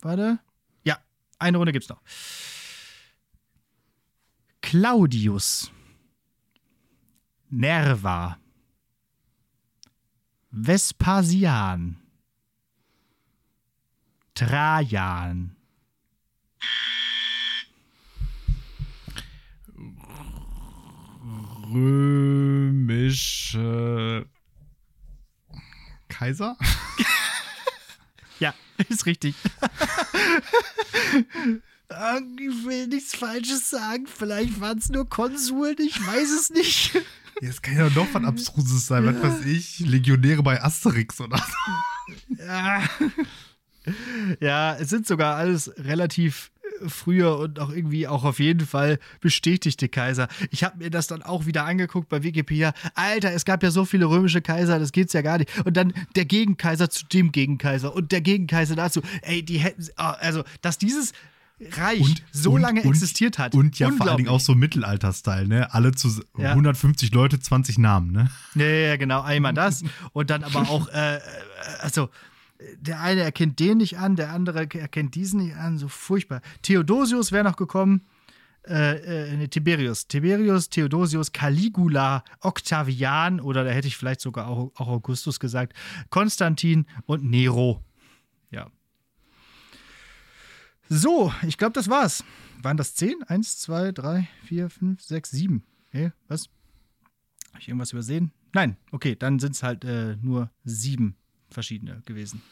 warte. 0.00 0.40
Ja, 0.84 0.98
eine 1.38 1.58
Runde 1.58 1.72
gibt 1.72 1.84
es 1.84 1.88
noch. 1.88 2.02
Claudius. 4.62 5.70
Nerva. 7.50 8.38
Vespasian. 10.50 11.96
Trajan. 14.34 15.56
Römische 21.72 23.10
Kaiser? 26.20 26.54
ja, 28.40 28.52
ist 28.90 29.06
richtig. 29.06 29.34
ich 32.36 32.64
will 32.66 32.88
nichts 32.88 33.14
Falsches 33.14 33.70
sagen. 33.70 34.06
Vielleicht 34.06 34.60
waren 34.60 34.76
es 34.76 34.90
nur 34.90 35.08
Konsuln, 35.08 35.76
ich 35.78 35.98
weiß 36.06 36.30
es 36.30 36.50
nicht. 36.50 36.92
Jetzt 37.40 37.62
kann 37.62 37.74
ja 37.74 37.88
doch 37.88 38.06
was 38.12 38.22
Abstruses 38.22 38.86
sein, 38.86 39.06
was 39.06 39.22
weiß 39.22 39.46
ich. 39.46 39.78
Legionäre 39.78 40.42
bei 40.42 40.62
Asterix 40.62 41.22
oder 41.22 41.38
so. 41.38 42.34
Ja. 42.44 42.82
Ja, 44.40 44.76
es 44.76 44.90
sind 44.90 45.06
sogar 45.06 45.36
alles 45.36 45.72
relativ 45.78 46.50
früher 46.86 47.38
und 47.38 47.58
auch 47.58 47.70
irgendwie 47.70 48.06
auch 48.06 48.24
auf 48.24 48.38
jeden 48.38 48.66
Fall 48.66 48.98
bestätigte 49.20 49.88
Kaiser. 49.88 50.28
Ich 50.50 50.64
habe 50.64 50.78
mir 50.78 50.90
das 50.90 51.06
dann 51.06 51.22
auch 51.22 51.46
wieder 51.46 51.64
angeguckt 51.64 52.08
bei 52.08 52.22
Wikipedia. 52.22 52.72
Alter, 52.94 53.32
es 53.32 53.44
gab 53.44 53.62
ja 53.62 53.70
so 53.70 53.84
viele 53.84 54.06
römische 54.06 54.40
Kaiser, 54.40 54.78
das 54.78 54.92
geht's 54.92 55.12
ja 55.12 55.22
gar 55.22 55.38
nicht. 55.38 55.50
Und 55.64 55.76
dann 55.76 55.92
der 56.16 56.24
Gegenkaiser 56.24 56.90
zu 56.90 57.06
dem 57.06 57.32
Gegenkaiser 57.32 57.94
und 57.94 58.12
der 58.12 58.20
Gegenkaiser 58.20 58.76
dazu. 58.76 59.00
Ey, 59.22 59.42
die 59.42 59.58
hätten, 59.58 59.86
ah, 59.96 60.12
also, 60.12 60.44
dass 60.62 60.78
dieses 60.78 61.12
Reich 61.72 62.00
und, 62.00 62.22
so 62.32 62.52
und, 62.52 62.62
lange 62.62 62.82
und, 62.82 62.88
existiert 62.88 63.38
hat. 63.38 63.54
Und 63.54 63.78
ja 63.78 63.90
vor 63.90 64.08
allen 64.08 64.16
Dingen 64.16 64.30
auch 64.30 64.40
so 64.40 64.54
Mittelalter-Style, 64.54 65.46
ne? 65.46 65.72
Alle 65.74 65.92
zu 65.92 66.08
ja. 66.38 66.50
150 66.50 67.12
Leute, 67.12 67.38
20 67.38 67.76
Namen, 67.78 68.12
ne? 68.12 68.30
Ja, 68.54 68.64
ja, 68.64 68.96
genau. 68.96 69.20
Einmal 69.20 69.52
das. 69.52 69.84
und 70.12 70.30
dann 70.30 70.42
aber 70.42 70.70
auch, 70.70 70.88
äh, 70.88 71.16
äh 71.16 71.20
also 71.80 72.08
der 72.78 73.00
eine 73.00 73.22
erkennt 73.22 73.58
den 73.58 73.78
nicht 73.78 73.98
an, 73.98 74.16
der 74.16 74.32
andere 74.32 74.60
erkennt 74.60 75.14
diesen 75.14 75.44
nicht 75.44 75.56
an, 75.56 75.78
so 75.78 75.88
furchtbar. 75.88 76.42
Theodosius 76.62 77.32
wäre 77.32 77.44
noch 77.44 77.56
gekommen. 77.56 78.02
Äh, 78.66 79.42
äh, 79.42 79.48
Tiberius. 79.48 80.06
Tiberius, 80.06 80.68
Theodosius, 80.68 81.32
Caligula, 81.32 82.24
Octavian 82.40 83.40
oder 83.40 83.64
da 83.64 83.70
hätte 83.70 83.88
ich 83.88 83.96
vielleicht 83.96 84.20
sogar 84.20 84.48
auch, 84.48 84.70
auch 84.74 84.88
Augustus 84.88 85.40
gesagt, 85.40 85.72
Konstantin 86.10 86.86
und 87.06 87.24
Nero. 87.24 87.82
Ja. 88.50 88.70
So, 90.88 91.32
ich 91.46 91.56
glaube, 91.56 91.72
das 91.72 91.88
war's. 91.88 92.22
Waren 92.62 92.76
das 92.76 92.94
zehn? 92.94 93.22
Eins, 93.22 93.58
zwei, 93.58 93.92
drei, 93.92 94.28
vier, 94.44 94.68
fünf, 94.68 95.00
sechs, 95.00 95.30
sieben. 95.30 95.64
Hey, 95.88 96.12
was? 96.28 96.50
Habe 97.48 97.60
ich 97.60 97.68
irgendwas 97.68 97.92
übersehen? 97.92 98.32
Nein, 98.52 98.76
okay, 98.92 99.16
dann 99.16 99.38
sind 99.38 99.52
es 99.52 99.62
halt 99.62 99.84
äh, 99.84 100.16
nur 100.16 100.50
sieben 100.64 101.16
verschiedene 101.50 102.02
gewesen. 102.06 102.42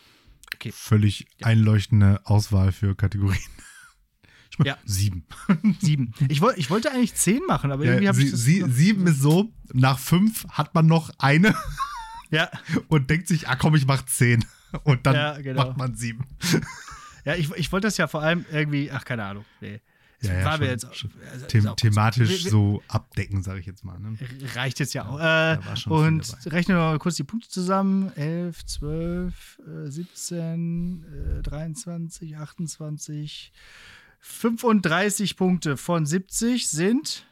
Okay. 0.54 0.72
Völlig 0.72 1.26
ja. 1.38 1.46
einleuchtende 1.46 2.20
Auswahl 2.24 2.72
für 2.72 2.94
Kategorien. 2.94 3.40
Ich 4.50 4.64
ja. 4.64 4.78
Sieben. 4.84 5.24
Sieben. 5.78 6.14
Ich, 6.28 6.40
woll, 6.40 6.54
ich 6.56 6.70
wollte 6.70 6.90
eigentlich 6.90 7.14
zehn 7.14 7.44
machen, 7.46 7.70
aber 7.70 7.84
ja, 7.84 7.92
irgendwie 7.92 8.08
habe 8.08 8.22
ich 8.22 8.30
das 8.30 8.40
sie, 8.40 8.64
Sieben 8.68 9.06
ist 9.06 9.20
so, 9.20 9.52
nach 9.72 9.98
fünf 9.98 10.46
hat 10.48 10.74
man 10.74 10.86
noch 10.86 11.10
eine. 11.18 11.54
Ja. 12.30 12.50
Und 12.88 13.08
denkt 13.08 13.26
sich, 13.26 13.48
ah 13.48 13.56
komm, 13.56 13.74
ich 13.74 13.86
mach 13.86 14.04
zehn. 14.04 14.44
Und 14.84 15.06
dann 15.06 15.14
ja, 15.14 15.40
genau. 15.40 15.64
macht 15.64 15.78
man 15.78 15.94
sieben. 15.94 16.26
Ja, 17.24 17.36
ich, 17.36 17.50
ich 17.52 17.72
wollte 17.72 17.86
das 17.86 17.96
ja 17.96 18.06
vor 18.06 18.22
allem 18.22 18.44
irgendwie, 18.52 18.90
ach, 18.90 19.04
keine 19.06 19.24
Ahnung. 19.24 19.46
Nee. 19.62 19.80
Ja, 20.20 20.32
ja, 20.32 20.56
schon, 20.56 20.66
jetzt, 20.66 20.84
also, 20.84 21.46
them 21.46 21.76
thematisch 21.76 22.44
so, 22.44 22.50
so 22.50 22.82
abdecken, 22.88 23.42
sage 23.44 23.60
ich 23.60 23.66
jetzt 23.66 23.84
mal. 23.84 24.00
Ne? 24.00 24.18
Reicht 24.54 24.80
jetzt 24.80 24.92
ja 24.92 25.06
auch. 25.06 25.20
Äh, 25.20 25.58
und 25.88 26.36
rechnen 26.46 26.76
wir 26.76 26.82
mal 26.82 26.98
kurz 26.98 27.14
die 27.14 27.24
Punkte 27.24 27.48
zusammen. 27.48 28.10
11, 28.16 28.66
12, 28.66 29.60
äh, 29.86 29.90
17, 29.90 31.38
äh, 31.38 31.42
23, 31.42 32.36
28, 32.36 33.52
35 34.18 35.36
Punkte 35.36 35.76
von 35.76 36.04
70 36.04 36.68
sind 36.68 37.24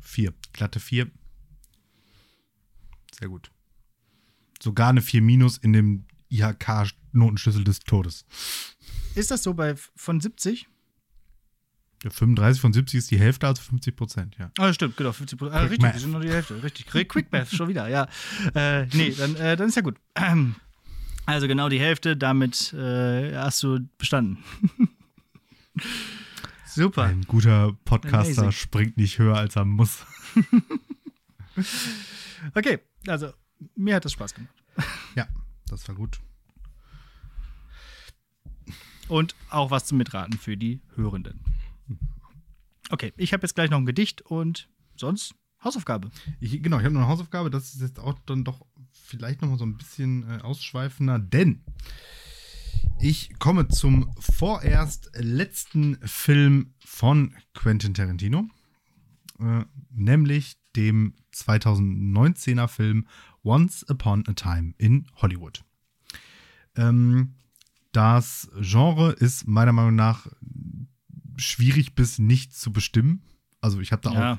vier. 0.00 0.34
Glatte 0.52 0.80
vier. 0.80 1.10
Sehr 3.18 3.28
gut. 3.28 3.50
Sogar 4.60 4.88
eine 4.88 5.02
4 5.02 5.22
minus 5.22 5.58
in 5.58 5.72
dem 5.72 6.06
IHK-Notenschlüssel 6.30 7.64
des 7.64 7.80
Todes. 7.80 8.24
Ist 9.14 9.30
das 9.30 9.42
so 9.42 9.54
bei 9.54 9.76
von 9.76 10.20
70? 10.20 10.68
35 12.10 12.60
von 12.60 12.72
70 12.72 12.98
ist 12.98 13.10
die 13.10 13.18
Hälfte, 13.18 13.46
also 13.46 13.62
50 13.62 13.96
Prozent, 13.96 14.36
ja. 14.38 14.50
Ah, 14.58 14.72
stimmt, 14.72 14.96
genau, 14.96 15.12
50 15.12 15.38
Prozent. 15.38 15.56
Ah, 15.56 15.62
richtig, 15.62 15.80
Math. 15.82 15.94
die 15.94 15.98
sind 15.98 16.12
nur 16.12 16.20
die 16.20 16.30
Hälfte. 16.30 16.62
Richtig. 16.62 16.86
Quick 16.86 17.32
Math, 17.32 17.50
schon 17.50 17.68
wieder, 17.68 17.88
ja. 17.88 18.08
Äh, 18.54 18.86
nee, 18.86 19.10
dann, 19.16 19.36
äh, 19.36 19.56
dann 19.56 19.68
ist 19.68 19.76
ja 19.76 19.82
gut. 19.82 19.96
Also 21.28 21.48
genau 21.48 21.68
die 21.68 21.80
Hälfte, 21.80 22.16
damit 22.16 22.72
äh, 22.72 23.34
hast 23.36 23.60
du 23.64 23.80
bestanden. 23.98 24.38
Super. 26.66 27.02
Ein 27.02 27.22
guter 27.22 27.72
Podcaster 27.84 28.42
Amazing. 28.42 28.52
springt 28.52 28.96
nicht 28.96 29.18
höher, 29.18 29.36
als 29.36 29.56
er 29.56 29.64
muss. 29.64 30.06
okay, 32.54 32.78
also 33.08 33.32
mir 33.74 33.96
hat 33.96 34.04
das 34.04 34.12
Spaß 34.12 34.34
gemacht. 34.34 34.54
Ja, 35.16 35.26
das 35.68 35.88
war 35.88 35.96
gut. 35.96 36.20
Und 39.08 39.34
auch 39.50 39.70
was 39.70 39.86
zum 39.86 39.98
Mitraten 39.98 40.38
für 40.38 40.56
die 40.56 40.80
Hörenden. 40.94 41.40
Okay, 42.90 43.12
ich 43.16 43.32
habe 43.32 43.42
jetzt 43.42 43.54
gleich 43.54 43.70
noch 43.70 43.78
ein 43.78 43.86
Gedicht 43.86 44.22
und 44.22 44.68
sonst 44.96 45.34
Hausaufgabe. 45.62 46.10
Ich, 46.40 46.62
genau, 46.62 46.78
ich 46.78 46.84
habe 46.84 46.94
noch 46.94 47.02
eine 47.02 47.10
Hausaufgabe. 47.10 47.50
Das 47.50 47.74
ist 47.74 47.80
jetzt 47.80 47.98
auch 47.98 48.18
dann 48.26 48.44
doch 48.44 48.64
vielleicht 48.92 49.42
noch 49.42 49.48
mal 49.48 49.58
so 49.58 49.64
ein 49.64 49.76
bisschen 49.76 50.28
äh, 50.28 50.42
ausschweifender, 50.42 51.18
denn 51.18 51.62
ich 52.98 53.38
komme 53.38 53.68
zum 53.68 54.10
vorerst 54.18 55.10
letzten 55.14 55.98
Film 56.06 56.74
von 56.84 57.34
Quentin 57.54 57.94
Tarantino, 57.94 58.48
äh, 59.38 59.64
nämlich 59.90 60.56
dem 60.76 61.14
2019er 61.34 62.68
Film 62.68 63.06
Once 63.42 63.84
Upon 63.88 64.24
a 64.26 64.32
Time 64.32 64.74
in 64.78 65.06
Hollywood. 65.16 65.62
Ähm, 66.76 67.34
das 67.92 68.50
Genre 68.60 69.12
ist 69.12 69.46
meiner 69.46 69.72
Meinung 69.72 69.94
nach 69.94 70.26
schwierig 71.36 71.94
bis 71.94 72.18
nicht 72.18 72.54
zu 72.54 72.72
bestimmen. 72.72 73.22
Also 73.60 73.80
ich 73.80 73.92
habe 73.92 74.02
da 74.02 74.12
ja. 74.12 74.32
auch 74.34 74.38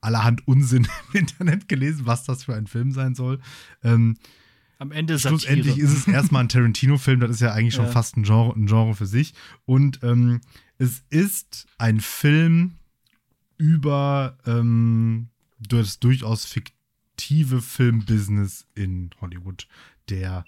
allerhand 0.00 0.46
Unsinn 0.46 0.86
im 1.12 1.20
Internet 1.20 1.68
gelesen, 1.68 2.06
was 2.06 2.24
das 2.24 2.44
für 2.44 2.54
ein 2.54 2.66
Film 2.66 2.92
sein 2.92 3.14
soll. 3.14 3.40
Ähm, 3.82 4.16
Am 4.78 4.92
Ende 4.92 5.18
Schlussendlich 5.18 5.78
ist 5.78 5.92
es 5.92 6.06
erstmal 6.08 6.44
ein 6.44 6.48
Tarantino-Film, 6.48 7.20
das 7.20 7.30
ist 7.30 7.40
ja 7.40 7.52
eigentlich 7.52 7.74
schon 7.74 7.86
ja. 7.86 7.92
fast 7.92 8.16
ein 8.16 8.24
Genre, 8.24 8.54
ein 8.54 8.66
Genre 8.66 8.94
für 8.94 9.06
sich. 9.06 9.34
Und 9.64 10.02
ähm, 10.02 10.40
es 10.78 11.02
ist 11.10 11.66
ein 11.78 12.00
Film 12.00 12.74
über 13.56 14.38
ähm, 14.46 15.28
das 15.58 16.00
durchaus 16.00 16.44
fiktive 16.44 17.62
Filmbusiness 17.62 18.66
in 18.74 19.10
Hollywood 19.20 19.68
der 20.08 20.44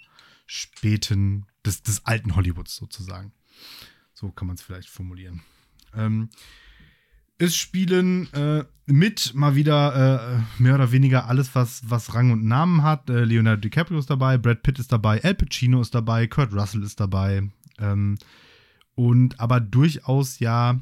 späten, 0.47 1.47
des, 1.65 1.83
des 1.83 2.05
alten 2.05 2.37
Hollywoods 2.37 2.77
sozusagen. 2.77 3.33
So 4.15 4.31
kann 4.31 4.49
man 4.49 4.57
es 4.57 4.63
vielleicht 4.63 4.89
formulieren. 4.89 5.43
Ähm, 5.97 6.29
es 7.39 7.57
spielen 7.57 8.33
äh, 8.33 8.65
mit 8.87 9.35
mal 9.35 9.55
wieder 9.57 10.45
äh, 10.59 10.63
mehr 10.63 10.77
oder 10.77 10.93
weniger 10.93 11.27
alles, 11.27 11.55
was, 11.55 11.83
was 11.89 12.15
Rang 12.15 12.31
und 12.31 12.45
Namen 12.45 12.83
hat. 12.83 13.11
Äh, 13.11 13.25
Leonardo 13.25 13.61
DiCaprio 13.61 13.99
ist 13.99 14.11
dabei, 14.11 14.39
Brad 14.39 14.63
Pitt 14.63 14.79
ist 14.79 14.93
dabei, 14.93 15.23
Al 15.23 15.35
Pacino 15.35 15.81
ist 15.81 15.95
dabei, 15.95 16.27
Kurt 16.27 16.53
Russell 16.53 16.83
ist 16.83 17.01
dabei. 17.01 17.51
Ähm, 17.79 18.17
und 18.95 19.41
aber 19.41 19.61
durchaus 19.61 20.39
ja 20.39 20.81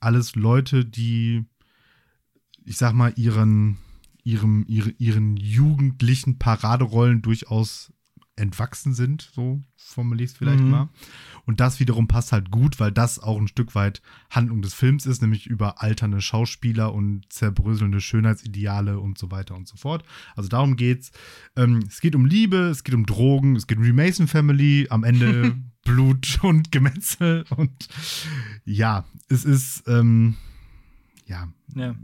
alles 0.00 0.36
Leute, 0.36 0.84
die, 0.84 1.44
ich 2.64 2.76
sag 2.76 2.92
mal, 2.92 3.12
ihren, 3.16 3.78
ihrem, 4.22 4.64
ihre, 4.68 4.90
ihren 4.90 5.36
jugendlichen 5.36 6.38
Paraderollen 6.38 7.22
durchaus 7.22 7.92
entwachsen 8.36 8.94
sind, 8.94 9.30
so 9.32 9.62
formuliere 9.76 10.24
ich 10.24 10.32
es 10.32 10.36
vielleicht 10.36 10.62
mhm. 10.62 10.70
mal. 10.70 10.88
Und 11.44 11.60
das 11.60 11.78
wiederum 11.78 12.08
passt 12.08 12.32
halt 12.32 12.50
gut, 12.50 12.80
weil 12.80 12.90
das 12.90 13.18
auch 13.18 13.38
ein 13.38 13.48
Stück 13.48 13.74
weit 13.74 14.02
Handlung 14.30 14.60
des 14.60 14.74
Films 14.74 15.06
ist, 15.06 15.22
nämlich 15.22 15.46
über 15.46 15.82
alternde 15.82 16.20
Schauspieler 16.20 16.92
und 16.92 17.32
zerbröselnde 17.32 18.00
Schönheitsideale 18.00 18.98
und 18.98 19.18
so 19.18 19.30
weiter 19.30 19.54
und 19.54 19.68
so 19.68 19.76
fort. 19.76 20.04
Also 20.34 20.48
darum 20.48 20.76
geht's. 20.76 21.12
Ähm, 21.56 21.84
es 21.86 22.00
geht 22.00 22.16
um 22.16 22.26
Liebe, 22.26 22.56
es 22.56 22.82
geht 22.82 22.94
um 22.94 23.06
Drogen, 23.06 23.56
es 23.56 23.66
geht 23.66 23.78
um 23.78 23.84
die 23.84 23.92
Mason 23.92 24.26
Family, 24.26 24.86
am 24.90 25.04
Ende 25.04 25.56
Blut 25.84 26.40
und 26.42 26.72
Gemetzel 26.72 27.44
und 27.50 27.88
ja, 28.64 29.04
es 29.28 29.44
ist 29.44 29.84
ähm, 29.86 30.36
ja. 31.26 31.48
ja 31.74 31.94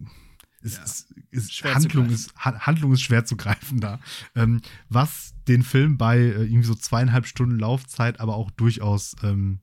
ist, 0.60 0.76
ja. 0.76 0.84
ist, 0.84 1.10
ist 1.30 1.64
Handlung, 1.64 2.10
ist, 2.10 2.34
Handlung 2.36 2.92
ist 2.92 3.02
schwer 3.02 3.24
zu 3.24 3.36
greifen 3.36 3.80
da. 3.80 4.00
Ähm, 4.34 4.60
was 4.88 5.34
den 5.48 5.62
Film 5.62 5.96
bei 5.96 6.18
äh, 6.18 6.44
irgendwie 6.44 6.66
so 6.66 6.74
zweieinhalb 6.74 7.26
Stunden 7.26 7.58
Laufzeit 7.58 8.20
aber 8.20 8.36
auch 8.36 8.50
durchaus 8.50 9.16
ähm, 9.22 9.60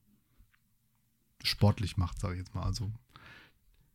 sportlich 1.42 1.96
macht, 1.96 2.20
sage 2.20 2.34
ich 2.34 2.40
jetzt 2.40 2.54
mal. 2.54 2.62
Also 2.62 2.92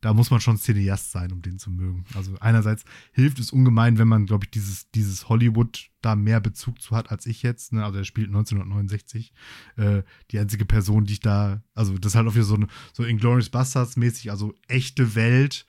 da 0.04 0.12
muss 0.12 0.30
man 0.30 0.40
schon 0.40 0.58
Cineast 0.58 1.12
sein, 1.12 1.32
um 1.32 1.40
den 1.40 1.58
zu 1.58 1.70
mögen. 1.70 2.04
Also 2.14 2.36
einerseits 2.40 2.84
hilft 3.12 3.38
es 3.38 3.52
ungemein, 3.52 3.96
wenn 3.96 4.08
man, 4.08 4.26
glaube 4.26 4.44
ich, 4.44 4.50
dieses, 4.50 4.90
dieses 4.90 5.30
Hollywood 5.30 5.88
da 6.02 6.14
mehr 6.14 6.40
Bezug 6.40 6.82
zu 6.82 6.94
hat 6.94 7.10
als 7.10 7.24
ich 7.24 7.42
jetzt. 7.42 7.72
Ne? 7.72 7.82
Also 7.82 7.98
er 7.98 8.04
spielt 8.04 8.28
1969. 8.28 9.32
Äh, 9.76 10.02
die 10.30 10.38
einzige 10.38 10.66
Person, 10.66 11.06
die 11.06 11.14
ich 11.14 11.20
da, 11.20 11.62
also 11.74 11.96
das 11.96 12.12
ist 12.12 12.16
halt 12.16 12.28
auch 12.28 12.34
wieder 12.34 12.44
so, 12.44 12.56
eine, 12.56 12.66
so 12.92 13.02
Inglourious 13.02 13.48
Bastards 13.48 13.96
mäßig, 13.96 14.30
also 14.30 14.54
echte 14.68 15.14
Welt 15.14 15.66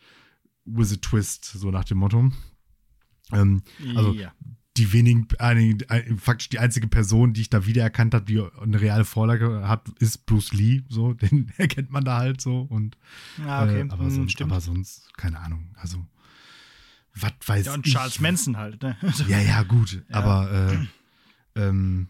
with 0.66 0.92
a 0.92 0.98
twist, 0.98 1.46
so 1.46 1.72
nach 1.72 1.86
dem 1.86 2.00
Motto. 2.00 2.32
Ähm, 3.32 3.64
also 3.96 4.14
ja. 4.14 4.32
die 4.78 4.94
wenigen, 4.94 5.28
äh, 5.40 6.16
faktisch 6.18 6.50
die 6.50 6.60
einzige 6.60 6.88
Person, 6.88 7.34
die 7.34 7.42
ich 7.42 7.50
da 7.50 7.66
wiedererkannt 7.66 8.14
habe, 8.14 8.26
die 8.26 8.42
eine 8.62 8.82
reale 8.82 9.06
Vorlage 9.06 9.68
hat, 9.68 9.90
ist 10.00 10.26
Bruce 10.26 10.54
Lee. 10.54 10.84
So, 10.90 11.14
den 11.14 11.52
erkennt 11.58 11.92
man 11.92 12.04
da 12.04 12.18
halt 12.18 12.42
so. 12.42 12.62
Und, 12.62 12.98
ah, 13.46 13.64
okay. 13.64 13.82
äh, 13.82 13.90
aber, 13.90 14.06
hm, 14.06 14.12
sonst, 14.12 14.42
aber 14.42 14.62
sonst, 14.62 15.18
keine 15.18 15.40
Ahnung. 15.40 15.74
Also, 15.76 16.06
was 17.16 17.34
weiß 17.46 17.66
ja, 17.68 17.74
und 17.74 17.88
ich. 17.88 17.94
Charles 17.94 18.20
Manson 18.20 18.58
halt, 18.58 18.82
ne? 18.84 18.98
ja, 19.28 19.40
ja, 19.40 19.64
gut. 19.64 20.04
Ja. 20.10 20.16
Aber 20.16 20.52
äh, 20.52 21.60
ähm, 21.62 22.10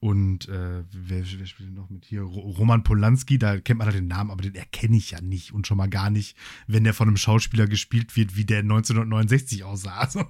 und 0.00 0.48
äh, 0.48 0.84
wer, 0.92 1.24
wer 1.38 1.46
spielt 1.46 1.70
denn 1.70 1.74
noch 1.74 1.90
mit 1.90 2.04
hier? 2.04 2.22
Roman 2.22 2.84
Polanski, 2.84 3.36
da 3.36 3.58
kennt 3.58 3.78
man 3.78 3.86
halt 3.86 3.96
den 3.96 4.06
Namen, 4.06 4.30
aber 4.30 4.42
den 4.42 4.54
erkenne 4.54 4.96
ich 4.96 5.10
ja 5.10 5.20
nicht 5.20 5.52
und 5.52 5.66
schon 5.66 5.76
mal 5.76 5.88
gar 5.88 6.08
nicht, 6.08 6.36
wenn 6.68 6.84
der 6.84 6.94
von 6.94 7.08
einem 7.08 7.16
Schauspieler 7.16 7.66
gespielt 7.66 8.16
wird, 8.16 8.36
wie 8.36 8.44
der 8.44 8.60
1969 8.60 9.64
aussah. 9.64 9.88
Also, 10.08 10.20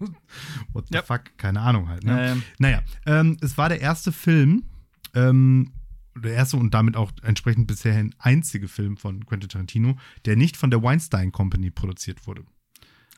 what 0.73 0.87
the 0.89 0.95
ja. 0.95 1.03
fuck? 1.03 1.37
Keine 1.37 1.61
Ahnung 1.61 1.89
halt. 1.89 2.03
Ne? 2.03 2.31
Ähm. 2.31 2.43
Naja, 2.59 2.83
ähm, 3.07 3.37
es 3.43 3.59
war 3.59 3.69
der 3.69 3.81
erste 3.81 4.11
Film, 4.11 4.65
ähm, 5.15 5.73
der 6.17 6.33
erste 6.33 6.57
und 6.57 6.73
damit 6.73 6.97
auch 6.97 7.13
entsprechend 7.23 7.67
bisher 7.67 8.09
einzige 8.19 8.67
Film 8.67 8.97
von 8.97 9.27
Quentin 9.27 9.51
Tarantino, 9.51 9.99
der 10.25 10.37
nicht 10.37 10.57
von 10.57 10.71
der 10.71 10.83
Weinstein 10.83 11.31
Company 11.31 11.71
produziert 11.71 12.27
wurde. 12.27 12.45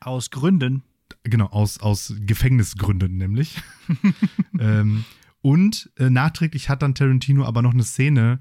Aus 0.01 0.30
Gründen. 0.30 0.82
Genau, 1.22 1.46
aus, 1.46 1.78
aus 1.78 2.14
Gefängnisgründen 2.20 3.16
nämlich. 3.16 3.62
ähm, 4.59 5.05
und 5.43 5.91
äh, 5.97 6.11
nachträglich 6.11 6.68
hat 6.68 6.82
dann 6.82 6.95
Tarantino 6.95 7.45
aber 7.45 7.62
noch 7.62 7.72
eine 7.72 7.84
Szene 7.84 8.41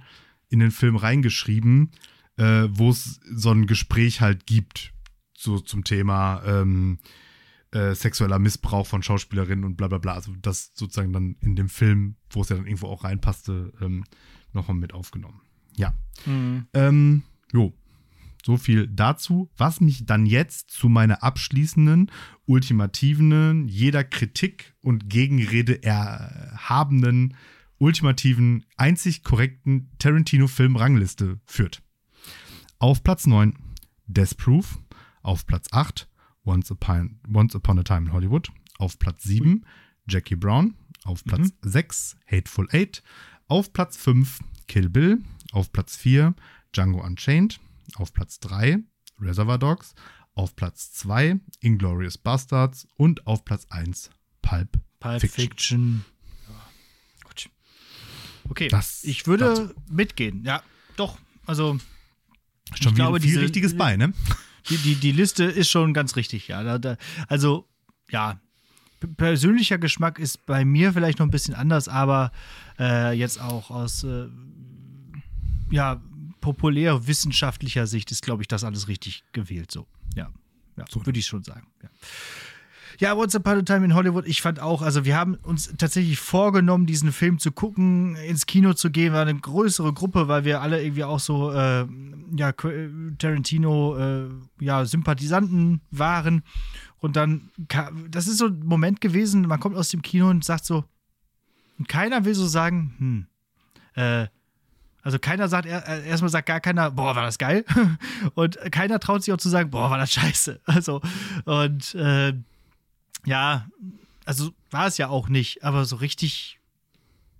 in 0.49 0.59
den 0.59 0.71
Film 0.71 0.95
reingeschrieben, 0.95 1.91
äh, 2.37 2.67
wo 2.69 2.89
es 2.89 3.19
so 3.31 3.51
ein 3.51 3.67
Gespräch 3.67 4.21
halt 4.21 4.45
gibt, 4.45 4.93
so 5.37 5.59
zum 5.59 5.83
Thema 5.83 6.41
ähm, 6.45 6.99
äh, 7.71 7.93
sexueller 7.93 8.39
Missbrauch 8.39 8.87
von 8.87 9.03
Schauspielerinnen 9.03 9.63
und 9.63 9.77
bla 9.77 9.87
bla 9.87 9.99
bla. 9.99 10.13
Also 10.13 10.33
das 10.41 10.71
sozusagen 10.73 11.13
dann 11.13 11.35
in 11.41 11.55
dem 11.55 11.69
Film, 11.69 12.15
wo 12.31 12.41
es 12.41 12.49
ja 12.49 12.55
dann 12.55 12.65
irgendwo 12.65 12.87
auch 12.87 13.03
reinpasste, 13.03 13.71
ähm, 13.81 14.03
nochmal 14.53 14.77
mit 14.77 14.93
aufgenommen. 14.93 15.41
Ja. 15.77 15.93
Mhm. 16.25 16.65
Ähm, 16.73 17.23
jo, 17.53 17.73
so 18.45 18.57
viel 18.57 18.87
dazu, 18.87 19.49
was 19.57 19.81
mich 19.81 20.05
dann 20.05 20.25
jetzt 20.25 20.71
zu 20.71 20.89
meiner 20.89 21.23
abschließenden, 21.23 22.11
ultimativen, 22.45 23.67
jeder 23.67 24.03
Kritik 24.03 24.75
und 24.81 25.09
Gegenrede 25.09 25.83
erhabenen, 25.83 27.35
ultimativen, 27.77 28.65
einzig 28.77 29.23
korrekten 29.23 29.89
Tarantino-Film-Rangliste 29.99 31.39
führt. 31.45 31.81
Auf 32.77 33.03
Platz 33.03 33.27
9 33.27 33.53
Death 34.07 34.37
Proof, 34.37 34.79
auf 35.21 35.45
Platz 35.45 35.67
8 35.71 36.07
Once 36.45 36.71
Upon, 36.71 37.19
Once 37.33 37.55
Upon 37.55 37.79
a 37.79 37.83
Time 37.83 38.07
in 38.07 38.13
Hollywood, 38.13 38.49
auf 38.77 38.97
Platz 38.99 39.23
7 39.23 39.65
Jackie 40.07 40.35
Brown, 40.35 40.75
auf 41.03 41.23
Platz 41.23 41.49
mhm. 41.63 41.69
6 41.69 42.17
Hateful 42.25 42.67
Eight, 42.71 43.03
auf 43.47 43.73
Platz 43.73 43.97
5 43.97 44.39
Kill 44.67 44.89
Bill, 44.89 45.21
auf 45.51 45.71
Platz 45.71 45.95
4 45.97 46.33
Django 46.73 47.03
Unchained, 47.03 47.59
auf 47.95 48.13
Platz 48.13 48.39
3 48.39 48.79
Reservoir 49.19 49.57
Dogs, 49.57 49.93
auf 50.35 50.55
Platz 50.55 50.91
2 50.93 51.39
Inglorious 51.59 52.17
Bastards 52.17 52.87
und 52.95 53.27
auf 53.27 53.45
Platz 53.45 53.65
1 53.69 54.09
Pulp, 54.41 54.79
Pulp 54.99 55.21
Fiction. 55.21 55.45
Fiction. 55.49 56.05
Ja. 56.47 56.69
Gut. 57.23 57.49
Okay, 58.49 58.67
das, 58.69 59.03
ich 59.03 59.27
würde 59.27 59.45
dazu. 59.45 59.73
mitgehen. 59.89 60.43
Ja, 60.45 60.63
doch. 60.95 61.17
Also 61.45 61.79
schon 62.75 62.89
ich 62.91 62.95
glaube, 62.95 63.19
viel 63.19 63.29
diese, 63.29 63.41
richtiges 63.41 63.77
Bein, 63.77 63.99
ne? 63.99 64.13
Die, 64.69 64.77
die, 64.77 64.95
die 64.95 65.11
Liste 65.11 65.45
ist 65.45 65.69
schon 65.69 65.93
ganz 65.93 66.15
richtig, 66.15 66.47
ja. 66.47 66.63
Da, 66.63 66.77
da, 66.77 66.97
also, 67.27 67.67
ja, 68.09 68.39
persönlicher 69.17 69.77
Geschmack 69.77 70.19
ist 70.19 70.45
bei 70.45 70.65
mir 70.65 70.93
vielleicht 70.93 71.19
noch 71.19 71.25
ein 71.25 71.31
bisschen 71.31 71.55
anders, 71.55 71.87
aber 71.87 72.31
äh, 72.77 73.13
jetzt 73.13 73.41
auch 73.41 73.71
aus 73.71 74.03
äh, 74.03 74.27
ja, 75.71 76.01
populär 76.53 77.05
wissenschaftlicher 77.07 77.85
Sicht 77.85 78.11
ist, 78.11 78.23
glaube 78.23 78.41
ich, 78.41 78.47
das 78.47 78.63
alles 78.63 78.87
richtig 78.87 79.23
gewählt. 79.33 79.71
So, 79.71 79.85
ja, 80.15 80.31
ja 80.77 80.85
so 80.89 81.05
würde 81.05 81.19
ich 81.19 81.27
schon 81.27 81.43
sagen. 81.43 81.67
Ja. 81.83 81.89
Ja, 82.99 83.15
Once 83.15 83.33
Upon 83.35 83.59
a 83.59 83.61
Time 83.61 83.85
in 83.85 83.93
Hollywood, 83.93 84.27
ich 84.27 84.41
fand 84.41 84.59
auch, 84.59 84.81
also 84.81 85.05
wir 85.05 85.15
haben 85.15 85.35
uns 85.35 85.73
tatsächlich 85.77 86.19
vorgenommen, 86.19 86.85
diesen 86.85 87.13
Film 87.13 87.39
zu 87.39 87.51
gucken, 87.53 88.17
ins 88.17 88.45
Kino 88.45 88.73
zu 88.73 88.91
gehen, 88.91 89.13
war 89.13 89.21
eine 89.21 89.35
größere 89.35 89.93
Gruppe, 89.93 90.27
weil 90.27 90.43
wir 90.43 90.61
alle 90.61 90.83
irgendwie 90.83 91.05
auch 91.05 91.19
so, 91.19 91.51
äh, 91.53 91.85
ja, 92.35 92.51
Tarantino, 92.51 93.95
äh, 93.97 94.27
ja, 94.59 94.83
Sympathisanten 94.83 95.79
waren. 95.91 96.43
Und 96.97 97.15
dann, 97.15 97.51
das 98.09 98.27
ist 98.27 98.39
so 98.39 98.47
ein 98.47 98.65
Moment 98.65 98.99
gewesen, 98.99 99.43
man 99.43 99.61
kommt 99.61 99.77
aus 99.77 99.89
dem 99.89 100.01
Kino 100.01 100.29
und 100.29 100.43
sagt 100.43 100.65
so, 100.65 100.83
und 101.77 101.87
keiner 101.87 102.25
will 102.25 102.35
so 102.35 102.47
sagen, 102.47 102.95
hm, 102.97 103.27
äh, 103.95 104.27
also 105.01 105.17
keiner 105.17 105.47
sagt, 105.47 105.65
äh, 105.65 106.07
erstmal 106.07 106.29
sagt 106.29 106.47
gar 106.47 106.59
keiner, 106.59 106.91
boah, 106.91 107.15
war 107.15 107.23
das 107.23 107.37
geil. 107.37 107.65
Und 108.35 108.57
keiner 108.71 108.99
traut 108.99 109.23
sich 109.23 109.33
auch 109.33 109.37
zu 109.37 109.49
sagen, 109.49 109.69
boah, 109.69 109.89
war 109.89 109.97
das 109.97 110.11
scheiße. 110.13 110.59
Also, 110.65 111.01
und 111.45 111.95
äh, 111.95 112.33
ja, 113.25 113.67
also 114.25 114.51
war 114.71 114.87
es 114.87 114.97
ja 114.97 115.09
auch 115.09 115.29
nicht, 115.29 115.63
aber 115.63 115.85
so 115.85 115.95
richtig 115.97 116.59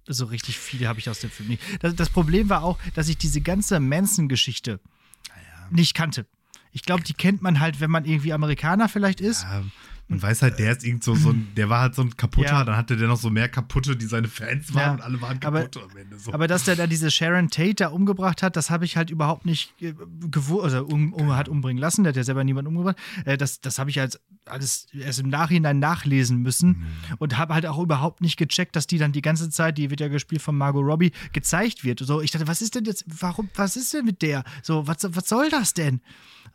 so 0.07 0.26
richtig 0.26 0.57
viel 0.57 0.88
habe 0.88 0.97
ich 0.97 1.07
aus 1.10 1.20
dem 1.20 1.30
Film 1.30 1.49
nicht. 1.49 1.62
Das, 1.82 1.95
das, 1.95 2.10
Problem 2.10 2.49
war 2.49 2.64
auch, 2.64 2.80
dass 2.95 3.07
ich 3.10 3.18
diese 3.18 3.41
ganze 3.41 3.80
Manson-Geschichte 3.80 4.80
ja. 5.28 5.68
nicht 5.70 5.93
kannte. 5.93 6.26
Ich 6.72 6.82
glaube, 6.82 7.03
die 7.03 7.14
kennt 7.14 7.43
man 7.43 7.60
halt, 7.60 7.80
wenn 7.80 7.91
man 7.91 8.05
irgendwie 8.05 8.34
Amerikaner 8.34 8.89
vielleicht 8.89 9.22
ist. 9.22 9.43
Ja, 9.43 9.64
man 10.10 10.22
weiß 10.24 10.41
halt, 10.41 10.57
der 10.57 10.72
ist 10.72 10.84
irgend 10.84 11.03
so, 11.03 11.14
so 11.14 11.30
ein, 11.30 11.49
der 11.55 11.70
war 11.70 11.82
halt 11.82 11.93
so 11.93 12.01
ein 12.01 12.18
kaputter, 12.18 12.49
ja. 12.49 12.64
dann 12.66 12.76
hatte 12.76 12.97
der 12.97 13.07
noch 13.07 13.20
so 13.20 13.30
mehr 13.30 13.47
kaputte, 13.47 13.95
die 13.95 14.07
seine 14.07 14.28
Fans 14.28 14.74
waren 14.74 14.84
ja. 14.84 14.91
und 14.93 15.01
alle 15.01 15.22
waren 15.22 15.39
kaputt 15.39 15.78
aber, 15.78 15.86
am 15.91 15.97
Ende. 15.97 16.18
So. 16.18 16.34
Aber 16.34 16.47
dass 16.47 16.64
der 16.64 16.76
da 16.76 16.88
diese 16.88 17.12
Sharon 17.12 17.49
Tate 17.49 17.76
da 17.76 17.88
umgebracht 17.89 18.41
hat, 18.41 18.55
das 18.55 18.72
habe 18.72 18.86
ich 18.86 18.97
halt 18.97 19.12
überhaupt 19.12 19.45
nicht 19.45 19.76
gewusst, 20.32 20.64
also 20.64 20.86
um, 20.86 21.14
um, 21.14 21.36
hat 21.36 21.47
umbringen 21.47 21.80
lassen, 21.80 22.03
der 22.03 22.12
hat 22.12 22.18
ja 22.18 22.24
selber 22.24 22.43
niemanden 22.43 22.70
umgebracht. 22.70 22.97
Äh, 23.26 23.38
das 23.38 23.62
das 23.62 23.78
habe 23.78 23.91
ich 23.91 23.99
halt 23.99 24.20
alles 24.45 24.88
erst 24.93 25.20
im 25.20 25.30
Nachhinein 25.30 25.78
nachlesen 25.78 26.41
müssen 26.41 26.70
mhm. 26.70 26.88
und 27.20 27.38
habe 27.38 27.53
halt 27.53 27.68
auch 27.68 27.78
überhaupt 27.78 28.22
nicht 28.22 28.38
gecheckt, 28.38 28.76
dass 28.76 28.88
die 28.88 28.97
dann 28.97 29.12
die 29.12 29.22
ganze 29.22 29.51
Zeit, 29.51 29.78
die 29.78 29.91
wird 29.91 29.99
ja 29.99 30.07
gespielt 30.07 30.41
von 30.41 30.57
Margot 30.57 30.84
Robbie, 30.84 31.12
gezeigt 31.34 31.84
wird. 31.84 31.99
So, 31.99 32.20
ich 32.22 32.32
dachte, 32.32 32.47
was 32.47 32.64
ist 32.64 32.74
denn 32.74 32.86
jetzt, 32.86 33.05
warum, 33.07 33.49
was 33.53 33.76
ist 33.76 33.93
denn 33.93 34.05
mit 34.05 34.24
der? 34.24 34.43
So, 34.64 34.88
was, 34.88 34.97
was 35.03 35.30
soll 35.30 35.49
das 35.49 35.76
denn? 35.76 36.01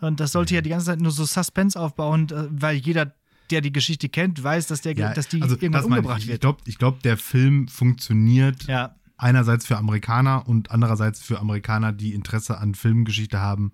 Und 0.00 0.18
das 0.18 0.32
sollte 0.32 0.54
ja 0.54 0.60
die 0.60 0.70
ganze 0.70 0.86
Zeit 0.86 1.00
nur 1.00 1.12
so 1.12 1.24
Suspense 1.24 1.78
aufbauen, 1.78 2.28
äh, 2.30 2.48
weil 2.50 2.76
jeder 2.76 3.14
der 3.50 3.60
die 3.60 3.72
Geschichte 3.72 4.08
kennt, 4.08 4.42
weiß, 4.42 4.66
dass, 4.66 4.80
der, 4.80 4.94
ja, 4.94 5.12
dass 5.12 5.28
die 5.28 5.42
also 5.42 5.56
irgendwann 5.56 5.84
umgebracht 5.84 6.20
ich. 6.20 6.28
wird. 6.28 6.36
Ich 6.36 6.40
glaube, 6.40 6.60
ich 6.66 6.78
glaub, 6.78 7.02
der 7.02 7.16
Film 7.16 7.68
funktioniert 7.68 8.64
ja. 8.64 8.94
einerseits 9.16 9.66
für 9.66 9.76
Amerikaner 9.76 10.48
und 10.48 10.70
andererseits 10.70 11.22
für 11.22 11.40
Amerikaner, 11.40 11.92
die 11.92 12.14
Interesse 12.14 12.58
an 12.58 12.74
Filmgeschichte 12.74 13.40
haben. 13.40 13.72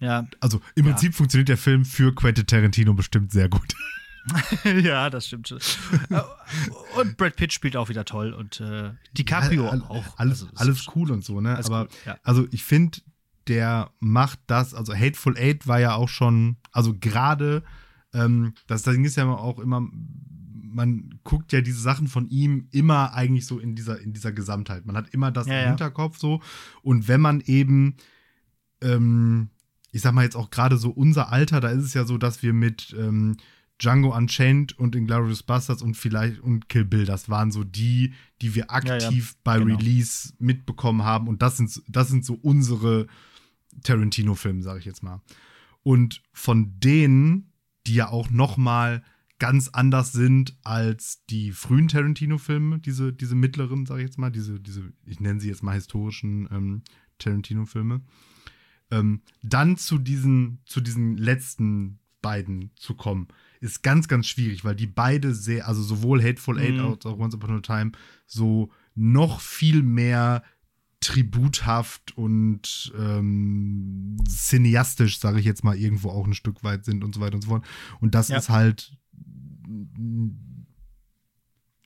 Ja. 0.00 0.26
Also 0.40 0.60
im. 0.74 0.84
Prinzip 0.84 1.14
funktioniert 1.14 1.48
der 1.48 1.58
Film 1.58 1.84
für 1.84 2.14
Quentin 2.14 2.46
Tarantino 2.46 2.94
bestimmt 2.94 3.32
sehr 3.32 3.48
gut. 3.48 3.74
ja, 4.82 5.10
das 5.10 5.26
stimmt 5.26 5.48
schon. 5.48 5.58
und 6.96 7.16
Brad 7.16 7.36
Pitt 7.36 7.52
spielt 7.52 7.76
auch 7.76 7.88
wieder 7.88 8.04
toll 8.04 8.32
und 8.32 8.60
äh, 8.60 8.92
DiCaprio 9.16 9.64
ja, 9.64 9.72
auch. 9.88 10.18
Alles, 10.18 10.42
also, 10.42 10.56
alles 10.56 10.86
cool 10.94 11.10
und 11.10 11.24
so, 11.24 11.40
ne? 11.40 11.58
Aber 11.64 11.82
cool, 11.82 11.88
ja. 12.06 12.18
also 12.22 12.46
ich 12.50 12.62
finde, 12.62 12.98
der 13.48 13.90
macht 13.98 14.38
das, 14.46 14.74
also 14.74 14.94
Hateful 14.94 15.36
Eight 15.36 15.66
war 15.66 15.80
ja 15.80 15.94
auch 15.94 16.08
schon, 16.08 16.56
also 16.70 16.94
gerade 16.98 17.64
ähm, 18.12 18.54
das 18.66 18.82
Ding 18.82 19.04
ist 19.04 19.16
ja 19.16 19.26
auch 19.28 19.58
immer, 19.58 19.88
man 20.72 21.18
guckt 21.24 21.52
ja 21.52 21.60
diese 21.60 21.80
Sachen 21.80 22.08
von 22.08 22.28
ihm 22.28 22.68
immer 22.70 23.14
eigentlich 23.14 23.46
so 23.46 23.58
in 23.58 23.74
dieser, 23.74 24.00
in 24.00 24.12
dieser 24.12 24.32
Gesamtheit. 24.32 24.86
Man 24.86 24.96
hat 24.96 25.10
immer 25.10 25.30
das 25.30 25.46
ja, 25.46 25.54
im 25.54 25.60
ja. 25.60 25.68
Hinterkopf 25.68 26.18
so. 26.18 26.40
Und 26.82 27.08
wenn 27.08 27.20
man 27.20 27.40
eben, 27.40 27.96
ähm, 28.80 29.50
ich 29.90 30.02
sag 30.02 30.14
mal 30.14 30.24
jetzt 30.24 30.36
auch 30.36 30.50
gerade 30.50 30.76
so 30.78 30.90
unser 30.90 31.30
Alter, 31.30 31.60
da 31.60 31.68
ist 31.68 31.84
es 31.84 31.94
ja 31.94 32.04
so, 32.04 32.18
dass 32.18 32.42
wir 32.42 32.52
mit 32.52 32.94
ähm, 32.98 33.36
Django 33.78 34.16
Unchained 34.16 34.78
und 34.78 34.94
Inglourious 34.94 35.42
Bastards 35.42 35.82
und 35.82 35.96
vielleicht 35.96 36.40
und 36.40 36.68
Kill 36.68 36.84
Bill, 36.84 37.04
das 37.04 37.28
waren 37.28 37.50
so 37.50 37.64
die, 37.64 38.14
die 38.40 38.54
wir 38.54 38.70
aktiv 38.70 39.30
ja, 39.32 39.40
bei 39.44 39.58
genau. 39.58 39.76
Release 39.76 40.32
mitbekommen 40.38 41.02
haben. 41.02 41.28
Und 41.28 41.42
das 41.42 41.56
sind, 41.56 41.82
das 41.88 42.08
sind 42.08 42.24
so 42.24 42.34
unsere 42.34 43.08
Tarantino-Filme, 43.82 44.62
sage 44.62 44.78
ich 44.78 44.84
jetzt 44.84 45.02
mal. 45.02 45.20
Und 45.82 46.22
von 46.32 46.78
denen 46.78 47.51
die 47.86 47.94
ja 47.94 48.08
auch 48.08 48.30
noch 48.30 48.56
mal 48.56 49.02
ganz 49.38 49.68
anders 49.68 50.12
sind 50.12 50.56
als 50.62 51.24
die 51.28 51.50
frühen 51.50 51.88
Tarantino-Filme, 51.88 52.78
diese, 52.78 53.12
diese 53.12 53.34
mittleren, 53.34 53.86
sage 53.86 54.02
ich 54.02 54.06
jetzt 54.06 54.18
mal, 54.18 54.30
diese, 54.30 54.60
diese, 54.60 54.92
ich 55.04 55.18
nenne 55.18 55.40
sie 55.40 55.48
jetzt 55.48 55.64
mal 55.64 55.74
historischen 55.74 56.48
ähm, 56.52 56.82
Tarantino-Filme. 57.18 58.02
Ähm, 58.92 59.22
dann 59.42 59.76
zu 59.76 59.98
diesen, 59.98 60.60
zu 60.64 60.80
diesen 60.80 61.16
letzten 61.16 61.98
beiden 62.20 62.70
zu 62.76 62.94
kommen, 62.94 63.26
ist 63.60 63.82
ganz, 63.82 64.06
ganz 64.06 64.28
schwierig, 64.28 64.64
weil 64.64 64.76
die 64.76 64.86
beide 64.86 65.34
sehr, 65.34 65.66
also 65.66 65.82
sowohl 65.82 66.22
Hateful 66.22 66.58
Eight 66.58 66.76
mhm. 66.76 66.86
als 66.86 67.04
auch 67.04 67.18
Once 67.18 67.34
Upon 67.34 67.56
a 67.56 67.60
Time, 67.60 67.92
so 68.26 68.70
noch 68.94 69.40
viel 69.40 69.82
mehr 69.82 70.44
tributhaft 71.02 72.16
und 72.16 72.92
ähm, 72.98 74.16
cineastisch, 74.28 75.18
sage 75.18 75.40
ich 75.40 75.44
jetzt 75.44 75.64
mal, 75.64 75.76
irgendwo 75.76 76.10
auch 76.10 76.26
ein 76.26 76.34
Stück 76.34 76.64
weit 76.64 76.84
sind 76.84 77.04
und 77.04 77.14
so 77.14 77.20
weiter 77.20 77.34
und 77.34 77.42
so 77.42 77.50
fort. 77.50 77.64
Und 78.00 78.14
das 78.14 78.28
ja. 78.28 78.38
ist 78.38 78.48
halt 78.48 78.96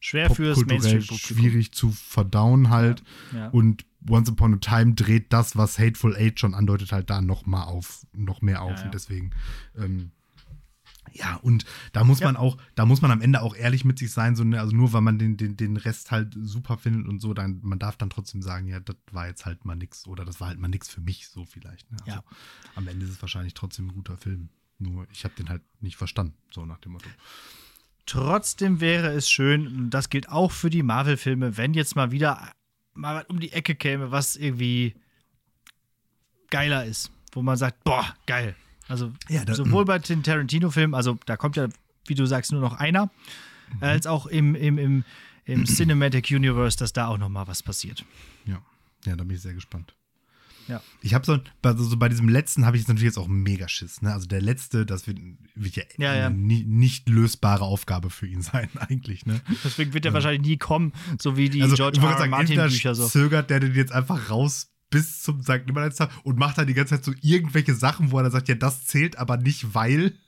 schwer 0.01 0.31
fürs 0.31 0.65
Mainstream 0.65 1.03
schwierig 1.03 1.73
zu 1.73 1.91
verdauen 1.91 2.71
halt. 2.71 3.03
Ja. 3.33 3.39
Ja. 3.39 3.49
Und 3.49 3.85
Once 4.09 4.29
Upon 4.29 4.55
a 4.55 4.59
Time 4.59 4.95
dreht 4.95 5.33
das, 5.33 5.57
was 5.57 5.79
Hateful 5.79 6.15
Eight 6.17 6.39
schon 6.39 6.55
andeutet, 6.55 6.93
halt 6.93 7.11
da 7.11 7.21
noch 7.21 7.47
mal 7.47 7.65
auf, 7.65 8.07
noch 8.13 8.41
mehr 8.41 8.63
auf. 8.63 8.85
Und 8.85 8.95
deswegen 8.95 9.33
ähm, 9.77 10.13
ja, 11.13 11.37
und 11.37 11.65
da 11.93 12.05
muss 12.05 12.21
ja. 12.21 12.27
man 12.27 12.37
auch, 12.37 12.59
da 12.75 12.87
muss 12.87 13.03
man 13.03 13.11
am 13.11 13.21
Ende 13.21 13.43
auch 13.43 13.55
ehrlich 13.55 13.85
mit 13.85 13.99
sich 13.99 14.13
sein, 14.13 14.37
so, 14.37 14.45
ne, 14.45 14.61
also 14.61 14.75
nur 14.75 14.93
weil 14.93 15.01
man 15.01 15.19
den, 15.19 15.37
den, 15.37 15.57
den 15.57 15.77
Rest 15.77 16.11
halt 16.11 16.35
super 16.39 16.79
findet 16.79 17.07
und 17.07 17.21
so, 17.21 17.35
dann, 17.35 17.61
man 17.63 17.79
darf 17.79 17.97
dann 17.97 18.11
trotzdem 18.11 18.43
sagen, 18.43 18.67
ja, 18.67 18.81
das 18.81 18.97
war 19.13 19.27
jetzt 19.27 19.47
halt 19.47 19.65
mal 19.65 19.77
nix 19.77 20.07
oder 20.07 20.25
das 20.25 20.41
war 20.41 20.49
halt 20.49 20.59
mal 20.59 20.69
nix 20.69 20.89
für 20.89 21.01
mich, 21.01 21.29
so 21.29 21.45
vielleicht. 21.45 21.91
Ne? 21.91 21.99
Also 22.01 22.19
ja. 22.19 22.25
Am 22.75 22.89
Ende 22.89 23.07
ist 23.07 23.13
es 23.13 23.23
wahrscheinlich 23.23 23.55
trotzdem 23.55 23.89
ein 23.89 23.95
guter 23.95 24.17
Film. 24.17 24.49
Nur 24.79 25.07
ich 25.11 25.25
habe 25.25 25.35
den 25.35 25.49
halt 25.49 25.63
nicht 25.81 25.97
verstanden, 25.97 26.35
so 26.51 26.67
nach 26.67 26.79
dem 26.79 26.93
Motto. 26.93 27.09
Trotzdem 28.05 28.81
wäre 28.81 29.09
es 29.09 29.29
schön, 29.29 29.67
und 29.67 29.91
das 29.91 30.11
gilt 30.11 30.29
auch 30.29 30.53
für 30.53 30.71
die 30.71 30.83
Marvel-Filme, 30.83 31.57
wenn 31.57 31.75
jetzt 31.75 31.97
mal 31.97 32.13
wieder 32.13 32.53
mal 32.95 33.25
um 33.29 33.41
die 33.41 33.53
Ecke 33.53 33.75
käme, 33.75 34.11
was 34.11 34.37
irgendwie 34.37 34.95
geiler 36.51 36.85
ist, 36.85 37.11
wo 37.33 37.43
man 37.43 37.57
sagt, 37.57 37.83
boah, 37.85 38.15
geil, 38.27 38.55
also 38.89 39.13
ja, 39.29 39.45
das, 39.45 39.57
sowohl 39.57 39.85
bei 39.85 39.99
den 39.99 40.23
Tarantino-Filmen, 40.23 40.95
also 40.95 41.19
da 41.27 41.37
kommt 41.37 41.57
ja, 41.57 41.69
wie 42.07 42.15
du 42.15 42.27
sagst, 42.27 42.53
nur 42.53 42.61
noch 42.61 42.75
einer, 42.75 43.07
mhm. 43.07 43.83
als 43.83 44.07
auch 44.07 44.27
im, 44.27 44.55
im, 44.55 44.79
im, 44.79 45.05
im 45.45 45.65
Cinematic 45.67 46.31
Universe, 46.31 46.77
dass 46.77 46.93
da 46.93 47.09
auch 47.09 47.19
noch 47.19 47.29
mal 47.29 47.47
was 47.47 47.63
passiert. 47.63 48.05
Ja, 48.45 48.63
ja, 49.05 49.17
da 49.17 49.25
bin 49.25 49.37
ich 49.37 49.43
sehr 49.43 49.55
gespannt. 49.55 49.95
Ja. 50.69 50.83
Ich 51.01 51.15
habe 51.15 51.25
so, 51.25 51.39
also 51.63 51.85
so 51.85 51.97
bei 51.97 52.09
diesem 52.09 52.29
letzten 52.29 52.67
habe 52.67 52.77
ich 52.77 52.87
natürlich 52.89 53.05
jetzt 53.05 53.19
auch 53.19 53.29
mega 53.29 53.69
Schiss. 53.69 54.03
Ne? 54.03 54.13
Also 54.13 54.27
der 54.27 54.43
letzte, 54.43 54.85
das 54.85 55.07
wird, 55.07 55.19
wird 55.55 55.77
ja, 55.77 55.85
ja, 55.99 56.15
ja. 56.15 56.27
eine 56.27 56.37
nicht 56.37 57.09
lösbare 57.09 57.65
Aufgabe 57.65 58.11
für 58.11 58.27
ihn 58.27 58.43
sein, 58.43 58.69
eigentlich. 58.77 59.27
Ne? 59.27 59.41
Deswegen 59.65 59.95
wird 59.95 60.05
er 60.05 60.13
wahrscheinlich 60.13 60.43
nie 60.43 60.57
kommen, 60.57 60.93
so 61.21 61.37
wie 61.37 61.49
die 61.49 61.63
also, 61.63 61.77
George 61.77 62.01
R. 62.01 62.19
R. 62.19 62.27
Martin 62.27 62.61
Bücher 62.61 62.95
so. 62.95 63.07
Zögert 63.07 63.51
der 63.51 63.61
den 63.61 63.75
jetzt 63.75 63.93
einfach 63.93 64.31
raus 64.31 64.73
bis 64.91 65.23
zum 65.23 65.43
St. 65.43 65.67
Nimmerleinstag 65.67 66.11
und 66.25 66.39
macht 66.39 66.59
dann 66.59 66.67
die 66.67 66.75
ganze 66.75 66.95
Zeit 66.95 67.05
so 67.05 67.13
irgendwelche 67.21 67.75
Sachen, 67.75 68.11
wo 68.11 68.19
er 68.19 68.25
dann 68.25 68.33
sagt, 68.33 68.49
ja, 68.49 68.55
das 68.55 68.87
zählt 68.87 69.19
aber 69.19 69.37
nicht, 69.37 69.75
weil. 69.75 70.19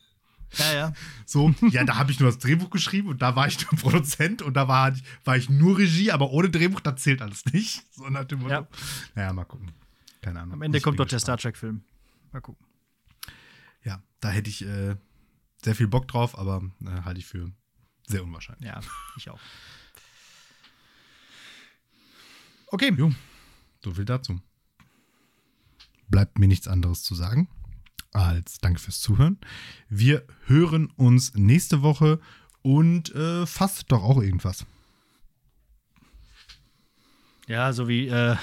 Ja, 0.55 0.73
ja. 0.73 0.93
So, 1.27 1.55
ja, 1.71 1.85
da 1.85 1.97
habe 1.97 2.11
ich 2.11 2.21
nur 2.21 2.29
das 2.31 2.39
Drehbuch 2.39 2.71
geschrieben 2.71 3.09
und 3.09 3.23
da 3.23 3.37
war 3.37 3.47
ich 3.47 3.61
nur 3.61 3.81
Produzent 3.81 4.43
und 4.43 4.55
da 4.55 4.67
war, 4.67 4.95
war 5.25 5.37
ich 5.37 5.51
nur 5.51 5.79
Regie, 5.79 6.11
aber 6.11 6.31
ohne 6.31 6.51
Drehbuch, 6.51 6.81
das 6.81 7.03
zählt 7.03 7.23
alles 7.23 7.45
nicht. 7.47 7.85
So 7.93 8.09
nach 8.09 8.25
dem 8.25 8.41
Motto. 8.41 8.53
Ja. 8.55 8.69
Naja, 9.15 9.33
mal 9.33 9.45
gucken. 9.45 9.73
Keine 10.23 10.41
Ahnung. 10.41 10.55
Am 10.55 10.63
Ende 10.63 10.79
ich 10.79 10.85
kommt 10.85 10.99
doch 10.99 11.07
der 11.07 11.19
Star 11.19 11.37
Trek-Film. 11.37 11.83
Mal 12.33 12.41
gucken. 12.41 12.65
Ja, 13.85 14.03
da 14.21 14.31
hätte 14.31 14.51
ich 14.51 14.65
äh, 14.65 14.97
sehr 15.63 15.75
viel 15.75 15.89
Bock 15.89 16.09
drauf, 16.09 16.39
aber 16.39 16.63
äh, 16.85 17.03
halte 17.03 17.21
ich 17.21 17.27
für 17.27 17.51
sehr 18.07 18.23
unwahrscheinlich. 18.23 18.69
Ja, 18.69 18.81
ich 19.17 19.29
auch. 19.31 19.41
Okay. 22.69 22.93
Jo, 22.97 23.13
so 23.83 23.93
viel 23.93 24.05
dazu 24.05 24.41
bleibt 26.09 26.39
mir 26.39 26.49
nichts 26.49 26.69
anderes 26.69 27.03
zu 27.03 27.15
sagen 27.15 27.49
als 28.13 28.59
Danke 28.59 28.81
fürs 28.81 29.01
Zuhören. 29.01 29.39
Wir 29.89 30.25
hören 30.47 30.91
uns 30.97 31.35
nächste 31.35 31.83
Woche 31.83 32.21
und 32.63 33.15
äh, 33.15 33.47
fasst 33.47 33.93
doch 33.93 34.03
auch 34.03 34.21
irgendwas. 34.23 34.67
Ja, 37.49 37.73
so 37.73 37.89
wie 37.89 38.09
äh, 38.09 38.37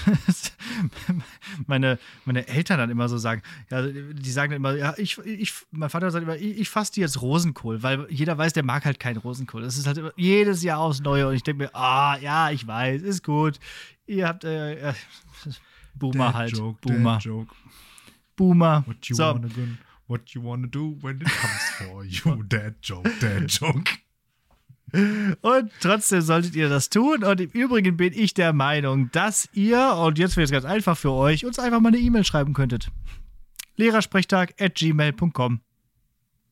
meine, 1.68 1.96
meine 2.24 2.48
Eltern 2.48 2.78
dann 2.78 2.90
immer 2.90 3.08
so 3.08 3.18
sagen. 3.18 3.40
Ja, 3.70 3.82
die 3.82 4.30
sagen 4.30 4.50
dann 4.50 4.56
immer, 4.56 4.74
ja, 4.74 4.94
ich, 4.96 5.18
ich, 5.18 5.54
mein 5.70 5.90
Vater 5.90 6.10
sagt 6.10 6.24
immer, 6.24 6.34
ich, 6.34 6.58
ich 6.58 6.68
fasse 6.68 6.94
dir 6.94 7.02
jetzt 7.02 7.22
Rosenkohl, 7.22 7.84
weil 7.84 8.08
jeder 8.10 8.36
weiß, 8.36 8.52
der 8.52 8.64
mag 8.64 8.84
halt 8.84 8.98
keinen 8.98 9.18
Rosenkohl. 9.18 9.62
Das 9.62 9.78
ist 9.78 9.86
halt 9.86 9.98
immer, 9.98 10.12
jedes 10.16 10.64
Jahr 10.64 10.80
aufs 10.80 11.00
Neue 11.00 11.28
und 11.28 11.36
ich 11.36 11.44
denke 11.44 11.64
mir, 11.64 11.74
ah, 11.76 12.18
ja, 12.18 12.50
ich 12.50 12.66
weiß, 12.66 13.02
ist 13.02 13.22
gut. 13.22 13.60
Ihr 14.06 14.26
habt, 14.26 14.42
äh, 14.42 14.92
Boomer 15.98 16.34
halt. 16.34 16.56
Joke, 16.56 16.78
Boomer. 16.80 17.18
Joke. 17.18 17.54
Boomer. 18.36 18.84
What 18.86 19.06
you, 19.08 19.16
so. 19.16 19.24
wanna 19.24 19.48
do, 19.48 19.66
what 20.06 20.30
you 20.30 20.42
wanna 20.42 20.66
do 20.66 20.96
when 21.00 21.20
it 21.20 21.28
comes 21.28 21.62
for 21.78 22.04
you? 22.36 22.42
Dad 22.44 22.74
joke, 22.82 23.10
dad 23.20 23.50
joke. 23.50 23.90
Und 25.42 25.72
trotzdem 25.80 26.20
solltet 26.20 26.54
ihr 26.54 26.68
das 26.68 26.88
tun. 26.88 27.24
Und 27.24 27.40
im 27.40 27.50
Übrigen 27.50 27.96
bin 27.96 28.12
ich 28.12 28.34
der 28.34 28.52
Meinung, 28.52 29.10
dass 29.10 29.48
ihr, 29.52 29.94
und 29.96 30.18
jetzt 30.18 30.36
wird 30.36 30.44
es 30.46 30.52
ganz 30.52 30.64
einfach 30.64 30.96
für 30.96 31.12
euch, 31.12 31.44
uns 31.44 31.58
einfach 31.58 31.80
mal 31.80 31.88
eine 31.88 31.98
E-Mail 31.98 32.24
schreiben 32.24 32.54
könntet. 32.54 32.90
Lehrersprechtag 33.76 34.54
at 34.60 34.74
gmail.com. 34.76 35.60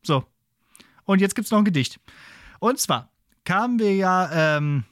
So. 0.02 0.24
Und 1.04 1.20
jetzt 1.20 1.34
gibt 1.34 1.46
es 1.46 1.52
noch 1.52 1.58
ein 1.58 1.64
Gedicht. 1.64 2.00
Und 2.58 2.78
zwar 2.78 3.10
kamen 3.44 3.78
wir 3.78 3.94
ja 3.94 4.56
ähm, 4.56 4.84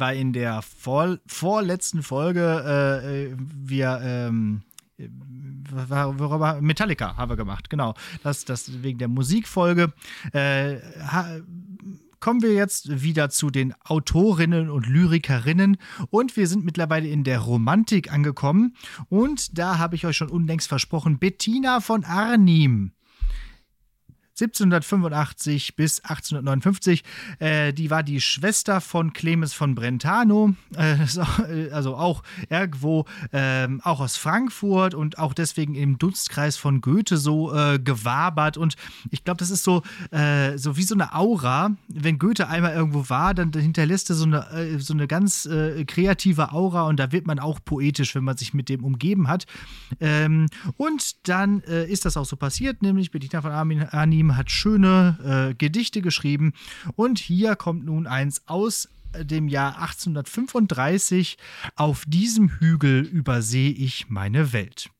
war 0.00 0.12
in 0.12 0.32
der 0.32 0.62
vor, 0.62 1.18
vorletzten 1.26 2.02
Folge 2.02 2.64
äh, 2.66 3.24
äh 3.26 3.36
wir 3.38 4.00
ähm, 4.02 4.62
worüber 5.68 6.60
Metallica 6.60 7.16
haben 7.16 7.30
wir 7.30 7.36
gemacht, 7.36 7.70
genau. 7.70 7.94
Das, 8.22 8.44
das 8.44 8.82
wegen 8.82 8.98
der 8.98 9.08
Musikfolge 9.08 9.92
äh, 10.32 10.76
ha, 11.00 11.38
kommen 12.20 12.42
wir 12.42 12.54
jetzt 12.54 13.02
wieder 13.02 13.28
zu 13.30 13.50
den 13.50 13.74
Autorinnen 13.84 14.70
und 14.70 14.86
Lyrikerinnen 14.86 15.76
und 16.10 16.36
wir 16.36 16.46
sind 16.46 16.64
mittlerweile 16.64 17.08
in 17.08 17.24
der 17.24 17.40
Romantik 17.40 18.12
angekommen 18.12 18.74
und 19.08 19.58
da 19.58 19.78
habe 19.78 19.96
ich 19.96 20.06
euch 20.06 20.16
schon 20.16 20.30
unlängst 20.30 20.68
versprochen, 20.68 21.18
Bettina 21.18 21.80
von 21.80 22.04
Arnim. 22.04 22.92
1785 24.38 25.76
bis 25.76 26.00
1859. 26.00 27.02
Äh, 27.38 27.72
die 27.72 27.90
war 27.90 28.02
die 28.02 28.20
Schwester 28.20 28.82
von 28.82 29.14
Clemens 29.14 29.54
von 29.54 29.74
Brentano, 29.74 30.54
äh, 30.76 30.96
also 31.72 31.96
auch 31.96 32.22
irgendwo, 32.50 33.06
äh, 33.32 33.66
auch 33.82 34.00
aus 34.00 34.16
Frankfurt 34.16 34.94
und 34.94 35.18
auch 35.18 35.32
deswegen 35.32 35.74
im 35.74 35.98
Dunstkreis 35.98 36.58
von 36.58 36.82
Goethe 36.82 37.16
so 37.16 37.54
äh, 37.54 37.78
gewabert. 37.78 38.58
Und 38.58 38.76
ich 39.10 39.24
glaube, 39.24 39.38
das 39.38 39.50
ist 39.50 39.64
so, 39.64 39.82
äh, 40.10 40.58
so 40.58 40.76
wie 40.76 40.82
so 40.82 40.94
eine 40.94 41.14
Aura. 41.14 41.74
Wenn 41.88 42.18
Goethe 42.18 42.48
einmal 42.48 42.74
irgendwo 42.74 43.08
war, 43.08 43.32
dann 43.32 43.52
hinterlässt 43.52 44.10
er 44.10 44.16
so 44.16 44.24
eine, 44.24 44.50
äh, 44.50 44.78
so 44.78 44.92
eine 44.92 45.06
ganz 45.06 45.48
kreative 45.86 46.52
Aura 46.52 46.82
und 46.82 46.98
da 46.98 47.12
wird 47.12 47.26
man 47.26 47.38
auch 47.38 47.60
poetisch, 47.64 48.14
wenn 48.14 48.24
man 48.24 48.36
sich 48.36 48.52
mit 48.54 48.68
dem 48.68 48.84
umgeben 48.84 49.28
hat. 49.28 49.46
Ähm, 50.00 50.46
und 50.76 51.28
dann 51.28 51.60
ist 51.60 52.04
das 52.04 52.16
auch 52.16 52.24
so 52.24 52.36
passiert, 52.36 52.82
nämlich 52.82 53.10
Bettina 53.10 53.40
von 53.40 53.52
Arnim 53.52 54.25
geschrieben, 54.26 54.36
hat 54.36 54.50
schöne 54.50 55.50
äh, 55.50 55.54
Gedichte 55.54 56.02
geschrieben. 56.02 56.52
Und 56.96 57.18
hier 57.18 57.56
kommt 57.56 57.84
nun 57.84 58.06
eins 58.06 58.42
aus 58.46 58.88
dem 59.14 59.48
Jahr 59.48 59.78
1835. 59.80 61.38
Auf 61.74 62.04
diesem 62.06 62.48
Hügel 62.48 63.02
übersehe 63.02 63.70
ich 63.70 64.08
meine 64.08 64.52
Welt. 64.52 64.90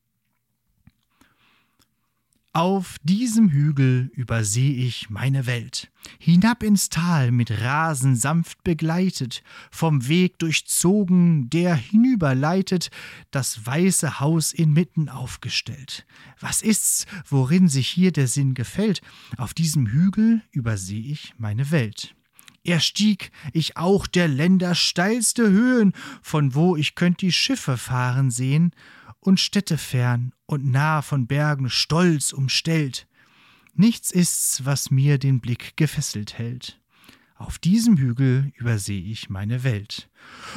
Auf 2.57 2.95
diesem 3.03 3.51
Hügel 3.51 4.09
überseh 4.15 4.73
ich 4.73 5.11
meine 5.11 5.45
Welt, 5.45 5.91
hinab 6.17 6.63
ins 6.63 6.89
Tal 6.89 7.31
mit 7.31 7.51
Rasen 7.61 8.15
sanft 8.15 8.63
begleitet, 8.63 9.43
vom 9.69 10.07
Weg 10.07 10.39
durchzogen, 10.39 11.51
der 11.51 11.75
hinüberleitet, 11.75 12.89
das 13.29 13.63
weiße 13.63 14.19
Haus 14.19 14.53
inmitten 14.53 15.07
aufgestellt. 15.07 16.07
Was 16.39 16.63
ist's, 16.63 17.05
worin 17.29 17.69
sich 17.69 17.89
hier 17.89 18.11
der 18.11 18.27
Sinn 18.27 18.55
gefällt? 18.55 19.01
Auf 19.37 19.53
diesem 19.53 19.85
Hügel 19.85 20.41
überseh 20.49 21.11
ich 21.11 21.35
meine 21.37 21.69
Welt. 21.69 22.15
Er 22.63 22.79
stieg 22.79 23.31
ich 23.53 23.77
auch 23.77 24.07
der 24.07 24.27
Länder 24.27 24.73
steilste 24.73 25.47
Höhen, 25.47 25.93
von 26.23 26.55
wo 26.55 26.75
ich 26.75 26.95
könnt 26.95 27.21
die 27.21 27.31
Schiffe 27.31 27.77
fahren 27.77 28.31
sehen, 28.31 28.71
und 29.27 29.41
Städte 29.41 29.77
fern 29.77 30.31
und 30.45 30.63
nah 30.71 31.01
von 31.01 31.27
Bergen 31.27 31.69
stolz 31.69 32.31
umstellt. 32.31 33.09
Nichts 33.73 34.09
ist's, 34.09 34.63
was 34.63 34.89
mir 34.89 35.17
den 35.17 35.41
Blick 35.41 35.75
gefesselt 35.75 36.37
hält. 36.37 36.79
Auf 37.35 37.59
diesem 37.59 37.97
Hügel 37.97 38.53
überseh 38.55 38.97
ich 38.97 39.29
meine 39.29 39.65
Welt. 39.65 40.09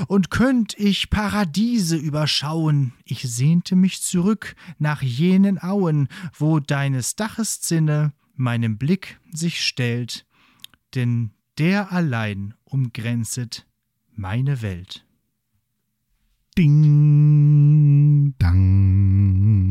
Und 0.06 0.30
könnt 0.30 0.78
ich 0.78 1.10
Paradiese 1.10 1.97
überschauen, 1.97 2.92
ich 3.05 3.22
sehnte 3.22 3.74
mich 3.74 4.02
zurück 4.02 4.55
nach 4.78 5.02
jenen 5.02 5.59
Auen, 5.59 6.06
wo 6.38 6.60
deines 6.60 7.16
Daches 7.16 7.60
Zinne 7.60 8.12
meinem 8.36 8.78
Blick 8.78 9.18
sich 9.32 9.66
stellt, 9.66 10.26
denn 10.94 11.32
der 11.59 11.90
allein 11.90 12.55
umgrenzet 12.62 13.66
meine 14.14 14.62
Welt. 14.62 15.05
Ding, 16.61 18.35
dang. 18.37 19.69